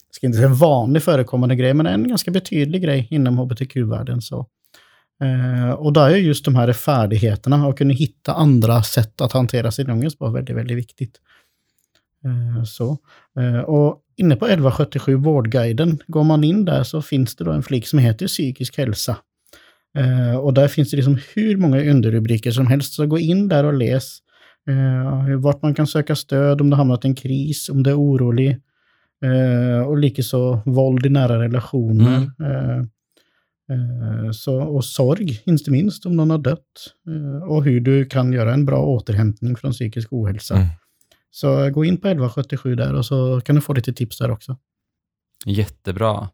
jag 0.08 0.14
ska 0.14 0.26
inte 0.26 0.38
säga 0.38 0.48
vanlig 0.48 1.02
förekommande 1.02 1.56
grej, 1.56 1.74
men 1.74 1.86
en 1.86 2.08
ganska 2.08 2.30
betydlig 2.30 2.82
grej 2.82 3.08
inom 3.10 3.38
hbtq-världen. 3.38 4.22
Så. 4.22 4.46
Eh, 5.22 5.70
och 5.70 5.92
där 5.92 6.10
är 6.10 6.16
just 6.16 6.44
de 6.44 6.54
här 6.54 6.72
färdigheterna 6.72 7.66
och 7.66 7.78
kunna 7.78 7.94
hitta 7.94 8.32
andra 8.32 8.82
sätt 8.82 9.20
att 9.20 9.32
hantera 9.32 9.70
sin 9.70 9.90
ångest 9.90 10.18
på 10.18 10.28
väldigt, 10.28 10.56
väldigt 10.56 10.78
viktigt. 10.78 11.20
Eh, 12.24 12.64
så. 12.64 12.98
Eh, 13.38 13.60
och 13.60 14.02
inne 14.16 14.36
på 14.36 14.46
1177 14.46 15.14
Vårdguiden, 15.14 15.98
går 16.06 16.24
man 16.24 16.44
in 16.44 16.64
där 16.64 16.82
så 16.82 17.02
finns 17.02 17.36
det 17.36 17.44
då 17.44 17.52
en 17.52 17.62
flik 17.62 17.86
som 17.86 17.98
heter 17.98 18.26
psykisk 18.26 18.78
hälsa. 18.78 19.16
Eh, 19.98 20.36
och 20.36 20.54
där 20.54 20.68
finns 20.68 20.90
det 20.90 20.96
liksom 20.96 21.18
hur 21.34 21.56
många 21.56 21.90
underrubriker 21.90 22.50
som 22.50 22.66
helst. 22.66 22.94
Så 22.94 23.06
gå 23.06 23.18
in 23.18 23.48
där 23.48 23.64
och 23.64 23.74
läs 23.74 24.18
eh, 24.68 25.36
vart 25.38 25.62
man 25.62 25.74
kan 25.74 25.86
söka 25.86 26.16
stöd 26.16 26.60
om 26.60 26.70
det 26.70 26.76
hamnat 26.76 27.04
i 27.04 27.08
en 27.08 27.14
kris, 27.14 27.68
om 27.68 27.82
det 27.82 27.90
är 27.90 27.98
orolig. 27.98 28.60
Eh, 29.24 29.80
och 29.86 29.98
likaså 29.98 30.62
våld 30.66 31.06
i 31.06 31.08
nära 31.08 31.42
relationer. 31.42 32.30
Eh, 32.42 32.78
eh, 33.70 34.30
så, 34.32 34.62
och 34.62 34.84
sorg, 34.84 35.42
inte 35.44 35.70
minst 35.70 36.06
om 36.06 36.16
någon 36.16 36.30
har 36.30 36.38
dött. 36.38 36.94
Eh, 37.08 37.48
och 37.48 37.64
hur 37.64 37.80
du 37.80 38.04
kan 38.04 38.32
göra 38.32 38.54
en 38.54 38.66
bra 38.66 38.84
återhämtning 38.84 39.56
från 39.56 39.72
psykisk 39.72 40.12
ohälsa. 40.12 40.54
Mm. 40.54 40.68
Så 41.30 41.70
gå 41.70 41.84
in 41.84 41.96
på 41.96 42.08
1177 42.08 42.74
där 42.74 42.94
och 42.94 43.06
så 43.06 43.40
kan 43.40 43.54
du 43.54 43.60
få 43.60 43.72
lite 43.72 43.92
tips 43.92 44.18
där 44.18 44.30
också. 44.30 44.56
Jättebra. 45.46 46.28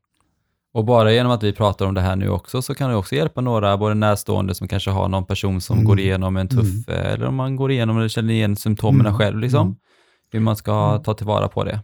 Och 0.75 0.85
bara 0.85 1.13
genom 1.13 1.33
att 1.33 1.43
vi 1.43 1.53
pratar 1.53 1.87
om 1.87 1.95
det 1.95 2.01
här 2.01 2.17
nu 2.17 2.29
också 2.29 2.63
så 2.63 2.75
kan 2.75 2.91
det 2.91 2.97
också 2.97 3.15
hjälpa 3.15 3.41
några, 3.41 3.77
både 3.77 3.95
närstående 3.95 4.55
som 4.55 4.69
kanske 4.69 4.91
har 4.91 5.09
någon 5.09 5.25
person 5.27 5.61
som 5.61 5.75
Mm. 5.77 5.87
går 5.87 6.01
igenom 6.01 6.37
en 6.37 6.49
tuff, 6.49 6.89
eller 6.89 7.27
om 7.27 7.35
man 7.35 7.57
går 7.57 7.71
igenom 7.73 7.99
eller 7.99 8.09
känner 8.09 8.35
igen 8.35 8.57
symptomen 8.57 9.01
Mm. 9.07 9.15
själv 9.19 9.39
liksom. 9.39 9.67
Mm. 9.67 9.77
Hur 10.33 10.41
man 10.41 10.57
ska 10.57 10.99
ta 10.99 11.15
tillvara 11.15 11.49
på 11.49 11.65
det. 11.65 11.81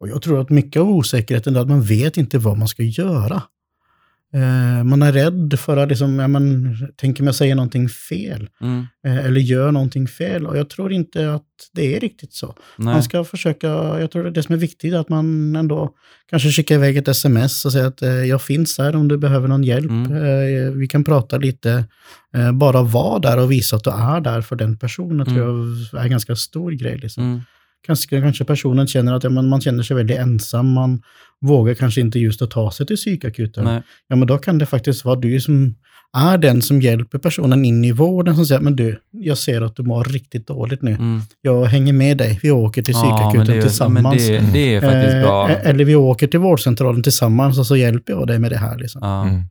Och 0.00 0.08
jag 0.08 0.22
tror 0.22 0.40
att 0.40 0.50
mycket 0.50 0.82
av 0.82 0.88
osäkerheten 0.90 1.56
är 1.56 1.60
att 1.60 1.68
man 1.68 1.82
vet 1.82 2.16
inte 2.16 2.38
vad 2.38 2.58
man 2.58 2.68
ska 2.68 2.82
göra. 2.82 3.42
Eh, 4.34 4.84
man 4.84 5.02
är 5.02 5.12
rädd 5.12 5.58
för 5.58 5.76
att, 5.76 5.88
liksom, 5.88 6.18
ja, 6.18 6.28
man 6.28 6.76
tänker 6.96 7.22
mig 7.22 7.34
säga 7.34 7.54
någonting 7.54 7.88
fel. 7.88 8.48
Mm. 8.60 8.86
Eh, 9.06 9.26
eller 9.26 9.40
gör 9.40 9.72
någonting 9.72 10.08
fel. 10.08 10.46
Och 10.46 10.58
jag 10.58 10.70
tror 10.70 10.92
inte 10.92 11.34
att 11.34 11.42
det 11.72 11.96
är 11.96 12.00
riktigt 12.00 12.32
så. 12.32 12.54
Nej. 12.76 12.94
Man 12.94 13.02
ska 13.02 13.24
försöka, 13.24 13.68
jag 13.68 14.10
tror 14.10 14.30
det 14.30 14.40
är 14.40 14.42
som 14.42 14.54
är 14.54 14.58
viktigt, 14.58 14.94
att 14.94 15.08
man 15.08 15.56
ändå 15.56 15.90
kanske 16.30 16.50
skickar 16.50 16.74
iväg 16.74 16.96
ett 16.96 17.08
sms 17.08 17.64
och 17.64 17.72
säger 17.72 17.86
att 17.86 18.02
eh, 18.02 18.10
jag 18.10 18.42
finns 18.42 18.78
här 18.78 18.96
om 18.96 19.08
du 19.08 19.18
behöver 19.18 19.48
någon 19.48 19.64
hjälp. 19.64 19.90
Mm. 19.90 20.78
Vi 20.78 20.86
kan 20.86 21.04
prata 21.04 21.38
lite, 21.38 21.84
bara 22.54 22.82
vara 22.82 23.18
där 23.18 23.38
och 23.38 23.52
visa 23.52 23.76
att 23.76 23.84
du 23.84 23.90
är 23.90 24.20
där 24.20 24.40
för 24.40 24.56
den 24.56 24.78
personen 24.78 25.26
tror 25.26 25.38
jag 25.38 26.00
är 26.00 26.04
en 26.04 26.10
ganska 26.10 26.36
stor 26.36 26.72
grej. 26.72 26.98
Liksom. 26.98 27.42
Kanske, 27.86 28.20
kanske 28.20 28.44
personen 28.44 28.86
känner 28.86 29.14
att 29.14 29.24
ja, 29.24 29.30
man, 29.30 29.48
man 29.48 29.60
känner 29.60 29.82
sig 29.82 29.96
väldigt 29.96 30.18
ensam, 30.18 30.72
man 30.72 31.02
vågar 31.40 31.74
kanske 31.74 32.00
inte 32.00 32.18
just 32.18 32.42
att 32.42 32.50
ta 32.50 32.70
sig 32.70 32.86
till 32.86 32.96
psykakuten. 32.96 33.64
Nej. 33.64 33.82
Ja, 34.08 34.16
men 34.16 34.28
då 34.28 34.38
kan 34.38 34.58
det 34.58 34.66
faktiskt 34.66 35.04
vara 35.04 35.16
du 35.16 35.40
som 35.40 35.74
är 36.16 36.38
den 36.38 36.62
som 36.62 36.80
hjälper 36.80 37.18
personen 37.18 37.64
in 37.64 37.84
i 37.84 37.92
vården 37.92 38.36
som 38.36 38.46
säger, 38.46 38.60
men 38.60 38.76
du, 38.76 38.98
jag 39.10 39.38
ser 39.38 39.62
att 39.62 39.76
du 39.76 39.82
mår 39.82 40.04
riktigt 40.04 40.46
dåligt 40.46 40.82
nu. 40.82 40.90
Mm. 40.90 41.20
Jag 41.42 41.64
hänger 41.64 41.92
med 41.92 42.18
dig, 42.18 42.40
vi 42.42 42.50
åker 42.50 42.82
till 42.82 42.94
psykakuten 42.94 43.56
ja, 43.56 43.62
tillsammans. 43.62 44.28
men 44.28 44.44
det, 44.44 44.52
det 44.52 44.74
är 44.74 44.80
faktiskt 44.80 45.22
bra. 45.22 45.50
Eh, 45.50 45.70
Eller 45.70 45.84
vi 45.84 45.94
åker 45.94 46.26
till 46.26 46.40
vårdcentralen 46.40 47.02
tillsammans 47.02 47.58
och 47.58 47.66
så 47.66 47.76
hjälper 47.76 48.12
jag 48.12 48.26
dig 48.26 48.38
med 48.38 48.50
det 48.50 48.58
här. 48.58 48.78
Liksom. 48.78 49.00
Ja. 49.04 49.22
Mm. 49.22 49.42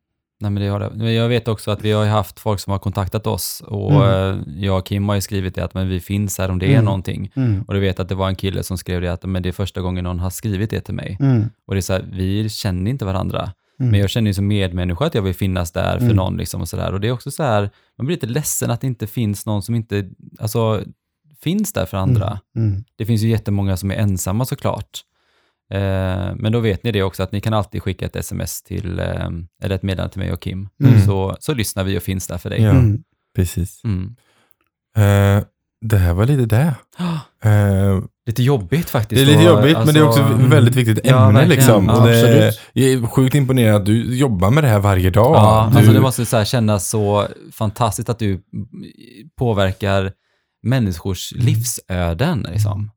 Nej, 0.43 0.51
men 0.51 0.63
det 0.63 0.69
har 0.69 0.79
det. 0.79 1.11
Jag 1.13 1.29
vet 1.29 1.47
också 1.47 1.71
att 1.71 1.81
vi 1.81 1.91
har 1.91 2.05
haft 2.05 2.39
folk 2.39 2.59
som 2.59 2.71
har 2.71 2.79
kontaktat 2.79 3.27
oss 3.27 3.63
och 3.65 3.91
Mm. 4.05 4.39
eh, 4.39 4.63
jag 4.63 4.77
och 4.79 4.85
Kim 4.85 5.07
har 5.09 5.15
ju 5.15 5.21
skrivit 5.21 5.55
det 5.55 5.63
att 5.63 5.73
men 5.73 5.89
vi 5.89 5.99
finns 5.99 6.37
här 6.37 6.49
om 6.51 6.59
det 6.59 6.65
är 6.65 6.71
Mm. 6.73 6.85
någonting. 6.85 7.31
Mm. 7.35 7.61
Och 7.67 7.73
du 7.73 7.79
vet 7.79 7.99
att 7.99 8.09
det 8.09 8.15
var 8.15 8.27
en 8.27 8.35
kille 8.35 8.63
som 8.63 8.77
skrev 8.77 9.01
det 9.01 9.07
att 9.13 9.23
men 9.25 9.43
det 9.43 9.49
är 9.49 9.53
första 9.53 9.81
gången 9.81 10.03
någon 10.03 10.19
har 10.19 10.29
skrivit 10.29 10.69
det 10.69 10.81
till 10.81 10.93
mig. 10.93 11.17
Mm. 11.19 11.49
Och 11.67 11.73
det 11.73 11.79
är 11.79 11.81
så 11.81 11.93
här, 11.93 12.05
vi 12.11 12.49
känner 12.49 12.91
inte 12.91 13.05
varandra. 13.05 13.51
Mm. 13.79 13.91
Men 13.91 13.99
jag 13.99 14.09
känner 14.09 14.27
ju 14.29 14.33
som 14.33 14.47
medmänniska 14.47 15.05
att 15.05 15.15
jag 15.15 15.21
vill 15.21 15.33
finnas 15.35 15.71
där 15.71 15.97
för 15.97 16.05
Mm. 16.05 16.15
någon. 16.15 16.37
Liksom 16.37 16.61
och, 16.61 16.69
så 16.69 16.77
där. 16.77 16.93
och 16.93 16.99
det 17.01 17.07
är 17.07 17.11
också 17.11 17.31
så 17.31 17.43
här, 17.43 17.69
man 17.97 18.05
blir 18.07 18.15
lite 18.15 18.27
ledsen 18.27 18.71
att 18.71 18.81
det 18.81 18.87
inte 18.87 19.07
finns 19.07 19.45
någon 19.45 19.61
som 19.61 19.75
inte 19.75 20.09
alltså, 20.39 20.81
finns 21.43 21.73
där 21.73 21.85
för 21.85 21.97
andra. 21.97 22.39
Det 22.97 23.05
finns 23.05 23.21
ju 23.21 23.29
jättemånga 23.29 23.77
som 23.77 23.91
är 23.91 23.95
ensamma 23.95 24.45
såklart. 24.45 25.01
Eh, 25.73 26.35
men 26.35 26.51
då 26.51 26.59
vet 26.59 26.83
ni 26.83 26.91
det 26.91 27.03
också 27.03 27.23
att 27.23 27.31
ni 27.31 27.41
kan 27.41 27.53
alltid 27.53 27.83
skicka 27.83 28.05
ett 28.05 28.15
sms 28.15 28.63
till, 28.63 28.99
eh, 28.99 29.29
eller 29.63 29.75
ett 29.75 29.83
meddelande 29.83 30.11
till 30.13 30.19
mig 30.21 30.33
och 30.33 30.41
Kim. 30.41 30.69
Mm. 30.83 31.01
Så, 31.01 31.37
så 31.39 31.53
lyssnar 31.53 31.83
vi 31.83 31.97
och 31.97 32.03
finns 32.03 32.27
där 32.27 32.37
för 32.37 32.49
dig. 32.49 32.61
Ja. 32.61 32.69
Mm. 32.69 33.03
Precis. 33.35 33.81
Mm. 33.83 34.15
Eh, 34.97 35.43
det 35.85 35.97
här 35.97 36.13
var 36.13 36.25
lite 36.25 36.45
det. 36.55 36.75
Eh, 37.49 37.99
Lite 38.25 38.43
jobbigt 38.43 38.89
faktiskt. 38.89 39.25
det 39.25 39.31
är 39.31 39.37
lite 39.37 39.49
jobbigt, 39.49 39.77
men 39.85 39.93
det 39.93 39.99
är 39.99 40.07
också 40.07 40.23
alltså, 40.23 40.43
ett 40.45 40.51
väldigt 40.51 40.75
viktigt 40.75 40.99
Ja, 41.03 41.27
ämne. 41.27 41.39
verkligen. 41.39 41.49
liksom. 41.59 41.85
Ja, 41.85 42.05
det, 42.05 42.19
absolut. 42.21 42.59
jag 42.73 42.91
är 42.91 43.07
sjukt 43.07 43.35
imponerad 43.35 43.75
att 43.75 43.85
du 43.85 44.15
jobbar 44.15 44.51
med 44.51 44.63
det 44.63 44.67
här 44.67 44.79
varje 44.79 45.09
dag. 45.09 45.35
Ja, 45.35 45.69
du, 45.71 45.77
alltså 45.77 45.93
det 45.93 45.99
måste 46.01 46.25
så 46.25 46.37
här 46.37 46.45
kännas 46.45 46.89
så 46.89 47.27
fantastiskt 47.51 48.09
att 48.09 48.19
du 48.19 48.41
påverkar 49.37 50.11
människors 50.63 51.31
livsöden. 51.35 52.47
Liksom. 52.51 52.91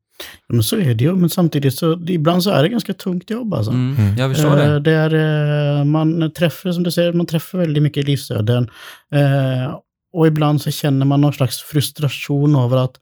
Ja, 0.47 0.53
Men 0.53 0.63
så 0.63 0.75
är 0.77 0.93
det 0.95 1.03
ju, 1.03 1.15
men 1.15 1.29
samtidigt 1.29 1.75
så 1.75 1.99
ibland 2.07 2.43
så 2.43 2.49
är 2.51 2.63
det 2.63 2.69
ganska 2.69 2.93
tungt 2.93 3.29
jobb 3.29 3.53
alltså. 3.53 3.71
Mm, 3.71 3.95
Mm. 3.97 4.17
jag 4.17 4.31
förstår 4.35 4.59
Eh, 4.59 4.67
det. 4.73 4.79
det 4.79 4.91
är, 4.91 5.79
eh, 5.79 5.83
man 5.85 6.31
träffar, 6.33 6.71
som 6.71 6.83
du 6.83 6.91
säger, 6.91 7.13
man 7.13 7.25
träffar 7.25 7.57
väldigt 7.57 7.83
mycket 7.83 8.05
livsöden. 8.05 8.69
Eh, 9.13 9.75
och 10.13 10.27
ibland 10.27 10.61
så 10.61 10.71
känner 10.71 11.05
man 11.05 11.21
någon 11.21 11.33
slags 11.33 11.61
frustration 11.61 12.55
över 12.55 12.77
att 12.77 12.95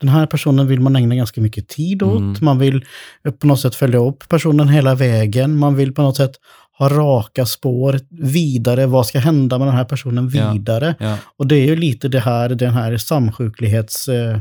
den 0.00 0.08
här 0.08 0.26
personen 0.26 0.66
vill 0.66 0.80
man 0.80 0.96
ägna 0.96 1.14
ganska 1.14 1.40
mycket 1.40 1.68
tid 1.68 2.02
åt. 2.02 2.18
Mm. 2.20 2.36
Man 2.40 2.58
vill 2.58 2.84
på 3.40 3.46
något 3.46 3.60
sätt 3.60 3.74
följa 3.74 3.98
upp 3.98 4.28
personen 4.28 4.68
hela 4.68 4.94
vägen. 4.94 5.56
Man 5.56 5.76
vill 5.76 5.92
på 5.94 6.02
något 6.02 6.16
sätt 6.16 6.32
ha 6.78 6.88
raka 6.88 7.46
spår 7.46 8.00
vidare. 8.10 8.86
Vad 8.86 9.06
ska 9.06 9.18
hända 9.18 9.58
med 9.58 9.68
den 9.68 9.74
här 9.76 9.84
personen 9.84 10.30
Ja. 10.34 10.52
vidare? 10.52 10.94
Ja. 10.98 11.16
Och 11.36 11.46
det 11.46 11.56
är 11.56 11.66
ju 11.66 11.76
lite 11.76 12.08
det 12.08 12.20
här, 12.20 12.48
den 12.48 12.72
här 12.74 12.96
samsjuklighets... 12.96 14.08
Eh, 14.08 14.38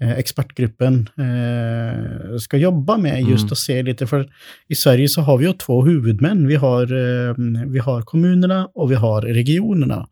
expertgruppen 0.00 1.08
eh, 1.18 2.36
ska 2.38 2.56
jobba 2.56 2.96
med 2.96 3.20
just 3.20 3.42
Mm. 3.42 3.52
att 3.52 3.58
se 3.58 3.82
lite, 3.82 4.06
för 4.06 4.28
i 4.68 4.74
Sverige 4.74 5.08
så 5.08 5.20
har 5.20 5.38
vi 5.38 5.46
ju 5.46 5.52
två 5.52 5.84
huvudmän. 5.84 6.46
Vi 6.46 6.54
har, 6.54 6.82
eh, 6.82 7.34
vi 7.66 7.78
har 7.78 8.02
kommunerna 8.02 8.68
och 8.74 8.90
vi 8.90 8.94
har 8.94 9.22
regionerna. 9.22 10.06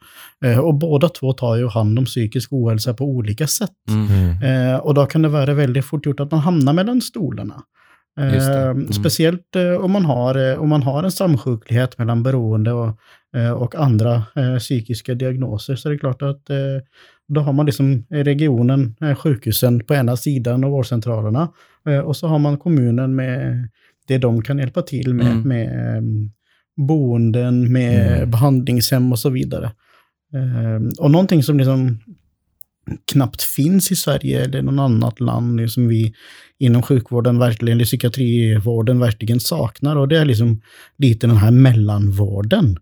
Eh, 0.45 0.59
och 0.59 0.75
båda 0.75 1.09
två 1.09 1.33
tar 1.33 1.57
ju 1.57 1.69
hand 1.69 1.99
om 1.99 2.05
psykisk 2.05 2.53
ohälsa 2.53 2.95
på 2.95 3.05
olika 3.05 3.47
sätt. 3.47 3.71
Mm. 3.91 4.07
Mm. 4.11 4.73
Eh, 4.73 4.77
och 4.77 4.95
då 4.95 5.07
kan 5.07 5.23
det 5.23 5.29
vara 5.29 5.55
väldigt 5.55 5.85
fort 5.85 6.07
gjort 6.07 6.21
att 6.21 6.31
man 6.31 6.41
hamnar 6.41 6.73
mellan 6.73 7.01
stolarna. 7.01 7.63
Eh. 8.21 8.49
Mm. 8.49 8.93
Speciellt 8.93 9.57
eh, 9.57 9.85
om, 9.85 9.91
man 9.93 10.05
har, 10.05 10.51
eh, 10.51 10.61
om 10.63 10.69
man 10.69 10.83
har 10.83 11.03
en 11.03 11.13
samsjuklighet 11.13 11.99
mellan 11.99 12.23
beroende 12.23 12.73
och, 12.73 12.99
eh, 13.37 13.51
och 13.53 13.75
andra 13.75 14.23
eh, 14.37 14.59
psykiska 14.59 15.15
diagnoser 15.15 15.77
så 15.77 15.89
är 15.89 15.93
det 15.93 15.99
klart 15.99 16.23
att 16.23 16.51
eh, 16.51 16.57
då 17.35 17.41
har 17.41 17.53
man 17.53 17.67
liksom 17.67 18.05
regionen, 18.11 18.95
eh, 19.01 19.15
sjukhusen 19.15 19.81
på 19.85 19.95
ena 19.95 20.17
sidan 20.17 20.65
och 20.65 20.71
vårdcentralerna. 20.71 21.49
Eh, 21.89 21.99
och 21.99 22.17
så 22.17 22.27
har 22.27 22.39
man 22.39 22.57
kommunen 22.59 23.15
med 23.15 23.69
det 24.09 24.19
de 24.19 24.43
kan 24.43 24.59
hjälpa 24.59 24.83
till 24.83 25.15
med, 25.15 25.27
Mm. 25.27 25.49
med 25.49 25.97
eh, 25.97 26.03
boenden, 26.77 27.73
med 27.73 28.17
Mm. 28.17 28.31
behandlingshem 28.31 29.13
och 29.13 29.19
så 29.19 29.31
vidare. 29.31 29.73
Eh, 30.35 30.89
och 30.99 31.11
någonting 31.11 31.43
som 31.43 31.59
liksom 31.59 31.99
knappt 33.13 33.43
finns 33.43 33.93
i 33.93 33.97
Sverige 33.97 34.45
eller 34.45 34.63
någon 34.63 34.79
annat 34.79 35.21
land 35.21 35.61
eh, 35.61 35.67
som 35.67 35.89
vi 35.89 36.15
inom 36.59 36.83
sjukvården 36.83 37.39
verkligen, 37.39 37.77
eller 37.77 37.85
psykiatrivården 37.85 39.01
verkligen 39.01 39.41
saknar. 39.41 39.97
Och 39.97 40.09
det 40.09 40.19
är 40.19 40.25
liksom 40.25 40.61
lite 40.99 41.27
den 41.27 41.37
här 41.37 41.51
mellanvården. 41.51 42.77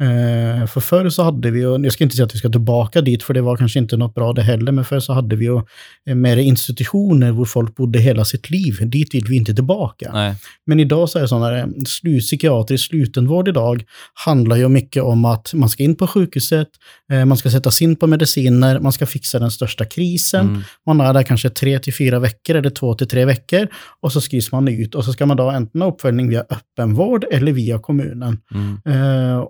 Eh, 0.00 0.66
för 0.66 0.80
förr 0.80 1.08
så 1.08 1.22
hade 1.22 1.50
vi, 1.50 1.64
och 1.66 1.84
jag 1.84 1.92
ska 1.92 2.04
inte 2.04 2.16
säga 2.16 2.26
att 2.26 2.34
vi 2.34 2.38
ska 2.38 2.48
tillbaka 2.48 3.00
dit, 3.00 3.22
för 3.22 3.34
det 3.34 3.40
var 3.40 3.56
kanske 3.56 3.78
inte 3.78 3.96
något 3.96 4.14
bra 4.14 4.32
det 4.32 4.42
heller, 4.42 4.72
men 4.72 4.84
förr 4.84 5.00
så 5.00 5.12
hade 5.12 5.36
vi 5.36 5.44
ju 5.44 5.60
eh, 6.06 6.14
mer 6.14 6.36
institutioner 6.36 7.32
där 7.32 7.44
folk 7.44 7.76
bodde 7.76 7.98
hela 7.98 8.24
sitt 8.24 8.50
liv. 8.50 8.76
Dit 8.80 9.14
vill 9.14 9.24
vi 9.28 9.36
inte 9.36 9.54
tillbaka. 9.54 10.10
Nej. 10.12 10.34
Men 10.66 10.80
idag 10.80 11.08
så 11.08 11.18
är 11.18 11.22
det 11.22 11.28
sån 11.28 11.42
här 11.42 11.68
slu, 11.86 12.20
psykiatrisk 12.20 12.86
slutenvård 12.86 13.48
idag 13.48 13.84
handlar 14.14 14.56
ju 14.56 14.68
mycket 14.68 15.02
om 15.02 15.24
att 15.24 15.54
man 15.54 15.68
ska 15.68 15.82
in 15.82 15.96
på 15.96 16.06
sjukhuset, 16.06 16.68
eh, 17.12 17.24
man 17.24 17.36
ska 17.36 17.50
sättas 17.50 17.82
in 17.82 17.96
på 17.96 18.06
mediciner, 18.06 18.80
man 18.80 18.92
ska 18.92 19.06
fixa 19.06 19.38
den 19.38 19.50
största 19.50 19.84
krisen. 19.84 20.48
Mm. 20.48 20.62
Man 20.86 21.00
är 21.00 21.14
där 21.14 21.22
kanske 21.22 21.50
tre 21.50 21.78
till 21.78 21.94
fyra 21.94 22.18
veckor 22.18 22.56
eller 22.56 22.70
två 22.70 22.94
till 22.94 23.08
tre 23.08 23.24
veckor 23.24 23.68
och 24.00 24.12
så 24.12 24.20
skrivs 24.20 24.52
man 24.52 24.68
ut 24.68 24.94
och 24.94 25.04
så 25.04 25.12
ska 25.12 25.26
man 25.26 25.36
då 25.36 25.48
antingen 25.48 25.82
ha 25.82 25.92
uppföljning 25.92 26.28
via 26.28 26.44
öppenvård 26.50 27.24
eller 27.30 27.52
via 27.52 27.78
kommunen. 27.78 28.38
Mm. 28.54 28.80
Eh, 28.86 29.44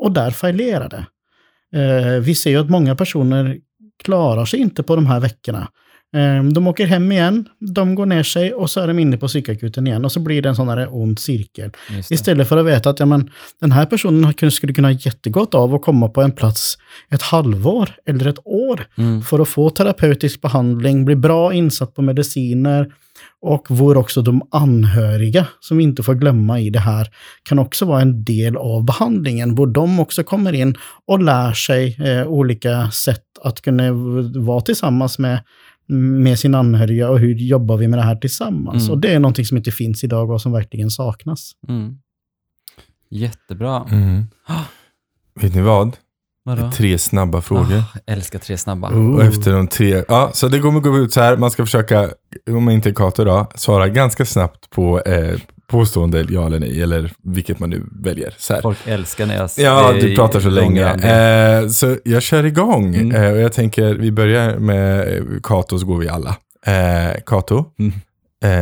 och 0.00 0.12
där 0.12 0.30
fallerar 0.30 0.88
det. 0.88 1.04
Eh, 1.80 2.20
vi 2.20 2.34
ser 2.34 2.50
ju 2.50 2.56
att 2.56 2.70
många 2.70 2.96
personer 2.96 3.56
klarar 4.04 4.44
sig 4.44 4.60
inte 4.60 4.82
på 4.82 4.96
de 4.96 5.06
här 5.06 5.20
veckorna. 5.20 5.68
Eh, 6.16 6.44
de 6.44 6.66
åker 6.66 6.86
hem 6.86 7.12
igen, 7.12 7.48
de 7.74 7.94
går 7.94 8.06
ner 8.06 8.22
sig 8.22 8.52
och 8.54 8.70
så 8.70 8.80
är 8.80 8.86
de 8.88 8.98
inne 8.98 9.16
på 9.16 9.28
psykakuten 9.28 9.86
igen 9.86 10.04
och 10.04 10.12
så 10.12 10.20
blir 10.20 10.42
det 10.42 10.48
en 10.48 10.56
sån 10.56 10.68
här 10.68 10.88
ond 10.94 11.18
cirkel. 11.18 11.70
Istället 12.10 12.48
för 12.48 12.56
att 12.56 12.66
veta 12.66 12.90
att 12.90 13.00
ja, 13.00 13.06
men, 13.06 13.30
den 13.60 13.72
här 13.72 13.86
personen 13.86 14.50
skulle 14.50 14.72
kunna 14.72 14.88
ha 14.88 14.92
jättegott 14.92 15.54
av 15.54 15.74
att 15.74 15.82
komma 15.82 16.08
på 16.08 16.22
en 16.22 16.32
plats 16.32 16.78
ett 17.10 17.22
halvår 17.22 17.90
eller 18.06 18.26
ett 18.28 18.38
år 18.44 18.86
Mm. 18.96 19.22
för 19.22 19.38
att 19.38 19.48
få 19.48 19.70
terapeutisk 19.70 20.40
behandling, 20.40 21.04
bli 21.04 21.16
bra 21.16 21.52
insatt 21.54 21.94
på 21.94 22.02
mediciner 22.02 22.92
och 23.42 23.70
vore 23.70 23.98
också 23.98 24.22
de 24.22 24.42
anhöriga, 24.50 25.46
som 25.60 25.76
vi 25.76 25.84
inte 25.84 26.02
får 26.02 26.14
glömma 26.14 26.60
i 26.60 26.70
det 26.70 26.78
här, 26.78 27.08
kan 27.42 27.58
också 27.58 27.84
vara 27.84 28.00
en 28.00 28.24
del 28.24 28.56
av 28.56 28.84
behandlingen, 28.84 29.54
hvor 29.54 29.66
de 29.66 30.00
också 30.00 30.24
kommer 30.24 30.52
in 30.52 30.76
och 31.06 31.22
lär 31.22 31.52
sig 31.52 31.96
eh, 32.00 32.26
olika 32.26 32.90
sätt 32.90 33.24
att 33.42 33.60
kunna 33.60 33.92
vara 34.40 34.60
tillsammans 34.60 35.18
med, 35.18 35.42
med 36.22 36.38
sin 36.38 36.54
anhöriga 36.54 37.10
och 37.10 37.18
hur 37.18 37.34
jobbar 37.34 37.76
vi 37.76 37.88
med 37.88 37.98
det 37.98 38.02
här 38.02 38.16
tillsammans. 38.16 38.82
Mm. 38.82 38.92
Och 38.92 38.98
det 38.98 39.14
är 39.14 39.18
någonting 39.18 39.44
som 39.44 39.56
inte 39.56 39.70
finns 39.70 40.04
idag 40.04 40.30
och 40.30 40.42
som 40.42 40.52
verkligen 40.52 40.90
saknas. 40.90 41.52
Mm. 41.68 41.98
Jättebra. 43.10 43.86
Mm. 43.90 44.24
Ah, 44.46 44.64
Vet 45.40 45.54
ni 45.54 45.60
vad? 45.60 45.96
Vadå? 46.56 46.72
Tre 46.72 46.98
snabba 46.98 47.40
frågor. 47.40 47.76
Ah, 47.78 47.98
älskar 48.12 48.38
tre 48.38 48.56
snabba. 48.58 48.88
Oh. 48.90 49.14
Och 49.16 49.24
efter 49.24 49.52
de 49.52 49.66
tre, 49.68 50.04
ja, 50.08 50.30
så 50.34 50.48
det 50.48 50.58
kommer 50.58 50.80
gå 50.80 50.98
ut 50.98 51.12
så 51.12 51.20
här, 51.20 51.36
man 51.36 51.50
ska 51.50 51.64
försöka, 51.64 52.10
om 52.50 52.64
man 52.64 52.74
inte 52.74 52.88
är 52.88 52.94
Kato 52.94 53.24
då, 53.24 53.46
svara 53.54 53.88
ganska 53.88 54.24
snabbt 54.24 54.70
på 54.70 55.00
eh, 55.00 55.38
påstående 55.66 56.26
ja 56.28 56.46
eller 56.46 56.58
nej, 56.60 56.82
eller 56.82 57.12
vilket 57.24 57.58
man 57.58 57.70
nu 57.70 57.86
väljer. 57.92 58.34
Så 58.38 58.54
här. 58.54 58.62
Folk 58.62 58.78
älskar 58.84 59.26
när 59.26 59.36
jag 59.36 59.50
Ja, 59.56 59.92
det 59.92 59.98
är 59.98 60.02
du 60.02 60.16
pratar 60.16 60.40
så 60.40 60.50
länge. 60.50 60.84
Eh, 61.62 61.68
så 61.68 61.96
jag 62.04 62.22
kör 62.22 62.44
igång. 62.46 62.94
Mm. 62.94 63.14
Eh, 63.24 63.32
och 63.32 63.38
jag 63.38 63.52
tänker, 63.52 63.94
vi 63.94 64.12
börjar 64.12 64.58
med 64.58 65.16
eh, 65.16 65.22
Kato 65.42 65.78
så 65.78 65.86
går 65.86 65.98
vi 65.98 66.08
alla. 66.08 66.36
Eh, 66.66 67.20
Kato, 67.26 67.64
Mm. 67.78 67.92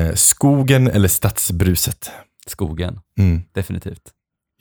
eh, 0.08 0.14
skogen 0.14 0.88
eller 0.90 1.08
stadsbruset? 1.08 2.10
Skogen, 2.46 3.00
Mm. 3.18 3.42
definitivt. 3.54 4.02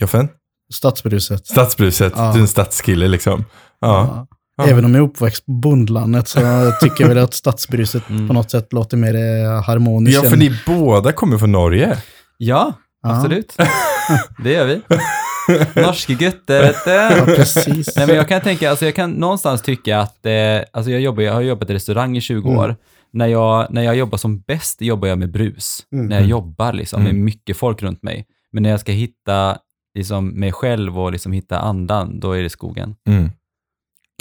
Joffen? 0.01 0.29
Stadsbruset. 0.73 1.47
Stadsbruset, 1.47 2.13
Ja. 2.15 2.31
du 2.31 2.37
är 2.37 2.41
en 2.41 2.47
stadskille 2.47 3.07
liksom. 3.07 3.45
Ja. 3.79 4.27
Ja. 4.57 4.63
Även 4.67 4.85
om 4.85 4.95
jag 4.95 5.03
är 5.03 5.07
uppväxt 5.07 5.45
på 5.45 5.51
bondlandet 5.51 6.27
så 6.27 6.39
tycker 6.81 7.03
jag 7.03 7.07
väl 7.09 7.17
att 7.17 7.33
stadsbruset 7.33 8.09
Mm. 8.09 8.27
på 8.27 8.33
något 8.33 8.51
sätt 8.51 8.73
låter 8.73 8.97
mer 8.97 9.15
eh, 9.15 9.63
harmoniskt. 9.63 10.15
Ja, 10.15 10.21
för 10.29 10.33
än- 10.33 10.39
ni 10.39 10.59
båda 10.65 11.11
kommer 11.11 11.37
från 11.37 11.51
Norge. 11.51 11.97
Ja, 12.37 12.73
Ja. 13.03 13.09
absolut. 13.15 13.57
Det 14.43 14.51
gör 14.51 14.65
vi. 14.65 14.81
Norske 15.81 16.13
gutter, 16.13 16.61
vet 16.61 16.75
Ja, 16.85 17.25
du. 17.25 17.35
precis. 17.35 17.95
Nej, 17.95 18.07
men 18.07 18.15
jag 18.15 18.27
kan 18.27 18.41
tänka, 18.41 18.69
alltså 18.69 18.85
jag 18.85 18.95
kan 18.95 19.11
någonstans 19.11 19.61
tycka 19.61 19.99
att, 19.99 20.25
eh, 20.25 20.33
alltså 20.73 20.91
jag, 20.91 21.01
jobbar, 21.01 21.23
jag 21.23 21.33
har 21.33 21.41
jobbat 21.41 21.69
i 21.69 21.73
restaurang 21.73 22.17
i 22.17 22.21
20 22.21 22.47
Mm. 22.47 22.59
år. 22.59 22.75
När 23.13 23.27
jag, 23.27 23.67
när 23.69 23.81
jag 23.83 23.95
jobbar 23.95 24.17
som 24.17 24.39
bäst 24.39 24.81
jobbar 24.81 25.07
jag 25.07 25.17
med 25.19 25.31
brus. 25.31 25.79
Mm. 25.93 26.05
När 26.05 26.15
jag 26.19 26.25
jobbar 26.29 26.73
liksom, 26.73 27.03
med 27.03 27.09
Mm. 27.11 27.23
mycket 27.25 27.57
folk 27.57 27.81
runt 27.83 28.03
mig. 28.03 28.25
Men 28.53 28.63
när 28.63 28.69
jag 28.69 28.79
ska 28.79 28.91
hitta 28.91 29.57
liksom, 29.97 30.27
mig 30.27 30.51
själv 30.51 30.99
och 30.99 31.11
liksom 31.11 31.31
hitta 31.31 31.59
andan, 31.59 32.19
då 32.19 32.31
är 32.31 32.43
det 32.43 32.49
skogen. 32.49 32.95
Mm. 33.07 33.31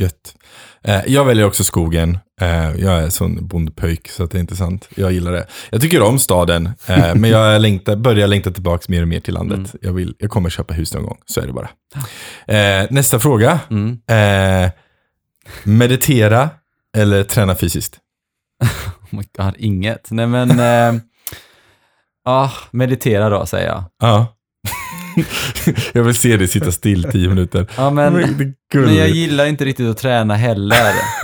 Gött. 0.01 0.37
Eh, 0.83 1.03
jag 1.07 1.25
väljer 1.25 1.47
också 1.47 1.65
skogen. 1.65 2.19
Eh, 2.41 2.71
jag 2.71 3.03
är 3.03 3.09
sån 3.09 3.47
bondpöjk 3.47 4.09
så 4.09 4.25
att 4.25 4.31
det 4.31 4.39
är 4.39 4.41
inte 4.41 4.57
sant. 4.57 4.89
Jag 4.95 5.13
gillar 5.13 5.33
det. 5.33 5.47
Jag 5.71 5.81
tycker 5.81 6.03
om 6.03 6.19
staden, 6.19 6.67
eh, 6.87 7.15
men 7.15 7.31
jag 7.31 7.61
längtar, 7.63 7.97
börjar 7.97 8.27
längta 8.27 8.51
tillbaka 8.51 8.85
mer 8.89 9.03
och 9.03 9.09
mer 9.09 9.21
till 9.21 9.35
landet. 9.35 9.59
Mm. 9.59 9.71
Jag, 9.81 9.93
vill, 9.93 10.15
jag 10.19 10.31
kommer 10.31 10.51
köpa 10.51 10.75
hus 10.75 10.95
någon 10.95 11.05
gång, 11.05 11.19
så 11.27 11.41
är 11.41 11.47
det 11.47 11.53
bara. 11.53 11.69
Eh, 12.47 12.87
nästa 12.91 13.19
fråga. 13.21 13.61
Mm. 13.71 13.99
Eh, 14.07 14.71
meditera 15.65 16.51
eller 16.97 17.25
träna 17.25 17.55
fysiskt? 17.55 17.99
Oh 19.13 19.19
my 19.19 19.25
God, 19.37 19.55
inget. 19.59 20.11
Nej 20.11 20.27
men, 20.27 20.51
eh, 20.61 21.03
ah, 22.25 22.51
meditera 22.71 23.29
då 23.29 23.47
säger 23.47 23.69
jag. 23.69 23.85
Ja. 24.01 24.36
jag 25.93 26.03
vill 26.03 26.15
se 26.15 26.37
dig 26.37 26.49
sitta 26.49 26.73
still 26.73 27.05
tio 27.05 27.29
minuter. 27.29 27.67
Ja 27.77 27.91
men, 27.91 28.13
men 28.75 28.95
jag 28.97 29.09
gillar 29.09 29.47
inte 29.47 29.65
riktigt 29.65 29.87
att 29.89 29.99
träna 29.99 30.35
heller. 30.35 30.77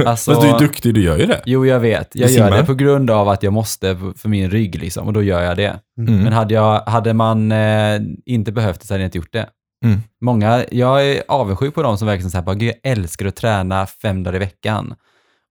Alltså, 0.06 0.30
Fast 0.34 0.42
du 0.42 0.48
är 0.48 0.58
duktig, 0.58 0.94
du 0.94 1.02
gör 1.02 1.18
ju 1.18 1.26
det. 1.26 1.40
Jo, 1.46 1.66
jag 1.66 1.80
vet. 1.80 2.08
Jag 2.14 2.28
Du 2.28 2.34
gör 2.34 2.44
simmar. 2.46 2.58
det 2.60 2.66
på 2.66 2.74
grund 2.74 3.10
av 3.10 3.28
att 3.28 3.42
jag 3.42 3.52
måste 3.52 3.96
för 4.16 4.28
min 4.28 4.50
rygg 4.50 4.74
liksom, 4.80 5.06
och 5.06 5.12
då 5.12 5.22
gör 5.22 5.42
jag 5.42 5.56
det. 5.56 5.80
Mm. 5.98 6.22
Men 6.22 6.32
hade, 6.32 6.54
jag, 6.54 6.80
hade 6.80 7.14
man 7.14 7.52
eh, 7.52 8.00
inte 8.26 8.52
behövt 8.52 8.80
det 8.80 8.86
så 8.86 8.94
hade 8.94 9.02
jag 9.02 9.06
inte 9.08 9.18
gjort 9.18 9.32
det. 9.32 9.46
Mm. 9.84 10.00
Många, 10.20 10.64
jag 10.70 11.06
är 11.06 11.22
avundsjuk 11.28 11.74
på 11.74 11.82
de 11.82 11.98
som 11.98 12.06
verkligen 12.06 12.30
säger 12.30 12.44
bara, 12.44 12.54
"Gud, 12.54 12.68
jag 12.82 12.92
älskar 12.92 13.26
att 13.26 13.36
träna 13.36 13.86
fem 13.86 14.22
dagar 14.22 14.36
i 14.36 14.38
veckan. 14.38 14.94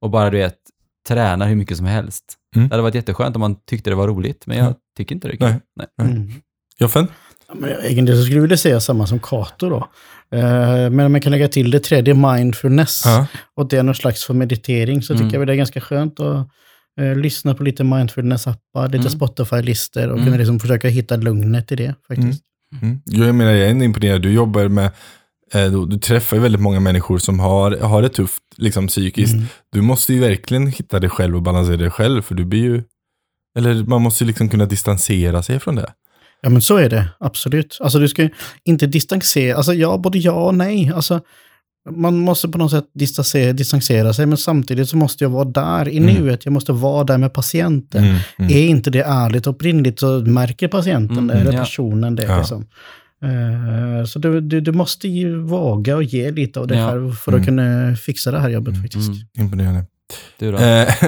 Och 0.02 0.10
bara 0.10 0.30
du 0.30 0.38
vet, 0.38 0.56
träna 1.08 1.46
hur 1.46 1.56
mycket 1.56 1.78
som 1.78 1.86
helst. 1.86 2.24
Mm. 2.56 2.68
Det 2.70 2.74
hade 2.74 2.82
varit 2.84 2.96
jätteskönt 2.96 3.36
om 3.36 3.40
man 3.40 3.56
tyckte 3.70 3.90
det 3.90 3.96
var 3.96 4.08
roligt, 4.08 4.44
men 4.48 4.58
jag 4.58 4.66
Mm. 4.66 4.78
tycker 4.98 5.16
inte 5.16 5.28
det. 5.28 5.36
Nej. 5.40 5.56
Nej. 5.76 6.08
Mm. 6.10 6.32
Joffen? 6.80 7.08
Men 7.56 7.70
jag- 7.70 7.86
Egentligen 7.86 8.18
så 8.20 8.24
skulle 8.24 8.38
jag 8.38 8.42
vilja 8.42 8.58
säga 8.58 8.80
samma 8.80 9.08
som 9.08 9.20
Kato 9.20 9.70
då. 9.70 9.88
Eh, 10.38 10.90
Men 10.90 11.00
om 11.00 11.12
man 11.12 11.22
kan 11.22 11.32
lägga 11.32 11.48
till 11.48 11.72
det 11.72 11.80
tredje, 11.80 12.14
mindfulness, 12.14 13.02
Ja. 13.06 13.28
och 13.56 13.68
det 13.70 13.78
är 13.78 13.84
någon 13.84 13.96
slags 13.96 14.26
för 14.26 14.34
meditering, 14.34 15.02
så 15.02 15.14
Mm. 15.14 15.26
tycker 15.26 15.36
jag 15.36 15.40
väl 15.40 15.48
det 15.48 15.54
är 15.54 15.58
ganska 15.58 15.82
skönt 15.82 16.20
att 16.20 16.48
eh, 17.02 17.16
lyssna 17.16 17.54
på 17.56 17.64
lite 17.64 17.84
mindfulness-appar, 17.84 18.86
lite 18.86 18.98
Mm. 18.98 19.10
Spotify-listor 19.10 20.08
och 20.08 20.14
Mm. 20.14 20.26
kunna 20.26 20.38
liksom 20.38 20.60
försöka 20.60 20.88
hitta 20.88 21.16
lugnet 21.16 21.72
i 21.72 21.76
det 21.76 21.96
faktiskt. 22.08 22.44
Mm. 22.82 23.02
Jag 23.06 23.36
menar, 23.36 23.52
jag 23.52 23.70
är 23.70 23.84
imponerad. 23.84 24.22
Du 24.22 24.32
jobbar 24.32 24.68
med, 24.68 24.86
eh, 25.54 25.66
du, 25.72 25.86
du 25.86 25.98
träffar 26.00 26.38
ju 26.38 26.44
väldigt 26.44 26.62
många 26.62 26.80
människor 26.80 27.18
som 27.18 27.40
har, 27.40 27.72
har 27.78 28.02
det 28.02 28.10
tufft 28.10 28.44
liksom, 28.58 28.88
psykiskt. 28.88 29.34
Mm. 29.34 29.46
Du 29.72 29.82
måste 29.82 30.14
ju 30.14 30.20
verkligen 30.20 30.68
hitta 30.68 31.00
dig 31.00 31.10
själv 31.10 31.36
och 31.36 31.42
balansera 31.42 31.78
dig 31.78 31.90
själv, 31.90 32.22
för 32.22 32.36
du 32.36 32.46
blir 32.46 32.60
ju, 32.62 32.84
eller 33.58 33.84
man 33.84 34.02
måste 34.02 34.24
ju 34.24 34.28
liksom 34.28 34.50
kunna 34.50 34.66
distansera 34.66 35.44
sig 35.44 35.60
från 35.60 35.76
det. 35.76 35.92
Ja, 36.42 36.50
men 36.50 36.62
så 36.62 36.78
är 36.78 36.90
det. 36.90 37.08
Absolut. 37.20 37.78
Alltså 37.82 38.00
du 38.00 38.08
ska 38.08 38.30
inte 38.64 38.88
distansera, 38.88 39.58
alltså 39.58 39.74
ja, 39.74 39.98
både 39.98 40.18
ja 40.20 40.32
och 40.48 40.56
nej. 40.56 40.92
Alltså, 40.96 41.22
man 41.90 42.18
måste 42.20 42.48
på 42.50 42.58
något 42.58 42.72
sätt 42.72 42.86
distansera, 42.94 43.54
distansera 43.54 44.14
sig, 44.14 44.26
men 44.26 44.38
samtidigt 44.38 44.90
så 44.90 44.98
måste 44.98 45.24
jag 45.24 45.30
vara 45.30 45.46
där 45.46 45.88
i 45.88 45.98
Mm. 45.98 46.14
nuet. 46.16 46.46
Jag 46.46 46.52
måste 46.52 46.72
vara 46.72 47.04
där 47.04 47.18
med 47.18 47.34
patienten. 47.34 48.04
Mm, 48.04 48.18
mm. 48.40 48.52
Är 48.52 48.66
inte 48.68 48.90
det 48.90 49.02
ärligt 49.02 49.48
och 49.48 49.54
uppriktigt 49.56 50.00
så 50.00 50.20
märker 50.20 50.68
patienten 50.68 51.18
Mm, 51.18 51.28
det, 51.28 51.34
eller 51.34 51.54
ja. 51.54 51.60
personen 51.60 52.16
det. 52.16 52.24
Ja. 52.24 52.38
Liksom. 52.38 52.66
Eh, 53.24 54.06
så 54.06 54.20
du, 54.20 54.42
du, 54.42 54.62
du 54.62 54.72
måste 54.72 55.08
ju 55.08 55.42
våga 55.42 55.96
och 55.96 56.04
ge 56.04 56.32
lite 56.32 56.60
av 56.60 56.68
dig 56.68 56.78
Ja. 56.78 56.90
själv 56.90 57.12
för 57.14 57.32
Mm. 57.32 57.42
att 57.42 57.48
kunna 57.48 57.96
fixa 57.96 58.32
det 58.32 58.40
här 58.40 58.50
jobbet 58.50 58.82
faktiskt. 58.82 59.08
Mm. 59.10 59.20
Imponerande. 59.40 59.86
Du 60.40 60.52
då? 60.52 60.58
Eh, 60.58 60.82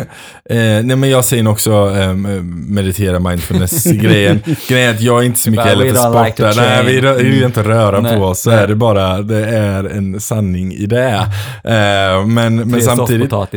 eh, 0.49 0.83
nej 0.83 0.95
men 0.95 1.09
jag 1.09 1.25
säger 1.25 1.47
också 1.47 1.71
eh, 1.95 2.13
meditera 2.13 3.19
mindfulness-grejen. 3.19 4.39
Grejen 4.67 4.89
är 4.89 4.93
att 4.95 5.01
jag 5.01 5.19
är 5.21 5.25
inte 5.25 5.39
så 5.39 5.49
mycket 5.51 5.65
heller 5.65 5.93
för 5.93 6.23
like 6.25 6.35
sport. 6.35 6.53
to 6.55 6.61
nej, 6.61 6.83
vi 7.23 7.29
vill 7.29 7.43
inte 7.43 7.63
röra 7.63 7.99
Nej, 7.99 8.17
på 8.17 8.23
oss. 8.23 8.41
Så 8.41 8.49
nej. 8.49 8.59
är 8.59 8.67
det 8.67 8.75
bara, 8.75 9.21
det 9.21 9.45
är 9.45 9.83
en 9.83 10.19
sanning 10.19 10.73
i 10.73 10.85
det. 10.85 11.27
Eh, 11.65 12.25
men, 12.25 12.55
men 12.55 12.81
samtidigt... 12.81 13.31
Ja 13.31 13.47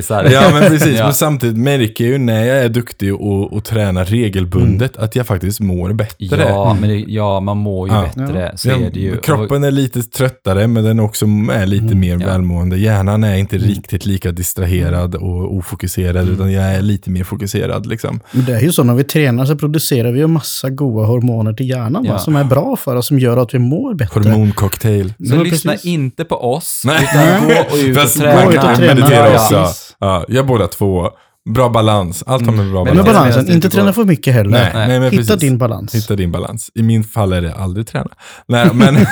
men 0.53 0.63
precis, 0.71 0.99
Ja. 0.99 1.05
men 1.05 1.15
samtidigt 1.15 1.57
märker 1.57 2.05
jag 2.05 2.13
ju 2.13 2.19
när 2.19 2.45
jag 2.47 2.59
är 2.59 2.69
duktig 2.69 3.15
och, 3.15 3.53
och 3.53 3.65
tränar 3.65 4.05
regelbundet 4.05 4.97
att 4.97 5.17
jag 5.17 5.27
faktiskt 5.27 5.61
mår 5.61 5.93
bättre. 5.93 6.17
Ja, 6.49 6.77
men 6.81 6.91
det, 6.91 6.97
ja, 7.09 7.41
man 7.41 7.57
mår 7.57 7.89
ju 7.89 7.95
Ja. 7.95 8.03
bättre. 8.03 8.53
Så 8.57 8.69
Ja, 8.69 8.75
är 8.77 8.91
det 8.91 9.01
ju. 9.01 9.17
Kroppen 9.17 9.65
är 9.65 9.71
lite 9.71 10.03
tröttare 10.03 10.67
men 10.67 10.85
den 10.85 11.01
också 11.01 11.27
är 11.53 11.67
lite 11.67 11.85
Mm, 11.85 12.01
mer 12.01 12.17
välmående. 12.17 12.77
Hjärnan 12.79 13.25
är 13.25 13.37
inte 13.37 13.57
Mm. 13.57 13.69
riktigt 13.69 14.07
lika 14.07 14.33
distraherad 14.33 15.15
och 15.15 15.36
ofokuserad 15.45 16.17
Mm. 16.17 16.35
utan 16.35 16.53
jag 16.53 16.65
är 16.65 16.83
lite 16.83 17.11
mer 17.11 17.25
fokuserad 17.25 17.87
liksom. 17.87 18.21
Men 18.33 18.45
det 18.45 18.53
är 18.57 18.61
ju 18.61 18.73
så, 18.73 18.83
när 18.85 18.95
vi 18.95 19.05
tränar 19.05 19.45
så 19.45 19.57
producerar 19.57 20.13
vi 20.13 20.19
ju 20.21 20.27
massa 20.27 20.71
goda 20.71 21.07
hormoner 21.07 21.53
till 21.53 21.69
hjärnan 21.71 22.03
va, 22.03 22.09
Ja. 22.13 22.19
som 22.19 22.37
är 22.37 22.45
bra 22.45 22.77
för 22.77 22.97
oss, 22.97 23.07
som 23.07 23.19
gör 23.19 23.37
att 23.37 23.55
vi 23.55 23.59
mår 23.59 23.95
bättre. 23.95 24.21
Hormoncocktail. 24.21 25.09
Så 25.09 25.35
Ja, 25.35 25.43
lyssna 25.43 25.73
precis. 25.73 25.87
inte 25.87 26.25
på 26.25 26.55
oss, 26.55 26.83
Nej. 26.85 27.03
utan 27.13 27.49
gå 27.49 27.55
och 27.71 27.77
ut 27.85 27.97
och 28.05 28.11
träna. 28.11 28.45
gå 28.45 28.51
ut 28.53 28.57
och 28.59 28.63
träna. 28.77 28.95
meditera 28.95 29.29
Ja, 29.31 29.35
också. 29.43 29.55
ja. 29.55 29.73
Ja, 30.01 30.25
jag 30.29 30.47
båda 30.47 30.67
två. 30.67 31.11
Bra 31.55 31.69
balans. 31.69 32.25
Allt 32.27 32.47
har 32.47 32.53
med 32.53 32.71
bra 32.71 32.85
Men 32.85 32.97
Men 32.97 32.97
med 32.97 33.05
balans. 33.15 33.25
medan 33.25 33.33
balansen, 33.35 33.55
inte 33.55 33.71
träna 33.71 33.93
för 33.93 34.05
mycket 34.05 34.35
heller. 34.35 34.51
Nej, 34.51 34.71
nej, 34.75 34.89
men 35.01 35.03
Hitta 35.11 35.17
precis. 35.17 35.41
din 35.41 35.59
balans. 35.59 35.95
Hitta 35.95 36.17
din 36.17 36.33
balans. 36.33 36.71
I 36.75 36.83
min 36.83 37.05
fall 37.05 37.33
är 37.33 37.41
det 37.43 37.55
aldrig 37.55 37.87
träna. 37.87 38.11
Nej, 38.49 38.69
men, 38.75 38.95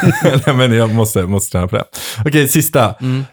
nej, 0.47 0.55
men 0.57 0.73
jag 0.73 0.95
måste, 0.95 1.23
måste 1.23 1.53
träna 1.53 1.69
på 1.69 1.77
det. 1.77 1.85
Okej, 2.27 2.49
sista. 2.49 2.95
Mm. 3.01 3.25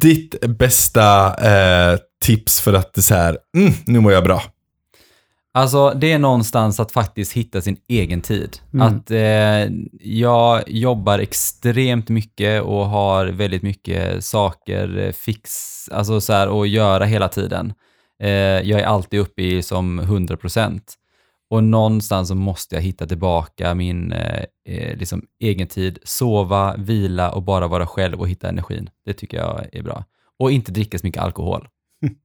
Ditt 0.00 0.40
bästa 0.58 1.34
eh, 1.34 1.98
tips 2.24 2.60
för 2.60 2.72
att 2.72 2.94
det 2.94 2.98
är 2.98 3.02
så 3.02 3.14
här, 3.14 3.38
mm, 3.56 3.72
nu 3.86 4.00
mår 4.00 4.12
jag 4.12 4.24
bra. 4.24 4.42
Alltså 5.54 5.90
det 5.90 6.12
är 6.12 6.18
någonstans 6.18 6.80
att 6.80 6.92
faktiskt 6.92 7.32
hitta 7.32 7.60
sin 7.60 7.76
egen 7.88 8.20
tid. 8.20 8.58
Mm. 8.74 8.86
Att 8.86 9.10
eh, 9.10 9.74
jag 10.00 10.62
jobbar 10.66 11.18
extremt 11.18 12.08
mycket 12.08 12.62
och 12.62 12.86
har 12.86 13.26
väldigt 13.26 13.62
mycket 13.62 14.24
saker 14.24 14.98
eh, 14.98 15.12
fix, 15.12 15.50
alltså 15.88 16.20
så 16.20 16.32
här, 16.32 16.62
att 16.62 16.68
göra 16.68 17.04
hela 17.04 17.28
tiden. 17.28 17.72
Eh, 18.22 18.30
jag 18.30 18.80
är 18.80 18.84
alltid 18.84 19.20
uppe 19.20 19.42
i 19.42 19.62
som 19.62 19.98
100 19.98 20.36
procent. 20.36 20.94
Och 21.52 21.64
någonstans 21.64 22.28
så 22.28 22.34
måste 22.34 22.74
jag 22.74 22.82
hitta 22.82 23.06
tillbaka 23.06 23.74
min 23.74 24.12
eh, 24.12 24.44
eh, 24.68 24.96
liksom 24.96 25.22
egen 25.40 25.68
tid, 25.68 25.98
sova, 26.04 26.76
vila 26.76 27.30
och 27.30 27.42
bara 27.42 27.68
vara 27.68 27.86
själv 27.86 28.20
och 28.20 28.28
hitta 28.28 28.48
energin. 28.48 28.90
Det 29.06 29.12
tycker 29.12 29.36
jag 29.36 29.66
är 29.72 29.82
bra. 29.82 30.04
Och 30.38 30.52
inte 30.52 30.72
dricka 30.72 30.98
så 30.98 31.06
mycket 31.06 31.22
alkohol. 31.22 31.68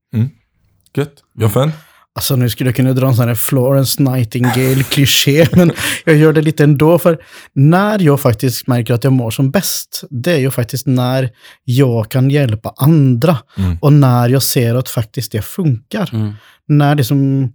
Gött. 0.96 1.22
Joffen? 1.34 1.72
Alltså 2.14 2.36
nu 2.36 2.50
skulle 2.50 2.68
jag 2.68 2.76
kunna 2.76 2.92
dra 2.92 3.06
en 3.06 3.14
sån 3.14 3.28
här 3.28 3.34
Florence 3.34 4.02
Nightingale-kliché, 4.02 5.48
men 5.56 5.72
jag 6.04 6.16
gör 6.16 6.32
det 6.32 6.42
lite 6.42 6.64
ändå. 6.64 6.98
För 6.98 7.18
när 7.52 7.98
jag 7.98 8.20
faktiskt 8.20 8.66
märker 8.66 8.94
att 8.94 9.04
jag 9.04 9.12
mår 9.12 9.30
som 9.30 9.50
bäst, 9.50 10.04
det 10.10 10.32
är 10.32 10.38
ju 10.38 10.50
faktiskt 10.50 10.86
när 10.86 11.30
jag 11.64 12.10
kan 12.10 12.30
hjälpa 12.30 12.74
andra. 12.76 13.38
Mm. 13.56 13.78
Och 13.80 13.92
när 13.92 14.28
jag 14.28 14.42
ser 14.42 14.74
att 14.74 14.88
faktiskt 14.88 15.32
det 15.32 15.42
funkar. 15.42 16.10
Mm. 16.12 16.32
När 16.66 16.94
det, 16.94 17.04
som, 17.04 17.52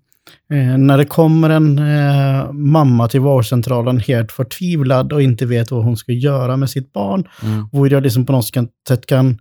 eh, 0.51 0.78
när 0.78 0.97
det 0.97 1.05
kommer 1.05 1.49
en 1.49 1.80
eh, 1.80 2.51
mamma 2.51 3.07
till 3.07 3.19
vårdcentralen 3.19 3.99
helt 3.99 4.32
förtvivlad 4.32 5.13
och 5.13 5.21
inte 5.21 5.45
vet 5.45 5.71
vad 5.71 5.84
hon 5.84 5.97
ska 5.97 6.11
göra 6.11 6.57
med 6.57 6.69
sitt 6.69 6.93
barn. 6.93 7.28
Mm. 7.43 7.67
Och 7.71 7.88
jag 7.88 8.03
liksom 8.03 8.26
på 8.26 8.34
något 8.34 8.51
sätt 8.88 9.05
kan 9.05 9.39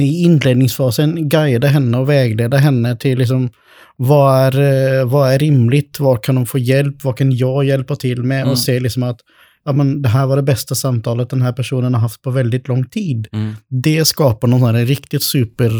i 0.00 0.22
inledningsfasen 0.22 1.28
guida 1.28 1.68
henne 1.68 1.98
och 1.98 2.08
vägleda 2.08 2.56
henne 2.56 2.96
till 2.96 3.18
liksom, 3.18 3.50
vad, 3.96 4.54
är, 4.54 5.00
eh, 5.00 5.06
vad 5.06 5.32
är 5.32 5.38
rimligt, 5.38 6.00
vad 6.00 6.22
kan 6.22 6.36
hon 6.36 6.46
få 6.46 6.58
hjälp, 6.58 7.04
vad 7.04 7.16
kan 7.16 7.36
jag 7.36 7.64
hjälpa 7.64 7.96
till 7.96 8.22
med 8.22 8.40
Mm. 8.40 8.50
och 8.50 8.58
se 8.58 8.80
liksom 8.80 9.02
att 9.02 9.20
ja, 9.64 9.72
men 9.72 10.02
det 10.02 10.08
här 10.08 10.26
var 10.26 10.36
det 10.36 10.42
bästa 10.42 10.74
samtalet 10.74 11.30
den 11.30 11.42
här 11.42 11.52
personen 11.52 11.94
har 11.94 12.00
haft 12.00 12.22
på 12.22 12.30
väldigt 12.30 12.68
lång 12.68 12.84
tid. 12.84 13.28
Mm. 13.32 13.54
Det 13.68 14.04
skapar 14.04 14.48
någon 14.48 14.74
här 14.74 14.84
riktigt 14.84 15.22
super 15.22 15.70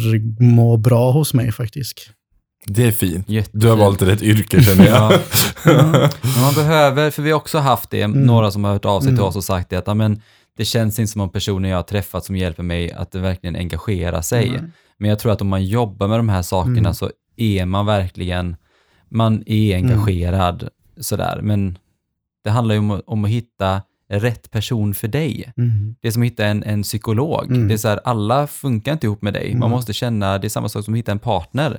må 0.42 0.76
bra 0.76 1.10
hos 1.10 1.34
mig 1.34 1.52
faktiskt. 1.52 2.10
Det 2.68 2.84
är 2.84 2.92
fint. 2.92 3.28
Jättefint. 3.28 3.60
Du 3.62 3.68
har 3.68 3.76
valt 3.76 4.02
rätt 4.02 4.22
yrke 4.22 4.62
känner 4.62 4.86
jag. 4.86 5.12
Ja. 5.12 5.18
Men 6.22 6.40
man 6.42 6.54
behöver, 6.54 7.10
för 7.10 7.22
vi 7.22 7.30
har 7.30 7.36
också 7.36 7.58
haft 7.58 7.90
det, 7.90 8.06
några 8.06 8.50
som 8.50 8.64
har 8.64 8.72
hört 8.72 8.84
av 8.84 9.00
sig 9.00 9.08
till 9.08 9.14
Mm. 9.18 9.24
oss 9.28 9.36
och 9.36 9.44
sagt 9.44 9.70
det, 9.70 9.88
att 9.88 9.96
men, 9.96 10.20
det 10.56 10.64
känns 10.64 10.98
inte 10.98 11.12
som 11.12 11.20
om 11.20 11.28
personer 11.30 11.68
jag 11.68 11.76
har 11.76 11.82
träffat 11.82 12.24
som 12.24 12.36
hjälper 12.36 12.62
mig 12.62 12.92
att 12.92 13.14
verkligen 13.14 13.56
engagera 13.56 14.22
sig. 14.22 14.50
Nej. 14.50 14.60
Men 14.98 15.10
jag 15.10 15.18
tror 15.18 15.32
att 15.32 15.40
om 15.40 15.48
man 15.48 15.64
jobbar 15.64 16.08
med 16.08 16.18
de 16.18 16.28
här 16.28 16.42
sakerna 16.42 16.78
Mm. 16.78 16.94
så 16.94 17.10
är 17.36 17.66
man 17.66 17.86
verkligen, 17.86 18.56
man 19.08 19.42
är 19.46 19.74
engagerad 19.76 20.68
sådär. 21.00 21.40
Men 21.42 21.78
det 22.44 22.50
handlar 22.50 22.74
ju 22.74 22.78
om, 22.78 23.02
om 23.06 23.24
att 23.24 23.30
hitta 23.30 23.82
rätt 24.08 24.50
person 24.50 24.94
för 24.94 25.08
dig. 25.08 25.52
Mm. 25.56 25.94
Det 26.00 26.08
är 26.08 26.12
som 26.12 26.22
att 26.22 26.26
hitta 26.26 26.46
en, 26.46 26.62
en 26.62 26.82
psykolog. 26.82 27.44
Mm. 27.46 27.68
Det 27.68 27.74
är 27.74 27.78
så 27.78 27.88
här, 27.88 28.00
alla 28.04 28.46
funkar 28.46 28.92
inte 28.92 29.06
ihop 29.06 29.22
med 29.22 29.32
dig. 29.34 29.48
Man 29.52 29.56
Mm. 29.62 29.70
måste 29.70 29.92
känna, 29.92 30.38
det 30.38 30.46
är 30.46 30.48
samma 30.48 30.68
sak 30.68 30.84
som 30.84 30.94
att 30.94 30.98
hitta 30.98 31.12
en 31.12 31.18
partner. 31.18 31.78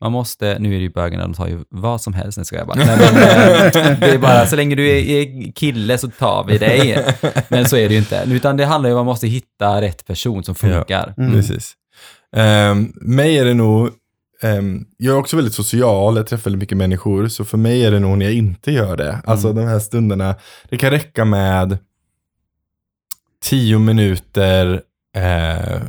Mm. 0.00 0.12
man 0.12 0.12
måste, 0.12 0.56
nu 0.58 0.68
är 0.68 0.76
det 0.76 0.82
ju 0.82 0.90
bögarna, 0.90 1.22
de 1.22 1.34
tar 1.34 1.46
ju 1.46 1.64
vad 1.68 2.00
som 2.00 2.14
helst, 2.14 2.38
nu 2.38 2.44
ska 2.44 2.56
jag 2.56 2.66
bara. 2.66 2.78
Nej, 2.78 2.86
men, 2.86 3.22
eh, 3.22 4.00
det 4.00 4.10
är 4.10 4.18
bara, 4.18 4.46
så 4.46 4.56
länge 4.56 4.74
du 4.74 4.88
är, 4.88 5.52
kille 5.52 5.98
så 5.98 6.08
tar 6.10 6.44
vi 6.44 6.58
dig. 6.58 7.06
Men 7.48 7.68
så 7.68 7.76
är 7.76 7.88
det 7.88 7.94
ju 7.94 8.00
inte. 8.00 8.24
Utan 8.26 8.56
det 8.56 8.64
handlar 8.64 8.90
ju 8.90 8.94
om 8.94 9.00
att 9.00 9.06
man 9.06 9.12
måste 9.12 9.26
hitta 9.26 9.80
rätt 9.80 10.06
person 10.06 10.44
som 10.44 10.54
funkar. 10.54 11.14
Mm. 11.18 11.32
Precis. 11.32 11.74
Um, 12.36 12.92
mig 12.94 13.38
är 13.38 13.44
det 13.44 13.54
nog, 13.54 13.90
ehm, 14.42 14.84
jag 14.96 15.14
är 15.14 15.18
också 15.18 15.36
väldigt 15.36 15.54
social, 15.54 16.16
jag 16.16 16.26
träffar 16.26 16.44
väldigt 16.44 16.60
mycket 16.60 16.78
människor, 16.78 17.28
så 17.28 17.44
för 17.44 17.58
mig 17.58 17.84
är 17.84 17.90
det 17.90 17.98
nog 17.98 18.18
när 18.18 18.26
jag 18.26 18.34
inte 18.34 18.72
gör 18.72 18.96
det. 18.96 19.20
Alltså 19.24 19.52
de 19.52 19.66
här 19.66 19.78
stunderna, 19.78 20.34
det 20.68 20.76
kan 20.76 20.90
räcka 20.90 21.24
med 21.24 21.78
tio 23.42 23.78
minuter, 23.78 24.82
eh, 25.16 25.80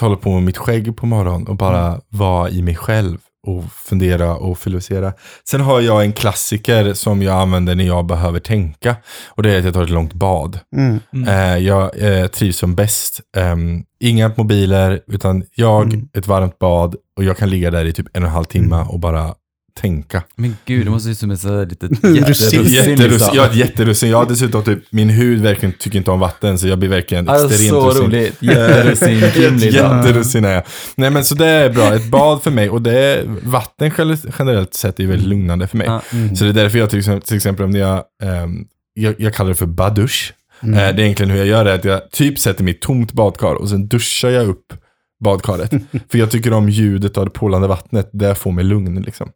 hålla 0.00 0.16
på 0.16 0.30
med 0.34 0.42
mitt 0.42 0.56
skägg 0.56 0.96
på 0.96 1.06
morgonen 1.06 1.46
och 1.46 1.56
bara 1.56 2.00
vara 2.08 2.50
i 2.50 2.62
mig 2.62 2.76
själv 2.76 3.18
och 3.46 3.64
fundera 3.72 4.36
och 4.36 4.58
filosofera. 4.58 5.12
Sen 5.48 5.60
har 5.60 5.80
jag 5.80 6.04
en 6.04 6.12
klassiker 6.12 6.94
som 6.94 7.22
jag 7.22 7.40
använder 7.40 7.74
när 7.74 7.84
jag 7.84 8.06
behöver 8.06 8.40
tänka 8.40 8.96
och 9.28 9.42
det 9.42 9.52
är 9.54 9.58
att 9.58 9.64
jag 9.64 9.74
tar 9.74 9.82
ett 9.84 9.90
långt 9.90 10.12
bad. 10.14 10.58
Mm. 10.76 11.28
Eh, 11.28 11.58
jag 11.58 12.02
eh, 12.02 12.26
trivs 12.26 12.56
som 12.56 12.74
bäst. 12.74 13.20
Ehm, 13.36 13.82
inga 14.00 14.32
mobiler, 14.36 15.00
utan 15.06 15.44
jag, 15.54 15.82
Mm. 15.82 16.08
ett 16.14 16.26
varmt 16.26 16.58
bad 16.58 16.96
och 17.16 17.24
jag 17.24 17.36
kan 17.36 17.50
ligga 17.50 17.70
där 17.70 17.84
i 17.84 17.92
typ 17.92 18.06
en 18.12 18.22
och 18.22 18.28
en 18.28 18.34
halv 18.34 18.44
timme 18.44 18.84
och 18.88 19.00
bara 19.00 19.34
tänka. 19.74 20.22
Men 20.36 20.56
gud, 20.64 20.86
det 20.86 20.90
måste 20.90 21.04
se 21.06 21.10
ut 21.12 21.18
som 21.18 21.30
ett 21.30 21.40
sådär 21.40 21.66
litet 21.66 21.90
Russin. 21.90 22.14
jätterussin. 22.14 22.62
Jätterussin, 22.64 23.10
liksom. 23.10 23.36
jag 23.36 23.44
är 23.46 23.50
ett 23.50 23.56
jätterussin. 23.56 24.10
Jag 24.10 24.18
har 24.18 24.26
dessutom 24.26 24.64
typ, 24.64 24.78
min 24.90 25.08
hud 25.10 25.40
verkligen 25.42 25.72
tycker 25.78 25.98
inte 25.98 26.10
om 26.10 26.20
vatten 26.20 26.58
så 26.58 26.68
jag 26.68 26.78
blir 26.78 26.88
verkligen 26.88 27.28
Alltså, 27.28 27.46
extremt 27.48 27.70
så 27.70 27.88
russin. 27.90 28.02
roligt. 28.04 28.36
Jätterussin. 28.42 29.18
Jätterussin 29.72 30.44
är 30.44 30.52
jag. 30.52 30.62
Nej 30.96 31.10
men 31.10 31.24
så 31.24 31.34
det 31.34 31.46
är 31.46 31.70
bra, 31.70 31.94
ett 31.94 32.06
bad 32.10 32.42
för 32.42 32.50
mig 32.50 32.70
och 32.70 32.82
det 32.82 32.98
är, 32.98 33.24
vatten 33.42 33.92
generellt- 34.38 34.74
sett 34.74 35.00
är 35.00 35.06
väldigt 35.06 35.28
lugnande 35.28 35.66
för 35.66 35.76
mig. 35.76 35.86
Ja. 35.86 36.02
Mm. 36.12 36.36
Så 36.36 36.44
det 36.44 36.50
är 36.50 36.54
därför 36.54 36.78
jag 36.78 36.90
till 36.90 36.98
exempel, 36.98 37.22
till 37.28 37.36
exempel 37.36 37.64
om 37.64 37.72
jag, 37.72 38.04
ehm, 38.22 38.64
jag, 38.94 39.14
jag 39.18 39.34
kallar 39.34 39.48
det 39.48 39.54
för 39.54 39.66
badusch. 39.66 40.34
Mm. 40.62 40.74
Eh, 40.74 40.80
det 40.80 41.02
är 41.02 41.04
egentligen 41.04 41.30
hur 41.30 41.38
jag 41.38 41.46
gör 41.46 41.64
det, 41.64 41.74
att 41.74 41.84
jag 41.84 42.10
typ 42.10 42.38
sätter 42.38 42.64
mig 42.64 42.74
i 42.74 42.76
tomt 42.76 43.12
badkar 43.12 43.54
och 43.54 43.68
sen 43.68 43.88
duschar 43.88 44.28
jag 44.30 44.48
upp 44.48 44.72
badkaret. 45.20 45.70
för 46.10 46.18
jag 46.18 46.30
tycker 46.30 46.52
om 46.52 46.68
ljudet 46.68 47.18
av 47.18 47.24
det 47.24 47.30
polande 47.30 47.68
vattnet, 47.68 48.10
det 48.12 48.34
får 48.34 48.52
mig 48.52 48.64
lugn 48.64 49.02
liksom. 49.02 49.28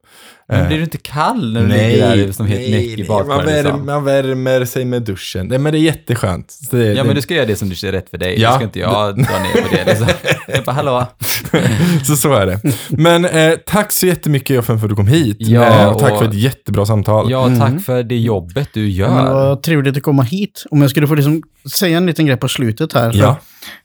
Men 0.48 0.60
Eh, 0.60 0.66
blir 0.66 0.76
du 0.76 0.82
inte 0.84 0.98
kall 0.98 1.52
när 1.52 1.60
du 1.62 1.66
ligger 1.68 2.16
där 2.16 2.32
som 2.32 2.46
helt 2.46 2.70
näck 2.70 2.82
i 2.98 3.04
man, 3.08 3.18
badkaret? 3.28 3.46
värmer, 3.48 3.62
Liksom? 3.62 3.86
man 3.86 4.04
värmer 4.04 4.64
sig 4.64 4.84
med 4.84 5.02
duschen. 5.02 5.46
Nej, 5.46 5.58
men 5.58 5.72
det 5.72 5.78
är 5.78 5.80
jätteskönt. 5.80 6.58
Det, 6.70 6.78
Ja, 6.84 6.94
det, 6.94 7.04
men 7.04 7.14
du 7.14 7.22
ska 7.22 7.34
göra 7.34 7.46
det 7.46 7.56
som 7.56 7.68
du 7.68 7.74
ser 7.74 7.92
rätt 7.92 8.10
för 8.10 8.18
dig. 8.18 8.40
Ja. 8.40 8.48
Ja. 8.50 8.54
ska 8.54 8.64
inte 8.64 8.78
jag 8.78 9.16
dra 9.16 9.38
ner 9.38 9.62
på 9.62 9.74
det. 9.76 9.84
Liksom. 9.86 10.06
Jag 10.48 10.64
bara, 10.64 10.72
hallå? 10.72 11.06
så 12.06 12.16
så 12.16 12.32
är 12.34 12.46
det. 12.46 12.60
Men 12.88 13.24
eh, 13.24 13.52
tack 13.66 13.92
så 13.92 14.06
jättemycket 14.06 14.64
för 14.64 14.74
att 14.74 14.88
du 14.88 14.94
kom 14.96 15.06
hit. 15.06 15.36
Ja, 15.40 15.64
eh, 15.82 15.88
och 15.88 15.98
tack 15.98 16.12
och- 16.12 16.18
för 16.18 16.28
ett 16.28 16.34
jättebra 16.34 16.86
samtal. 16.86 17.30
Ja, 17.30 17.46
Mm. 17.46 17.58
tack 17.60 17.84
för 17.84 18.02
det 18.02 18.16
jobbet 18.16 18.68
du 18.72 18.88
Ja, 18.90 19.14
men 19.14 19.24
gör. 19.24 19.32
var 19.34 19.56
trevligt 19.56 19.96
att 19.96 20.02
komma 20.02 20.22
hit. 20.22 20.64
Om 20.70 20.80
jag 20.80 20.90
skulle 20.90 21.06
få 21.06 21.14
liksom 21.14 21.42
säga 21.74 21.96
en 21.96 22.06
liten 22.06 22.26
grej 22.26 22.36
på 22.36 22.48
slutet 22.48 22.92
här. 22.92 23.12
Ja. 23.14 23.36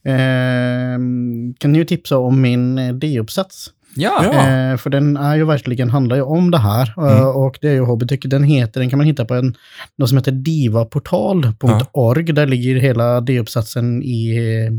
Ehm, 0.03 1.53
kan 1.59 1.71
ni 1.71 1.77
ju 1.77 1.85
tipsa 1.85 2.17
om 2.17 2.41
min 2.41 2.77
eh, 2.77 2.93
D-uppsats. 2.93 3.67
Ja. 3.95 4.21
Ja. 4.23 4.31
Eh, 4.49 4.77
för 4.77 4.89
den 4.89 5.17
är 5.17 5.35
ju 5.35 5.45
verkligen, 5.45 5.89
handlar 5.89 6.15
ju 6.15 6.21
om 6.21 6.51
det 6.51 6.57
här. 6.57 6.93
eh, 6.97 7.17
Mm. 7.17 7.27
Och 7.27 7.57
det 7.61 7.67
är 7.69 7.73
ju 7.73 7.79
hobbytyck. 7.81 8.25
Den 8.25 8.43
heter, 8.43 8.79
den 8.79 8.89
kan 8.89 8.97
man 8.97 9.07
hitta 9.07 9.25
på 9.25 9.33
en, 9.33 9.55
något 9.97 10.09
som 10.09 10.17
heter 10.17 10.31
divaportal.org. 10.31 12.23
Där 12.33 12.47
ligger 12.47 12.75
hela 12.75 13.21
D-uppsatsen 13.21 14.03
i 14.03 14.37
eh, 14.37 14.71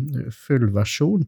fullversion. 0.46 1.26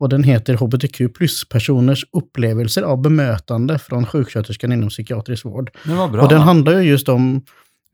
Och 0.00 0.08
den 0.08 0.24
heter 0.24 0.54
HBTQ 0.54 1.14
plus-personers 1.18 2.04
upplevelser 2.12 2.82
av 2.82 3.02
bemötande 3.02 3.78
från 3.78 4.06
sjuksköterskan 4.06 4.72
inom 4.72 4.88
psykiatrisk 4.88 5.44
vård. 5.44 5.70
Det 5.84 5.94
var 5.94 6.08
bra. 6.08 6.22
Och 6.22 6.28
den 6.28 6.40
handlar 6.40 6.72
ju 6.80 6.90
just 6.90 7.08
om 7.08 7.42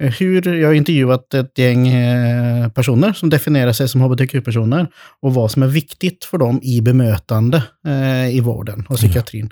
hur, 0.08 0.54
jag 0.54 0.68
har 0.68 0.74
intervjuat 0.74 1.34
ett 1.34 1.58
gäng 1.58 1.88
eh, 1.88 2.68
personer 2.68 3.12
som 3.12 3.30
definierar 3.30 3.72
sig 3.72 3.88
som 3.88 4.00
hbtq-personer 4.00 4.88
och 5.20 5.34
vad 5.34 5.50
som 5.50 5.62
är 5.62 5.66
viktigt 5.66 6.24
för 6.24 6.38
dem 6.38 6.60
i 6.62 6.80
bemötande 6.80 7.62
eh, 7.86 8.36
i 8.36 8.40
vården 8.40 8.86
och 8.88 8.96
psykiatrin. 8.96 9.50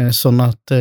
Eh, 0.00 0.10
så 0.10 0.42
att 0.42 0.72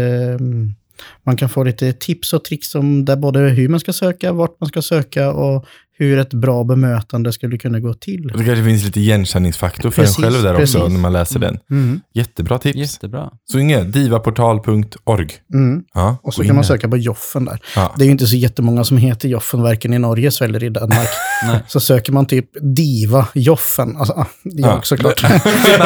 man 1.23 1.37
kan 1.37 1.49
få 1.49 1.63
lite 1.63 1.93
tips 1.93 2.33
och 2.33 2.43
tricks 2.43 2.75
om 2.75 3.05
där 3.05 3.15
både 3.15 3.39
hur 3.39 3.69
man 3.69 3.79
ska 3.79 3.93
söka, 3.93 4.33
vart 4.33 4.59
man 4.59 4.67
ska 4.67 4.81
söka 4.81 5.31
och 5.31 5.65
hur 6.05 6.19
ett 6.19 6.33
bra 6.33 6.63
bemötande 6.63 7.31
skulle 7.33 7.57
kunna 7.57 7.79
gå 7.79 7.93
till. 7.93 8.27
Det 8.27 8.43
kanske 8.45 8.63
finns 8.63 8.83
lite 8.83 8.99
igenkänningsfaktor 8.99 9.91
för 9.91 10.01
Precis, 10.01 10.17
en 10.17 10.23
själv 10.23 10.43
där 10.43 10.55
precis. 10.55 10.75
också 10.75 10.87
när 10.87 10.99
man 10.99 11.13
läser 11.13 11.39
den. 11.39 11.57
Mm. 11.71 12.01
Jättebra 12.13 12.57
tips. 12.59 12.77
Jättebra. 12.77 13.29
Så 13.51 13.59
inget, 13.59 13.93
divaportal.org. 13.93 15.29
Mm. 15.53 15.83
Ja, 15.93 16.17
Och 16.23 16.33
så 16.33 16.41
kan 16.41 16.49
in 16.49 16.55
man 16.55 16.63
söka 16.63 16.89
på 16.89 16.97
Joffen 16.97 17.45
där. 17.45 17.59
Ja. 17.75 17.93
Det 17.97 18.03
är 18.03 18.05
ju 18.05 18.11
inte 18.11 18.27
så 18.27 18.35
jättemånga 18.35 18.83
som 18.83 18.97
heter 18.97 19.29
Joffen, 19.29 19.61
varken 19.61 19.93
i 19.93 19.99
Norge 19.99 20.31
eller 20.41 20.63
i 20.63 20.69
Danmark. 20.69 21.07
Nej. 21.45 21.59
Så 21.67 21.79
söker 21.79 22.13
man 22.13 22.25
typ 22.25 22.45
Diva 22.75 23.27
Joffen, 23.33 23.97
alltså 23.97 24.25
jag 24.43 24.69
Ja. 24.71 24.81
såklart. 24.83 25.19
Så, 25.21 25.27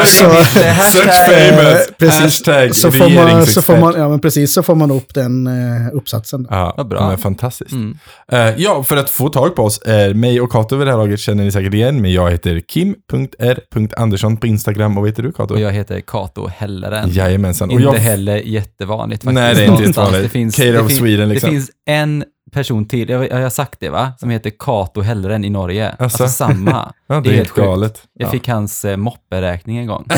Search 0.02 1.26
famous. 1.26 1.88
precis. 1.98 2.20
Hashtag 2.20 2.76
så 2.76 2.92
får 2.92 3.10
man, 3.14 3.46
så 3.46 3.62
får 3.62 3.76
man, 3.76 3.94
ja 3.96 4.08
men 4.08 4.20
precis, 4.20 4.54
så 4.54 4.62
får 4.62 4.74
man 4.74 4.90
upp 4.90 5.14
den 5.14 5.46
eh, 5.46 5.52
uppsatsen. 5.92 6.46
Ja, 6.50 6.84
bra. 6.90 6.98
ja, 7.00 7.08
men 7.08 7.18
fantastiskt. 7.18 7.72
Mm. 7.72 7.98
Eh, 8.32 8.38
ja, 8.56 8.82
för 8.84 8.96
att 8.96 9.10
få 9.10 9.28
tag 9.28 9.56
på 9.56 9.62
oss, 9.62 9.80
eh, 10.08 10.14
mig 10.14 10.40
och 10.40 10.52
Kato 10.52 10.76
vid 10.76 10.86
det 10.86 10.90
här 10.90 10.98
laget 10.98 11.20
känner 11.20 11.44
ni 11.44 11.52
säkert 11.52 11.74
igen, 11.74 12.02
men 12.02 12.12
jag 12.12 12.30
heter 12.30 12.60
kim.r.andersson 12.60 14.36
på 14.36 14.46
Instagram 14.46 14.96
och 14.96 15.02
vad 15.02 15.10
heter 15.10 15.22
du 15.22 15.32
Kato? 15.32 15.58
Jag 15.58 15.72
heter 15.72 16.00
Kato 16.00 16.46
Helleren. 16.46 17.10
Jajamensan. 17.10 17.68
Och 17.68 17.80
Inte 17.80 17.84
jag, 17.84 17.92
heller 17.92 18.36
jättevanligt 18.36 19.24
faktiskt. 19.24 19.34
Nej, 19.34 19.54
det 19.54 19.64
är 19.64 19.70
inte 19.70 19.82
jättevanligt. 19.82 20.22
Det 20.22 20.28
finns, 20.28 20.56
det 20.56 20.80
of 20.80 20.92
Sweden, 20.92 21.28
liksom. 21.28 21.50
Det 21.50 21.56
finns 21.56 21.70
en 21.86 22.24
person 22.56 22.88
till, 22.88 23.08
jag, 23.08 23.30
jag 23.30 23.36
har 23.42 23.50
sagt 23.50 23.80
det 23.80 23.88
va, 23.90 24.12
som 24.18 24.30
heter 24.30 24.50
Kato 24.58 25.00
Helleren 25.00 25.44
i 25.44 25.50
Norge. 25.50 25.88
Asså? 25.90 26.02
Alltså 26.04 26.28
samma. 26.28 26.92
ja, 27.06 27.20
det 27.20 27.30
är 27.30 27.34
helt 27.34 27.48
sjukt. 27.48 27.66
galet. 27.66 28.02
Jag 28.18 28.26
Ja. 28.26 28.30
fick 28.30 28.48
hans 28.48 28.84
eh, 28.84 28.96
mopperäkning 28.96 29.78
en 29.78 29.86
gång. 29.86 30.06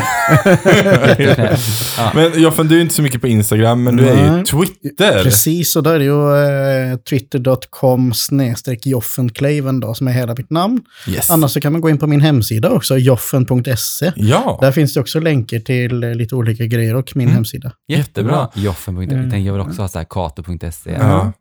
Ja. 1.98 2.10
Men 2.14 2.42
Joffen, 2.42 2.68
du 2.68 2.76
är 2.76 2.80
inte 2.80 2.94
så 2.94 3.02
mycket 3.02 3.20
på 3.20 3.26
Instagram, 3.28 3.82
men 3.84 3.96
du 3.96 4.08
är 4.08 4.16
ju 4.24 4.30
Nej. 4.30 4.44
Twitter. 4.44 5.22
Precis, 5.24 5.76
och 5.76 5.82
där 5.82 5.94
är 5.94 5.98
det 5.98 6.04
ju 6.04 6.92
eh, 6.92 6.96
twitter.com 6.98 8.14
snedstreck 8.14 8.86
joffenclaven 8.86 9.80
då, 9.80 9.94
som 9.94 10.08
är 10.08 10.12
hela 10.12 10.34
mitt 10.38 10.50
namn. 10.50 10.80
Yes. 11.08 11.30
Annars 11.30 11.50
så 11.50 11.60
kan 11.60 11.72
man 11.72 11.80
gå 11.80 11.90
in 11.90 11.98
på 11.98 12.06
min 12.06 12.20
hemsida 12.20 12.70
också, 12.70 12.98
joffen.se. 12.98 14.12
Ja. 14.16 14.58
Där 14.60 14.72
finns 14.72 14.94
det 14.94 15.00
också 15.00 15.20
länkar 15.20 15.58
till 15.58 16.04
eh, 16.04 16.14
lite 16.14 16.34
olika 16.34 16.66
grejer 16.66 16.94
och 16.96 17.12
min 17.16 17.28
Mm. 17.28 17.34
hemsida. 17.34 17.72
Jättebra. 17.88 18.48
Joffen.se. 18.54 19.14
Mm. 19.14 19.44
Jag 19.44 19.52
vill 19.52 19.62
också 19.62 19.82
ha 19.82 19.88
så 19.88 19.98
här 19.98 20.06
kato.se. 20.10 20.90
ja. 21.00 21.32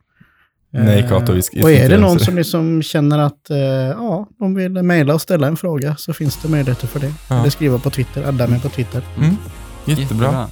Nej, 0.86 1.06
Kato, 1.10 1.34
vi 1.34 1.42
ska 1.42 1.62
Och 1.62 1.72
är 1.72 1.90
det 1.90 1.98
någon 1.98 2.20
som 2.20 2.36
liksom 2.36 2.82
känner 2.82 3.20
att 3.20 3.50
eh, 3.50 3.58
ja, 3.58 4.28
de 4.40 4.56
vill 4.56 4.72
mejla 4.72 5.14
och 5.14 5.22
ställa 5.22 5.48
en 5.48 5.58
fråga 5.58 5.96
så 5.98 6.14
finns 6.14 6.40
det 6.42 6.50
möjligheter 6.50 6.88
för 6.88 7.00
det. 7.00 7.14
Ja. 7.30 7.40
Eller 7.40 7.50
skriva 7.50 7.80
på 7.80 7.90
Twitter, 7.90 8.24
adda 8.24 8.48
mig 8.48 8.60
på 8.62 8.70
Twitter. 8.70 9.02
Mm. 9.18 9.38
Jättebra. 9.86 10.48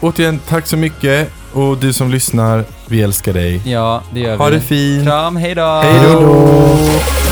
Återigen, 0.00 0.40
tack 0.48 0.66
så 0.66 0.76
mycket. 0.76 1.30
Och 1.52 1.78
du 1.78 1.92
som 1.92 2.10
lyssnar, 2.10 2.64
vi 2.88 3.02
älskar 3.02 3.32
dig. 3.32 3.62
Ja, 3.64 4.02
det 4.14 4.20
gör 4.20 4.30
vi. 4.30 4.36
Ha 4.36 4.50
det 4.50 4.60
fint. 4.60 5.04
Kram, 5.04 5.36
hej 5.36 5.54
då! 5.54 5.80
Hej 5.82 6.00
då! 6.12 7.27